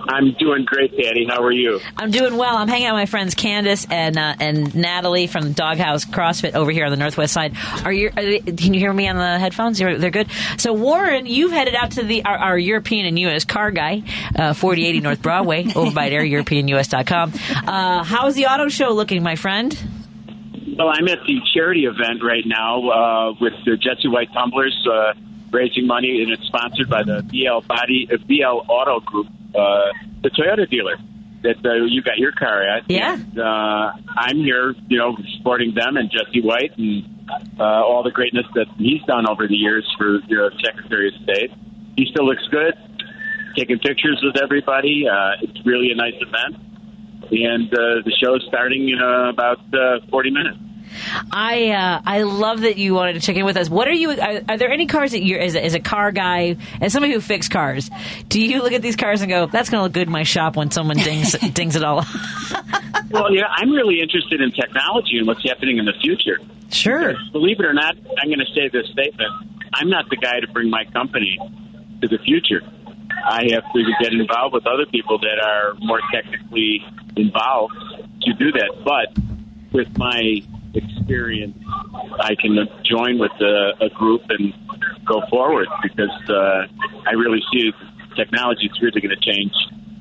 I'm 0.08 0.32
doing 0.38 0.64
great, 0.64 0.90
Daddy. 0.96 1.26
How 1.28 1.42
are 1.42 1.52
you? 1.52 1.80
I'm 1.96 2.10
doing 2.10 2.36
well. 2.36 2.56
I'm 2.56 2.68
hanging 2.68 2.86
out 2.86 2.94
with 2.94 3.02
my 3.02 3.06
friends 3.06 3.34
Candace 3.34 3.86
and 3.90 4.18
uh, 4.18 4.34
and 4.40 4.74
Natalie 4.74 5.26
from 5.26 5.52
Doghouse 5.52 6.04
CrossFit 6.04 6.54
over 6.54 6.70
here 6.70 6.84
on 6.84 6.90
the 6.90 6.96
northwest 6.96 7.32
side. 7.32 7.56
Are 7.84 7.92
you? 7.92 8.10
Are 8.16 8.22
they, 8.22 8.40
can 8.40 8.74
you 8.74 8.80
hear 8.80 8.92
me 8.92 9.08
on 9.08 9.16
the 9.16 9.38
headphones? 9.38 9.80
You're, 9.80 9.98
they're 9.98 10.10
good. 10.10 10.28
So 10.58 10.72
Warren, 10.72 11.26
you've 11.26 11.52
headed 11.52 11.74
out 11.74 11.92
to 11.92 12.02
the 12.02 12.24
our, 12.24 12.36
our 12.36 12.58
European 12.58 13.06
and 13.06 13.18
U.S. 13.20 13.44
car 13.44 13.70
guy, 13.70 14.02
uh, 14.36 14.52
4080 14.52 15.00
North 15.00 15.22
Broadway, 15.22 15.66
over 15.76 15.90
by 15.90 16.10
there, 16.10 16.22
EuropeanUS.com. 16.22 17.32
Uh, 17.66 18.04
how's 18.04 18.34
the 18.34 18.46
auto 18.46 18.68
show 18.68 18.90
looking, 18.90 19.22
my 19.22 19.36
friend? 19.36 19.76
Well, 20.76 20.88
I'm 20.88 21.06
at 21.08 21.18
the 21.26 21.38
charity 21.54 21.84
event 21.84 22.22
right 22.22 22.44
now 22.46 22.88
uh, 22.88 23.32
with 23.40 23.52
the 23.64 23.76
Jesse 23.76 24.08
White 24.08 24.32
Tumblers, 24.32 24.88
uh, 24.90 25.12
raising 25.52 25.86
money, 25.86 26.22
and 26.22 26.32
it's 26.32 26.46
sponsored 26.46 26.88
by 26.88 27.02
the 27.02 27.22
BL 27.22 27.66
Body 27.66 28.08
uh, 28.12 28.16
BL 28.26 28.70
Auto 28.70 29.00
Group, 29.00 29.26
uh, 29.54 29.92
the 30.22 30.30
Toyota 30.30 30.68
dealer 30.68 30.96
that 31.42 31.58
uh, 31.64 31.84
you 31.86 32.02
got 32.02 32.18
your 32.18 32.32
car 32.32 32.62
at. 32.62 32.84
Yeah. 32.88 33.14
And, 33.14 33.38
uh, 33.38 33.92
I'm 34.16 34.38
here, 34.38 34.74
you 34.88 34.98
know, 34.98 35.16
supporting 35.36 35.74
them 35.74 35.96
and 35.96 36.10
Jesse 36.10 36.40
White 36.40 36.78
and 36.78 37.04
uh, 37.58 37.64
all 37.64 38.02
the 38.02 38.10
greatness 38.10 38.46
that 38.54 38.66
he's 38.78 39.02
done 39.06 39.28
over 39.28 39.46
the 39.46 39.56
years 39.56 39.86
for 39.98 40.18
the 40.28 40.50
Secretary 40.64 41.08
of 41.08 41.14
State. 41.22 41.50
He 41.96 42.06
still 42.10 42.26
looks 42.26 42.46
good, 42.50 42.74
taking 43.56 43.78
pictures 43.78 44.20
with 44.22 44.40
everybody. 44.42 45.04
Uh, 45.08 45.42
it's 45.42 45.66
really 45.66 45.90
a 45.90 45.96
nice 45.96 46.14
event. 46.20 46.62
And 47.30 47.72
uh, 47.72 48.02
the 48.04 48.12
show's 48.22 48.44
starting 48.48 48.88
in 48.88 49.00
uh, 49.00 49.30
about 49.30 49.60
uh, 49.74 50.00
40 50.10 50.30
minutes. 50.30 50.58
I 51.30 51.70
uh, 51.70 52.02
I 52.04 52.22
love 52.22 52.62
that 52.62 52.76
you 52.78 52.94
wanted 52.94 53.14
to 53.14 53.20
check 53.20 53.36
in 53.36 53.44
with 53.44 53.56
us. 53.56 53.68
What 53.68 53.88
are 53.88 53.92
you? 53.92 54.10
Are, 54.10 54.40
are 54.48 54.58
there 54.58 54.70
any 54.70 54.86
cars 54.86 55.12
that 55.12 55.22
you're 55.22 55.40
as 55.40 55.54
a, 55.54 55.64
as 55.64 55.74
a 55.74 55.80
car 55.80 56.12
guy, 56.12 56.56
as 56.80 56.92
somebody 56.92 57.12
who 57.12 57.20
fixes 57.20 57.48
cars? 57.48 57.90
Do 58.28 58.40
you 58.40 58.62
look 58.62 58.72
at 58.72 58.82
these 58.82 58.96
cars 58.96 59.20
and 59.20 59.30
go, 59.30 59.46
"That's 59.46 59.70
going 59.70 59.80
to 59.80 59.84
look 59.84 59.92
good 59.92 60.06
in 60.06 60.12
my 60.12 60.22
shop 60.22 60.56
when 60.56 60.70
someone 60.70 60.96
dings 60.96 61.32
dings 61.54 61.76
it 61.76 61.84
all"? 61.84 62.00
up"? 62.00 62.06
Well, 63.10 63.34
yeah, 63.34 63.44
I'm 63.48 63.70
really 63.70 64.00
interested 64.00 64.40
in 64.40 64.52
technology 64.52 65.18
and 65.18 65.26
what's 65.26 65.42
happening 65.42 65.78
in 65.78 65.84
the 65.84 65.94
future. 66.00 66.38
Sure. 66.70 67.14
Believe 67.32 67.60
it 67.60 67.66
or 67.66 67.74
not, 67.74 67.96
I'm 67.96 68.28
going 68.28 68.38
to 68.38 68.52
say 68.54 68.68
this 68.72 68.86
statement. 68.90 69.30
I'm 69.74 69.90
not 69.90 70.08
the 70.08 70.16
guy 70.16 70.40
to 70.40 70.46
bring 70.52 70.70
my 70.70 70.84
company 70.92 71.38
to 72.00 72.08
the 72.08 72.18
future. 72.24 72.62
I 73.24 73.42
have 73.52 73.64
to 73.72 73.84
get 74.00 74.12
involved 74.12 74.54
with 74.54 74.66
other 74.66 74.86
people 74.86 75.18
that 75.18 75.38
are 75.44 75.74
more 75.80 76.00
technically 76.12 76.84
involved 77.16 77.74
to 78.22 78.32
do 78.34 78.52
that. 78.52 78.82
But 78.84 79.22
with 79.72 79.96
my 79.96 80.40
experience, 80.74 81.56
I 82.20 82.34
can 82.40 82.56
join 82.84 83.18
with 83.18 83.32
a, 83.40 83.84
a 83.84 83.88
group 83.90 84.22
and 84.28 84.52
go 85.06 85.22
forward 85.30 85.68
because 85.82 86.10
uh, 86.28 86.66
I 87.06 87.12
really 87.12 87.40
see 87.52 87.72
technology 88.16 88.66
is 88.66 88.82
really 88.82 89.00
going 89.00 89.14
to 89.14 89.32
change 89.32 89.52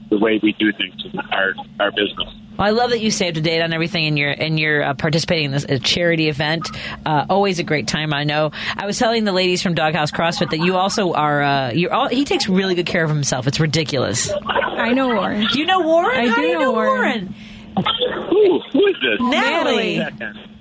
the 0.09 0.17
way 0.17 0.39
we 0.43 0.53
do 0.59 0.71
things 0.73 0.93
in 1.05 1.19
our 1.19 1.53
our 1.79 1.91
business. 1.91 2.27
Well, 2.57 2.67
I 2.67 2.71
love 2.71 2.89
that 2.89 2.99
you 2.99 3.09
stay 3.09 3.29
up 3.29 3.35
to 3.35 3.41
date 3.41 3.61
on 3.61 3.73
everything, 3.73 4.05
and 4.07 4.19
you're 4.19 4.29
and 4.29 4.59
you're 4.59 4.83
uh, 4.83 4.93
participating 4.93 5.45
in 5.45 5.51
this 5.51 5.65
uh, 5.65 5.79
charity 5.81 6.27
event. 6.27 6.67
Uh, 7.05 7.25
always 7.29 7.59
a 7.59 7.63
great 7.63 7.87
time. 7.87 8.13
I 8.13 8.25
know. 8.25 8.51
I 8.75 8.85
was 8.85 8.99
telling 8.99 9.23
the 9.23 9.31
ladies 9.31 9.63
from 9.63 9.73
Doghouse 9.73 10.11
CrossFit 10.11 10.51
that 10.51 10.59
you 10.59 10.75
also 10.75 11.13
are. 11.13 11.41
Uh, 11.41 11.71
you're 11.71 11.93
all, 11.93 12.09
he 12.09 12.25
takes 12.25 12.47
really 12.49 12.75
good 12.75 12.85
care 12.85 13.03
of 13.03 13.09
himself. 13.09 13.47
It's 13.47 13.59
ridiculous. 13.59 14.31
I 14.45 14.91
know 14.91 15.07
Warren. 15.07 15.47
Do 15.47 15.59
you 15.59 15.65
know 15.65 15.81
Warren? 15.81 16.19
I 16.19 16.27
How 16.27 16.35
do 16.35 16.41
do 16.41 16.47
you 16.47 16.53
know 16.53 16.59
know 16.59 16.71
Warren. 16.73 17.35
Who, 17.75 18.59
who 18.71 18.87
is 18.87 18.95
this? 19.01 19.19
Natalie. 19.19 20.01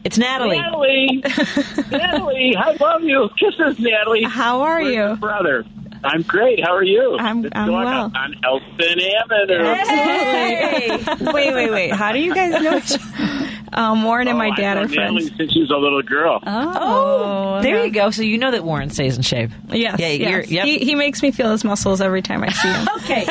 It's 0.05 0.17
Natalie. 0.17 0.59
Natalie. 0.59 1.23
Natalie, 1.91 2.57
I 2.57 2.77
love 2.81 3.03
you. 3.03 3.29
Kisses, 3.39 3.79
Natalie. 3.79 4.23
How 4.23 4.63
are 4.63 4.81
Where's 4.81 4.95
you? 4.95 5.17
brother? 5.17 5.65
I'm 6.03 6.23
great. 6.23 6.65
How 6.65 6.75
are 6.75 6.83
you? 6.85 7.17
I'm- 7.19 7.45
It's 7.45 7.55
I'm 7.55 7.67
going 7.67 7.85
well. 7.85 8.05
On, 8.05 8.17
on 8.17 8.35
Elton 8.45 9.01
Avenue. 9.23 9.67
Absolutely. 9.67 11.33
wait, 11.33 11.53
wait, 11.55 11.71
wait. 11.71 11.93
How 11.93 12.13
do 12.13 12.19
you 12.21 12.35
guys 12.35 12.53
know 12.63 12.77
each 12.79 12.93
other? 12.95 13.40
Um, 13.73 14.03
Warren 14.05 14.27
and 14.29 14.35
Oh, 14.37 14.39
my 14.39 14.49
I've 14.49 14.57
dad 14.57 14.75
known 14.75 14.85
are 14.85 14.89
friends. 14.89 15.15
Natalie 15.15 15.37
since 15.37 15.53
she 15.53 15.61
was 15.61 15.71
a 15.71 15.77
little 15.77 16.03
girl. 16.03 16.41
Oh, 16.47 17.61
there 17.63 17.85
you 17.85 17.93
go. 17.93 18.11
So 18.11 18.23
you 18.23 18.37
know 18.39 18.51
that 18.51 18.65
Warren 18.65 18.91
stays 18.91 19.17
in 19.17 19.23
shape. 19.23 19.51
Yes, 19.71 19.99
Yeah, 20.01 20.09
you're- 20.09 20.29
yes. 20.43 20.51
yep. 20.51 20.65
He, 20.67 20.79
he 20.79 20.95
makes 20.95 21.23
me 21.23 21.31
feel 21.31 21.51
his 21.53 21.65
muscles 21.65 22.01
every 22.01 22.23
time 22.23 22.43
I 22.43 22.51
see 22.51 22.69
him. 22.69 22.89
Okay, 23.01 23.27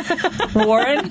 Warren, 0.56 1.10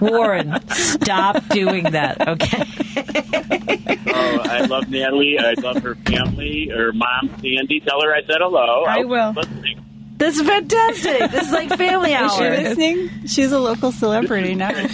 Warren, 0.00 0.68
stop 0.68 1.46
doing 1.48 1.84
that. 1.84 2.26
Okay. 2.28 2.64
Oh, 4.12 4.38
I 4.44 4.66
love 4.66 4.88
Natalie. 4.88 5.38
I 5.38 5.52
love 5.54 5.82
her 5.82 5.94
family. 5.94 6.68
Her 6.68 6.92
mom, 6.92 7.28
Sandy. 7.40 7.80
Tell 7.80 8.00
her 8.02 8.12
I 8.14 8.22
said 8.22 8.36
hello. 8.40 8.84
I 8.84 8.94
hope 8.98 9.06
will. 9.08 9.32
listening. 9.32 9.84
This 10.20 10.36
is 10.38 10.46
fantastic. 10.46 11.30
This 11.32 11.46
is 11.46 11.52
like 11.52 11.70
family 11.76 12.14
hour. 12.14 12.26
Is 12.30 12.36
she 12.36 12.62
listening? 12.64 13.26
She's 13.26 13.50
a 13.52 13.58
local 13.58 13.90
celebrity 13.90 14.54
now. 14.54 14.70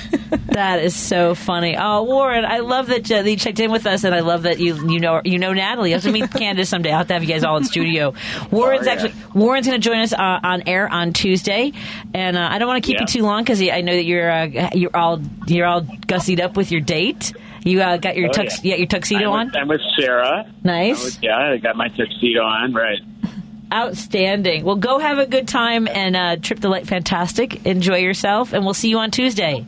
That 0.57 0.83
is 0.83 0.97
so 0.97 1.35
funny. 1.35 1.77
Oh, 1.79 2.05
Warren, 2.05 2.47
I 2.47 2.61
love 2.61 2.87
that 2.87 3.11
uh, 3.11 3.17
you 3.17 3.37
checked 3.37 3.61
in 3.61 3.71
with 3.71 3.87
us, 3.87 4.05
and 4.05 4.15
I 4.15 4.21
love 4.21 4.45
that 4.45 4.59
you 4.59 4.75
you 4.91 4.99
know 5.01 5.21
you 5.23 5.39
know 5.39 5.53
Natalie. 5.53 5.93
I 5.93 5.97
have 5.99 6.03
to 6.05 6.11
meet 6.11 6.31
Candace 6.33 6.71
someday. 6.71 6.91
I'll 6.93 6.99
have 6.99 7.09
to 7.09 7.13
have 7.13 7.23
you 7.23 7.29
guys 7.29 7.45
all 7.45 7.59
in 7.59 7.65
studio. 7.65 8.15
Warren's 8.51 8.87
Oh, 8.87 8.91
yeah. 8.91 8.93
actually 8.95 9.15
Warren's 9.35 9.67
going 9.67 9.79
to 9.79 9.85
join 9.87 9.99
us 9.99 10.15
uh, 10.15 10.41
on 10.43 10.63
air 10.67 10.89
on 10.89 11.13
Tuesday, 11.13 11.73
and 12.15 12.39
uh, 12.39 12.49
I 12.51 12.59
don't 12.59 12.69
want 12.69 12.83
to 12.83 12.87
keep 12.91 12.99
you 13.01 13.07
too 13.07 13.23
long 13.23 13.43
because 13.45 13.61
I 13.61 13.83
know 13.83 13.93
that 13.93 14.05
you're 14.07 14.31
uh, 14.31 14.71
you're 14.75 14.97
all 14.97 15.21
you're 15.47 15.67
all 15.67 15.83
gussied 15.83 16.41
up 16.41 16.57
with 16.57 16.73
your 16.73 16.81
date. 16.81 17.35
You 17.65 17.83
uh, 17.83 17.99
got 17.99 18.17
your 18.17 18.29
Oh, 18.29 18.33
tux, 18.33 18.65
yeah. 18.65 18.71
yeah. 18.73 18.77
your 18.77 18.87
tuxedo 18.87 19.33
I'm 19.33 19.49
on. 19.49 19.57
I'm 19.57 19.69
with 19.69 19.81
Sarah. 20.01 20.51
Nice. 20.65 21.05
With- 21.05 21.23
yeah, 21.23 21.37
I 21.53 21.57
got 21.59 21.77
my 21.77 21.89
tuxedo 21.89 22.41
on. 22.43 22.73
Right. 22.73 22.99
Outstanding. 23.73 24.65
Well, 24.65 24.77
go 24.77 24.99
have 24.99 25.19
a 25.19 25.27
good 25.27 25.49
time 25.49 25.89
and 25.89 26.17
uh, 26.17 26.37
trip 26.37 26.61
the 26.61 26.69
light 26.69 26.87
fantastic. 26.87 27.67
Enjoy 27.67 27.97
yourself, 27.97 28.53
and 28.53 28.65
we'll 28.65 28.75
see 28.75 28.89
you 28.89 28.99
on 28.99 29.11
Tuesday. 29.11 29.67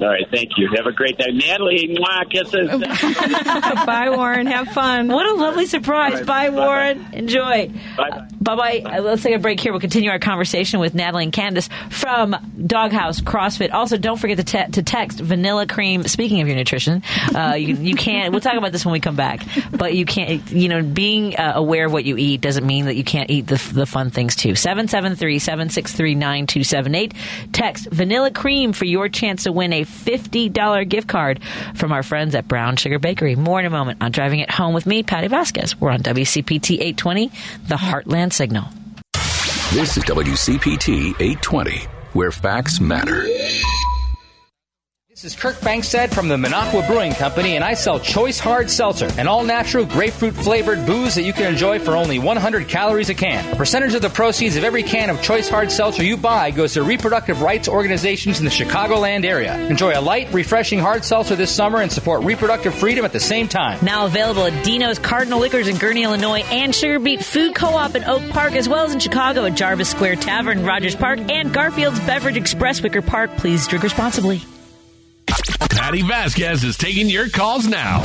All 0.00 0.08
right. 0.08 0.26
Thank 0.30 0.52
you. 0.56 0.68
Have 0.76 0.86
a 0.86 0.92
great 0.92 1.16
day, 1.18 1.30
Natalie. 1.32 1.96
Mwah, 1.98 2.30
kisses. 2.30 2.68
Bye, 3.86 4.10
Warren. 4.10 4.46
Have 4.46 4.68
fun. 4.68 5.08
What 5.08 5.26
a 5.26 5.34
lovely 5.34 5.66
surprise. 5.66 6.24
Bye, 6.26 6.50
Warren. 6.50 7.06
Enjoy. 7.12 7.70
Bye. 7.96 8.26
Bye 8.40 8.80
bye. 8.82 8.98
Let's 9.00 9.22
take 9.22 9.34
a 9.34 9.38
break 9.38 9.58
here. 9.58 9.72
We'll 9.72 9.80
continue 9.80 10.10
our 10.10 10.18
conversation 10.18 10.78
with 10.78 10.94
Natalie 10.94 11.24
and 11.24 11.32
Candace 11.32 11.68
from 11.90 12.36
Doghouse 12.64 13.20
CrossFit. 13.20 13.72
Also, 13.72 13.96
don't 13.96 14.18
forget 14.18 14.36
to, 14.36 14.44
te- 14.44 14.70
to 14.72 14.82
text 14.82 15.18
vanilla 15.18 15.66
cream. 15.66 16.04
Speaking 16.04 16.40
of 16.42 16.46
your 16.46 16.56
nutrition, 16.56 17.02
uh, 17.34 17.54
you, 17.58 17.74
you 17.74 17.94
can't. 17.96 18.32
We'll 18.32 18.40
talk 18.40 18.56
about 18.56 18.72
this 18.72 18.84
when 18.84 18.92
we 18.92 19.00
come 19.00 19.16
back. 19.16 19.42
But 19.72 19.94
you 19.94 20.04
can't. 20.04 20.48
You 20.50 20.68
know, 20.68 20.82
being 20.82 21.36
uh, 21.36 21.54
aware 21.56 21.86
of 21.86 21.92
what 21.92 22.04
you 22.04 22.16
eat 22.16 22.40
doesn't 22.40 22.64
mean 22.66 22.84
that 22.84 22.94
you 22.94 23.04
can't 23.04 23.30
eat 23.30 23.46
the, 23.46 23.60
the 23.72 23.86
fun 23.86 24.10
things 24.10 24.36
too. 24.36 24.54
773 24.54 25.38
763 25.38 26.14
9278. 26.14 27.14
Text 27.52 27.88
vanilla 27.90 28.30
cream 28.30 28.72
for 28.72 28.84
your 28.84 29.08
chance 29.08 29.44
to 29.44 29.52
win 29.52 29.72
a 29.76 29.84
fifty 29.84 30.48
dollar 30.48 30.84
gift 30.84 31.08
card 31.08 31.40
from 31.74 31.92
our 31.92 32.02
friends 32.02 32.34
at 32.34 32.48
Brown 32.48 32.76
Sugar 32.76 32.98
Bakery. 32.98 33.36
More 33.36 33.60
in 33.60 33.66
a 33.66 33.70
moment 33.70 34.02
on 34.02 34.10
driving 34.10 34.40
it 34.40 34.50
home 34.50 34.74
with 34.74 34.86
me, 34.86 35.02
Patty 35.02 35.28
Vasquez. 35.28 35.80
We're 35.80 35.90
on 35.90 36.00
WCPT 36.00 36.78
eight 36.80 36.96
twenty, 36.96 37.28
the 37.68 37.76
Heartland 37.76 38.32
Signal. 38.32 38.68
This 39.72 39.96
is 39.96 40.04
WCPT 40.04 41.16
820, 41.20 41.78
where 42.12 42.30
facts 42.30 42.80
matter. 42.80 43.26
This 45.16 45.32
is 45.32 45.34
Kirk 45.34 45.56
Bangstad 45.60 46.12
from 46.12 46.28
the 46.28 46.36
Minocqua 46.36 46.86
Brewing 46.86 47.14
Company, 47.14 47.56
and 47.56 47.64
I 47.64 47.72
sell 47.72 47.98
Choice 47.98 48.38
Hard 48.38 48.68
Seltzer, 48.70 49.08
an 49.16 49.26
all 49.26 49.44
natural 49.44 49.86
grapefruit 49.86 50.34
flavored 50.34 50.84
booze 50.84 51.14
that 51.14 51.22
you 51.22 51.32
can 51.32 51.50
enjoy 51.50 51.78
for 51.78 51.96
only 51.96 52.18
100 52.18 52.68
calories 52.68 53.08
a 53.08 53.14
can. 53.14 53.50
A 53.50 53.56
percentage 53.56 53.94
of 53.94 54.02
the 54.02 54.10
proceeds 54.10 54.56
of 54.56 54.64
every 54.64 54.82
can 54.82 55.08
of 55.08 55.22
Choice 55.22 55.48
Hard 55.48 55.72
Seltzer 55.72 56.04
you 56.04 56.18
buy 56.18 56.50
goes 56.50 56.74
to 56.74 56.82
reproductive 56.82 57.40
rights 57.40 57.66
organizations 57.66 58.40
in 58.40 58.44
the 58.44 58.50
Chicagoland 58.50 59.24
area. 59.24 59.58
Enjoy 59.70 59.98
a 59.98 60.02
light, 60.02 60.30
refreshing 60.34 60.80
hard 60.80 61.02
seltzer 61.02 61.34
this 61.34 61.50
summer 61.50 61.80
and 61.80 61.90
support 61.90 62.22
reproductive 62.22 62.74
freedom 62.74 63.06
at 63.06 63.14
the 63.14 63.18
same 63.18 63.48
time. 63.48 63.82
Now 63.82 64.04
available 64.04 64.44
at 64.44 64.64
Dino's 64.66 64.98
Cardinal 64.98 65.40
Liquors 65.40 65.66
in 65.66 65.76
Gurnee, 65.76 66.04
Illinois, 66.04 66.42
and 66.50 66.74
Sugar 66.74 66.98
Beet 66.98 67.24
Food 67.24 67.54
Co-op 67.54 67.94
in 67.94 68.04
Oak 68.04 68.28
Park, 68.32 68.52
as 68.52 68.68
well 68.68 68.84
as 68.84 68.92
in 68.92 69.00
Chicago 69.00 69.46
at 69.46 69.54
Jarvis 69.54 69.88
Square 69.88 70.16
Tavern, 70.16 70.62
Rogers 70.62 70.94
Park, 70.94 71.20
and 71.30 71.54
Garfield's 71.54 72.00
Beverage 72.00 72.36
Express, 72.36 72.82
Wicker 72.82 73.00
Park. 73.00 73.34
Please 73.38 73.66
drink 73.66 73.82
responsibly. 73.82 74.42
Patty 75.70 76.02
Vasquez 76.02 76.64
is 76.64 76.76
taking 76.76 77.08
your 77.08 77.28
calls 77.28 77.66
now 77.66 78.04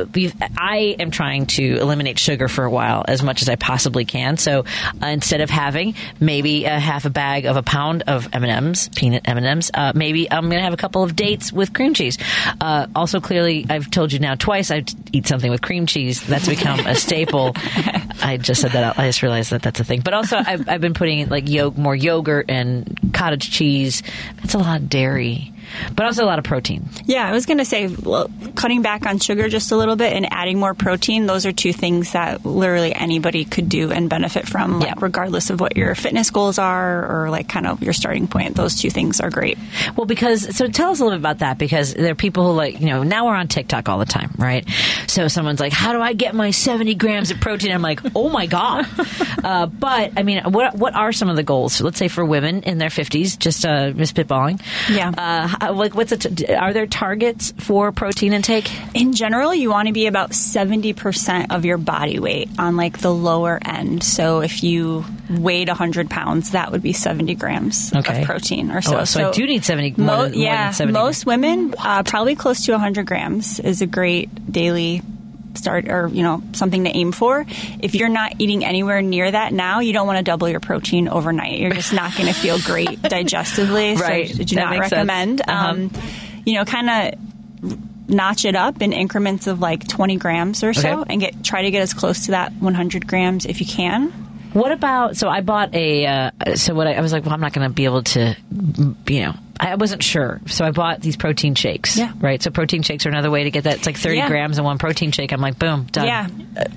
I 0.57 0.95
am 0.97 1.11
trying 1.11 1.45
to 1.47 1.77
eliminate 1.77 2.17
sugar 2.17 2.47
for 2.47 2.63
a 2.65 2.71
while 2.71 3.05
as 3.07 3.21
much 3.21 3.43
as 3.43 3.50
I 3.51 3.55
possibly 3.55 4.05
can. 4.05 4.37
So 4.37 4.65
uh, 5.01 5.07
instead 5.07 5.41
of 5.41 5.49
having 5.49 5.95
maybe 6.19 6.65
a 6.65 6.79
half 6.79 7.05
a 7.05 7.09
bag 7.09 7.45
of 7.45 7.57
a 7.57 7.63
pound 7.63 8.03
of 8.07 8.29
M&Ms, 8.33 8.89
peanut 8.95 9.23
M&Ms, 9.25 9.71
uh, 9.73 9.91
maybe 9.95 10.31
I'm 10.31 10.43
going 10.43 10.57
to 10.57 10.63
have 10.63 10.73
a 10.73 10.77
couple 10.77 11.03
of 11.03 11.15
dates 11.15 11.51
with 11.51 11.73
cream 11.73 11.93
cheese. 11.93 12.17
Uh, 12.59 12.87
also, 12.95 13.19
clearly, 13.19 13.65
I've 13.69 13.91
told 13.91 14.11
you 14.13 14.19
now 14.19 14.35
twice 14.35 14.71
I 14.71 14.83
eat 15.11 15.27
something 15.27 15.51
with 15.51 15.61
cream 15.61 15.85
cheese. 15.85 16.21
That's 16.25 16.47
become 16.47 16.79
a 16.81 16.95
staple. 16.95 17.51
I 18.23 18.37
just 18.41 18.61
said 18.61 18.71
that. 18.71 18.83
Out. 18.83 18.99
I 18.99 19.07
just 19.07 19.21
realized 19.21 19.51
that 19.51 19.61
that's 19.61 19.79
a 19.79 19.83
thing. 19.83 20.01
But 20.01 20.13
also, 20.13 20.37
I've, 20.37 20.67
I've 20.69 20.81
been 20.81 20.93
putting 20.93 21.29
like 21.29 21.49
yo- 21.49 21.71
more 21.71 21.95
yogurt 21.95 22.45
and 22.49 23.13
cottage 23.13 23.51
cheese. 23.51 24.03
That's 24.37 24.53
a 24.53 24.59
lot 24.59 24.81
of 24.81 24.89
dairy, 24.89 25.53
but 25.95 26.05
also 26.05 26.23
a 26.23 26.27
lot 26.27 26.39
of 26.39 26.45
protein. 26.45 26.87
Yeah, 27.05 27.27
I 27.27 27.31
was 27.31 27.45
going 27.45 27.57
to 27.57 27.65
say 27.65 27.87
well, 27.87 28.29
cutting 28.55 28.81
back 28.81 29.05
on 29.05 29.19
sugar 29.19 29.49
just 29.49 29.71
a 29.71 29.77
little 29.77 29.95
bit 29.95 30.13
and 30.13 30.27
adding 30.31 30.59
more 30.59 30.73
protein. 30.73 31.25
Those 31.25 31.45
are 31.45 31.51
two 31.51 31.73
things 31.73 32.11
that 32.13 32.45
literally 32.45 32.93
anybody 32.93 33.45
could 33.45 33.69
do 33.69 33.91
and 33.91 34.09
benefit 34.09 34.47
from, 34.47 34.79
like 34.79 35.01
regardless 35.01 35.49
of 35.49 35.59
what 35.59 35.75
your 35.77 35.95
fitness 35.95 36.29
goals 36.29 36.59
are 36.59 37.23
or 37.23 37.29
like 37.29 37.47
kind 37.49 37.67
of 37.67 37.81
your 37.81 37.93
starting 37.93 38.27
point. 38.27 38.55
Those 38.55 38.79
two 38.79 38.89
things 38.89 39.19
are 39.19 39.29
great. 39.29 39.57
Well, 39.95 40.05
because 40.05 40.55
so 40.55 40.67
tell 40.67 40.91
us 40.91 40.99
a 40.99 41.03
little 41.03 41.17
bit 41.17 41.21
about 41.21 41.39
that 41.39 41.57
because 41.57 41.93
there 41.93 42.11
are 42.11 42.15
people 42.15 42.45
who 42.47 42.53
like 42.53 42.79
you 42.79 42.87
know 42.87 43.03
now 43.03 43.25
we're 43.25 43.35
on 43.35 43.47
TikTok 43.47 43.89
all 43.89 43.99
the 43.99 44.05
time, 44.05 44.31
right? 44.37 44.67
So 45.07 45.27
someone's 45.27 45.59
like, 45.59 45.73
"How 45.73 45.93
do 45.93 46.01
I 46.01 46.13
get 46.13 46.35
my 46.35 46.51
seventy 46.51 46.95
grams 46.95 47.31
of 47.31 47.39
protein?" 47.39 47.71
I'm 47.71 47.81
like, 47.81 48.01
"Oh 48.15 48.29
my 48.29 48.45
god!" 48.45 48.85
uh, 49.43 49.65
but 49.65 50.13
I 50.17 50.23
mean, 50.23 50.43
what 50.45 50.75
what 50.75 50.95
are 50.95 51.11
some 51.11 51.29
of 51.29 51.35
the 51.35 51.43
goals? 51.43 51.81
Let's 51.81 51.97
say 51.97 52.07
for 52.07 52.25
women 52.25 52.63
in 52.63 52.77
their 52.77 52.89
fifties, 52.89 53.37
just 53.37 53.65
uh, 53.65 53.91
miss 53.95 54.11
spitballing. 54.11 54.61
Yeah. 54.89 55.09
Uh, 55.09 55.60
how- 55.61 55.73
like, 55.73 55.93
what's 55.95 56.11
it? 56.11 56.49
Are 56.49 56.73
there 56.73 56.87
targets 56.87 57.53
for 57.59 57.91
protein 57.91 58.33
intake? 58.33 58.69
In 58.95 59.13
general, 59.13 59.53
you 59.53 59.69
want 59.69 59.87
to 59.87 59.93
be 59.93 60.07
about 60.07 60.33
70% 60.33 61.51
of 61.51 61.65
your 61.65 61.77
body 61.77 62.19
weight 62.19 62.49
on 62.57 62.75
like 62.77 62.97
the 62.99 63.13
lower 63.13 63.59
end. 63.63 64.03
So 64.03 64.41
if 64.41 64.63
you 64.63 65.05
weighed 65.29 65.69
100 65.69 66.09
pounds, 66.09 66.51
that 66.51 66.71
would 66.71 66.81
be 66.81 66.93
70 66.93 67.35
grams 67.35 67.93
Okay. 67.95 68.21
of 68.21 68.25
protein 68.25 68.71
or 68.71 68.81
so. 68.81 68.99
Oh, 68.99 69.03
so 69.05 69.29
I 69.29 69.31
do 69.31 69.45
need 69.45 69.63
70 69.63 69.93
more 69.97 70.05
Mo- 70.07 70.17
more 70.23 70.27
yeah, 70.29 70.65
than 70.67 70.73
70 70.73 70.93
most 70.99 71.25
women, 71.25 71.75
uh, 71.77 72.03
probably 72.03 72.35
close 72.35 72.65
to 72.65 72.71
100 72.73 73.05
grams 73.05 73.59
is 73.59 73.81
a 73.81 73.87
great 73.87 74.51
daily 74.51 75.01
start 75.53 75.89
or 75.89 76.07
you 76.07 76.23
know 76.23 76.41
something 76.53 76.83
to 76.85 76.89
aim 76.89 77.11
for 77.11 77.45
if 77.81 77.93
you're 77.95 78.09
not 78.09 78.33
eating 78.39 78.63
anywhere 78.65 79.01
near 79.01 79.29
that 79.29 79.53
now 79.53 79.79
you 79.79 79.93
don't 79.93 80.07
want 80.07 80.17
to 80.17 80.23
double 80.23 80.47
your 80.49 80.59
protein 80.59 81.07
overnight 81.07 81.59
you're 81.59 81.71
just 81.71 81.93
not 81.93 82.13
going 82.15 82.27
to 82.27 82.33
feel 82.33 82.57
great 82.59 82.87
digestively 83.01 83.97
Right. 83.97 84.29
so 84.29 84.41
I 84.41 84.43
do 84.43 84.55
That 84.55 84.69
not 84.71 84.79
recommend 84.79 85.41
Uh-huh. 85.47 85.67
um, 85.71 85.91
you 86.45 86.53
know 86.55 86.65
kind 86.65 86.89
of 86.89 87.69
notch 88.09 88.45
it 88.45 88.55
up 88.55 88.81
in 88.81 88.91
increments 88.93 89.47
of 89.47 89.59
like 89.59 89.87
20 89.87 90.17
grams 90.17 90.63
or 90.63 90.73
so 90.73 91.01
Okay. 91.01 91.13
and 91.13 91.21
get 91.21 91.43
try 91.43 91.61
to 91.63 91.71
get 91.71 91.81
as 91.81 91.93
close 91.93 92.25
to 92.25 92.31
that 92.31 92.51
100 92.53 93.07
grams 93.07 93.45
if 93.45 93.59
you 93.61 93.65
can 93.67 94.09
What 94.53 94.73
about? 94.73 95.15
So 95.15 95.29
I 95.29 95.39
bought 95.39 95.73
a. 95.73 96.05
Uh, 96.05 96.55
so 96.55 96.73
what 96.75 96.85
I, 96.85 96.95
I 96.95 96.99
was 97.01 97.13
like, 97.13 97.23
well, 97.23 97.33
I'm 97.33 97.39
not 97.39 97.53
going 97.53 97.69
to 97.69 97.73
be 97.73 97.85
able 97.85 98.03
to, 98.03 98.35
you 99.07 99.21
know, 99.21 99.33
I 99.59 99.75
wasn't 99.75 100.01
sure. 100.03 100.39
So 100.47 100.65
I 100.65 100.71
bought 100.71 101.01
these 101.01 101.15
protein 101.17 101.55
shakes. 101.55 101.97
Yeah. 101.97 102.13
Right. 102.19 102.41
So 102.41 102.49
protein 102.51 102.81
shakes 102.81 103.05
are 103.05 103.09
another 103.09 103.29
way 103.29 103.43
to 103.43 103.51
get 103.51 103.65
that. 103.65 103.77
It's 103.77 103.85
like 103.85 103.97
30 103.97 104.17
Yeah. 104.17 104.27
grams 104.27 104.57
in 104.57 104.63
one 104.63 104.77
protein 104.77 105.11
shake. 105.11 105.31
I'm 105.33 105.41
like, 105.41 105.59
boom, 105.59 105.87
done. 105.91 106.07
Yeah, 106.07 106.27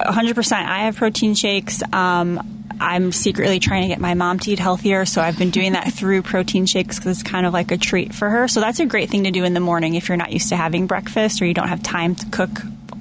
hundred 0.00 0.34
percent. 0.34 0.68
I 0.68 0.80
have 0.80 0.96
protein 0.96 1.34
shakes. 1.34 1.82
Um, 1.92 2.60
I'm 2.80 3.12
secretly 3.12 3.60
trying 3.60 3.82
to 3.82 3.88
get 3.88 4.00
my 4.00 4.14
mom 4.14 4.40
to 4.40 4.50
eat 4.50 4.58
healthier, 4.58 5.06
so 5.06 5.22
I've 5.22 5.38
been 5.38 5.50
doing 5.50 5.72
that 5.74 5.92
through 5.92 6.22
protein 6.22 6.66
shakes 6.66 6.98
because 6.98 7.20
it's 7.20 7.28
kind 7.28 7.46
of 7.46 7.52
like 7.52 7.70
a 7.70 7.76
treat 7.78 8.12
for 8.14 8.28
her. 8.28 8.48
So 8.48 8.60
that's 8.60 8.80
a 8.80 8.86
great 8.86 9.10
thing 9.10 9.24
to 9.24 9.30
do 9.30 9.44
in 9.44 9.54
the 9.54 9.60
morning 9.60 9.94
if 9.94 10.08
you're 10.08 10.16
not 10.18 10.32
used 10.32 10.48
to 10.48 10.56
having 10.56 10.86
breakfast 10.86 11.40
or 11.40 11.46
you 11.46 11.54
don't 11.54 11.68
have 11.68 11.82
time 11.82 12.16
to 12.16 12.26
cook 12.30 12.50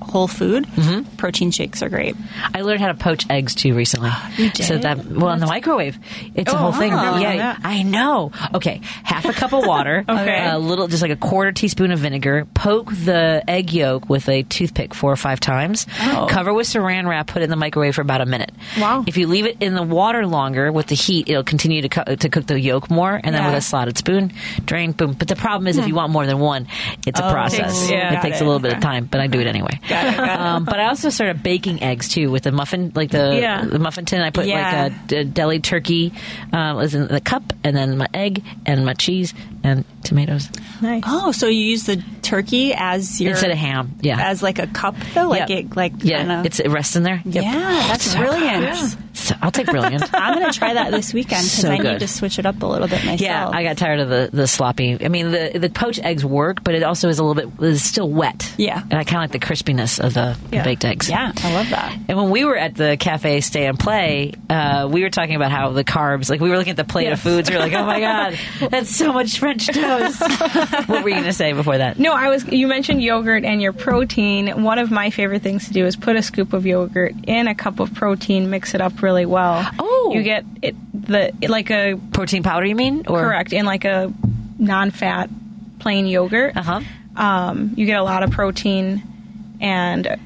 whole 0.02 0.28
food. 0.28 0.66
Mm-hmm. 0.68 1.16
Protein 1.16 1.50
shakes 1.50 1.82
are 1.82 1.90
great. 1.90 2.16
I 2.54 2.62
learned 2.62 2.82
how 2.82 2.88
to 2.88 2.94
poach 2.94 3.26
eggs 3.32 3.56
too 3.56 3.74
recently. 3.74 4.12
You 4.38 4.50
did? 4.52 4.66
So 4.66 4.78
that 4.78 5.06
well 5.06 5.32
in 5.32 5.40
the 5.40 5.48
microwave, 5.48 5.98
it's 6.36 6.52
a 6.52 6.56
Oh, 6.56 6.58
whole 6.60 6.72
thing. 6.74 6.94
I've 6.94 7.22
yeah. 7.22 7.58
I 7.64 7.82
know. 7.84 8.32
Okay, 8.54 8.82
half 9.04 9.26
a 9.26 9.34
cup 9.34 9.54
of 9.54 9.63
water. 9.68 10.04
Okay. 10.14 10.46
A 10.50 10.58
little, 10.60 10.88
just 10.88 11.02
like 11.02 11.12
a 11.12 11.16
quarter 11.16 11.52
teaspoon 11.52 11.92
of 11.92 12.00
vinegar. 12.00 12.46
Poke 12.54 12.92
the 12.92 13.44
egg 13.48 13.74
yolk 13.74 14.10
with 14.10 14.30
a 14.30 14.44
toothpick 14.44 14.94
four 14.94 15.12
or 15.12 15.16
five 15.16 15.40
times. 15.40 15.86
Oh. 16.00 16.28
Cover 16.30 16.54
with 16.54 16.68
Saran 16.68 17.08
wrap. 17.08 17.28
Put 17.28 17.42
it 17.42 17.46
in 17.46 17.50
the 17.50 17.56
microwave 17.56 17.96
for 17.96 18.02
about 18.02 18.22
a 18.22 18.26
minute. 18.26 18.52
Wow. 18.80 19.04
If 19.08 19.18
you 19.18 19.28
leave 19.28 19.46
it 19.46 19.58
in 19.62 19.74
the 19.76 19.84
water 19.84 20.26
longer 20.28 20.72
with 20.72 20.88
the 20.88 20.96
heat, 20.96 21.30
it'll 21.30 21.44
continue 21.44 21.82
to 21.82 21.90
co- 21.90 22.16
to 22.16 22.30
cook 22.30 22.46
the 22.48 22.60
yolk 22.60 22.90
more. 22.92 23.14
And 23.16 23.34
then 23.36 23.42
Yeah. 23.42 23.48
with 23.50 23.58
a 23.58 23.62
slotted 23.62 23.98
spoon, 23.98 24.32
drain. 24.66 24.92
Boom. 24.92 25.14
But 25.14 25.28
the 25.28 25.36
problem 25.36 25.68
is, 25.68 25.78
if 25.78 25.88
you 25.88 25.96
want 25.96 26.12
more 26.12 26.26
than 26.26 26.40
one, 26.40 26.68
it's 27.08 27.20
a 27.20 27.28
Oh, 27.28 27.32
process. 27.32 27.90
yeah. 27.90 28.18
it 28.20 28.22
takes 28.22 28.40
it. 28.40 28.44
a 28.44 28.46
little 28.46 28.60
bit 28.62 28.74
of 28.74 28.80
time, 28.82 29.06
but 29.10 29.20
I 29.20 29.28
do 29.28 29.40
it 29.40 29.48
anyway. 29.48 29.80
Got 29.90 30.06
it, 30.14 30.18
got. 30.18 30.40
Um, 30.40 30.66
but 30.66 30.80
I 30.80 30.86
also 30.88 31.10
started 31.10 31.42
baking 31.44 31.82
eggs 31.84 32.10
too 32.10 32.30
with 32.32 32.44
the 32.44 32.52
muffin, 32.52 32.92
like 32.96 33.10
the 33.12 33.38
Yeah. 33.40 33.66
the 33.66 33.80
muffin 33.80 34.06
tin. 34.06 34.22
I 34.22 34.30
put 34.30 34.46
like 34.48 34.92
a 35.12 35.24
deli 35.26 35.60
turkey 35.60 36.14
uh, 36.52 36.74
was 36.76 36.94
in 36.96 37.08
the 37.08 37.22
cup, 37.22 37.54
and 37.64 37.76
then 37.76 37.98
my 37.98 38.08
egg 38.14 38.44
and 38.66 38.86
my 38.86 38.94
cheese 38.94 39.34
and 39.64 39.86
tomatoes 40.04 40.50
Nice. 40.82 41.04
Oh, 41.08 41.32
so 41.32 41.48
you 41.48 41.64
use 41.64 41.84
the 41.86 42.04
turkey 42.22 42.74
as 42.74 43.22
your 43.22 43.32
instead 43.32 43.52
of 43.52 43.58
ham. 43.58 43.96
Yeah, 44.02 44.20
as 44.30 44.44
like 44.44 44.60
a 44.60 44.68
cup 44.68 44.96
though, 45.14 45.30
like 45.30 45.48
Yep. 45.48 45.60
it 45.72 45.76
like 45.78 45.94
yeah, 46.04 46.18
kinda- 46.20 46.42
it's 46.46 46.60
it 46.60 46.68
rests 46.70 46.96
in 46.98 47.04
there. 47.04 47.22
Yep. 47.24 47.44
yeah, 47.44 47.86
that's 47.88 48.12
So 48.12 48.18
brilliant. 48.20 48.66
good. 48.92 49.13
So, 49.24 49.36
I'll 49.42 49.52
take 49.52 49.68
brilliant. 49.68 50.04
I'm 50.14 50.34
gonna 50.40 50.52
try 50.54 50.74
that 50.74 50.92
this 50.92 51.14
weekend 51.14 51.44
because 51.44 51.62
So 51.62 51.72
I 51.72 51.78
good. 51.78 51.94
need 51.94 52.00
to 52.00 52.08
switch 52.08 52.40
it 52.40 52.46
up 52.46 52.62
a 52.62 52.66
little 52.66 52.88
bit 52.88 53.00
myself. 53.06 53.22
Yeah, 53.22 53.48
I 53.50 53.64
got 53.64 53.78
tired 53.78 54.00
of 54.02 54.10
the, 54.10 54.30
the 54.34 54.48
sloppy. 54.48 55.04
I 55.04 55.08
mean, 55.08 55.32
the 55.32 55.58
the 55.60 55.70
poached 55.70 56.04
eggs 56.04 56.26
work, 56.26 56.64
but 56.64 56.76
it 56.76 56.84
also 56.84 57.08
is 57.10 57.20
a 57.20 57.24
little 57.24 57.50
bit 57.50 57.64
is 57.66 57.84
still 57.84 58.10
wet. 58.10 58.54
Yeah. 58.58 58.82
and 58.82 58.94
I 58.94 59.04
kind 59.04 59.24
of 59.24 59.32
like 59.32 59.32
the 59.32 59.40
crispiness 59.46 60.00
of 60.04 60.14
the, 60.14 60.38
the 60.50 60.62
baked 60.64 60.84
eggs. 60.86 61.10
Yeah, 61.10 61.32
I 61.36 61.54
love 61.54 61.70
that. 61.70 61.98
And 62.08 62.18
when 62.18 62.30
we 62.32 62.44
were 62.46 62.58
at 62.58 62.76
the 62.76 62.98
cafe 63.00 63.40
Stay 63.42 63.66
and 63.66 63.80
Play, 63.80 64.34
uh, 64.50 64.90
we 64.92 65.04
were 65.04 65.10
talking 65.10 65.36
about 65.36 65.52
how 65.52 65.70
the 65.72 65.84
carbs, 65.84 66.30
like 66.30 66.42
we 66.42 66.50
were 66.50 66.58
looking 66.58 66.72
at 66.72 66.78
the 66.78 66.84
plate 66.84 67.12
of 67.12 67.20
foods, 67.20 67.50
we 67.50 67.56
were 67.56 67.62
like, 67.62 67.74
oh 67.74 67.86
my 67.86 68.00
god, 68.00 68.38
that's 68.70 68.96
so 68.96 69.14
much 69.14 69.40
French 69.40 69.68
toast. 69.68 70.20
what 70.88 71.04
were 71.04 71.10
you 71.10 71.16
going 71.16 71.24
to 71.24 71.34
say 71.34 71.54
before 71.54 71.78
that? 71.78 72.00
No, 72.00 72.12
I 72.14 72.30
was. 72.30 72.46
You 72.46 72.68
mentioned 72.68 73.02
yogurt 73.02 73.46
and 73.46 73.62
your 73.62 73.74
protein. 73.74 74.64
One 74.64 74.80
of 74.80 74.92
my 74.92 75.10
favorite 75.12 75.42
things 75.44 75.68
to 75.68 75.74
do 75.74 75.86
is 75.86 75.96
put 75.96 76.16
a 76.16 76.22
scoop 76.22 76.54
of 76.54 76.66
yogurt 76.66 77.14
in 77.24 77.48
a 77.48 77.56
cup 77.56 77.80
of 77.80 77.94
protein, 77.94 78.50
mix 78.50 78.74
it 78.74 78.82
up 78.82 79.02
really 79.02 79.13
well. 79.26 79.66
Oh, 79.80 80.12
you 80.14 80.24
get 80.24 80.46
it 80.62 80.76
the 80.94 81.32
like 81.48 81.70
a 81.72 81.96
protein 82.12 82.44
powder. 82.44 82.66
You 82.66 82.76
mean? 82.76 83.06
Or? 83.08 83.22
correct 83.22 83.54
in 83.54 83.66
like 83.66 83.86
a 83.86 84.12
non-fat 84.60 85.30
plain 85.80 86.06
yogurt. 86.08 86.56
Uh 86.58 86.64
huh. 86.64 86.82
Um, 87.16 87.74
you 87.76 87.86
get 87.86 88.00
a 88.00 88.04
lot 88.04 88.24
of 88.24 88.32
protein 88.32 89.04
and 89.62 90.18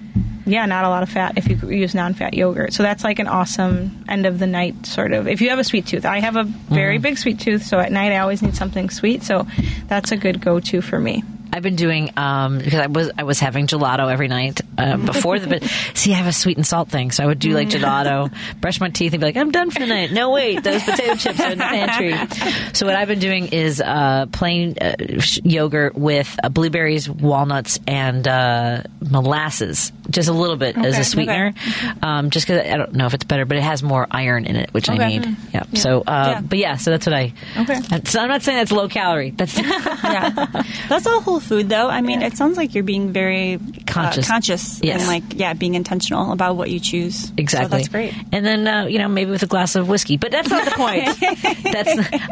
yeah, 0.45 0.65
not 0.65 0.85
a 0.85 0.89
lot 0.89 1.03
of 1.03 1.09
fat 1.09 1.37
if 1.37 1.47
you 1.49 1.57
use 1.69 1.93
non-fat 1.93 2.33
yogurt. 2.33 2.71
So 2.73 2.81
that's 2.81 3.03
like 3.03 3.19
an 3.19 3.27
awesome 3.27 4.05
end 4.07 4.25
of 4.25 4.39
the 4.39 4.47
night 4.47 4.85
sort 4.85 5.11
of. 5.11 5.27
If 5.27 5.41
you 5.41 5.49
have 5.49 5.59
a 5.59 5.63
sweet 5.65 5.85
tooth, 5.87 6.05
I 6.05 6.19
have 6.21 6.37
a 6.37 6.43
very 6.45 6.95
Mm-hmm. 6.95 7.01
big 7.03 7.17
sweet 7.17 7.39
tooth, 7.39 7.63
so 7.65 7.79
at 7.79 7.91
night 7.91 8.13
I 8.13 8.19
always 8.19 8.41
need 8.41 8.55
something 8.55 8.89
sweet. 8.89 9.23
So 9.23 9.45
that's 9.87 10.11
a 10.13 10.17
good 10.17 10.39
go-to 10.39 10.81
for 10.81 10.99
me. 10.99 11.23
I've 11.51 11.63
been 11.63 11.75
doing 11.75 12.11
um, 12.17 12.57
because 12.59 12.79
I 12.79 12.87
was 12.87 13.11
I 13.17 13.23
was 13.23 13.39
having 13.39 13.67
gelato 13.67 14.11
every 14.11 14.27
night 14.27 14.61
uh, 14.77 14.97
before 14.97 15.39
the. 15.39 15.47
But 15.47 15.63
see, 15.93 16.11
I 16.13 16.15
have 16.17 16.27
a 16.27 16.33
sweet 16.33 16.57
and 16.57 16.65
salt 16.65 16.89
thing, 16.89 17.11
so 17.11 17.23
I 17.23 17.27
would 17.27 17.39
do 17.39 17.51
like 17.51 17.69
gelato, 17.69 18.33
brush 18.59 18.79
my 18.79 18.89
teeth, 18.89 19.13
and 19.13 19.19
be 19.19 19.25
like, 19.27 19.37
"I'm 19.37 19.51
done 19.51 19.71
for 19.71 19.79
the 19.79 19.87
night." 19.87 20.11
No, 20.11 20.31
wait, 20.31 20.63
those 20.63 20.83
potato 20.83 21.15
chips 21.15 21.39
are 21.39 21.51
in 21.51 21.57
the 21.57 21.63
pantry. 21.63 22.73
So 22.73 22.85
what 22.85 22.95
I've 22.95 23.07
been 23.07 23.19
doing 23.19 23.47
is 23.47 23.81
uh, 23.81 24.25
plain 24.31 24.75
uh, 24.79 24.95
yogurt 25.43 25.95
with 25.95 26.37
uh, 26.43 26.49
blueberries, 26.49 27.09
walnuts, 27.09 27.79
and 27.87 28.27
uh, 28.27 28.83
molasses, 29.01 29.91
just 30.09 30.29
a 30.29 30.33
little 30.33 30.57
bit 30.57 30.77
as 30.77 30.97
a 30.97 31.03
sweetener. 31.03 31.53
Um, 32.01 32.29
just 32.29 32.47
because 32.47 32.65
I 32.65 32.77
don't 32.77 32.93
know 32.93 33.05
if 33.05 33.13
it's 33.13 33.25
better, 33.25 33.45
but 33.45 33.57
it 33.57 33.63
has 33.63 33.83
more 33.83 34.07
iron 34.09 34.45
in 34.45 34.55
it, 34.55 34.73
which 34.73 34.89
I 34.89 34.97
need. 34.97 35.23
Mm. 35.23 35.35
Yeah. 35.53 35.63
So, 35.73 36.01
uh, 36.01 36.33
Yeah. 36.35 36.41
but 36.41 36.57
yeah, 36.59 36.75
so 36.77 36.91
that's 36.91 37.05
what 37.05 37.15
I. 37.15 37.33
Okay. 37.57 37.79
So 38.05 38.19
I'm 38.19 38.29
not 38.29 38.41
saying 38.41 38.57
that's 38.57 38.71
low 38.71 38.87
calorie. 38.87 39.31
That's 39.31 39.57
yeah, 40.03 40.63
that's 40.89 41.05
all 41.07 41.21
whole 41.21 41.36
food 41.39 41.69
though. 41.69 41.87
I 41.89 42.01
mean, 42.01 42.21
it 42.21 42.37
sounds 42.37 42.57
like 42.57 42.73
you're 42.75 42.83
being 42.83 43.11
very 43.13 43.59
Conscious. 43.85 44.25
uh, 44.29 44.33
conscious, 44.33 44.79
Yes. 44.83 44.99
and 45.01 45.07
like 45.07 45.23
yeah, 45.39 45.53
being 45.53 45.75
intentional 45.75 46.31
about 46.31 46.55
what 46.57 46.69
you 46.69 46.79
choose. 46.79 47.31
Exactly. 47.37 47.65
So 47.69 47.77
that's 47.77 47.87
great. 47.89 48.13
And 48.31 48.45
then 48.45 48.67
uh, 48.67 48.85
you 48.85 48.99
know 48.99 49.07
maybe 49.07 49.31
with 49.31 49.43
a 49.43 49.47
glass 49.47 49.75
of 49.75 49.87
whiskey, 49.89 50.17
but 50.17 50.31
that's 50.31 50.49
not 50.49 50.65
the 50.65 50.71
point. 50.71 51.05
that's 51.63 51.89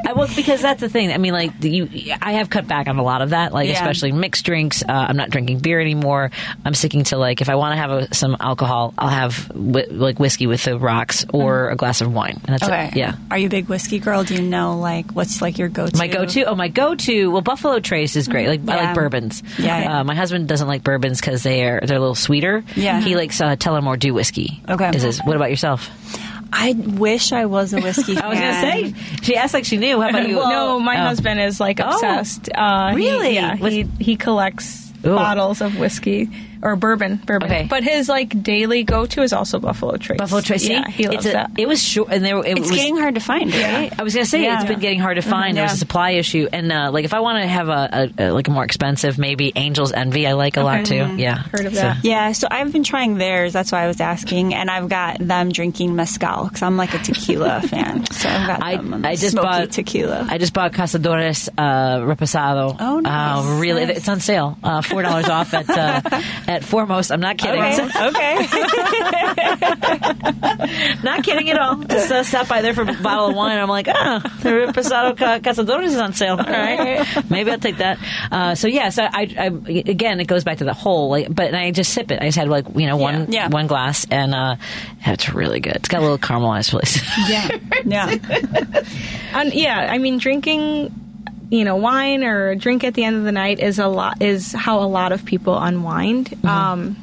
I 0.07 0.14
well 0.14 0.27
because 0.36 0.61
that's 0.61 0.82
the 0.82 0.90
thing. 0.90 1.11
I 1.11 1.18
mean, 1.18 1.34
like 1.34 1.52
you, 1.64 1.90
I 2.22 2.34
have 2.34 2.49
cut 2.49 2.68
back 2.68 2.88
on 2.88 2.98
a 2.98 3.03
lot 3.03 3.22
of 3.22 3.32
that. 3.32 3.53
Like 3.53 3.68
Yeah. 3.68 3.76
especially 3.76 4.11
mixed 4.11 4.45
drinks. 4.45 4.84
Uh, 4.84 4.91
I'm 4.91 5.18
not 5.18 5.30
drinking 5.30 5.60
beer 5.60 5.80
anymore. 5.80 6.32
I'm 6.64 6.73
sticking 6.73 7.03
to 7.06 7.18
like 7.18 7.41
if 7.41 7.49
I 7.49 7.56
want 7.56 7.73
to 7.73 7.77
have 7.77 7.91
a, 7.91 8.14
some 8.14 8.36
alcohol, 8.40 8.94
I'll 8.98 9.10
have 9.10 9.52
like 9.56 10.19
whiskey 10.19 10.48
with 10.48 10.64
the 10.64 10.77
rocks 10.77 11.26
or 11.34 11.69
a 11.69 11.76
glass 11.76 12.02
of 12.02 12.14
wine. 12.14 12.41
And 12.45 12.53
that's 12.53 12.64
Mm-hmm. 12.65 12.73
Okay. 12.73 12.88
it. 12.88 12.95
Yeah. 12.95 13.15
Are 13.30 13.38
you 13.38 13.48
a 13.48 13.49
big 13.49 13.68
whiskey 13.69 13.99
girl? 13.99 14.23
Do 14.23 14.34
you 14.34 14.41
know 14.41 14.77
like 14.80 15.11
what's 15.11 15.41
like 15.41 15.57
your 15.60 15.69
go-to? 15.69 15.98
My 15.98 16.07
go-to, 16.07 16.44
oh 16.45 16.56
my 16.56 16.68
go-to. 16.68 17.30
Well, 17.32 17.41
Buffalo 17.41 17.80
Trace 17.80 18.15
is 18.15 18.27
great. 18.27 18.48
Like 18.48 18.61
I 18.68 18.86
like 18.86 18.94
bourbons. 18.95 19.43
Yeah, 19.59 19.80
yeah. 19.81 19.99
Uh, 19.99 20.03
my 20.03 20.15
husband 20.15 20.47
doesn't 20.47 20.67
like 20.67 20.84
bourbons 20.84 21.19
because 21.22 21.43
they 21.43 21.63
are 21.65 21.81
they're 21.85 21.97
a 21.97 21.99
little 21.99 22.15
sweeter. 22.15 22.63
Yeah. 22.76 23.01
He 23.01 23.15
likes 23.15 23.39
uh, 23.41 23.55
Tullamore 23.55 23.99
Dew 23.99 24.13
whiskey. 24.13 24.61
Okay. 24.67 24.89
Is 24.95 25.03
his, 25.03 25.19
what 25.19 25.35
about 25.35 25.49
yourself? 25.49 25.89
I 26.53 26.72
wish 26.73 27.31
I 27.34 27.45
was 27.47 27.73
a 27.73 27.81
whiskey. 27.81 28.17
I 28.17 28.27
was 28.30 28.39
gonna 28.39 28.51
fan. 28.53 28.95
say 28.95 29.17
she 29.23 29.35
asked 29.35 29.53
like 29.53 29.65
she 29.65 29.77
knew. 29.77 29.99
How 29.99 30.09
about 30.09 30.27
you? 30.27 30.35
no, 30.35 30.80
my 30.80 30.95
Oh. 31.01 31.07
husband 31.07 31.39
is 31.41 31.59
like 31.59 31.80
Oh. 31.81 31.89
obsessed. 31.89 32.49
Uh, 32.55 32.91
he- 32.91 32.95
Really? 32.95 33.34
yeah, 33.35 33.55
Was- 33.55 33.73
he 33.73 33.84
he 33.99 34.15
collects 34.15 34.91
Ooh. 35.05 35.15
bottles 35.15 35.59
of 35.61 35.77
whiskey 35.77 36.30
or 36.61 36.76
bourbon, 36.76 37.18
bourbon. 37.26 37.49
Okay. 37.52 37.68
But 37.69 37.84
his 37.84 38.10
like 38.10 38.41
daily 38.44 38.84
go 38.84 39.06
to 39.06 39.22
is 39.22 39.34
also 39.34 39.60
Buffalo 39.60 39.98
Trace. 39.98 40.18
Buffalo 40.18 40.41
Trace. 40.41 40.68
Yeah, 40.68 40.88
he 40.90 41.06
loves 41.07 41.18
it's 41.18 41.26
a, 41.27 41.32
that. 41.34 41.52
It 41.57 41.68
was 41.68 41.82
short, 41.84 42.10
and 42.11 42.23
there 42.23 42.38
it 42.40 42.57
It's 42.57 42.61
was. 42.61 42.72
getting 42.72 42.98
hard 42.98 43.15
to 43.15 43.22
find, 43.22 43.53
right? 43.53 43.91
I 43.98 44.03
was 44.03 44.14
gonna 44.14 44.26
say 44.26 44.44
Yeah. 44.44 44.60
it's 44.61 44.68
been 44.69 44.80
getting 44.80 44.99
hard 44.99 45.15
to 45.18 45.22
find. 45.22 45.57
There's 45.57 45.72
Yeah. 45.72 45.76
a 45.76 45.77
supply 45.77 46.11
issue, 46.11 46.48
and 46.52 46.72
uh, 46.72 46.91
like 46.91 47.06
if 47.06 47.14
I 47.14 47.19
want 47.19 47.41
to 47.41 47.48
have 47.48 47.69
a, 47.69 48.10
a, 48.18 48.23
a 48.30 48.32
like 48.34 48.48
a 48.48 48.52
more 48.52 48.64
expensive, 48.64 49.18
maybe 49.18 49.56
Angel's 49.56 49.91
Envy, 49.91 50.27
I 50.27 50.34
like 50.34 50.57
a 50.57 50.64
lot 50.64 50.86
too. 50.86 50.95
Okay. 51.02 51.15
Yeah, 51.15 51.38
Heard 51.38 51.65
of 51.68 51.73
So- 51.76 51.82
that. 51.82 52.03
Yeah, 52.03 52.32
so 52.32 52.48
I've 52.49 52.72
been 52.72 52.84
trying 52.84 53.15
theirs. 53.15 53.53
That's 53.53 53.72
why 53.72 53.84
I 53.84 53.88
was 53.88 53.99
asking, 54.02 54.53
and 54.53 54.69
I've 54.69 54.90
got 54.90 55.19
them 55.19 55.52
drinking 55.52 55.95
mezcal 55.95 56.45
because 56.45 56.61
I'm 56.61 56.77
like 56.77 56.94
a 56.94 56.99
tequila 56.99 57.61
fan. 57.68 58.06
So 58.11 58.30
I've 58.30 58.48
got 58.48 58.64
I, 58.64 58.76
them 58.77 59.06
I 59.06 59.15
just 59.15 59.32
smoky 59.32 59.45
bought 59.48 59.72
tequila. 59.72 60.27
I 60.30 60.38
just 60.38 60.53
bought 60.53 60.72
Cazadores 60.73 61.49
uh, 61.57 61.99
Reposado. 61.99 62.76
Oh, 62.80 62.99
nice, 62.99 63.45
Uh, 63.45 63.60
really, 63.60 63.86
nice. 63.86 63.98
it's 63.98 64.10
on 64.10 64.19
sale. 64.19 64.57
Uh, 64.64 64.82
Four 64.82 65.02
dollars 65.02 65.27
off 65.30 65.53
at 65.53 65.69
uh, 65.69 66.02
at 66.47 66.63
Foremost. 66.63 67.11
I'm 67.11 67.19
not 67.22 67.38
kidding. 67.38 67.61
okay, 67.61 67.88
okay. 68.07 68.47
Not 71.03 71.23
kidding 71.23 71.49
at 71.49 71.59
all. 71.59 71.76
Just 71.77 72.11
uh, 72.11 72.23
stopped 72.23 72.49
by 72.49 72.61
there 72.61 72.73
for 72.73 72.81
a 72.84 72.93
bottle 72.93 73.27
of 73.30 73.35
wine. 73.35 73.57
I'm 73.57 73.69
like, 73.69 73.88
ah, 73.88 74.19
the 74.41 74.49
Reposado 74.49 75.17
Ca- 75.17 75.39
Cazadores 75.39 75.85
is 75.88 75.97
on 75.97 76.13
sale. 76.13 76.38
All 76.38 76.43
right, 76.45 77.05
maybe 77.30 77.51
I'll 77.51 77.59
take 77.59 77.77
that. 77.77 77.99
Uh, 78.31 78.55
so 78.55 78.67
yeah, 78.67 78.89
so 78.89 79.03
I, 79.03 79.34
I 79.38 79.45
again, 79.47 80.19
it 80.19 80.26
goes 80.27 80.43
back 80.43 80.57
to 80.59 80.63
the 80.63 80.73
whole. 80.73 81.09
Like, 81.09 81.34
but 81.34 81.53
I 81.53 81.72
just 81.72 81.93
sip 81.93 82.11
it. 82.11 82.22
I 82.22 82.26
just 82.26 82.38
had 82.38 82.47
like 82.47 82.65
you 82.76 82.88
know 82.88 82.97
one 82.97 83.31
Yeah. 83.31 83.47
one 83.49 83.67
glass, 83.67 84.05
and 84.09 84.34
uh, 84.34 84.55
it's 85.05 85.30
really 85.34 85.59
good. 85.59 85.76
It's 85.77 85.89
got 85.89 85.99
a 85.99 86.01
little 86.01 86.17
caramelized 86.17 86.72
flavor. 86.72 87.05
yeah, 87.30 87.49
yeah. 87.85 89.39
And 89.39 89.53
yeah, 89.53 89.88
I 89.91 89.97
mean, 89.97 90.17
drinking, 90.17 90.93
you 91.49 91.63
know, 91.63 91.76
wine 91.76 92.23
or 92.23 92.49
a 92.49 92.55
drink 92.55 92.84
at 92.84 92.93
the 92.95 93.03
end 93.03 93.15
of 93.17 93.23
the 93.23 93.31
night 93.31 93.59
is 93.59 93.80
a 93.80 93.88
lot 93.88 94.22
is 94.22 94.51
how 94.51 94.80
a 94.81 94.88
lot 94.88 95.11
of 95.11 95.26
people 95.26 95.57
unwind. 95.57 96.30
Mm-hmm. 96.31 96.47
Um, 96.47 96.95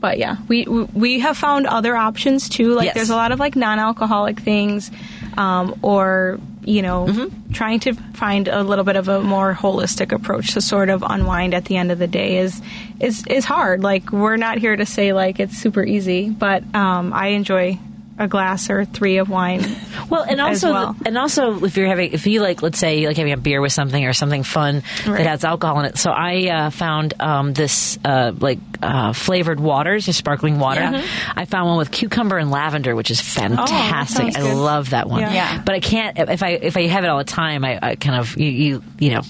but 0.00 0.18
yeah, 0.18 0.36
we 0.46 0.64
we 0.66 1.20
have 1.20 1.36
found 1.36 1.66
other 1.66 1.96
options 1.96 2.48
too. 2.48 2.74
Like 2.74 2.86
Yes. 2.86 2.94
there's 2.94 3.10
a 3.10 3.16
lot 3.16 3.32
of 3.32 3.40
like 3.40 3.56
non-alcoholic 3.56 4.38
things, 4.40 4.90
um, 5.36 5.78
or 5.82 6.38
you 6.64 6.82
know, 6.82 7.06
Mm-hmm. 7.06 7.52
trying 7.52 7.80
to 7.80 7.94
find 8.12 8.46
a 8.46 8.62
little 8.62 8.84
bit 8.84 8.96
of 8.96 9.08
a 9.08 9.22
more 9.22 9.54
holistic 9.54 10.12
approach 10.12 10.52
to 10.52 10.60
sort 10.60 10.90
of 10.90 11.02
unwind 11.02 11.54
at 11.54 11.64
the 11.64 11.76
end 11.76 11.90
of 11.90 11.98
the 11.98 12.06
day 12.06 12.38
is 12.38 12.60
is 13.00 13.26
is 13.26 13.44
hard. 13.44 13.82
Like 13.82 14.12
we're 14.12 14.36
not 14.36 14.58
here 14.58 14.76
to 14.76 14.84
say 14.86 15.12
like 15.12 15.40
it's 15.40 15.56
super 15.56 15.82
easy, 15.82 16.28
but 16.30 16.62
um, 16.76 17.12
I 17.12 17.28
enjoy 17.28 17.78
a 18.18 18.28
glass 18.28 18.68
or 18.70 18.84
three 18.84 19.18
of 19.18 19.28
wine. 19.30 19.64
Well, 20.10 20.22
and 20.22 20.40
also, 20.40 20.72
well. 20.72 20.96
and 21.06 21.16
also, 21.18 21.64
if 21.64 21.76
you're 21.76 21.86
having, 21.88 22.12
if 22.12 22.26
you 22.26 22.40
like, 22.40 22.62
let's 22.62 22.78
say, 22.78 23.06
like 23.06 23.16
having 23.16 23.32
a 23.32 23.36
beer 23.36 23.60
with 23.60 23.72
something 23.72 24.04
or 24.04 24.12
something 24.12 24.42
fun 24.42 24.82
Right. 25.06 25.18
that 25.18 25.26
has 25.26 25.44
alcohol 25.44 25.80
in 25.80 25.86
it. 25.86 25.98
So 25.98 26.10
I 26.10 26.48
uh, 26.48 26.70
found 26.70 27.14
um, 27.20 27.52
this 27.52 27.98
uh, 28.04 28.32
like 28.38 28.58
uh, 28.82 29.12
flavored 29.12 29.60
waters, 29.60 30.06
just 30.06 30.18
sparkling 30.18 30.58
water. 30.58 30.80
Yeah. 30.80 31.06
I 31.36 31.44
found 31.44 31.68
one 31.68 31.78
with 31.78 31.90
cucumber 31.90 32.38
and 32.38 32.50
lavender, 32.50 32.94
which 32.94 33.10
is 33.10 33.20
fantastic. 33.20 34.32
sounds 34.32 34.36
I 34.36 34.52
love 34.52 34.90
that 34.90 35.08
one. 35.08 35.20
Yeah. 35.20 35.32
Yeah. 35.32 35.62
But 35.64 35.74
I 35.74 35.80
can't 35.80 36.18
if 36.18 36.42
I 36.42 36.50
if 36.50 36.76
I 36.76 36.86
have 36.86 37.04
it 37.04 37.08
all 37.08 37.18
the 37.18 37.24
time. 37.24 37.64
I, 37.64 37.78
I 37.80 37.94
kind 37.96 38.20
of 38.20 38.36
you, 38.36 38.48
you 38.48 38.82
you 38.98 39.10
know 39.10 39.20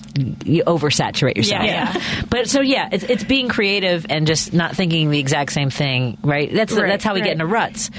you 0.45 0.65
oversaturate 0.65 1.37
yourself. 1.37 1.65
Yeah, 1.65 1.95
yeah. 1.95 2.25
But 2.31 2.49
so 2.49 2.61
yeah, 2.61 2.89
it's, 2.93 3.05
it's 3.05 3.25
being 3.25 3.49
creative 3.49 4.07
and 4.09 4.27
just 4.27 4.53
not 4.53 4.75
thinking 4.77 5.11
the 5.11 5.19
exact 5.19 5.53
same 5.53 5.71
thing. 5.71 6.19
Right. 6.23 6.53
That's 6.53 6.73
Right, 6.73 6.87
that's 6.87 7.05
how 7.05 7.15
we 7.15 7.21
right. 7.21 7.27
get 7.27 7.33
into 7.33 7.47
ruts. 7.47 7.91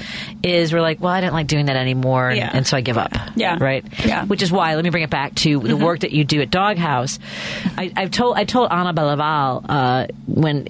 Is 0.42 0.72
we're 0.72 0.80
like, 0.80 1.00
well, 1.00 1.12
I 1.12 1.20
didn't 1.20 1.34
like 1.34 1.46
doing 1.48 1.66
that 1.66 1.76
anymore, 1.76 2.30
and, 2.30 2.38
and 2.40 2.66
so 2.66 2.76
I 2.76 2.80
give 2.80 2.96
up. 2.96 3.12
Yeah. 3.36 3.58
Right. 3.60 3.84
Yeah. 4.04 4.24
Which 4.24 4.42
is 4.42 4.50
why 4.50 4.74
let 4.74 4.84
me 4.84 4.90
bring 4.90 5.02
it 5.02 5.10
back 5.10 5.34
to 5.36 5.58
the 5.60 5.76
work 5.76 6.00
that 6.00 6.12
you 6.12 6.24
do 6.24 6.40
at 6.40 6.50
Doghouse. 6.50 7.18
I, 7.76 7.92
I've 7.96 8.10
told 8.10 8.36
I 8.36 8.44
told 8.44 8.70
Ana 8.70 8.94
Belaval 8.94 9.64
uh, 9.68 10.06
when. 10.26 10.68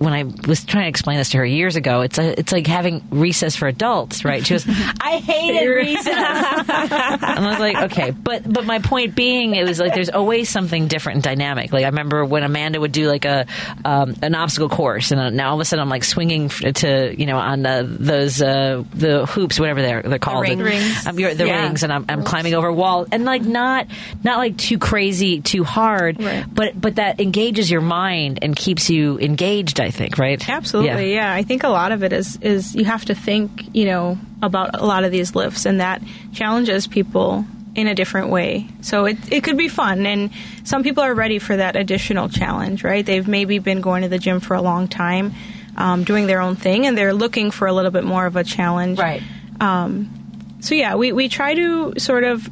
When 0.00 0.14
I 0.14 0.22
was 0.48 0.64
trying 0.64 0.84
to 0.84 0.88
explain 0.88 1.18
this 1.18 1.28
to 1.30 1.36
her 1.38 1.44
years 1.44 1.76
ago, 1.76 2.00
it's 2.00 2.18
a, 2.18 2.38
it's 2.40 2.52
like 2.52 2.66
having 2.66 3.02
recess 3.10 3.54
for 3.54 3.68
adults, 3.68 4.24
right? 4.24 4.44
She 4.46 4.54
goes, 4.54 4.64
"I 5.00 5.18
hated 5.18 5.66
recess," 5.68 6.06
and 6.16 7.22
I 7.22 7.50
was 7.50 7.58
like, 7.58 7.76
"Okay," 7.92 8.10
but 8.10 8.50
but 8.50 8.64
my 8.64 8.78
point 8.78 9.14
being, 9.14 9.54
it 9.56 9.68
was 9.68 9.78
like 9.78 9.92
there's 9.92 10.08
always 10.08 10.48
something 10.48 10.88
different 10.88 11.16
and 11.16 11.22
dynamic. 11.24 11.70
Like 11.72 11.84
I 11.84 11.88
remember 11.88 12.24
when 12.24 12.44
Amanda 12.44 12.80
would 12.80 12.92
do 12.92 13.08
like 13.08 13.26
a 13.26 13.44
um, 13.84 14.14
an 14.22 14.34
obstacle 14.34 14.70
course, 14.70 15.10
and 15.10 15.36
now 15.36 15.50
all 15.50 15.56
of 15.56 15.60
a 15.60 15.64
sudden 15.66 15.82
I'm 15.82 15.90
like 15.90 16.04
swinging 16.04 16.48
to 16.48 17.14
you 17.14 17.26
know 17.26 17.36
on 17.36 17.62
the, 17.62 17.86
those 18.00 18.40
uh, 18.40 18.82
the 18.94 19.26
hoops, 19.26 19.60
whatever 19.60 19.82
they're 19.82 20.02
they're 20.02 20.18
called, 20.18 20.42
ring- 20.48 20.58
the, 20.58 20.64
Rings. 20.64 21.06
Um, 21.06 21.16
the 21.16 21.22
Yeah. 21.46 21.64
rings, 21.66 21.82
and 21.82 21.92
I'm, 21.92 22.06
I'm 22.08 22.24
climbing 22.24 22.54
over 22.54 22.68
a 22.68 22.74
wall, 22.74 23.06
and 23.12 23.26
like 23.26 23.42
not 23.42 23.86
not 24.24 24.38
like 24.38 24.56
too 24.56 24.78
crazy, 24.78 25.42
too 25.42 25.62
hard, 25.62 26.22
Right. 26.22 26.46
but 26.50 26.80
but 26.80 26.94
that 26.96 27.20
engages 27.20 27.70
your 27.70 27.82
mind 27.82 28.38
and 28.40 28.56
keeps 28.56 28.88
you 28.88 29.18
engaged. 29.18 29.78
I 29.78 29.89
think, 29.90 30.18
right? 30.18 30.48
Absolutely, 30.48 31.14
yeah. 31.14 31.32
I 31.32 31.42
think 31.42 31.64
a 31.64 31.68
lot 31.68 31.92
of 31.92 32.02
it 32.02 32.12
is 32.12 32.38
is 32.42 32.74
you 32.74 32.84
have 32.84 33.04
to 33.06 33.14
think, 33.14 33.74
you 33.74 33.84
know, 33.84 34.18
about 34.42 34.80
a 34.80 34.84
lot 34.84 35.04
of 35.04 35.12
these 35.12 35.34
lifts, 35.34 35.66
and 35.66 35.80
that 35.80 36.02
challenges 36.32 36.86
people 36.86 37.44
in 37.74 37.86
a 37.86 37.94
different 37.94 38.30
way. 38.30 38.66
So 38.80 39.06
it 39.06 39.18
it 39.32 39.44
could 39.44 39.56
be 39.56 39.68
fun, 39.68 40.06
and 40.06 40.30
some 40.64 40.82
people 40.82 41.02
are 41.02 41.14
ready 41.14 41.38
for 41.38 41.56
that 41.56 41.76
additional 41.76 42.28
challenge, 42.28 42.84
right? 42.84 43.04
They've 43.04 43.26
maybe 43.26 43.58
been 43.58 43.80
going 43.80 44.02
to 44.02 44.08
the 44.08 44.18
gym 44.18 44.40
for 44.40 44.54
a 44.54 44.62
long 44.62 44.88
time, 44.88 45.32
um, 45.76 46.04
doing 46.04 46.26
their 46.26 46.40
own 46.40 46.56
thing, 46.56 46.86
and 46.86 46.96
they're 46.96 47.14
looking 47.14 47.50
for 47.50 47.66
a 47.66 47.72
little 47.72 47.90
bit 47.90 48.04
more 48.04 48.26
of 48.26 48.36
a 48.36 48.44
challenge, 48.44 48.98
right? 48.98 49.22
Um, 49.60 50.56
so 50.60 50.74
yeah, 50.74 50.96
we 50.96 51.12
we 51.12 51.28
try 51.28 51.54
to 51.54 51.94
sort 51.98 52.24
of 52.24 52.48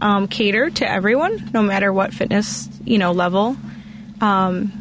um, 0.00 0.28
cater 0.28 0.70
to 0.70 0.90
everyone, 0.90 1.50
no 1.52 1.62
matter 1.62 1.92
what 1.92 2.12
fitness 2.12 2.68
you 2.84 2.98
know 2.98 3.12
level. 3.12 3.56
Um, 4.20 4.79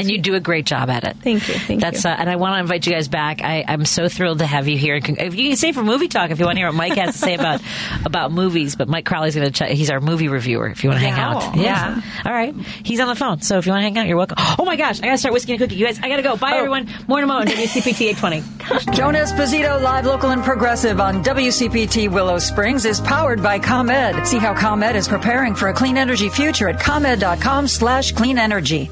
and 0.00 0.10
you 0.10 0.18
do 0.18 0.34
a 0.34 0.40
great 0.40 0.66
job 0.66 0.90
at 0.90 1.04
it. 1.04 1.16
Thank 1.18 1.46
you. 1.48 1.54
Thank 1.54 1.80
That's, 1.80 2.04
you. 2.04 2.10
Uh, 2.10 2.16
and 2.18 2.28
I 2.28 2.36
want 2.36 2.54
to 2.54 2.60
invite 2.60 2.86
you 2.86 2.92
guys 2.92 3.08
back. 3.08 3.42
I, 3.42 3.64
I'm 3.66 3.84
so 3.84 4.08
thrilled 4.08 4.40
to 4.40 4.46
have 4.46 4.66
you 4.68 4.76
here. 4.76 4.96
And 4.96 5.18
If 5.18 5.34
you 5.34 5.48
can 5.48 5.56
stay 5.56 5.72
for 5.72 5.82
movie 5.82 6.08
talk, 6.08 6.30
if 6.30 6.38
you 6.38 6.44
want 6.44 6.56
to 6.56 6.60
hear 6.60 6.68
what 6.68 6.74
Mike 6.76 6.94
has 6.96 7.12
to 7.14 7.18
say 7.18 7.34
about 7.34 7.60
about 8.04 8.32
movies, 8.32 8.76
but 8.76 8.88
Mike 8.88 9.04
Crowley's 9.06 9.34
going 9.34 9.46
to. 9.46 9.52
check 9.52 9.70
He's 9.70 9.90
our 9.90 10.00
movie 10.00 10.28
reviewer. 10.28 10.66
If 10.68 10.82
you 10.84 10.90
want 10.90 11.00
to 11.00 11.06
hang 11.08 11.18
out, 11.18 11.42
Oh, 11.42 11.52
yeah. 11.60 12.00
All 12.24 12.32
right. 12.32 12.54
He's 12.82 13.00
on 13.00 13.08
the 13.08 13.14
phone, 13.14 13.40
so 13.42 13.58
if 13.58 13.66
you 13.66 13.72
want 13.72 13.80
to 13.80 13.84
hang 13.84 13.98
out, 13.98 14.06
you're 14.06 14.16
welcome. 14.16 14.36
Oh 14.58 14.64
my 14.64 14.76
gosh, 14.76 15.00
I 15.00 15.06
got 15.06 15.12
to 15.12 15.18
start 15.18 15.32
whiskey 15.32 15.52
and 15.52 15.60
a 15.60 15.64
cookie. 15.64 15.76
You 15.76 15.86
guys, 15.86 15.98
I 16.00 16.08
got 16.08 16.16
to 16.16 16.22
go. 16.22 16.32
Oh. 16.32 16.36
Bye, 16.36 16.54
everyone. 16.56 16.88
More 17.08 17.20
tomorrow 17.20 17.40
on 17.40 17.46
WCPT 17.46 18.08
820. 18.14 18.96
Joan 18.96 19.14
Esposito, 19.14 19.80
live, 19.82 20.06
local, 20.06 20.30
and 20.30 20.42
progressive 20.42 21.00
on 21.00 21.22
WCPT 21.24 22.10
Willow 22.10 22.38
Springs 22.38 22.84
is 22.84 23.00
powered 23.00 23.42
by 23.42 23.58
ComEd. 23.58 24.26
See 24.26 24.38
how 24.38 24.54
ComEd 24.54 24.96
is 24.96 25.08
preparing 25.08 25.54
for 25.54 25.68
a 25.68 25.74
clean 25.74 25.96
energy 25.96 26.28
future 26.28 26.68
at 26.68 26.78
ComEd.com 26.80 27.66
slash 27.68 28.12
clean 28.12 28.38
energy. 28.38 28.90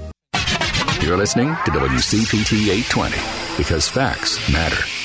You're 1.08 1.16
listening 1.16 1.48
to 1.64 1.70
WCPT 1.70 2.68
820 2.68 3.16
because 3.56 3.88
facts 3.88 4.36
matter. 4.52 4.97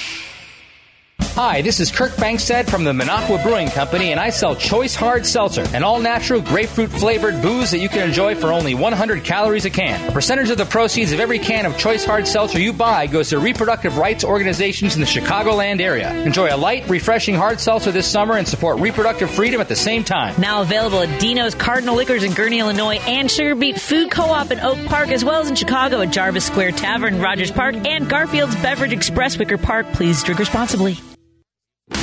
Hi, 1.35 1.63
this 1.63 1.79
is 1.79 1.91
Kirk 1.91 2.11
Bangstad 2.11 2.69
from 2.69 2.83
the 2.83 2.91
Minocqua 2.91 3.41
Brewing 3.41 3.67
Company, 3.69 4.11
and 4.11 4.19
I 4.19 4.29
sell 4.29 4.55
Choice 4.55 4.93
Hard 4.93 5.25
Seltzer, 5.25 5.65
an 5.73 5.81
all 5.81 5.99
natural 5.99 6.39
grapefruit 6.39 6.91
flavored 6.91 7.41
booze 7.41 7.71
that 7.71 7.79
you 7.79 7.89
can 7.89 8.07
enjoy 8.07 8.35
for 8.35 8.51
only 8.51 8.75
100 8.75 9.23
calories 9.23 9.65
a 9.65 9.71
can. 9.71 10.07
A 10.07 10.11
percentage 10.11 10.51
of 10.51 10.59
the 10.59 10.65
proceeds 10.65 11.11
of 11.11 11.19
every 11.19 11.39
can 11.39 11.65
of 11.65 11.75
Choice 11.75 12.05
Hard 12.05 12.27
Seltzer 12.27 12.59
you 12.59 12.71
buy 12.71 13.07
goes 13.07 13.29
to 13.29 13.39
reproductive 13.39 13.97
rights 13.97 14.23
organizations 14.23 14.93
in 14.93 15.01
the 15.01 15.07
Chicagoland 15.07 15.81
area. 15.81 16.13
Enjoy 16.23 16.53
a 16.53 16.55
light, 16.55 16.87
refreshing 16.87 17.33
hard 17.33 17.59
seltzer 17.59 17.91
this 17.91 18.05
summer 18.05 18.37
and 18.37 18.47
support 18.47 18.79
reproductive 18.79 19.31
freedom 19.31 19.59
at 19.59 19.67
the 19.67 19.75
same 19.75 20.03
time. 20.03 20.39
Now 20.39 20.61
available 20.61 20.99
at 21.01 21.19
Dino's 21.19 21.55
Cardinal 21.55 21.95
Liquors 21.95 22.23
in 22.23 22.33
Gurnee, 22.33 22.59
Illinois, 22.59 22.99
and 23.07 23.29
Sugar 23.29 23.55
Beet 23.55 23.81
Food 23.81 24.11
Co-op 24.11 24.51
in 24.51 24.59
Oak 24.59 24.85
Park, 24.85 25.09
as 25.09 25.25
well 25.25 25.41
as 25.41 25.49
in 25.49 25.55
Chicago 25.55 26.01
at 26.01 26.11
Jarvis 26.11 26.45
Square 26.45 26.73
Tavern, 26.73 27.19
Rogers 27.19 27.49
Park, 27.49 27.73
and 27.87 28.07
Garfield's 28.07 28.55
Beverage 28.57 28.93
Express, 28.93 29.39
Wicker 29.39 29.57
Park. 29.57 29.87
Please 29.93 30.21
drink 30.21 30.37
responsibly. 30.37 30.99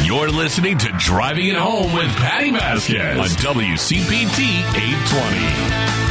You're 0.03 0.31
listening 0.31 0.79
to 0.79 0.89
Driving 0.99 1.49
It 1.49 1.57
Home 1.57 1.93
with 1.93 2.09
Patty 2.17 2.51
Vasquez 2.51 3.19
on 3.19 3.27
WCPT 3.27 4.41
820. 4.75 6.10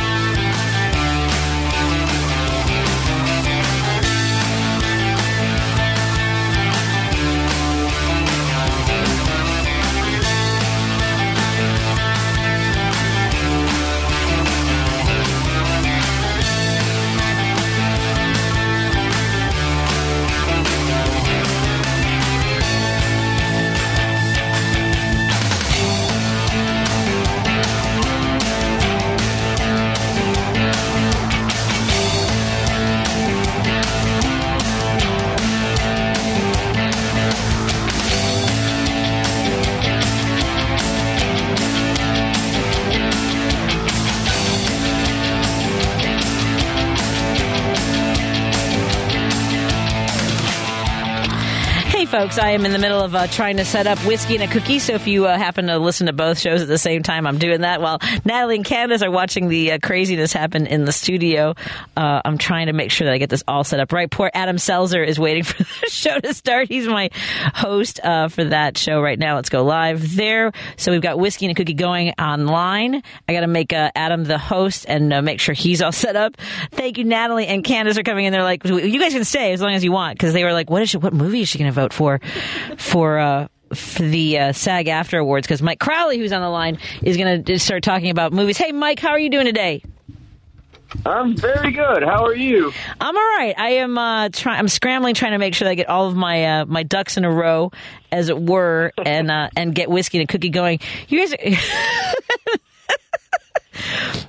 Folks, 52.20 52.38
I 52.38 52.50
am 52.50 52.66
in 52.66 52.74
the 52.74 52.80
middle 52.80 53.00
of 53.00 53.16
uh, 53.16 53.28
trying 53.28 53.56
to 53.58 53.64
set 53.64 53.88
up 53.88 53.98
whiskey 54.00 54.36
and 54.36 54.44
a 54.44 54.48
cookie. 54.48 54.80
So 54.80 54.92
if 54.92 55.08
you 55.08 55.26
uh, 55.26 55.38
happen 55.38 55.68
to 55.68 55.80
listen 55.80 56.08
to 56.08 56.12
both 56.12 56.38
shows 56.38 56.62
at 56.62 56.68
the 56.68 56.78
same 56.78 57.02
time, 57.02 57.26
I'm 57.26 57.38
doing 57.38 57.62
that 57.62 57.80
while 57.80 58.00
Natalie 58.26 58.58
and 58.58 58.66
Candace 58.66 59.02
are 59.02 59.10
watching 59.10 59.48
the 59.48 59.72
uh, 59.72 59.80
craziness 59.82 60.34
happen 60.34 60.68
in 60.68 60.84
the 60.84 60.92
studio. 60.92 61.56
Uh, 61.96 62.22
I'm 62.26 62.38
trying 62.38 62.68
to 62.68 62.74
make 62.74 62.92
sure 62.92 63.06
that 63.06 63.14
I 63.14 63.20
get 63.20 63.30
this 63.30 63.42
all 63.48 63.64
set 63.64 63.80
up 63.80 63.94
right. 63.94 64.12
Poor 64.12 64.30
Adam 64.34 64.58
Selzer 64.58 65.08
is 65.08 65.18
waiting 65.18 65.44
for 65.46 65.64
the 65.64 65.90
show 65.90 66.20
to 66.20 66.34
start. 66.34 66.68
He's 66.68 66.88
my 66.88 67.10
host 67.54 68.02
uh, 68.04 68.28
for 68.28 68.44
that 68.44 68.78
show 68.78 69.00
right 69.00 69.18
now. 69.18 69.36
Let's 69.36 69.48
go 69.48 69.64
live 69.64 70.18
there. 70.18 70.52
So 70.76 70.92
we've 70.92 71.02
got 71.02 71.20
whiskey 71.20 71.46
and 71.46 71.54
a 71.54 71.56
cookie 71.56 71.74
going 71.74 72.10
online. 72.20 73.02
I 73.30 73.34
got 73.34 73.42
to 73.42 73.48
make 73.48 73.72
uh, 73.72 73.92
Adam 73.96 74.26
the 74.26 74.38
host 74.38 74.86
and 74.90 75.08
make 75.24 75.40
sure 75.40 75.56
he's 75.56 75.82
all 75.82 75.92
set 75.94 76.18
up. 76.18 76.36
Thank 76.72 76.98
you, 76.98 77.06
Natalie 77.06 77.48
and 77.48 77.64
Candace 77.64 77.98
are 77.98 78.04
coming 78.04 78.26
in. 78.26 78.34
They're 78.34 78.44
like, 78.44 78.66
you 78.66 79.00
guys 79.00 79.14
can 79.14 79.24
stay 79.24 79.54
as 79.54 79.62
long 79.62 79.74
as 79.74 79.86
you 79.86 79.94
want 79.94 80.18
because 80.18 80.34
they 80.34 80.44
were 80.44 80.52
like, 80.52 80.70
what 80.70 80.82
is 80.82 80.90
she, 80.90 80.98
what 80.98 81.14
movie 81.14 81.44
is 81.44 81.48
she 81.48 81.58
going 81.58 81.72
to 81.72 81.76
vote 81.76 81.94
for 81.94 82.09
for 82.78 83.20
uh, 83.20 83.48
for 83.74 84.02
the 84.04 84.40
uh, 84.40 84.52
SAG-AFTRA 84.52 85.20
Awards? 85.20 85.46
Because 85.46 85.62
Mike 85.62 85.80
Crowley, 85.80 86.18
who's 86.18 86.34
on 86.34 86.42
the 86.42 86.50
line, 86.50 86.80
is 87.04 87.18
going 87.18 87.44
to 87.44 87.60
start 87.60 87.84
talking 87.84 88.10
about 88.10 88.34
movies. 88.34 88.58
Hey, 88.58 88.72
Mike, 88.72 89.00
how 89.00 89.10
are 89.10 89.20
you 89.20 89.30
doing 89.30 89.46
today? 89.46 89.84
I'm 91.06 91.38
very 91.38 91.72
good. 91.72 92.04
How 92.04 92.26
are 92.26 92.36
you? 92.36 92.74
I'm 93.00 93.16
all 93.16 93.22
right. 93.38 93.54
I 93.56 93.70
am 93.74 93.98
uh, 93.98 94.30
trying. 94.30 94.58
I'm 94.58 94.68
scrambling, 94.68 95.14
trying 95.14 95.34
to 95.34 95.38
make 95.38 95.54
sure 95.54 95.66
that 95.66 95.72
I 95.72 95.76
get 95.76 95.88
all 95.88 96.08
of 96.08 96.16
my 96.16 96.62
uh, 96.62 96.66
my 96.66 96.82
ducks 96.82 97.16
in 97.16 97.26
a 97.26 97.32
row, 97.32 97.72
as 98.12 98.30
it 98.30 98.42
were, 98.42 98.92
and 98.98 99.30
uh, 99.30 99.50
and 99.56 99.76
get 99.76 99.90
whiskey 99.90 100.20
and 100.20 100.28
cookie 100.28 100.50
going. 100.50 100.80
You 101.08 101.20
guys. 101.20 101.34
Are 101.34 102.18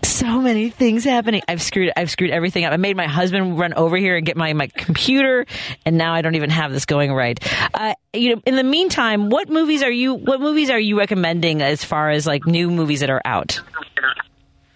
so 0.03 0.41
many 0.41 0.71
things 0.71 1.05
happening. 1.05 1.43
I've 1.49 1.63
screwed. 1.63 1.93
I've 1.97 2.11
screwed 2.11 2.31
everything 2.31 2.65
up. 2.65 2.73
I 2.73 2.77
made 2.77 2.97
my 2.97 3.07
husband 3.07 3.59
run 3.59 3.75
over 3.75 3.97
here 3.97 4.17
and 4.17 4.27
get 4.27 4.37
my 4.37 4.53
my 4.53 4.67
computer, 4.67 5.47
and 5.87 5.97
now 5.97 6.15
I 6.15 6.23
don't 6.23 6.35
even 6.35 6.51
have 6.51 6.73
this 6.73 6.85
going 6.85 7.13
right. 7.13 7.39
Uh, 7.75 7.95
you 8.13 8.35
know, 8.35 8.43
in 8.47 8.57
the 8.57 8.65
meantime, 8.65 9.31
what 9.31 9.49
movies 9.49 9.83
are 9.83 9.91
you? 9.91 10.15
What 10.15 10.41
movies 10.41 10.71
are 10.71 10.79
you 10.79 10.99
recommending 10.99 11.63
as 11.63 11.85
far 11.85 12.11
as 12.11 12.27
like 12.27 12.47
new 12.47 12.71
movies 12.71 13.01
that 13.01 13.11
are 13.11 13.23
out? 13.25 13.61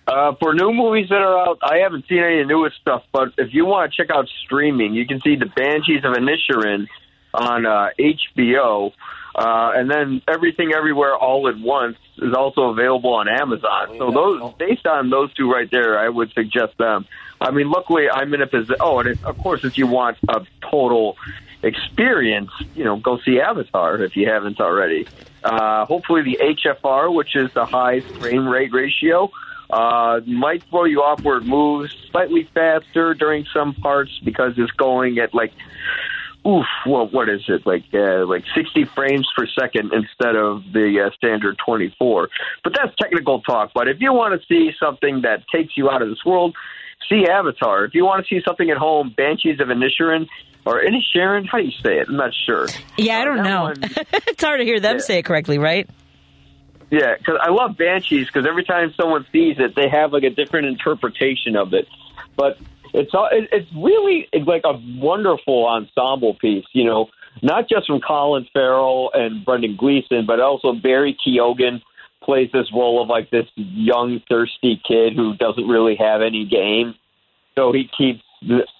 Uh, 0.07 0.35
for 0.39 0.55
new 0.55 0.73
movies 0.73 1.09
that 1.09 1.17
are 1.23 1.49
out, 1.49 1.59
I 1.63 1.79
haven't 1.79 2.07
seen 2.09 2.19
any 2.19 2.41
of 2.41 2.49
the 2.49 2.53
newest 2.53 2.77
stuff, 2.77 3.03
but 3.13 3.29
if 3.39 3.55
you 3.55 3.65
want 3.65 3.91
to 3.91 3.97
check 3.97 4.15
out 4.15 4.29
streaming, 4.45 4.93
you 4.93 5.07
can 5.07 5.21
see 5.23 5.37
The 5.37 5.47
Banshees 5.47 6.05
of 6.05 6.13
Inisherin 6.13 6.87
on 7.33 7.65
uh, 7.65 7.89
HBO. 7.99 8.93
Uh, 9.35 9.73
and 9.75 9.91
then 9.91 10.23
Everything 10.29 10.73
Everywhere 10.77 11.17
All 11.17 11.49
at 11.49 11.59
Once 11.59 11.97
is 12.19 12.33
also 12.35 12.71
available 12.71 13.15
on 13.15 13.29
Amazon. 13.29 13.97
So 13.99 14.11
those, 14.11 14.55
based 14.59 14.87
on 14.87 15.11
those 15.11 15.35
two 15.35 15.51
right 15.51 15.69
there, 15.71 15.99
I 15.99 16.09
would 16.09 16.33
suggest 16.33 16.79
them. 16.79 17.07
I 17.41 17.51
mean, 17.51 17.71
luckily 17.71 18.09
I'm 18.09 18.33
in 18.33 18.43
a 18.43 18.47
position. 18.47 18.77
Oh, 18.81 19.01
and 19.01 19.09
if, 19.09 19.25
of 19.25 19.37
course, 19.39 19.65
if 19.65 19.77
you 19.77 19.87
want 19.87 20.19
a 20.29 20.47
total 20.71 21.17
experience, 21.63 22.51
you 22.75 22.85
know, 22.85 22.97
go 22.97 23.19
see 23.25 23.41
Avatar 23.41 24.03
if 24.03 24.17
you 24.17 24.29
haven't 24.29 24.61
already. 24.61 25.09
Uh, 25.43 25.85
hopefully 25.85 26.23
the 26.23 26.39
HFR, 26.41 27.13
which 27.13 27.35
is 27.35 27.51
the 27.55 27.67
high 27.67 28.03
frame 28.19 28.49
rate 28.49 28.73
ratio, 28.73 29.31
uh, 29.69 30.21
might 30.27 30.63
throw 30.71 30.85
you 30.85 31.03
off 31.03 31.23
where 31.23 31.39
it 31.39 31.45
moves 31.45 31.95
slightly 32.11 32.49
faster 32.55 33.15
during 33.15 33.47
some 33.53 33.75
parts 33.75 34.13
because 34.23 34.53
it's 34.57 34.71
going 34.73 35.19
at 35.19 35.35
like 35.35 35.53
oof, 36.47 36.67
well, 36.87 37.07
what 37.09 37.29
is 37.29 37.43
it 37.49 37.67
like? 37.67 37.85
Uh, 37.93 38.27
like 38.27 38.45
60 38.55 38.85
frames 38.95 39.29
per 39.37 39.47
second 39.47 39.93
instead 39.93 40.37
of 40.37 40.63
the 40.73 41.07
uh, 41.07 41.11
standard 41.17 41.59
24. 41.65 42.29
But 42.63 42.75
that's 42.75 42.95
technical 43.01 43.41
talk. 43.41 43.73
But 43.75 43.89
if 43.89 44.01
you 44.01 44.13
want 44.13 44.41
to 44.41 44.47
see 44.47 44.73
something 44.79 45.23
that 45.23 45.45
takes 45.53 45.77
you 45.77 45.91
out 45.91 46.03
of 46.03 46.09
this 46.09 46.25
world, 46.25 46.55
see 47.09 47.27
Avatar. 47.29 47.85
If 47.85 47.95
you 47.95 48.05
want 48.05 48.27
to 48.27 48.35
see 48.35 48.43
something 48.45 48.71
at 48.71 48.77
home, 48.77 49.15
Banshees 49.17 49.61
of 49.61 49.69
Inisherin 49.69 50.27
or 50.67 50.83
Inisherin, 50.83 51.47
how 51.47 51.59
do 51.59 51.65
you 51.65 51.73
say 51.83 51.99
it? 51.99 52.09
I'm 52.09 52.17
not 52.17 52.33
sure. 52.47 52.69
Yeah, 52.97 53.19
I 53.19 53.25
don't 53.25 53.43
know. 53.43 53.73
it's 54.13 54.43
hard 54.43 54.61
to 54.61 54.65
hear 54.65 54.81
them 54.81 55.01
say 55.01 55.19
it 55.19 55.25
correctly, 55.25 55.59
right? 55.59 55.89
Yeah, 56.91 57.17
because 57.19 57.39
I 57.41 57.51
love 57.51 57.77
Banshees 57.77 58.27
because 58.27 58.47
every 58.47 58.65
time 58.65 58.93
someone 58.97 59.27
sees 59.33 59.57
it, 59.59 59.75
they 59.75 59.89
have 59.89 60.13
like 60.13 60.23
a 60.23 60.31
different 60.31 60.67
interpretation 60.67 61.57
of 61.57 61.75
it. 61.75 61.89
But 62.37 62.59
it's 62.95 63.11
it's 63.53 63.69
really 63.77 64.29
like 64.47 64.63
a 64.65 64.81
wonderful 64.99 65.67
ensemble 65.67 66.35
piece. 66.35 66.65
You 66.73 66.85
know, 66.85 67.09
not 67.43 67.69
just 67.69 67.87
from 67.87 68.01
Colin 68.01 68.47
Farrell 68.53 69.11
and 69.13 69.45
Brendan 69.45 69.77
Gleeson, 69.77 70.25
but 70.27 70.41
also 70.41 70.73
Barry 70.73 71.17
Keoghan 71.27 71.83
plays 72.23 72.51
this 72.53 72.67
role 72.73 73.03
of 73.03 73.09
like 73.09 73.31
this 73.31 73.47
young 73.57 74.23
thirsty 74.29 74.81
kid 74.87 75.15
who 75.15 75.37
doesn't 75.37 75.67
really 75.67 75.97
have 75.97 76.23
any 76.23 76.47
game. 76.47 76.95
So 77.55 77.73
he 77.73 77.91
keeps 77.97 78.23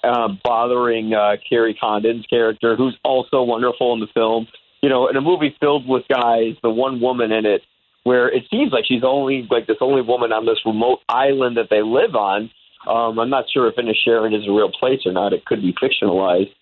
uh, 0.03 0.29
bothering 0.43 1.13
uh, 1.13 1.37
Kerry 1.49 1.75
Condon's 1.75 2.27
character, 2.27 2.77
who's 2.77 2.97
also 3.05 3.43
wonderful 3.43 3.93
in 3.95 4.01
the 4.01 4.09
film. 4.15 4.47
You 4.83 4.89
know, 4.89 5.09
in 5.09 5.17
a 5.17 5.21
movie 5.21 5.57
filled 5.61 5.89
with 5.89 6.05
guys, 6.09 6.55
the 6.63 6.71
one 6.71 7.01
woman 7.01 7.33
in 7.33 7.47
it 7.47 7.63
where 8.05 8.29
it 8.29 8.45
seems 8.51 8.71
like 8.71 8.85
she's 8.87 9.03
only 9.03 9.47
like 9.51 9.67
this 9.67 9.79
only 9.81 10.03
woman 10.03 10.31
on 10.31 10.45
this 10.45 10.59
remote 10.65 11.01
island 11.09 11.57
that 11.57 11.69
they 11.71 11.83
live 11.83 12.15
on. 12.15 12.51
Um, 12.87 13.19
I'm 13.19 13.31
not 13.31 13.45
sure 13.53 13.69
if 13.69 13.77
Inisherin 13.77 14.37
is 14.39 14.47
a 14.47 14.53
real 14.53 14.71
place 14.71 15.01
or 15.07 15.13
not. 15.13 15.33
It 15.33 15.45
could 15.45 15.63
be 15.63 15.75
fictionalized. 15.75 16.53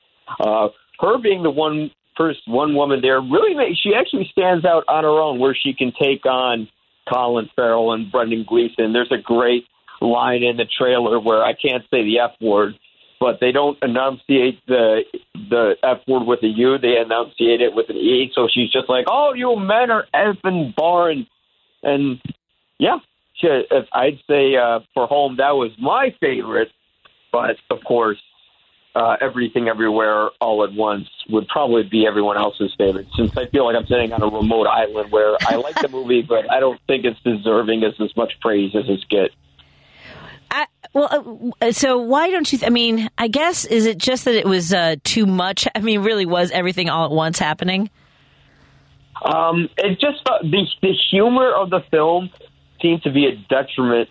Uh, 0.41 0.69
her 1.01 1.19
being 1.19 1.43
the 1.43 1.51
one 1.51 1.91
first 2.17 2.41
one 2.47 2.75
woman 2.75 3.01
there 3.01 3.21
really 3.21 3.55
makes 3.55 3.81
she 3.81 3.95
actually 3.95 4.29
stands 4.31 4.65
out 4.65 4.85
on 4.89 5.05
her 5.05 5.21
own, 5.21 5.39
where 5.39 5.57
she 5.61 5.73
can 5.73 5.93
take 6.01 6.25
on 6.27 6.69
Colin 7.13 7.49
Farrell 7.57 7.93
and 7.93 8.11
Brendan 8.11 8.45
Gleeson. 8.49 8.93
There's 8.93 9.13
a 9.13 9.21
great 9.21 9.65
line 10.01 10.43
in 10.43 10.57
the 10.57 10.67
trailer 10.67 11.19
where 11.21 11.43
I 11.43 11.53
can't 11.53 11.85
say 11.91 12.05
the 12.05 12.21
F 12.21 12.33
word, 12.41 12.75
but 13.21 13.39
they 13.41 13.53
don't 13.53 13.79
enunciate 13.83 14.65
the 14.67 15.03
the 15.35 15.75
F 15.83 15.99
word 16.07 16.27
with 16.27 16.43
a 16.43 16.49
U. 16.49 16.79
They 16.79 16.99
enunciate 16.99 17.61
it 17.61 17.75
with 17.75 17.89
an 17.89 17.97
E. 17.97 18.31
So 18.35 18.49
she's 18.53 18.71
just 18.71 18.89
like, 18.89 19.07
"Oh, 19.09 19.33
you 19.35 19.57
men 19.57 19.91
are 19.91 20.07
effing 20.15 20.75
boring," 20.75 21.27
and 21.83 22.21
yeah, 22.79 22.99
if 23.43 23.87
I'd 23.93 24.19
say 24.29 24.57
uh, 24.57 24.81
for 24.95 25.07
home 25.07 25.37
that 25.37 25.53
was 25.53 25.71
my 25.79 26.15
favorite. 26.21 26.69
But 27.33 27.57
of 27.71 27.83
course, 27.85 28.19
uh, 28.95 29.17
everything 29.21 29.69
everywhere 29.69 30.29
all 30.41 30.65
at 30.65 30.73
once 30.73 31.09
would 31.31 31.49
probably 31.49 31.83
be 31.83 32.07
everyone 32.07 32.37
else's 32.37 32.75
favorite. 32.77 33.07
Since 33.17 33.37
I 33.37 33.47
feel 33.47 33.65
like 33.65 33.77
I'm 33.77 33.87
sitting 33.87 34.13
on 34.13 34.23
a 34.23 34.27
remote 34.27 34.67
island 34.67 35.11
where 35.11 35.37
I 35.41 35.57
like 35.57 35.77
the 35.81 35.89
movie, 35.89 36.23
but 36.29 36.51
I 36.51 36.61
don't 36.61 36.81
think 36.87 37.05
it's 37.05 37.21
deserving 37.21 37.85
as 37.85 37.95
as 38.01 38.15
much 38.17 38.35
praise 38.41 38.75
as 38.75 38.85
it's 38.89 39.05
get. 39.05 39.31
I, 40.51 40.67
well, 40.93 41.55
uh, 41.63 41.73
so 41.73 41.99
why 41.99 42.31
don't 42.31 42.51
you? 42.53 42.59
Th- 42.59 42.71
I 42.71 42.73
mean, 42.73 43.09
I 43.17 43.29
guess 43.29 43.65
is 43.65 43.87
it 43.87 43.97
just 43.97 44.27
that 44.27 44.35
it 44.35 44.45
was 44.45 44.75
uh, 44.75 44.97
too 45.03 45.25
much? 45.25 45.67
I 45.75 45.81
mean, 45.81 46.03
really 46.03 46.27
was 46.27 46.51
everything 46.51 46.91
all 46.91 47.07
at 47.07 47.11
once 47.11 47.39
happening? 47.39 47.89
Um, 49.25 49.71
it 49.79 49.99
just 50.01 50.29
uh, 50.29 50.39
the 50.43 50.67
the 50.83 50.93
humor 51.11 51.51
of 51.51 51.71
the 51.71 51.81
film 51.91 52.29
seemed 52.83 53.03
to 53.05 53.11
be 53.11 53.27
a 53.27 53.37
detriment 53.37 54.09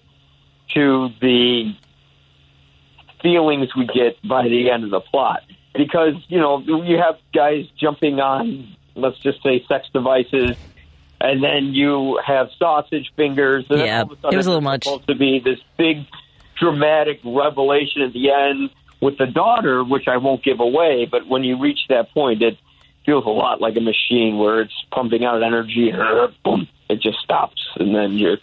to 0.73 1.09
the 1.21 1.73
feelings 3.21 3.75
we 3.75 3.85
get 3.85 4.17
by 4.27 4.47
the 4.47 4.71
end 4.71 4.83
of 4.83 4.89
the 4.89 4.99
plot 5.01 5.43
because 5.75 6.15
you 6.27 6.39
know 6.39 6.59
you 6.59 6.97
have 6.97 7.15
guys 7.33 7.65
jumping 7.79 8.19
on 8.19 8.75
let's 8.95 9.17
just 9.19 9.43
say 9.43 9.63
sex 9.67 9.87
devices 9.93 10.57
and 11.19 11.43
then 11.43 11.73
you 11.73 12.19
have 12.25 12.49
sausage 12.57 13.11
fingers 13.15 13.65
and 13.69 13.79
Yeah, 13.79 13.97
all 13.97 14.11
of 14.11 14.17
a 14.17 14.21
sudden 14.21 14.33
it 14.33 14.37
was 14.37 14.47
a 14.47 14.49
little 14.49 14.59
it's 14.59 14.63
much. 14.63 14.83
supposed 14.85 15.07
to 15.07 15.15
be 15.15 15.39
this 15.39 15.59
big 15.77 16.05
dramatic 16.59 17.19
revelation 17.23 18.01
at 18.01 18.13
the 18.13 18.31
end 18.31 18.69
with 19.01 19.17
the 19.19 19.27
daughter 19.27 19.83
which 19.83 20.07
I 20.07 20.17
won't 20.17 20.43
give 20.43 20.59
away 20.59 21.05
but 21.09 21.27
when 21.27 21.43
you 21.43 21.59
reach 21.59 21.79
that 21.89 22.11
point 22.13 22.41
it 22.41 22.57
feels 23.05 23.25
a 23.25 23.29
lot 23.29 23.61
like 23.61 23.75
a 23.77 23.81
machine 23.81 24.37
where 24.39 24.61
it's 24.61 24.73
pumping 24.91 25.23
out 25.23 25.43
energy 25.43 25.91
and 25.91 26.33
boom 26.43 26.67
it 26.89 27.01
just 27.01 27.19
stops 27.19 27.61
and 27.75 27.93
then 27.93 28.13
you're 28.17 28.37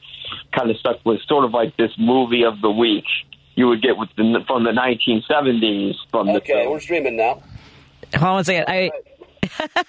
kind 0.56 0.70
of 0.70 0.76
stuck 0.78 1.04
with 1.04 1.20
sort 1.28 1.44
of 1.44 1.52
like 1.52 1.76
this 1.76 1.90
movie 1.98 2.44
of 2.44 2.60
the 2.60 2.70
week 2.70 3.04
you 3.54 3.66
would 3.68 3.82
get 3.82 3.96
with 3.96 4.08
the, 4.16 4.38
from 4.46 4.62
the 4.64 4.70
1970s 4.70 5.94
from 6.10 6.28
the 6.28 6.34
Okay, 6.34 6.52
film. 6.62 6.72
we're 6.72 6.80
streaming 6.80 7.16
now. 7.16 7.42
Hold 8.14 8.22
on 8.24 8.34
one 8.34 8.44
second. 8.44 8.64
I. 8.68 8.90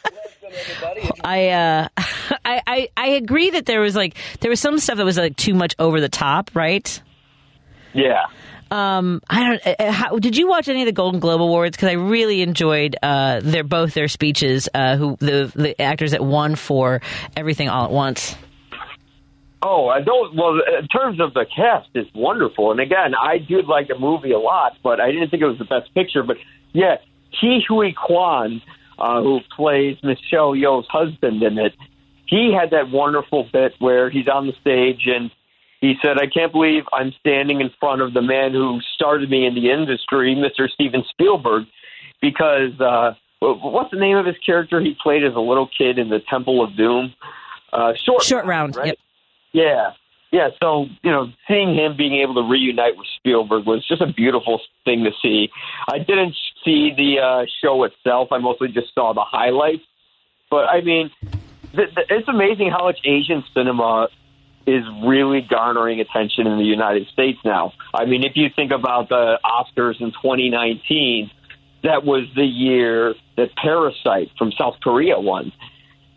I, 1.24 1.50
uh, 1.50 1.88
I 2.46 2.62
I 2.66 2.90
I 2.98 3.08
agree 3.10 3.52
that 3.52 3.66
there 3.66 3.82
was 3.82 3.96
like 3.96 4.16
there 4.40 4.50
was 4.50 4.60
some 4.60 4.80
stuff 4.80 4.98
that 4.98 5.06
was 5.06 5.18
like 5.18 5.36
too 5.36 5.54
much 5.54 5.76
over 5.80 6.02
the 6.02 6.10
top, 6.10 6.52
right? 6.56 7.02
Yeah. 7.94 8.24
Um, 8.72 9.22
I 9.30 9.44
don't. 9.44 9.68
Uh, 9.68 9.76
uh, 9.80 9.92
how, 9.92 10.20
did 10.20 10.38
you 10.38 10.48
watch 10.48 10.68
any 10.68 10.82
of 10.82 10.86
the 10.86 10.92
Golden 10.92 11.20
Globe 11.20 11.42
Awards? 11.42 11.76
Because 11.76 11.90
I 11.90 11.94
really 11.94 12.42
enjoyed 12.42 12.96
uh, 13.02 13.40
their 13.42 13.64
both 13.64 13.94
their 13.94 14.08
speeches. 14.08 14.70
Uh, 14.74 14.96
who 14.96 15.18
the 15.20 15.52
the 15.56 15.80
actors 15.82 16.12
that 16.12 16.24
won 16.24 16.56
for 16.56 17.02
Everything 17.36 17.68
All 17.70 17.86
at 17.86 17.92
Once. 17.92 18.36
Oh, 19.62 19.88
I 19.88 20.02
don't. 20.02 20.36
Well, 20.36 20.60
in 20.80 20.88
terms 20.88 21.20
of 21.20 21.34
the 21.34 21.46
cast, 21.54 21.90
it's 21.94 22.10
wonderful. 22.16 22.72
And 22.72 22.80
again, 22.80 23.14
I 23.14 23.40
did 23.40 23.66
like 23.68 23.90
the 23.90 24.00
movie 24.00 24.32
a 24.32 24.40
lot, 24.40 24.78
but 24.84 25.02
I 25.02 25.12
didn't 25.12 25.30
think 25.30 25.44
it 25.44 25.48
was 25.48 25.58
the 25.58 25.66
best 25.66 25.94
picture. 25.94 26.24
But 26.24 26.38
yeah, 26.72 26.96
Ke 27.34 27.62
Huy 27.68 27.94
Quan, 27.94 28.62
uh, 28.98 29.22
who 29.22 29.42
plays 29.56 29.98
Michelle 30.02 30.54
Yeoh's 30.54 30.88
husband 30.90 31.44
in 31.44 31.58
it, 31.58 31.74
he 32.26 32.54
had 32.58 32.72
that 32.72 32.90
wonderful 32.90 33.50
bit 33.52 33.74
where 33.80 34.10
he's 34.10 34.28
on 34.28 34.48
the 34.48 34.54
stage 34.62 35.02
and 35.08 35.30
he 35.82 35.96
said, 36.02 36.18
"I 36.18 36.28
can't 36.28 36.52
believe 36.54 36.84
I'm 36.94 37.12
standing 37.20 37.60
in 37.60 37.70
front 37.80 38.02
of 38.02 38.14
the 38.14 38.22
man 38.22 38.54
who 38.54 38.80
started 38.96 39.30
me 39.30 39.46
in 39.46 39.56
the 39.56 39.72
industry, 39.72 40.36
Mr. 40.36 40.70
Steven 40.70 41.04
Spielberg, 41.10 41.66
because 42.22 42.80
uh, 42.80 43.14
what's 43.40 43.92
the 43.92 44.00
name 44.00 44.16
of 44.18 44.26
his 44.26 44.38
character 44.46 44.80
he 44.80 44.96
played 45.02 45.24
as 45.26 45.36
a 45.36 45.40
little 45.40 45.68
kid 45.78 45.98
in 45.98 46.10
the 46.10 46.20
Temple 46.30 46.64
of 46.64 46.76
Doom? 46.78 47.14
Uh, 47.72 47.94
short, 47.96 48.24
Short 48.24 48.46
round. 48.46 48.76
right? 48.76 48.88
Yep. 48.88 48.98
Yeah. 49.52 49.92
Yeah, 50.32 50.50
so, 50.62 50.86
you 51.02 51.10
know, 51.10 51.28
seeing 51.48 51.74
him 51.74 51.98
being 51.98 52.22
able 52.22 52.36
to 52.36 52.48
reunite 52.48 52.96
with 52.96 53.08
Spielberg 53.18 53.66
was 53.66 53.84
just 53.88 54.02
a 54.02 54.14
beautiful 54.14 54.62
thing 54.86 55.04
to 55.06 55.12
see. 55.24 55.50
I 55.92 55.98
didn't 55.98 56.36
see 56.64 56.94
the 56.96 57.20
uh, 57.20 57.46
show 57.64 57.84
itself. 57.84 58.28
I 58.32 58.38
mostly 58.38 58.68
just 58.68 58.94
saw 58.94 59.14
the 59.14 59.24
highlights. 59.26 59.82
But, 60.52 60.66
I 60.66 60.82
mean, 60.82 61.10
th- 61.76 61.96
th- 61.96 62.08
it's 62.12 62.28
amazing 62.28 62.70
how 62.70 62.84
much 62.84 63.00
Asian 63.06 63.44
cinema 63.56 64.10
is 64.68 64.84
really 65.04 65.42
garnering 65.42 66.00
attention 66.00 66.46
in 66.46 66.60
the 66.60 66.66
United 66.66 67.08
States 67.08 67.40
now. 67.44 67.74
I 67.94 68.06
mean, 68.06 68.24
if 68.24 68.34
you 68.36 68.50
think 68.56 68.72
about 68.72 69.10
the 69.10 69.40
Oscars 69.44 70.00
in 70.00 70.12
2019, 70.12 71.32
that 71.84 72.06
was 72.06 72.26
the 72.36 72.46
year 72.46 73.16
that 73.36 73.56
Parasite 73.56 74.30
from 74.38 74.52
South 74.52 74.76
Korea 74.84 75.20
won 75.20 75.52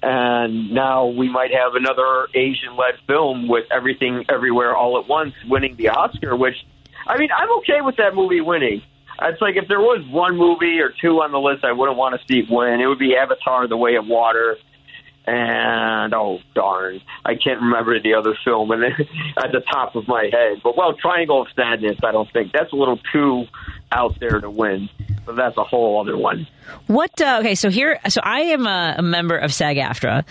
and 0.03 0.73
now 0.73 1.07
we 1.07 1.29
might 1.29 1.53
have 1.53 1.75
another 1.75 2.27
Asian-led 2.35 2.95
film 3.07 3.49
with 3.49 3.65
Everything 3.71 4.25
Everywhere 4.29 4.77
All 4.77 4.99
at 4.99 5.09
Once 5.09 5.35
winning 5.49 5.77
the 5.77 5.91
Oscar. 5.91 6.37
Which, 6.37 6.57
I 7.07 7.19
mean, 7.19 7.31
I'm 7.37 7.51
okay 7.59 7.81
with 7.81 7.97
that 7.97 8.15
movie 8.15 8.41
winning. 8.41 8.83
It's 9.21 9.41
like 9.41 9.57
if 9.57 9.69
there 9.69 9.81
was 9.81 10.05
one 10.11 10.37
movie 10.37 10.81
or 10.81 10.93
two 11.01 11.23
on 11.23 11.31
the 11.31 11.39
list 11.39 11.65
I 11.65 11.73
wouldn't 11.73 11.97
want 11.97 12.21
to 12.21 12.27
see 12.27 12.47
win, 12.49 12.81
it 12.81 12.87
would 12.87 12.99
be 12.99 13.15
Avatar: 13.17 13.69
The 13.69 13.77
Way 13.77 13.95
of 13.95 14.07
Water, 14.07 14.57
and 15.27 16.13
oh 16.15 16.41
darn, 16.55 17.01
I 17.25 17.35
can't 17.35 17.61
remember 17.61 18.01
the 18.01 18.15
other 18.15 18.37
film 18.45 18.73
and 18.73 18.83
at 19.37 19.53
the 19.53 19.61
top 19.61 19.95
of 19.95 20.09
my 20.09 20.29
head. 20.33 20.63
But 20.65 20.77
well, 20.77 20.95
Triangle 20.95 21.43
of 21.43 21.49
Sadness, 21.55 21.99
I 22.03 22.11
don't 22.11 22.31
think 22.33 22.53
that's 22.53 22.73
a 22.73 22.77
little 22.77 22.99
too 23.13 23.45
out 23.93 24.19
there 24.21 24.41
to 24.41 24.51
win. 24.51 24.89
But 25.25 25.37
that's 25.37 25.57
a 25.57 25.63
whole 25.63 26.01
other 26.01 26.17
one. 26.17 26.49
What? 26.89 27.21
Uh, 27.21 27.39
okay, 27.41 27.55
so 27.55 27.71
here, 27.71 28.01
so 28.09 28.21
I 28.25 28.41
am 28.41 28.67
a, 28.67 28.97
a 28.99 29.03
member 29.03 29.37
of 29.37 29.55
SAG-AFTRA, 29.55 30.25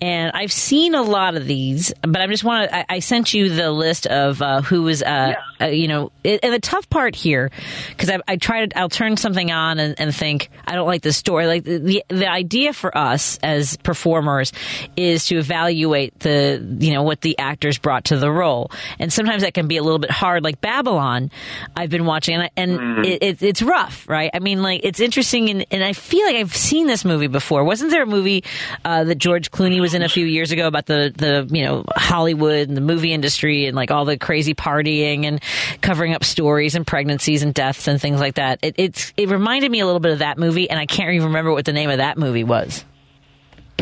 and 0.00 0.30
I've 0.34 0.52
seen 0.52 0.94
a 0.94 1.02
lot 1.02 1.36
of 1.36 1.46
these. 1.48 1.92
But 2.02 2.20
I 2.20 2.26
just 2.28 2.44
want 2.44 2.70
to. 2.70 2.76
I, 2.76 2.84
I 2.88 2.98
sent 3.00 3.34
you 3.34 3.48
the 3.48 3.72
list 3.72 4.06
of 4.06 4.40
uh, 4.42 4.62
who 4.62 4.82
was, 4.82 5.02
uh, 5.02 5.32
uh, 5.60 5.66
you 5.66 5.88
know, 5.88 6.12
and 6.24 6.52
the 6.52 6.60
tough 6.60 6.88
part 6.90 7.16
here, 7.16 7.50
because 7.88 8.08
I, 8.08 8.18
I 8.28 8.36
try 8.36 8.66
to, 8.66 8.78
I'll 8.78 8.88
turn 8.88 9.16
something 9.16 9.50
on 9.50 9.80
and, 9.80 9.98
and 9.98 10.14
think 10.14 10.48
I 10.64 10.74
don't 10.76 10.86
like 10.86 11.02
this 11.02 11.16
story. 11.16 11.46
Like 11.46 11.64
the, 11.64 12.04
the 12.08 12.28
idea 12.30 12.72
for 12.72 12.96
us 12.96 13.38
as 13.42 13.76
performers 13.78 14.52
is 14.96 15.26
to 15.26 15.38
evaluate 15.38 16.20
the, 16.20 16.64
you 16.78 16.92
know, 16.92 17.02
what 17.02 17.20
the 17.20 17.36
actors 17.38 17.78
brought 17.78 18.04
to 18.06 18.16
the 18.18 18.30
role, 18.30 18.70
and 19.00 19.12
sometimes 19.12 19.42
that 19.42 19.54
can 19.54 19.66
be 19.66 19.76
a 19.76 19.82
little 19.82 19.98
bit 19.98 20.10
hard. 20.12 20.44
Like 20.44 20.60
Babylon, 20.60 21.32
I've 21.76 21.90
been 21.90 22.04
watching, 22.06 22.34
and, 22.36 22.42
I- 22.44 22.50
and 22.56 22.78
Mhm. 22.78 23.05
It, 23.06 23.22
it, 23.22 23.42
it's 23.42 23.62
rough, 23.62 24.08
right? 24.08 24.30
I 24.32 24.38
mean, 24.38 24.62
like 24.62 24.80
it's 24.84 25.00
interesting, 25.00 25.48
and, 25.50 25.66
and 25.70 25.84
I 25.84 25.92
feel 25.92 26.26
like 26.26 26.36
I've 26.36 26.54
seen 26.54 26.86
this 26.86 27.04
movie 27.04 27.26
before. 27.26 27.64
Wasn't 27.64 27.90
there 27.90 28.02
a 28.02 28.06
movie 28.06 28.44
uh, 28.84 29.04
that 29.04 29.16
George 29.16 29.50
Clooney 29.50 29.80
was 29.80 29.94
in 29.94 30.02
a 30.02 30.08
few 30.08 30.26
years 30.26 30.52
ago 30.52 30.66
about 30.66 30.86
the 30.86 31.12
the 31.16 31.48
you 31.54 31.64
know 31.64 31.84
Hollywood 31.96 32.68
and 32.68 32.76
the 32.76 32.80
movie 32.80 33.12
industry 33.12 33.66
and 33.66 33.76
like 33.76 33.90
all 33.90 34.04
the 34.04 34.18
crazy 34.18 34.54
partying 34.54 35.24
and 35.24 35.40
covering 35.80 36.14
up 36.14 36.24
stories 36.24 36.74
and 36.74 36.86
pregnancies 36.86 37.42
and 37.42 37.54
deaths 37.54 37.88
and 37.88 38.00
things 38.00 38.20
like 38.20 38.34
that? 38.34 38.58
It, 38.62 38.74
it's 38.78 39.12
it 39.16 39.28
reminded 39.28 39.70
me 39.70 39.80
a 39.80 39.86
little 39.86 40.00
bit 40.00 40.12
of 40.12 40.18
that 40.20 40.38
movie, 40.38 40.68
and 40.68 40.78
I 40.78 40.86
can't 40.86 41.12
even 41.12 41.28
remember 41.28 41.52
what 41.52 41.64
the 41.64 41.72
name 41.72 41.90
of 41.90 41.98
that 41.98 42.18
movie 42.18 42.44
was. 42.44 42.84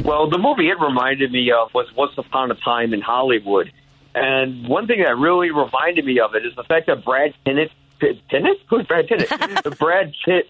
Well, 0.05 0.29
the 0.29 0.39
movie 0.39 0.69
it 0.69 0.79
reminded 0.81 1.33
me 1.33 1.51
of 1.51 1.73
was 1.73 1.87
Once 1.97 2.13
Upon 2.19 2.51
a 2.51 2.57
Time 2.57 2.93
in 2.93 3.01
Hollywood. 3.01 3.73
And 4.15 4.69
one 4.69 4.87
thing 4.87 5.03
that 5.03 5.17
really 5.17 5.51
reminded 5.51 6.05
me 6.05 6.21
of 6.21 6.35
it 6.35 6.47
is 6.47 6.55
the 6.57 6.63
fact 6.63 6.87
that 6.87 7.05
Brad 7.05 7.35
Pitt, 7.45 7.71
Pitt 8.05 8.29
Pitt? 8.29 8.43
Who's 8.69 8.87
Brad 8.87 9.07
Pitt? 9.07 9.29
Brad 9.79 10.13
Pitt 10.25 10.47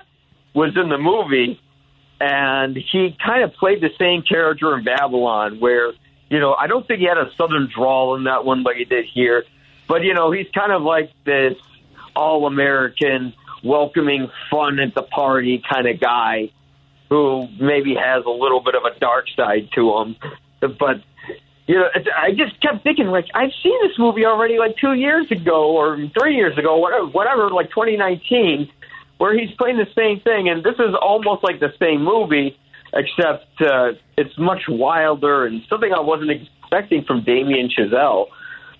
was 0.54 0.76
in 0.76 0.88
the 0.88 0.98
movie, 0.98 1.60
and 2.20 2.76
he 2.76 3.16
kind 3.24 3.44
of 3.44 3.52
played 3.54 3.80
the 3.80 3.90
same 3.98 4.22
character 4.22 4.76
in 4.76 4.84
Babylon, 4.84 5.60
where 5.60 5.92
you 6.30 6.40
know 6.40 6.54
I 6.54 6.66
don't 6.66 6.86
think 6.86 7.00
he 7.00 7.06
had 7.06 7.18
a 7.18 7.30
southern 7.36 7.70
drawl 7.74 8.16
in 8.16 8.24
that 8.24 8.44
one 8.44 8.62
like 8.62 8.76
he 8.76 8.84
did 8.84 9.04
here, 9.12 9.44
but 9.86 10.02
you 10.02 10.14
know 10.14 10.32
he's 10.32 10.48
kind 10.54 10.72
of 10.72 10.82
like 10.82 11.10
this 11.24 11.54
all-American, 12.16 13.34
welcoming, 13.62 14.30
fun 14.50 14.78
at 14.78 14.94
the 14.94 15.02
party 15.02 15.62
kind 15.68 15.88
of 15.88 16.00
guy 16.00 16.50
who 17.08 17.48
maybe 17.60 17.94
has 17.94 18.24
a 18.24 18.30
little 18.30 18.60
bit 18.60 18.74
of 18.74 18.82
a 18.84 18.98
dark 18.98 19.26
side 19.36 19.68
to 19.74 19.96
him. 19.98 20.16
But 20.60 21.02
you 21.66 21.76
know, 21.76 21.86
it's- 21.94 22.06
I 22.16 22.32
just 22.32 22.60
kept 22.60 22.82
thinking 22.82 23.06
like 23.08 23.26
I've 23.34 23.52
seen 23.62 23.78
this 23.82 23.98
movie 23.98 24.26
already 24.26 24.58
like 24.58 24.76
two 24.76 24.92
years 24.94 25.30
ago 25.30 25.70
or 25.76 25.96
three 26.18 26.36
years 26.36 26.56
ago, 26.58 26.76
whatever, 26.76 27.06
whatever, 27.06 27.50
like 27.50 27.70
2019, 27.70 28.68
where 29.18 29.32
he's 29.38 29.50
playing 29.56 29.78
the 29.78 29.86
same 29.96 30.20
thing, 30.20 30.48
and 30.48 30.62
this 30.62 30.74
is 30.78 30.94
almost 31.00 31.42
like 31.44 31.60
the 31.60 31.72
same 31.80 32.02
movie, 32.02 32.58
except 32.92 33.46
uh, 33.62 33.92
it's 34.18 34.36
much 34.38 34.62
wilder 34.68 35.46
and 35.46 35.62
something 35.68 35.92
I 35.92 36.00
wasn't 36.00 36.30
expecting 36.32 37.04
from 37.04 37.22
Damien 37.24 37.68
Chazelle. 37.70 38.26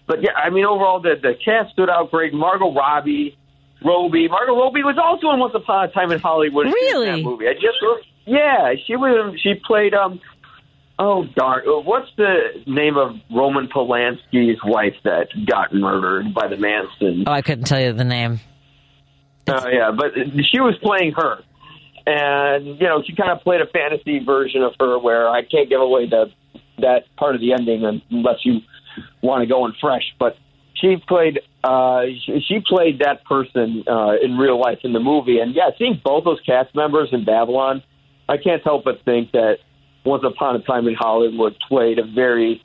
But 0.06 0.22
yeah, 0.22 0.32
I 0.36 0.50
mean, 0.50 0.66
overall, 0.66 1.00
the 1.00 1.14
the 1.20 1.34
cast 1.42 1.72
stood 1.72 1.88
out 1.88 2.10
great. 2.10 2.34
Margot 2.34 2.72
Robbie, 2.74 3.38
Robbie, 3.82 4.28
Margot 4.28 4.54
Robbie 4.56 4.82
was 4.82 4.98
also 5.02 5.30
in 5.32 5.40
Once 5.40 5.54
Upon 5.54 5.84
a 5.84 5.88
Time 5.88 6.12
in 6.12 6.20
Hollywood. 6.20 6.66
Was 6.66 6.74
in 7.06 7.06
that 7.22 7.22
movie. 7.24 7.48
I 7.48 7.54
just 7.54 7.78
yeah, 8.26 8.74
she 8.86 8.96
was. 8.96 9.38
She 9.40 9.54
played 9.54 9.94
um. 9.94 10.20
Oh 10.98 11.24
darn! 11.34 11.62
uh, 11.66 11.80
What's 11.80 12.08
the 12.16 12.62
name 12.66 12.96
of 12.96 13.16
Roman 13.34 13.68
Polanski's 13.68 14.58
wife 14.64 14.94
that 15.02 15.28
got 15.46 15.74
murdered 15.74 16.32
by 16.32 16.46
the 16.46 16.56
Manson? 16.56 17.24
Oh, 17.26 17.32
I 17.32 17.42
couldn't 17.42 17.64
tell 17.64 17.80
you 17.80 17.92
the 17.92 18.04
name. 18.04 18.40
Oh 19.48 19.68
yeah, 19.68 19.90
but 19.90 20.12
she 20.14 20.60
was 20.60 20.76
playing 20.82 21.12
her, 21.16 21.38
and 22.06 22.66
you 22.66 22.86
know 22.86 23.02
she 23.04 23.14
kind 23.16 23.30
of 23.32 23.40
played 23.40 23.60
a 23.60 23.66
fantasy 23.66 24.24
version 24.24 24.62
of 24.62 24.74
her 24.78 24.98
where 24.98 25.28
I 25.28 25.42
can't 25.42 25.68
give 25.68 25.80
away 25.80 26.08
the 26.08 26.30
that 26.78 27.04
part 27.16 27.34
of 27.34 27.40
the 27.40 27.52
ending 27.52 28.02
unless 28.10 28.38
you 28.44 28.60
want 29.20 29.42
to 29.42 29.46
go 29.46 29.66
in 29.66 29.72
fresh. 29.80 30.14
But 30.18 30.36
she 30.74 30.96
played 31.08 31.40
uh, 31.64 32.02
she, 32.24 32.40
she 32.46 32.60
played 32.66 33.00
that 33.00 33.24
person 33.24 33.84
uh, 33.88 34.12
in 34.22 34.38
real 34.38 34.60
life 34.60 34.78
in 34.84 34.92
the 34.92 35.00
movie, 35.00 35.40
and 35.40 35.54
yeah, 35.54 35.70
seeing 35.76 36.00
both 36.04 36.24
those 36.24 36.40
cast 36.46 36.74
members 36.74 37.08
in 37.10 37.24
Babylon, 37.24 37.82
I 38.28 38.36
can't 38.36 38.62
help 38.62 38.84
but 38.84 39.04
think 39.04 39.32
that 39.32 39.58
Once 40.04 40.22
Upon 40.24 40.56
a 40.56 40.60
Time 40.60 40.86
in 40.86 40.94
Hollywood 40.94 41.56
played 41.68 41.98
a 41.98 42.04
very 42.04 42.62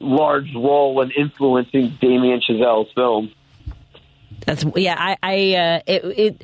large 0.00 0.54
role 0.54 1.00
in 1.00 1.10
influencing 1.10 1.96
Damien 2.00 2.40
Chazelle's 2.40 2.92
film. 2.94 3.32
That's 4.46 4.64
yeah. 4.76 4.96
I, 4.98 5.16
I 5.22 5.54
uh, 5.54 5.80
it, 5.86 6.42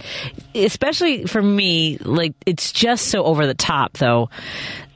it 0.54 0.64
especially 0.66 1.26
for 1.26 1.42
me, 1.42 1.98
like 1.98 2.34
it's 2.46 2.72
just 2.72 3.08
so 3.08 3.24
over 3.24 3.46
the 3.46 3.54
top 3.54 3.98
though, 3.98 4.30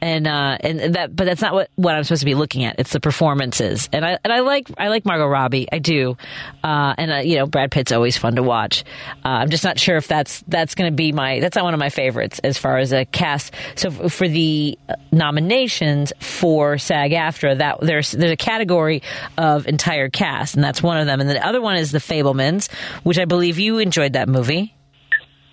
and 0.05 0.27
uh, 0.27 0.59
and 0.61 0.95
that. 0.97 1.17
But 1.17 1.25
that's 1.25 1.41
not 1.41 1.55
what, 1.55 1.71
what 1.77 1.95
I'm 1.95 2.05
supposed 2.05 2.21
to 2.21 2.27
be 2.27 2.35
looking 2.35 2.65
at. 2.65 2.79
It's 2.79 2.93
the 2.93 3.01
performances, 3.01 3.89
and 3.93 4.05
I 4.05 4.19
and 4.23 4.33
I 4.33 4.41
like 4.41 4.69
I 4.77 4.89
like 4.89 5.07
Margot 5.07 5.27
Robbie. 5.27 5.67
I 5.73 5.79
do, 5.79 6.17
uh, 6.63 6.95
and 6.99 7.11
uh, 7.11 7.17
you 7.17 7.37
know 7.37 7.47
Brad 7.47 7.71
Pitt's 7.71 7.91
always 7.91 8.17
fun 8.19 8.37
to 8.37 8.43
watch. 8.43 8.85
Uh, 9.25 9.29
I'm 9.29 9.49
just 9.51 9.65
not 9.65 9.79
sure 9.81 9.97
if 9.97 10.07
that's 10.07 10.45
that's 10.47 10.75
going 10.75 10.91
to 10.93 10.95
be 10.95 11.13
my 11.13 11.41
that's 11.41 11.57
not 11.57 11.65
one 11.65 11.73
of 11.75 11.81
my 11.81 11.89
favorites 11.89 12.39
as 12.45 12.59
far 12.59 12.77
as 12.79 12.93
a 12.93 13.07
cast. 13.07 13.55
So 13.77 13.89
f- 13.89 14.13
for 14.13 14.29
the 14.29 14.79
nominations 15.11 16.13
for 16.21 16.77
SAG-AFTRA, 16.79 17.59
that 17.59 17.79
there's 17.81 18.13
there's 18.13 18.33
a 18.33 18.37
category 18.37 19.03
of 19.39 19.67
entire 19.67 20.09
cast, 20.11 20.55
and 20.55 20.63
that's 20.63 20.83
one 20.83 20.99
of 20.99 21.07
them. 21.07 21.21
And 21.21 21.31
the 21.31 21.45
other 21.45 21.61
one 21.63 21.77
is 21.77 21.93
the 21.93 21.99
Fabelmans, 21.99 22.71
which 23.05 23.19
I 23.19 23.25
believe 23.25 23.59
you 23.59 23.79
enjoyed 23.79 24.13
that 24.13 24.29
movie. 24.29 24.75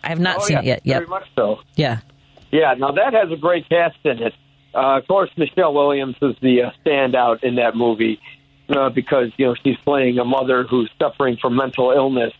I 0.03 0.09
have 0.09 0.19
not 0.19 0.37
Oh, 0.39 0.45
seen 0.45 0.55
yeah, 0.57 0.61
it 0.61 0.65
yet. 0.65 0.81
Yep. 0.83 0.97
Very 0.99 1.07
much 1.09 1.27
so. 1.37 1.59
Yeah. 1.75 1.99
Yeah, 2.51 2.73
now 2.77 2.91
that 2.91 3.13
has 3.13 3.31
a 3.31 3.37
great 3.39 3.69
cast 3.69 3.95
in 4.03 4.21
it. 4.21 4.33
Uh, 4.73 4.97
of 4.97 5.07
course, 5.07 5.29
Michelle 5.37 5.73
Williams 5.73 6.15
is 6.21 6.35
the 6.41 6.63
uh, 6.63 6.71
standout 6.85 7.43
in 7.43 7.55
that 7.55 7.75
movie 7.75 8.19
uh, 8.69 8.89
because 8.89 9.31
you 9.37 9.47
know 9.47 9.55
she's 9.63 9.77
playing 9.83 10.17
a 10.17 10.25
mother 10.25 10.63
who's 10.63 10.89
suffering 10.99 11.37
from 11.41 11.55
mental 11.55 11.91
illness, 11.91 12.33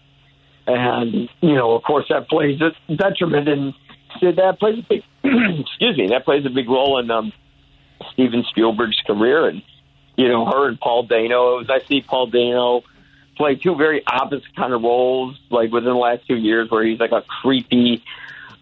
and 0.66 1.30
you 1.42 1.56
know, 1.56 1.74
of 1.74 1.84
course, 1.84 2.06
that 2.10 2.30
plays 2.30 2.60
a 2.62 2.96
detriment 2.96 3.50
and 3.50 3.74
that 4.22 4.60
plays 4.60 4.80
a 4.80 4.88
big 4.88 5.04
excuse 5.60 5.98
me 5.98 6.08
that 6.08 6.26
plays 6.26 6.46
a 6.46 6.50
big 6.50 6.70
role 6.70 7.00
in 7.00 7.12
um, 7.12 7.34
Steven 8.14 8.44
Spielberg's 8.50 9.00
career, 9.06 9.48
and 9.48 9.62
you 10.16 10.28
know, 10.28 10.46
her 10.46 10.68
and 10.68 10.80
Paul 10.80 11.04
Dano. 11.04 11.64
I 11.68 11.80
see 11.88 12.02
Paul 12.02 12.28
Dano 12.28 12.84
play 13.36 13.56
two 13.56 13.76
very 13.76 14.06
opposite 14.06 14.56
kind 14.56 14.74
of 14.74 14.82
roles, 14.84 15.38
like 15.50 15.72
within 15.72 15.90
the 15.90 15.96
last 15.96 16.28
two 16.28 16.38
years, 16.38 16.70
where 16.70 16.86
he's 16.86 17.00
like 17.00 17.12
a 17.12 17.24
creepy 17.42 18.04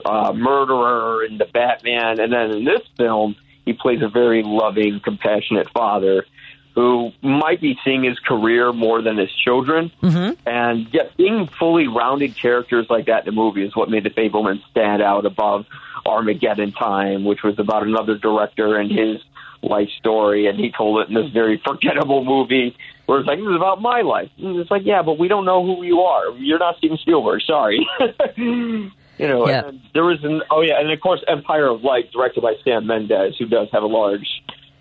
uh, 0.06 0.34
murderer 0.34 1.24
in 1.26 1.38
the 1.38 1.46
Batman, 1.46 2.20
and 2.20 2.32
then 2.32 2.52
in 2.52 2.66
this 2.66 2.82
film, 2.98 3.36
he 3.70 3.74
plays 3.74 4.02
a 4.02 4.08
very 4.08 4.42
loving, 4.44 5.00
compassionate 5.00 5.70
father 5.70 6.26
who 6.74 7.12
might 7.22 7.62
be 7.62 7.78
seeing 7.86 8.04
his 8.04 8.18
career 8.18 8.74
more 8.74 9.04
than 9.04 9.18
his 9.18 9.32
children. 9.44 9.92
Mm-hmm. 10.02 10.48
And 10.48 10.88
yet, 10.92 11.16
being 11.18 11.48
fully 11.60 11.88
rounded 11.88 12.36
characters 12.36 12.88
like 12.90 13.06
that 13.06 13.20
in 13.20 13.26
the 13.26 13.32
movie 13.32 13.64
is 13.64 13.76
what 13.76 13.90
made 13.92 14.06
the 14.06 14.10
Fabelman 14.10 14.60
stand 14.72 15.04
out 15.04 15.28
above 15.28 15.68
Armageddon 16.04 16.72
Time, 16.72 17.26
which 17.26 17.44
was 17.44 17.60
about 17.60 17.86
another 17.86 18.18
director 18.18 18.76
and 18.78 18.92
his 18.92 19.22
life 19.62 19.90
story. 20.00 20.48
And 20.48 20.58
he 20.58 20.72
told 20.72 21.02
it 21.02 21.10
in 21.10 21.14
this 21.14 21.32
very 21.32 21.62
forgettable 21.64 22.26
movie 22.26 22.76
where 23.06 23.20
it's 23.20 23.28
like, 23.28 23.38
this 23.38 23.48
is 23.48 23.56
about 23.56 23.82
my 23.82 24.02
life. 24.02 24.32
And 24.40 24.58
it's 24.58 24.72
like, 24.72 24.84
yeah, 24.84 25.04
but 25.04 25.20
we 25.20 25.28
don't 25.28 25.46
know 25.46 25.64
who 25.64 25.84
you 25.84 26.00
are. 26.02 26.32
You're 26.38 26.60
not 26.60 26.78
Steven 26.78 26.98
Spielberg. 26.98 27.42
Sorry. 27.46 27.86
you 29.20 29.28
know, 29.28 29.48
Yeah. 29.48 29.68
and 29.68 29.82
there 29.94 30.06
was 30.06 30.24
an, 30.24 30.42
oh, 30.50 30.62
yeah, 30.62 30.80
and 30.80 30.90
of 30.92 31.00
course, 31.00 31.22
Empire 31.28 31.68
of 31.68 31.84
Light, 31.84 32.12
directed 32.12 32.42
by 32.42 32.56
Sam 32.64 32.88
Mendes, 32.88 33.38
who 33.38 33.46
does 33.46 33.68
have 33.72 33.84
a 33.84 33.88
large 33.88 34.28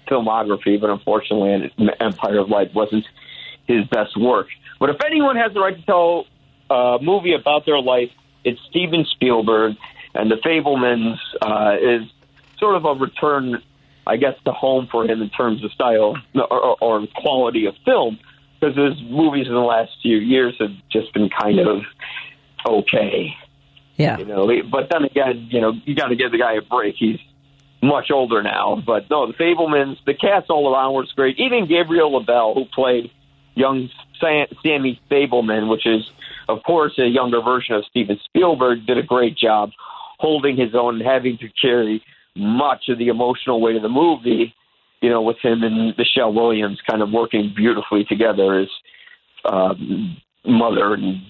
filmography, 0.09 0.81
but 0.81 0.89
unfortunately, 0.91 1.71
Empire 2.01 2.39
of 2.39 2.49
Light 2.49 2.73
wasn't 2.75 3.05
his 3.67 3.85
best 3.89 4.17
work. 4.17 4.47
But 4.81 4.91
if 4.91 4.97
anyone 5.05 5.37
has 5.37 5.53
the 5.53 5.61
right 5.61 5.77
to 5.77 5.83
tell 5.83 6.27
a 6.71 6.99
movie 7.03 7.35
about 7.35 7.67
their 7.67 7.81
life, 7.81 8.11
it's 8.45 8.61
Steven 8.71 9.05
Spielberg, 9.13 9.77
and 10.15 10.31
The 10.31 10.37
Fabelmans 10.37 11.19
uh, 11.43 11.77
is 11.81 12.09
sort 12.59 12.77
of 12.77 12.85
a 12.85 12.95
return, 12.95 13.63
I 14.07 14.17
guess, 14.17 14.35
to 14.45 14.53
home 14.53 14.89
for 14.91 15.05
him 15.05 15.21
in 15.21 15.31
terms 15.31 15.63
of 15.65 15.73
style 15.73 16.17
or, 16.35 16.77
or 16.83 17.07
quality 17.17 17.67
of 17.67 17.75
film, 17.85 18.19
because 18.59 18.77
his 18.77 19.03
movies 19.11 19.47
in 19.47 19.53
the 19.55 19.61
last 19.61 19.91
few 20.01 20.17
years 20.17 20.55
have 20.61 20.73
just 20.91 21.13
been 21.13 21.29
kind 21.29 21.59
of 21.61 21.83
okay. 22.67 23.35
Yeah. 23.99 24.19
You 24.19 24.25
know, 24.25 24.49
but 24.71 24.89
then 24.91 25.05
again, 25.05 25.49
you 25.51 25.61
know, 25.61 25.73
you 25.85 25.95
got 25.95 26.09
to 26.09 26.17
give 26.17 26.31
the 26.31 26.39
guy 26.39 26.55
a 26.55 26.63
break. 26.63 26.95
He's 26.97 27.19
much 27.83 28.11
older 28.13 28.43
now. 28.43 28.83
But 28.85 29.11
no, 29.11 29.27
the 29.27 29.35
Fabelmans, 29.35 29.97
the 30.07 30.15
cast 30.15 30.51
all 30.51 30.73
around 30.73 30.95
was 30.95 31.13
great. 31.15 31.39
Even 31.39 31.67
Gabriel 31.67 32.13
LaBelle, 32.13 32.55
who 32.55 32.65
played 32.65 33.11
young 33.55 33.91
Sam, 34.21 34.47
Sammy 34.63 35.01
Fabelman, 35.11 35.69
which 35.69 35.85
is, 35.85 36.09
of 36.49 36.63
course, 36.63 36.99
a 36.99 37.07
younger 37.07 37.43
version 37.43 37.75
of 37.75 37.85
Steven 37.87 38.19
Spielberg, 38.25 38.87
did 38.87 38.99
a 38.99 39.03
great 39.03 39.37
job 39.37 39.71
holding 40.19 40.57
his 40.57 40.75
own 40.75 41.01
and 41.01 41.05
having 41.05 41.37
to 41.39 41.49
carry 41.61 42.03
much 42.37 42.89
of 42.89 42.99
the 42.99 43.09
emotional 43.09 43.61
weight 43.61 43.77
of 43.77 43.83
the 43.83 43.89
movie. 43.89 44.55
You 45.01 45.11
know, 45.11 45.23
with 45.23 45.39
him 45.43 45.63
and 45.63 45.95
Michelle 45.97 46.33
Williams 46.33 46.81
kind 46.89 47.03
of 47.03 47.11
working 47.11 47.53
beautifully 47.55 48.05
together 48.05 48.59
as 48.59 48.69
um, 49.45 50.17
mother 50.45 50.95
and 50.95 51.21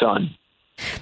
son. 0.00 0.36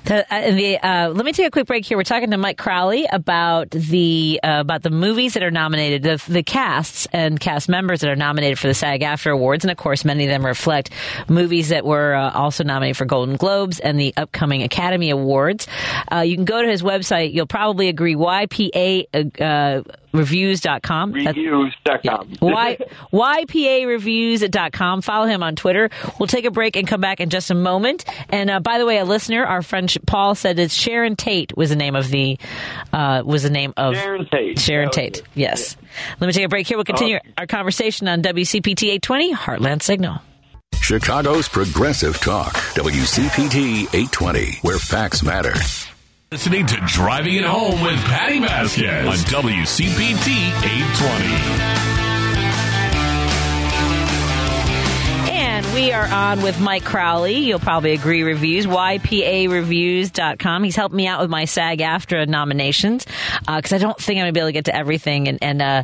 The, 0.05 0.35
uh, 0.35 0.51
the, 0.53 0.79
uh, 0.79 1.09
let 1.11 1.25
me 1.25 1.33
take 1.33 1.47
a 1.47 1.51
quick 1.51 1.67
break 1.67 1.85
here. 1.85 1.97
We're 1.97 2.05
talking 2.05 2.31
to 2.31 2.39
Mike 2.39 2.59
Crowley 2.59 3.07
about 3.11 3.71
the 3.71 4.41
uh, 4.43 4.61
about 4.61 4.83
the 4.83 4.91
movies 4.91 5.35
that 5.35 5.43
are 5.43 5.51
nominated, 5.51 6.03
the, 6.03 6.23
the 6.33 6.43
casts 6.43 7.07
and 7.13 7.39
cast 7.39 7.69
members 7.69 8.01
that 8.01 8.11
are 8.11 8.17
nominated 8.17 8.59
for 8.59 8.67
the 8.67 8.75
SAG-AFTRA 8.75 9.33
awards, 9.33 9.65
and 9.65 9.71
of 9.71 9.77
course, 9.77 10.05
many 10.05 10.25
of 10.25 10.31
them 10.31 10.45
reflect 10.45 10.91
movies 11.29 11.69
that 11.69 11.85
were 11.85 12.15
uh, 12.15 12.33
also 12.33 12.65
nominated 12.65 12.97
for 12.97 13.05
Golden 13.05 13.37
Globes 13.37 13.79
and 13.79 14.01
the 14.01 14.15
upcoming 14.17 14.63
Academy 14.63 15.11
Awards. 15.11 15.67
Uh, 16.11 16.21
you 16.21 16.35
can 16.35 16.45
go 16.45 16.63
to 16.63 16.69
his 16.69 16.83
website. 16.83 17.33
You'll 17.33 17.47
probably 17.47 17.89
agree. 17.89 18.15
YPA. 18.15 19.87
Reviews.com. 20.13 21.13
Reviews.com. 21.13 22.33
Y, 22.41 22.79
YPAreviews.com. 23.13 25.03
Follow 25.03 25.27
him 25.27 25.43
on 25.43 25.57
Twitter. 25.57 25.91
We'll 26.19 26.27
take 26.27 26.45
a 26.45 26.51
break 26.51 26.77
and 26.77 26.87
come 26.87 27.01
back 27.01 27.21
in 27.21 27.31
just 27.31 27.51
a 27.51 27.55
moment. 27.55 28.05
And 28.29 28.51
uh, 28.51 28.61
by 28.61 28.79
the 28.79 28.87
way, 28.87 28.99
a 28.99 29.05
listener, 29.05 29.45
our 29.45 29.63
friend 29.63 29.93
Paul 30.07 30.35
said 30.35 30.59
it's 30.59 30.75
Sharon 30.75 31.17
Tate 31.17 31.57
was 31.57 31.71
the 31.71 31.77
name 31.77 31.97
of 31.97 32.09
the 32.11 32.39
uh, 32.93 33.23
was 33.25 33.43
the 33.43 33.51
name 33.51 33.73
of 33.77 33.95
Sharon 33.97 34.27
Tate. 34.31 34.59
Sharon 34.59 34.87
That 34.87 34.93
Tate. 34.95 35.19
it. 35.19 35.25
Yes. 35.35 35.77
Let 36.21 36.27
me 36.27 36.33
take 36.33 36.45
a 36.45 36.49
break 36.49 36.67
here. 36.67 36.77
We'll 36.77 36.85
continue 36.85 37.19
our 37.39 37.47
conversation 37.47 38.09
on 38.09 38.23
WCPT 38.23 38.85
820 38.91 39.35
Heartland 39.35 39.83
Signal. 39.83 40.21
Chicago's 40.81 41.49
Progressive 41.49 42.19
Talk, 42.21 42.53
WCPT 42.75 43.83
820, 43.95 44.59
where 44.63 44.79
facts 44.79 45.23
matter. 45.23 45.53
Listening 46.33 46.65
to 46.65 46.77
Driving 46.87 47.35
It 47.35 47.45
Home 47.45 47.83
with 47.83 47.99
Patty 48.05 48.39
Vasquez 48.39 49.05
on 49.05 49.15
WCPT 49.15 50.29
820. 55.27 55.33
And 55.33 55.75
we 55.75 55.91
are 55.91 56.07
on 56.07 56.41
with 56.43 56.61
Mike 56.61 56.85
Crowley. 56.85 57.39
You'll 57.39 57.59
probably 57.59 57.95
agree 57.95 58.23
reviews, 58.23 58.65
YPAreviews.com. 58.65 60.63
He's 60.63 60.77
helped 60.77 60.95
me 60.95 61.09
out 61.09 61.21
with 61.21 61.31
my 61.31 61.47
SAG 61.47 61.81
AFTRA 61.81 62.29
nominations 62.29 63.09
because 63.41 63.73
I 63.73 63.79
don't 63.79 63.99
think 63.99 64.19
I'm 64.19 64.23
going 64.23 64.33
to 64.33 64.33
be 64.33 64.39
able 64.39 64.51
to 64.51 64.53
get 64.53 64.67
to 64.67 64.77
everything. 64.77 65.27
And, 65.27 65.39
and 65.43 65.61
uh, 65.61 65.83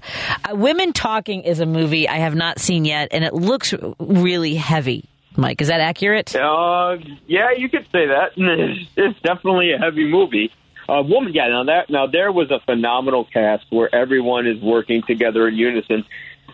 uh, 0.48 0.54
Women 0.54 0.92
Talking 0.92 1.42
is 1.42 1.58
a 1.58 1.66
movie 1.66 2.08
I 2.08 2.18
have 2.18 2.36
not 2.36 2.60
seen 2.60 2.84
yet, 2.84 3.08
and 3.10 3.24
it 3.24 3.34
looks 3.34 3.74
really 3.98 4.54
heavy. 4.54 5.08
Mike, 5.36 5.60
is 5.60 5.68
that 5.68 5.80
accurate? 5.80 6.34
Uh, 6.34 6.96
yeah, 7.26 7.52
you 7.56 7.68
could 7.68 7.86
say 7.92 8.06
that. 8.06 8.32
It's, 8.96 9.20
definitely 9.20 9.72
a 9.72 9.78
heavy 9.78 10.06
movie. 10.06 10.50
Uh, 10.88 11.02
woman, 11.02 11.32
yeah. 11.34 11.48
Now 11.48 11.64
that 11.64 11.90
now 11.90 12.06
there 12.06 12.30
was 12.30 12.50
a 12.50 12.60
phenomenal 12.60 13.24
cast 13.24 13.64
where 13.70 13.92
everyone 13.94 14.46
is 14.46 14.60
working 14.62 15.02
together 15.02 15.48
in 15.48 15.56
unison. 15.56 16.04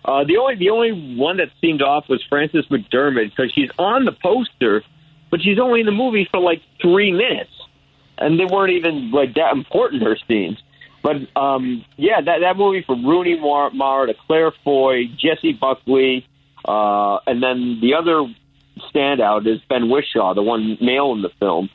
Uh, 0.03 0.23
the 0.23 0.37
only 0.37 0.55
the 0.55 0.69
only 0.71 1.15
one 1.15 1.37
that 1.37 1.49
seemed 1.61 1.81
off 1.81 2.09
was 2.09 2.21
Frances 2.27 2.65
McDormand 2.67 3.29
because 3.29 3.51
she's 3.53 3.69
on 3.77 4.05
the 4.05 4.11
poster, 4.11 4.83
but 5.29 5.41
she's 5.41 5.59
only 5.59 5.81
in 5.81 5.85
the 5.85 5.91
movie 5.91 6.27
for 6.29 6.39
like 6.39 6.61
three 6.81 7.11
minutes, 7.11 7.51
and 8.17 8.39
they 8.39 8.45
weren't 8.45 8.73
even 8.73 9.11
like 9.11 9.35
that 9.35 9.53
important 9.53 10.03
her 10.03 10.17
scenes. 10.27 10.57
But 11.03 11.17
um, 11.39 11.85
yeah, 11.95 12.21
that 12.21 12.39
that 12.39 12.57
movie 12.57 12.81
from 12.81 13.05
Rooney 13.05 13.39
Mara 13.39 14.07
to 14.07 14.15
Claire 14.25 14.51
Foy, 14.63 15.05
Jessie 15.17 15.53
Buckley, 15.53 16.25
Uh, 16.65 17.19
and 17.27 17.43
then 17.43 17.79
the 17.81 17.93
other 17.93 18.25
standout 18.93 19.47
is 19.47 19.61
Ben 19.69 19.83
Whishaw, 19.83 20.33
the 20.33 20.43
one 20.43 20.77
male 20.81 21.11
in 21.13 21.21
the 21.21 21.31
film, 21.39 21.69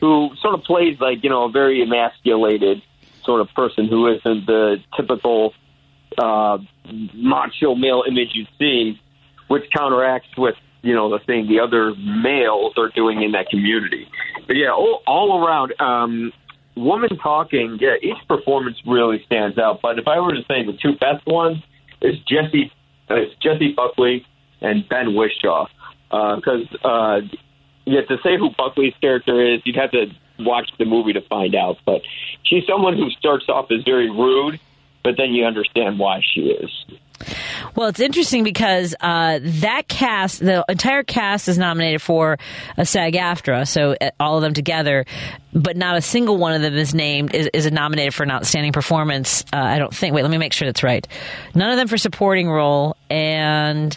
who 0.00 0.30
sort 0.40 0.54
of 0.54 0.62
plays 0.64 0.98
like, 1.00 1.22
you 1.22 1.30
know, 1.30 1.44
a 1.44 1.50
very 1.50 1.82
emasculated 1.82 2.82
sort 3.24 3.40
of 3.40 3.48
person 3.54 3.86
who 3.86 4.06
isn't 4.06 4.46
the 4.46 4.78
typical 4.96 5.52
uh, 6.18 6.58
macho 7.14 7.74
male 7.74 8.04
image 8.06 8.30
you'd 8.34 8.48
see, 8.58 9.00
which 9.48 9.64
counteracts 9.76 10.36
with, 10.36 10.54
you 10.82 10.94
know, 10.94 11.10
the 11.10 11.22
thing 11.24 11.46
the 11.46 11.60
other 11.60 11.94
males 11.94 12.72
are 12.78 12.88
doing 12.88 13.22
in 13.22 13.32
that 13.32 13.48
community. 13.48 14.08
But 14.46 14.56
yeah, 14.56 14.72
all, 14.72 15.02
all 15.06 15.44
around, 15.44 15.74
um, 15.80 16.32
woman 16.76 17.10
talking, 17.18 17.78
yeah, 17.80 17.94
each 18.02 18.26
performance 18.26 18.78
really 18.86 19.22
stands 19.26 19.58
out. 19.58 19.80
But 19.82 19.98
if 19.98 20.08
I 20.08 20.18
were 20.20 20.32
to 20.32 20.42
say 20.48 20.64
the 20.64 20.76
two 20.80 20.96
best 20.96 21.26
ones, 21.26 21.58
it's 22.00 22.18
Jessie, 22.24 22.72
uh, 23.10 23.16
it's 23.16 23.34
Jessie 23.42 23.72
Buckley 23.72 24.26
and 24.60 24.88
Ben 24.88 25.14
Whishaw. 25.14 25.66
Because 26.10 26.66
uh, 26.84 27.20
yeah, 27.86 28.02
to 28.02 28.16
say 28.22 28.36
who 28.36 28.50
Buckley's 28.56 28.94
character 29.00 29.54
is, 29.54 29.62
you'd 29.64 29.76
have 29.76 29.92
to 29.92 30.06
watch 30.38 30.70
the 30.78 30.84
movie 30.84 31.12
to 31.14 31.22
find 31.22 31.54
out. 31.54 31.78
But 31.84 32.02
she's 32.44 32.66
someone 32.66 32.96
who 32.96 33.10
starts 33.10 33.48
off 33.48 33.70
as 33.70 33.82
very 33.84 34.10
rude, 34.10 34.60
but 35.02 35.16
then 35.16 35.32
you 35.32 35.44
understand 35.44 35.98
why 35.98 36.20
she 36.34 36.42
is. 36.42 36.70
Well, 37.76 37.88
it's 37.88 38.00
interesting 38.00 38.44
because 38.44 38.94
uh, 39.00 39.40
that 39.42 39.88
cast, 39.88 40.40
the 40.40 40.64
entire 40.68 41.02
cast, 41.02 41.48
is 41.48 41.58
nominated 41.58 42.00
for 42.00 42.38
a 42.78 42.86
SAG-AFTRA, 42.86 43.68
so 43.68 43.94
uh, 44.00 44.10
all 44.18 44.36
of 44.36 44.42
them 44.42 44.54
together, 44.54 45.04
but 45.52 45.76
not 45.76 45.96
a 45.96 46.00
single 46.00 46.38
one 46.38 46.54
of 46.54 46.62
them 46.62 46.74
is 46.74 46.94
named 46.94 47.34
is, 47.34 47.50
is 47.52 47.70
nominated 47.70 48.14
for 48.14 48.22
an 48.22 48.30
outstanding 48.30 48.72
performance. 48.72 49.44
Uh, 49.52 49.58
I 49.58 49.78
don't 49.78 49.94
think. 49.94 50.14
Wait, 50.14 50.22
let 50.22 50.30
me 50.30 50.38
make 50.38 50.52
sure 50.52 50.66
that's 50.66 50.82
right. 50.82 51.06
None 51.54 51.70
of 51.70 51.76
them 51.76 51.88
for 51.88 51.98
supporting 51.98 52.48
role, 52.48 52.96
and 53.10 53.96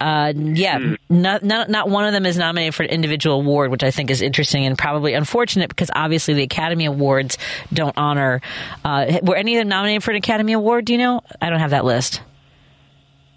uh, 0.00 0.32
yeah, 0.36 0.94
not, 1.08 1.42
not 1.42 1.68
not 1.70 1.88
one 1.88 2.04
of 2.04 2.12
them 2.12 2.26
is 2.26 2.36
nominated 2.36 2.74
for 2.74 2.82
an 2.82 2.90
individual 2.90 3.40
award, 3.40 3.70
which 3.70 3.82
I 3.82 3.90
think 3.90 4.10
is 4.10 4.20
interesting 4.22 4.66
and 4.66 4.76
probably 4.76 5.14
unfortunate 5.14 5.68
because 5.68 5.90
obviously 5.94 6.34
the 6.34 6.42
Academy 6.42 6.84
Awards 6.84 7.38
don't 7.72 7.96
honor. 7.96 8.40
Uh, 8.84 9.20
were 9.22 9.36
any 9.36 9.56
of 9.56 9.60
them 9.60 9.68
nominated 9.68 10.02
for 10.04 10.10
an 10.10 10.18
Academy 10.18 10.52
Award? 10.52 10.84
Do 10.84 10.92
you 10.92 10.98
know? 10.98 11.22
I 11.40 11.50
don't 11.50 11.60
have 11.60 11.70
that 11.70 11.84
list. 11.84 12.20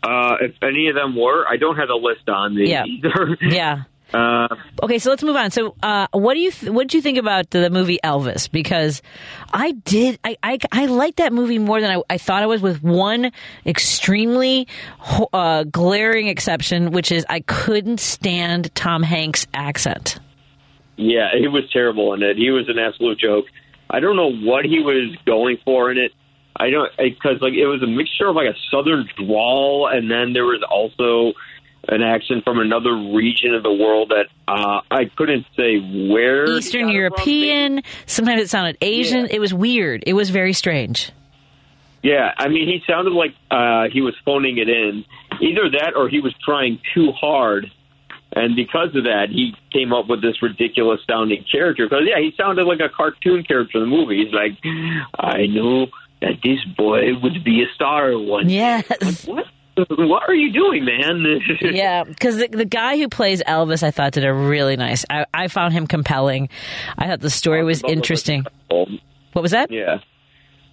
Uh, 0.01 0.35
if 0.41 0.55
any 0.61 0.87
of 0.87 0.95
them 0.95 1.15
were, 1.15 1.45
I 1.47 1.57
don't 1.57 1.75
have 1.75 1.89
a 1.89 1.95
list 1.95 2.27
on 2.29 2.55
me 2.55 2.69
Yeah. 2.69 2.85
either. 2.85 3.37
Yeah. 3.41 3.83
Uh, 4.13 4.47
Okay, 4.81 4.97
so 4.97 5.09
let's 5.09 5.21
move 5.23 5.35
on. 5.35 5.51
So, 5.51 5.75
uh, 5.83 6.07
what 6.11 6.33
do 6.33 6.39
you 6.39 6.51
th- 6.51 6.71
what 6.71 6.83
did 6.87 6.93
you 6.95 7.01
think 7.01 7.17
about 7.17 7.49
the 7.51 7.69
movie 7.69 7.99
Elvis? 8.03 8.49
Because 8.49 9.01
I 9.53 9.71
did, 9.71 10.19
I 10.23 10.37
I, 10.41 10.57
I 10.71 10.85
liked 10.87 11.17
that 11.17 11.31
movie 11.33 11.59
more 11.59 11.79
than 11.81 11.91
I, 11.91 12.01
I 12.09 12.17
thought 12.17 12.41
I 12.41 12.47
was, 12.47 12.61
with 12.61 12.81
one 12.81 13.31
extremely 13.65 14.67
ho- 14.97 15.29
uh, 15.33 15.63
glaring 15.63 16.27
exception, 16.27 16.91
which 16.91 17.11
is 17.11 17.25
I 17.29 17.41
couldn't 17.41 17.99
stand 17.99 18.73
Tom 18.73 19.03
Hanks' 19.03 19.45
accent. 19.53 20.17
Yeah, 20.95 21.29
he 21.37 21.47
was 21.47 21.63
terrible 21.71 22.13
in 22.13 22.23
it. 22.23 22.35
He 22.37 22.49
was 22.51 22.67
an 22.67 22.77
absolute 22.79 23.19
joke. 23.19 23.45
I 23.89 23.99
don't 23.99 24.15
know 24.15 24.31
what 24.31 24.65
he 24.65 24.79
was 24.79 25.15
going 25.25 25.57
for 25.63 25.91
in 25.91 25.97
it. 25.97 26.11
I 26.55 26.69
don't 26.71 26.91
because 26.97 27.41
like 27.41 27.53
it 27.53 27.67
was 27.67 27.81
a 27.83 27.87
mixture 27.87 28.27
of 28.27 28.35
like 28.35 28.47
a 28.47 28.57
southern 28.71 29.07
drawl, 29.17 29.87
and 29.87 30.09
then 30.11 30.33
there 30.33 30.45
was 30.45 30.61
also 30.69 31.33
an 31.91 32.01
accent 32.01 32.43
from 32.43 32.59
another 32.59 32.95
region 32.95 33.53
of 33.53 33.63
the 33.63 33.73
world 33.73 34.09
that 34.09 34.27
uh, 34.47 34.81
I 34.91 35.05
couldn't 35.15 35.45
say 35.57 35.79
where. 36.09 36.45
Eastern 36.45 36.89
European. 36.89 37.81
Sometimes 38.05 38.41
it 38.41 38.49
sounded 38.49 38.77
Asian. 38.81 39.25
It 39.25 39.39
was 39.39 39.53
weird. 39.53 40.03
It 40.05 40.13
was 40.13 40.29
very 40.29 40.53
strange. 40.53 41.11
Yeah, 42.01 42.31
I 42.37 42.47
mean, 42.47 42.67
he 42.67 42.81
sounded 42.87 43.11
like 43.11 43.35
uh, 43.51 43.89
he 43.91 44.01
was 44.01 44.15
phoning 44.23 44.57
it 44.57 44.69
in. 44.69 45.03
Either 45.41 45.69
that, 45.71 45.93
or 45.95 46.07
he 46.07 46.21
was 46.21 46.33
trying 46.43 46.79
too 46.93 47.11
hard, 47.11 47.69
and 48.33 48.55
because 48.55 48.95
of 48.95 49.03
that, 49.03 49.27
he 49.29 49.53
came 49.73 49.91
up 49.91 50.07
with 50.07 50.21
this 50.21 50.41
ridiculous 50.41 51.01
sounding 51.09 51.43
character. 51.51 51.85
Because 51.89 52.03
yeah, 52.07 52.19
he 52.19 52.33
sounded 52.37 52.65
like 52.65 52.79
a 52.79 52.89
cartoon 52.89 53.43
character 53.43 53.83
in 53.83 53.89
the 53.89 53.95
movie. 53.95 54.23
He's 54.23 54.33
like, 54.33 54.57
I 55.17 55.47
knew 55.47 55.87
that 56.21 56.39
this 56.43 56.63
boy 56.77 57.17
would 57.21 57.43
be 57.43 57.63
a 57.63 57.73
star 57.75 58.17
one. 58.17 58.47
day." 58.47 58.53
Yes. 58.53 58.89
Like, 59.01 59.35
what? 59.35 59.45
What 59.89 60.27
are 60.27 60.35
you 60.35 60.51
doing, 60.51 60.85
man? 60.85 61.25
yeah, 61.61 62.03
because 62.03 62.37
the, 62.37 62.47
the 62.47 62.65
guy 62.65 62.97
who 62.97 63.07
plays 63.07 63.41
Elvis, 63.43 63.83
I 63.83 63.91
thought 63.91 64.13
did 64.13 64.25
a 64.25 64.33
really 64.33 64.75
nice. 64.75 65.05
I, 65.09 65.25
I 65.33 65.47
found 65.47 65.73
him 65.73 65.87
compelling. 65.87 66.49
I 66.97 67.07
thought 67.07 67.21
the 67.21 67.29
story 67.29 67.63
was 67.63 67.83
interesting. 67.83 68.45
What 68.67 69.41
was 69.41 69.51
that? 69.51 69.71
Yeah. 69.71 69.99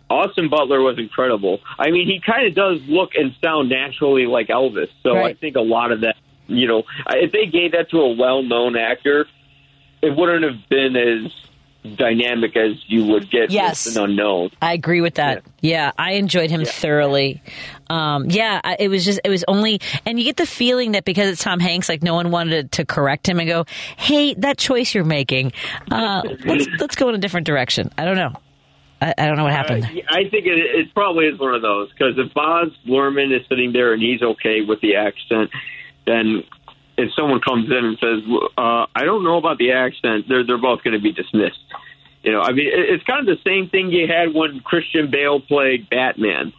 Austin 0.08 0.48
Butler 0.48 0.80
was 0.80 0.98
incredible. 0.98 1.60
I 1.78 1.90
mean, 1.90 2.06
he 2.06 2.20
kind 2.24 2.46
of 2.46 2.54
does 2.54 2.80
look 2.88 3.10
and 3.16 3.34
sound 3.42 3.70
naturally 3.70 4.26
like 4.26 4.48
Elvis. 4.48 4.88
So 5.02 5.16
I 5.16 5.34
think 5.34 5.56
a 5.56 5.60
lot 5.60 5.90
of 5.90 6.02
that, 6.02 6.14
you 6.46 6.68
know, 6.68 6.84
if 7.08 7.32
they 7.32 7.46
gave 7.46 7.72
that 7.72 7.90
to 7.90 7.98
a 7.98 8.14
well-known 8.14 8.76
actor, 8.76 9.26
it 10.02 10.16
wouldn't 10.16 10.44
have 10.44 10.68
been 10.68 10.94
as 10.94 11.32
dynamic 11.94 12.56
as 12.56 12.72
you 12.88 13.04
would 13.06 13.30
get 13.30 13.50
Yes. 13.50 13.86
with 13.86 13.96
an 13.96 14.04
unknown. 14.10 14.50
I 14.60 14.72
agree 14.72 15.00
with 15.00 15.14
that. 15.14 15.44
Yeah, 15.60 15.92
I 15.98 16.12
enjoyed 16.12 16.50
him 16.50 16.64
thoroughly. 16.64 17.42
Um, 17.88 18.26
yeah, 18.28 18.60
it 18.78 18.88
was 18.88 19.04
just 19.04 19.20
it 19.24 19.28
was 19.28 19.44
only, 19.46 19.80
and 20.04 20.18
you 20.18 20.24
get 20.24 20.36
the 20.36 20.46
feeling 20.46 20.92
that 20.92 21.04
because 21.04 21.28
it's 21.30 21.42
Tom 21.44 21.60
Hanks, 21.60 21.88
like 21.88 22.02
no 22.02 22.14
one 22.14 22.30
wanted 22.30 22.72
to 22.72 22.84
correct 22.84 23.28
him 23.28 23.38
and 23.38 23.48
go, 23.48 23.64
"Hey, 23.96 24.34
that 24.34 24.58
choice 24.58 24.94
you're 24.94 25.04
making, 25.04 25.52
uh, 25.90 26.22
let's 26.44 26.66
let's 26.80 26.96
go 26.96 27.08
in 27.08 27.14
a 27.14 27.18
different 27.18 27.46
direction." 27.46 27.90
I 27.96 28.04
don't 28.04 28.16
know. 28.16 28.32
I, 29.00 29.14
I 29.16 29.26
don't 29.26 29.36
know 29.36 29.44
what 29.44 29.52
happened. 29.52 29.84
Uh, 29.84 29.88
I 30.08 30.22
think 30.30 30.46
it, 30.46 30.58
it 30.58 30.94
probably 30.94 31.26
is 31.26 31.38
one 31.38 31.54
of 31.54 31.62
those 31.62 31.90
because 31.92 32.14
if 32.18 32.32
Baz 32.34 32.68
Luhrmann 32.88 33.34
is 33.38 33.46
sitting 33.48 33.72
there 33.72 33.92
and 33.92 34.02
he's 34.02 34.22
okay 34.22 34.62
with 34.66 34.80
the 34.80 34.96
accent, 34.96 35.50
then 36.06 36.42
if 36.96 37.12
someone 37.14 37.40
comes 37.40 37.70
in 37.70 37.84
and 37.84 37.98
says, 37.98 38.22
uh, 38.56 38.86
"I 38.94 39.04
don't 39.04 39.24
know 39.24 39.36
about 39.36 39.58
the 39.58 39.72
accent," 39.72 40.26
they're 40.28 40.44
they're 40.44 40.58
both 40.58 40.82
going 40.82 40.94
to 40.94 41.02
be 41.02 41.12
dismissed. 41.12 41.60
You 42.22 42.32
know, 42.32 42.40
I 42.40 42.52
mean, 42.52 42.68
it's 42.68 43.04
kind 43.04 43.28
of 43.28 43.38
the 43.38 43.42
same 43.48 43.68
thing 43.68 43.90
you 43.92 44.08
had 44.08 44.34
when 44.34 44.60
Christian 44.60 45.10
Bale 45.10 45.40
played 45.40 45.88
Batman. 45.88 46.52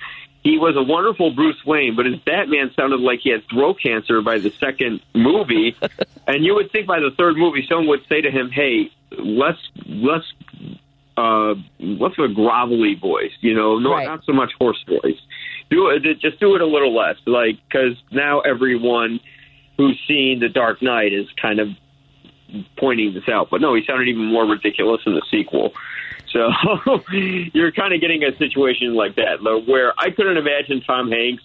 He 0.43 0.57
was 0.57 0.77
a 0.77 0.81
wonderful 0.81 1.31
Bruce 1.31 1.61
Wayne, 1.65 1.95
but 1.95 2.05
his 2.05 2.15
Batman 2.19 2.71
sounded 2.73 3.01
like 3.01 3.19
he 3.19 3.31
had 3.31 3.43
throat 3.49 3.77
cancer 3.83 4.21
by 4.21 4.37
the 4.37 4.49
second 4.49 5.01
movie. 5.13 5.75
and 6.27 6.45
you 6.45 6.55
would 6.55 6.71
think 6.71 6.87
by 6.87 7.01
the 7.01 7.11
third 7.17 7.35
movie, 7.35 7.65
someone 7.67 7.87
would 7.87 8.07
say 8.07 8.21
to 8.21 8.31
him, 8.31 8.49
"Hey, 8.49 8.91
let's 9.11 9.59
let's 9.85 10.25
uh, 11.17 11.55
what's 11.79 12.17
a 12.17 12.29
grovelly 12.29 12.99
voice? 12.99 13.33
You 13.41 13.55
know, 13.55 13.79
no, 13.79 13.97
not 13.97 14.23
so 14.23 14.33
much 14.33 14.51
hoarse 14.59 14.81
voice. 14.87 15.19
Do 15.69 15.89
it, 15.89 16.03
just 16.19 16.39
do 16.39 16.55
it 16.55 16.61
a 16.61 16.65
little 16.65 16.95
less, 16.95 17.17
like 17.25 17.57
because 17.67 17.97
now 18.11 18.39
everyone 18.41 19.19
who's 19.77 19.99
seen 20.07 20.39
The 20.39 20.49
Dark 20.49 20.81
Knight 20.81 21.13
is 21.13 21.27
kind 21.41 21.59
of 21.59 21.69
pointing 22.77 23.13
this 23.13 23.27
out. 23.29 23.49
But 23.49 23.61
no, 23.61 23.75
he 23.75 23.83
sounded 23.85 24.07
even 24.07 24.25
more 24.25 24.45
ridiculous 24.45 25.01
in 25.05 25.13
the 25.13 25.21
sequel. 25.29 25.73
So 26.31 26.49
you're 27.11 27.71
kind 27.71 27.93
of 27.93 28.01
getting 28.01 28.23
a 28.23 28.35
situation 28.37 28.95
like 28.95 29.15
that 29.15 29.39
though, 29.43 29.61
where 29.61 29.93
I 29.97 30.11
couldn't 30.11 30.37
imagine 30.37 30.81
Tom 30.81 31.11
Hanks 31.11 31.43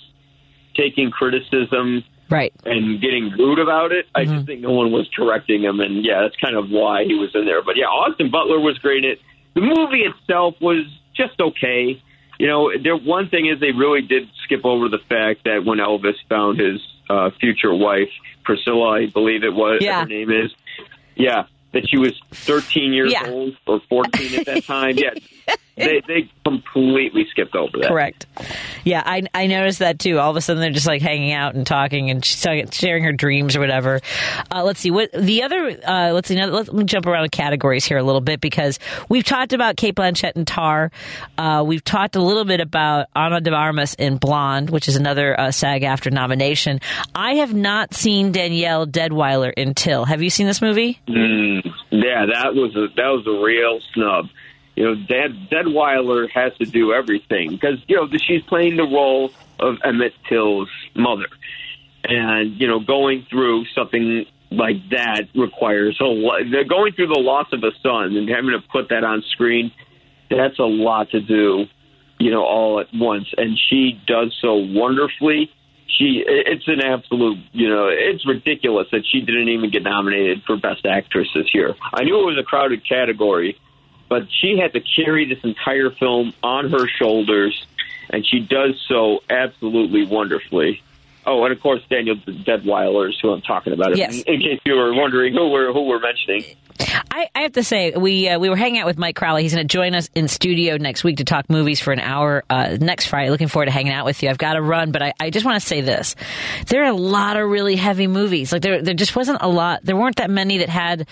taking 0.76 1.10
criticism 1.10 2.04
right 2.30 2.52
and 2.64 3.00
getting 3.00 3.30
rude 3.38 3.58
about 3.58 3.92
it. 3.92 4.06
I 4.14 4.24
just 4.24 4.34
mm-hmm. 4.34 4.44
think 4.46 4.60
no 4.62 4.72
one 4.72 4.90
was 4.90 5.08
correcting 5.14 5.62
him, 5.62 5.80
and 5.80 6.04
yeah, 6.04 6.22
that's 6.22 6.36
kind 6.36 6.56
of 6.56 6.70
why 6.70 7.04
he 7.04 7.14
was 7.14 7.30
in 7.34 7.44
there. 7.44 7.62
But 7.62 7.76
yeah, 7.76 7.86
Austin 7.86 8.30
Butler 8.30 8.58
was 8.58 8.78
great. 8.78 9.04
in 9.04 9.12
It 9.12 9.18
the 9.54 9.60
movie 9.60 10.02
itself 10.02 10.54
was 10.60 10.86
just 11.14 11.38
okay. 11.40 12.02
You 12.38 12.46
know, 12.46 12.72
there 12.82 12.96
one 12.96 13.28
thing 13.28 13.46
is 13.46 13.60
they 13.60 13.72
really 13.72 14.02
did 14.02 14.28
skip 14.44 14.64
over 14.64 14.88
the 14.88 14.98
fact 15.08 15.44
that 15.44 15.64
when 15.64 15.78
Elvis 15.78 16.16
found 16.28 16.58
his 16.58 16.80
uh, 17.12 17.30
future 17.40 17.74
wife, 17.74 18.10
Priscilla, 18.44 19.00
I 19.02 19.06
believe 19.06 19.44
it 19.44 19.52
was 19.54 19.78
Yeah. 19.82 20.00
her 20.00 20.06
name 20.06 20.30
is, 20.30 20.50
yeah, 21.14 21.44
that 21.72 21.88
she 21.88 21.98
was 21.98 22.12
13 22.32 22.92
years 22.92 23.12
Yeah. 23.12 23.28
old 23.30 23.56
or 23.66 23.80
14 23.88 24.34
at 24.34 24.46
that 24.46 24.64
time. 24.74 24.96
Yeah, 24.96 25.10
they 25.76 26.02
they 26.06 26.30
completely 26.44 27.26
skipped 27.30 27.54
over 27.54 27.78
that. 27.78 27.88
Correct. 27.88 28.26
Yeah, 28.84 29.02
I, 29.04 29.22
I 29.34 29.46
noticed 29.46 29.78
that 29.80 29.98
too. 29.98 30.18
All 30.18 30.30
of 30.30 30.36
a 30.36 30.40
sudden, 30.40 30.60
they're 30.60 30.70
just 30.70 30.86
like 30.86 31.02
hanging 31.02 31.32
out 31.32 31.54
and 31.54 31.66
talking 31.66 32.10
and 32.10 32.24
sharing 32.24 33.04
her 33.04 33.12
dreams 33.12 33.56
or 33.56 33.60
whatever. 33.60 34.00
Uh, 34.50 34.64
let's 34.64 34.80
see 34.80 34.90
what 34.90 35.10
the 35.12 35.42
other. 35.42 35.78
Uh, 35.86 36.12
let's 36.12 36.28
see. 36.28 36.36
Now, 36.36 36.46
let 36.46 36.72
me 36.72 36.84
jump 36.84 37.06
around 37.06 37.30
categories 37.32 37.84
here 37.84 37.98
a 37.98 38.02
little 38.02 38.20
bit 38.20 38.40
because 38.40 38.78
we've 39.08 39.24
talked 39.24 39.52
about 39.52 39.76
Cate 39.76 39.94
Blanchett 39.94 40.32
and 40.36 40.46
Tar. 40.46 40.90
Uh, 41.38 41.62
we've 41.66 41.84
talked 41.84 42.16
a 42.16 42.22
little 42.22 42.44
bit 42.44 42.60
about 42.60 43.06
Ana 43.14 43.40
de 43.40 43.52
Armas 43.52 43.94
in 43.94 44.16
Blonde, 44.16 44.70
which 44.70 44.88
is 44.88 44.96
another 44.96 45.38
uh, 45.38 45.50
SAG-AFTRA 45.50 46.12
nomination. 46.12 46.80
I 47.14 47.34
have 47.36 47.54
not 47.54 47.94
seen 47.94 48.32
Danielle 48.32 48.86
Deadwyler 48.86 49.52
in 49.56 49.74
Till. 49.74 50.04
Have 50.04 50.22
you 50.22 50.30
seen 50.30 50.46
this 50.46 50.62
movie? 50.62 51.00
Mm, 51.08 51.64
yeah, 51.90 52.26
that 52.26 52.54
was 52.54 52.74
a 52.76 52.88
that 52.96 53.08
was 53.08 53.26
a 53.26 53.42
real 53.42 53.80
snub. 53.94 54.26
You 54.76 54.84
know, 54.84 54.94
Dad 54.94 55.50
Deadwyler 55.50 56.30
has 56.30 56.56
to 56.58 56.64
do 56.64 56.92
everything 56.92 57.50
because 57.50 57.78
you 57.88 57.96
know 57.96 58.08
she's 58.16 58.42
playing 58.42 58.76
the 58.76 58.84
role 58.84 59.30
of 59.60 59.76
Emmett 59.84 60.14
Till's 60.28 60.70
mother, 60.94 61.28
and 62.04 62.58
you 62.60 62.66
know 62.66 62.80
going 62.80 63.26
through 63.28 63.66
something 63.74 64.24
like 64.50 64.76
that 64.90 65.28
requires 65.34 65.98
a 66.00 66.04
lot. 66.04 66.42
they're 66.50 66.64
Going 66.64 66.92
through 66.94 67.08
the 67.08 67.20
loss 67.20 67.48
of 67.52 67.62
a 67.64 67.72
son 67.82 68.16
and 68.16 68.28
having 68.28 68.50
to 68.50 68.60
put 68.70 68.88
that 68.88 69.04
on 69.04 69.22
screen, 69.30 69.72
that's 70.30 70.58
a 70.58 70.64
lot 70.64 71.10
to 71.10 71.20
do. 71.20 71.66
You 72.18 72.30
know, 72.30 72.44
all 72.44 72.80
at 72.80 72.88
once, 72.94 73.26
and 73.36 73.58
she 73.68 74.00
does 74.06 74.34
so 74.40 74.54
wonderfully. 74.54 75.50
she 75.98 76.24
it's 76.26 76.66
an 76.68 76.80
absolute 76.80 77.38
you 77.52 77.68
know 77.68 77.88
it's 77.90 78.26
ridiculous 78.26 78.86
that 78.92 79.02
she 79.10 79.20
didn't 79.20 79.48
even 79.48 79.70
get 79.70 79.82
nominated 79.82 80.42
for 80.46 80.56
best 80.56 80.86
actress 80.86 81.28
this 81.34 81.52
year 81.52 81.74
i 81.92 82.02
knew 82.04 82.18
it 82.20 82.24
was 82.24 82.38
a 82.38 82.42
crowded 82.42 82.86
category 82.88 83.58
but 84.12 84.28
she 84.30 84.58
had 84.58 84.74
to 84.74 84.80
carry 84.80 85.24
this 85.24 85.42
entire 85.42 85.88
film 85.88 86.34
on 86.42 86.70
her 86.70 86.86
shoulders 86.86 87.66
and 88.10 88.26
she 88.26 88.40
does 88.40 88.78
so 88.86 89.20
absolutely 89.30 90.04
wonderfully. 90.04 90.82
Oh 91.24 91.42
and 91.44 91.52
of 91.52 91.62
course 91.62 91.80
daniel 91.88 92.16
deadwyler 92.16 93.08
is 93.08 93.18
who 93.22 93.30
i'm 93.30 93.40
talking 93.40 93.72
about. 93.72 93.96
Yes. 93.96 94.20
in, 94.20 94.34
in 94.34 94.40
case 94.42 94.60
you 94.66 94.74
were 94.74 94.92
wondering 94.92 95.32
who 95.32 95.48
we're 95.48 95.72
who 95.72 95.86
we're 95.86 96.00
mentioning 96.00 96.44
I, 97.14 97.28
I 97.34 97.42
have 97.42 97.52
to 97.52 97.62
say, 97.62 97.90
we 97.90 98.26
uh, 98.26 98.38
we 98.38 98.48
were 98.48 98.56
hanging 98.56 98.80
out 98.80 98.86
with 98.86 98.96
Mike 98.96 99.16
Crowley. 99.16 99.42
He's 99.42 99.54
going 99.54 99.68
to 99.68 99.70
join 99.70 99.94
us 99.94 100.08
in 100.14 100.28
studio 100.28 100.78
next 100.78 101.04
week 101.04 101.18
to 101.18 101.24
talk 101.24 101.50
movies 101.50 101.78
for 101.78 101.92
an 101.92 102.00
hour 102.00 102.42
uh, 102.48 102.78
next 102.80 103.06
Friday. 103.06 103.28
Looking 103.28 103.48
forward 103.48 103.66
to 103.66 103.70
hanging 103.70 103.92
out 103.92 104.06
with 104.06 104.22
you. 104.22 104.30
I've 104.30 104.38
got 104.38 104.54
to 104.54 104.62
run, 104.62 104.92
but 104.92 105.02
I, 105.02 105.12
I 105.20 105.28
just 105.28 105.44
want 105.44 105.60
to 105.60 105.66
say 105.66 105.82
this: 105.82 106.16
there 106.68 106.82
are 106.84 106.90
a 106.90 106.96
lot 106.96 107.36
of 107.36 107.50
really 107.50 107.76
heavy 107.76 108.06
movies. 108.06 108.50
Like 108.50 108.62
there, 108.62 108.80
there 108.80 108.94
just 108.94 109.14
wasn't 109.14 109.42
a 109.42 109.48
lot. 109.48 109.84
There 109.84 109.94
weren't 109.94 110.16
that 110.16 110.30
many 110.30 110.58
that 110.58 110.70
had. 110.70 111.06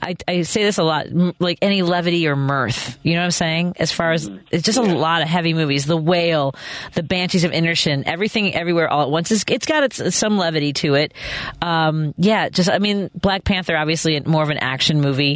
I, 0.00 0.16
I 0.26 0.42
say 0.42 0.64
this 0.64 0.78
a 0.78 0.82
lot, 0.82 1.08
m- 1.08 1.34
like 1.38 1.58
any 1.60 1.82
levity 1.82 2.26
or 2.26 2.36
mirth. 2.36 2.98
You 3.02 3.12
know 3.12 3.20
what 3.20 3.26
I'm 3.26 3.30
saying? 3.32 3.74
As 3.78 3.92
far 3.92 4.12
as 4.12 4.30
it's 4.50 4.62
just 4.64 4.78
a 4.78 4.82
lot 4.82 5.20
of 5.20 5.28
heavy 5.28 5.52
movies. 5.52 5.84
The 5.84 5.96
Whale, 5.96 6.54
The 6.94 7.02
Banshees 7.02 7.44
of 7.44 7.52
Inisherin, 7.52 8.04
everything, 8.06 8.54
everywhere, 8.54 8.88
all 8.88 9.02
at 9.02 9.10
once. 9.10 9.30
It's, 9.30 9.44
it's 9.48 9.66
got 9.66 9.82
its, 9.82 10.16
some 10.16 10.38
levity 10.38 10.72
to 10.74 10.94
it. 10.94 11.12
Um, 11.60 12.14
yeah, 12.16 12.48
just 12.48 12.70
I 12.70 12.78
mean, 12.78 13.10
Black 13.14 13.44
Panther, 13.44 13.76
obviously 13.76 14.18
more 14.20 14.42
of 14.42 14.48
an 14.48 14.56
action 14.56 15.02
movie. 15.02 15.33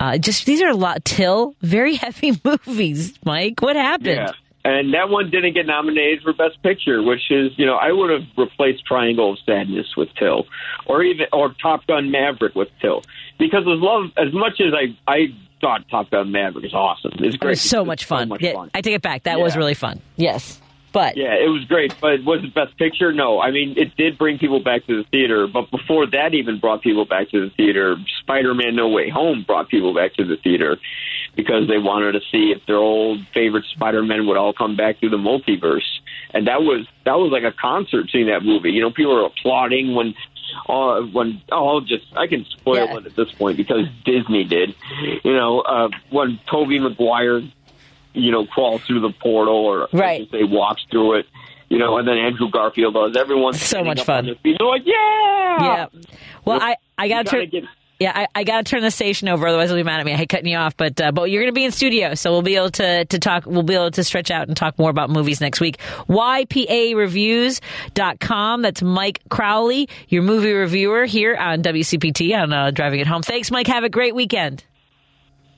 Uh, 0.00 0.18
just 0.18 0.46
these 0.46 0.62
are 0.62 0.68
a 0.68 0.76
lot. 0.76 1.04
Till 1.04 1.54
very 1.62 1.94
heavy 1.96 2.32
movies. 2.44 3.14
Mike, 3.24 3.60
what 3.60 3.76
happened? 3.76 4.06
Yeah. 4.16 4.32
And 4.64 4.94
that 4.94 5.08
one 5.10 5.30
didn't 5.30 5.52
get 5.54 5.66
nominated 5.66 6.22
for 6.24 6.32
Best 6.32 6.60
Picture, 6.60 7.00
which 7.00 7.30
is, 7.30 7.52
you 7.56 7.64
know, 7.66 7.76
I 7.76 7.92
would 7.92 8.10
have 8.10 8.24
replaced 8.36 8.84
Triangle 8.84 9.34
of 9.34 9.38
Sadness 9.46 9.94
with 9.96 10.08
Till, 10.18 10.46
or 10.86 11.04
even 11.04 11.26
or 11.32 11.54
Top 11.62 11.86
Gun 11.86 12.10
Maverick 12.10 12.56
with 12.56 12.68
Till, 12.80 13.02
because 13.38 13.60
as 13.62 13.80
love 13.80 14.06
as 14.16 14.32
much 14.32 14.60
as 14.60 14.74
I 14.74 14.96
I 15.06 15.26
thought 15.60 15.88
Top 15.88 16.10
Gun 16.10 16.32
Maverick 16.32 16.64
is 16.64 16.74
awesome, 16.74 17.12
it's 17.20 17.36
great. 17.36 17.50
It 17.50 17.50
was 17.50 17.60
so 17.60 17.84
much 17.84 18.06
fun. 18.06 18.28
much 18.28 18.42
Yeah, 18.42 18.54
fun. 18.54 18.72
I 18.74 18.80
take 18.80 18.96
it 18.96 19.02
back. 19.02 19.22
That 19.22 19.38
was 19.38 19.56
really 19.56 19.74
fun. 19.74 20.00
Yes, 20.16 20.60
but 20.96 21.14
Yeah, 21.14 21.34
it 21.34 21.50
was 21.50 21.62
great, 21.66 21.94
but 22.00 22.24
was 22.24 22.42
it 22.42 22.54
Best 22.54 22.78
Picture? 22.78 23.12
No. 23.12 23.38
I 23.38 23.50
mean, 23.50 23.74
it 23.76 23.94
did 23.96 24.16
bring 24.16 24.38
people 24.38 24.60
back 24.60 24.86
to 24.86 25.02
the 25.02 25.08
theater, 25.10 25.46
but 25.46 25.70
before 25.70 26.06
that 26.06 26.32
even 26.32 26.58
brought 26.58 26.80
people 26.80 27.04
back 27.04 27.28
to 27.32 27.40
the 27.40 27.50
theater, 27.54 27.96
Spider-Man 28.22 28.74
No 28.74 28.88
Way 28.88 29.10
Home 29.10 29.44
brought 29.46 29.68
people 29.68 29.94
back 29.94 30.14
to 30.14 30.24
the 30.24 30.38
theater 30.38 30.78
because 31.36 31.68
they 31.68 31.76
wanted 31.76 32.12
to 32.12 32.20
see 32.32 32.50
if 32.56 32.64
their 32.64 32.78
old 32.78 33.26
favorite 33.34 33.66
Spider-Man 33.74 34.26
would 34.26 34.38
all 34.38 34.54
come 34.54 34.74
back 34.74 34.98
through 34.98 35.10
the 35.10 35.18
multiverse. 35.18 35.84
And 36.32 36.46
that 36.46 36.62
was 36.62 36.86
that 37.04 37.18
was 37.18 37.30
like 37.30 37.44
a 37.44 37.54
concert 37.54 38.08
seeing 38.10 38.28
that 38.28 38.42
movie. 38.42 38.70
You 38.70 38.80
know, 38.80 38.90
people 38.90 39.14
were 39.14 39.26
applauding 39.26 39.94
when 39.94 40.14
uh, 40.66 41.02
when 41.02 41.42
oh, 41.52 41.68
I'll 41.68 41.80
just 41.82 42.06
I 42.16 42.26
can 42.26 42.46
spoil 42.46 42.96
it 42.96 43.04
at 43.04 43.16
this 43.16 43.30
point 43.32 43.58
because 43.58 43.84
Disney 44.06 44.44
did. 44.44 44.74
You 45.24 45.34
know, 45.34 45.60
uh, 45.60 45.90
when 46.08 46.40
Tobey 46.50 46.78
Maguire, 46.78 47.42
you 48.16 48.32
know, 48.32 48.46
crawl 48.46 48.78
through 48.78 49.00
the 49.00 49.12
portal 49.22 49.54
or 49.54 49.88
Right. 49.92 50.28
Should 50.30 50.50
walks 50.50 50.82
through 50.90 51.20
it. 51.20 51.26
You 51.68 51.78
know, 51.78 51.98
and 51.98 52.06
then 52.06 52.16
Andrew 52.16 52.48
Garfield 52.50 52.94
does. 52.94 53.16
Everyone's 53.16 53.60
So 53.60 53.82
much 53.82 54.00
fun. 54.02 54.26
They're 54.44 54.54
like, 54.60 54.82
yeah, 54.84 55.56
Yeah. 55.60 55.86
Well, 56.44 56.60
I 56.62 56.76
I 56.96 57.08
gotta, 57.08 57.24
gotta 57.24 57.36
turn. 57.38 57.48
get- 57.50 57.64
yeah, 57.98 58.12
I, 58.14 58.26
I 58.34 58.44
got 58.44 58.66
to 58.66 58.70
turn 58.70 58.82
the 58.82 58.90
station 58.90 59.26
over, 59.26 59.46
otherwise 59.48 59.70
they'll 59.70 59.78
be 59.78 59.82
mad 59.82 60.00
at 60.00 60.04
me. 60.04 60.12
I 60.12 60.16
hate 60.16 60.28
cutting 60.28 60.48
you 60.48 60.58
off, 60.58 60.76
but 60.76 61.00
uh, 61.00 61.12
but 61.12 61.30
you're 61.30 61.40
going 61.42 61.50
to 61.50 61.54
be 61.58 61.64
in 61.64 61.72
studio, 61.72 62.14
so 62.14 62.30
we'll 62.30 62.42
be 62.42 62.54
able 62.56 62.68
to 62.72 63.06
to 63.06 63.18
talk. 63.18 63.46
We'll 63.46 63.62
be 63.62 63.72
able 63.74 63.90
to 63.92 64.04
stretch 64.04 64.30
out 64.30 64.48
and 64.48 64.54
talk 64.56 64.78
more 64.78 64.90
about 64.90 65.08
movies 65.08 65.40
next 65.40 65.60
week. 65.60 65.78
YPAReviews.com. 66.10 68.62
That's 68.62 68.82
Mike 68.82 69.20
Crowley, 69.30 69.88
your 70.08 70.22
movie 70.22 70.52
reviewer 70.52 71.06
here 71.06 71.34
on 71.36 71.62
WCPT 71.62 72.36
on 72.36 72.52
uh, 72.52 72.70
Driving 72.70 73.00
It 73.00 73.06
Home. 73.06 73.22
Thanks, 73.22 73.50
Mike. 73.50 73.66
Have 73.66 73.84
a 73.84 73.88
great 73.88 74.14
weekend. 74.14 74.62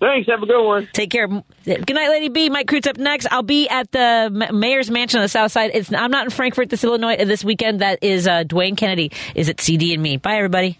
Thanks. 0.01 0.29
Have 0.29 0.43
a 0.43 0.47
good 0.47 0.65
one. 0.65 0.89
Take 0.93 1.11
care. 1.11 1.27
Good 1.27 1.95
night, 1.95 2.09
Lady 2.09 2.29
B. 2.29 2.51
Mike 2.51 2.69
Cruz 2.69 2.87
up 2.87 2.99
next. 2.99 3.27
I'll 3.31 3.43
be 3.43 3.69
at 3.69 3.91
the 3.91 4.49
mayor's 4.53 4.91
mansion 4.91 5.19
on 5.19 5.25
the 5.25 5.29
south 5.29 5.51
side. 5.51 5.73
It's 5.75 5.93
I'm 5.93 6.11
not 6.11 6.25
in 6.25 6.31
Frankfort 6.31 6.71
this 6.71 6.85
Illinois 6.85 7.17
this 7.25 7.45
weekend. 7.45 7.81
That 7.81 7.99
is 8.03 8.29
uh, 8.29 8.45
Dwayne 8.45 8.77
Kennedy 8.77 9.11
is 9.35 9.49
at 9.49 9.61
CD 9.61 9.95
and 9.95 10.03
me. 10.03 10.17
Bye, 10.17 10.37
everybody. 10.37 10.79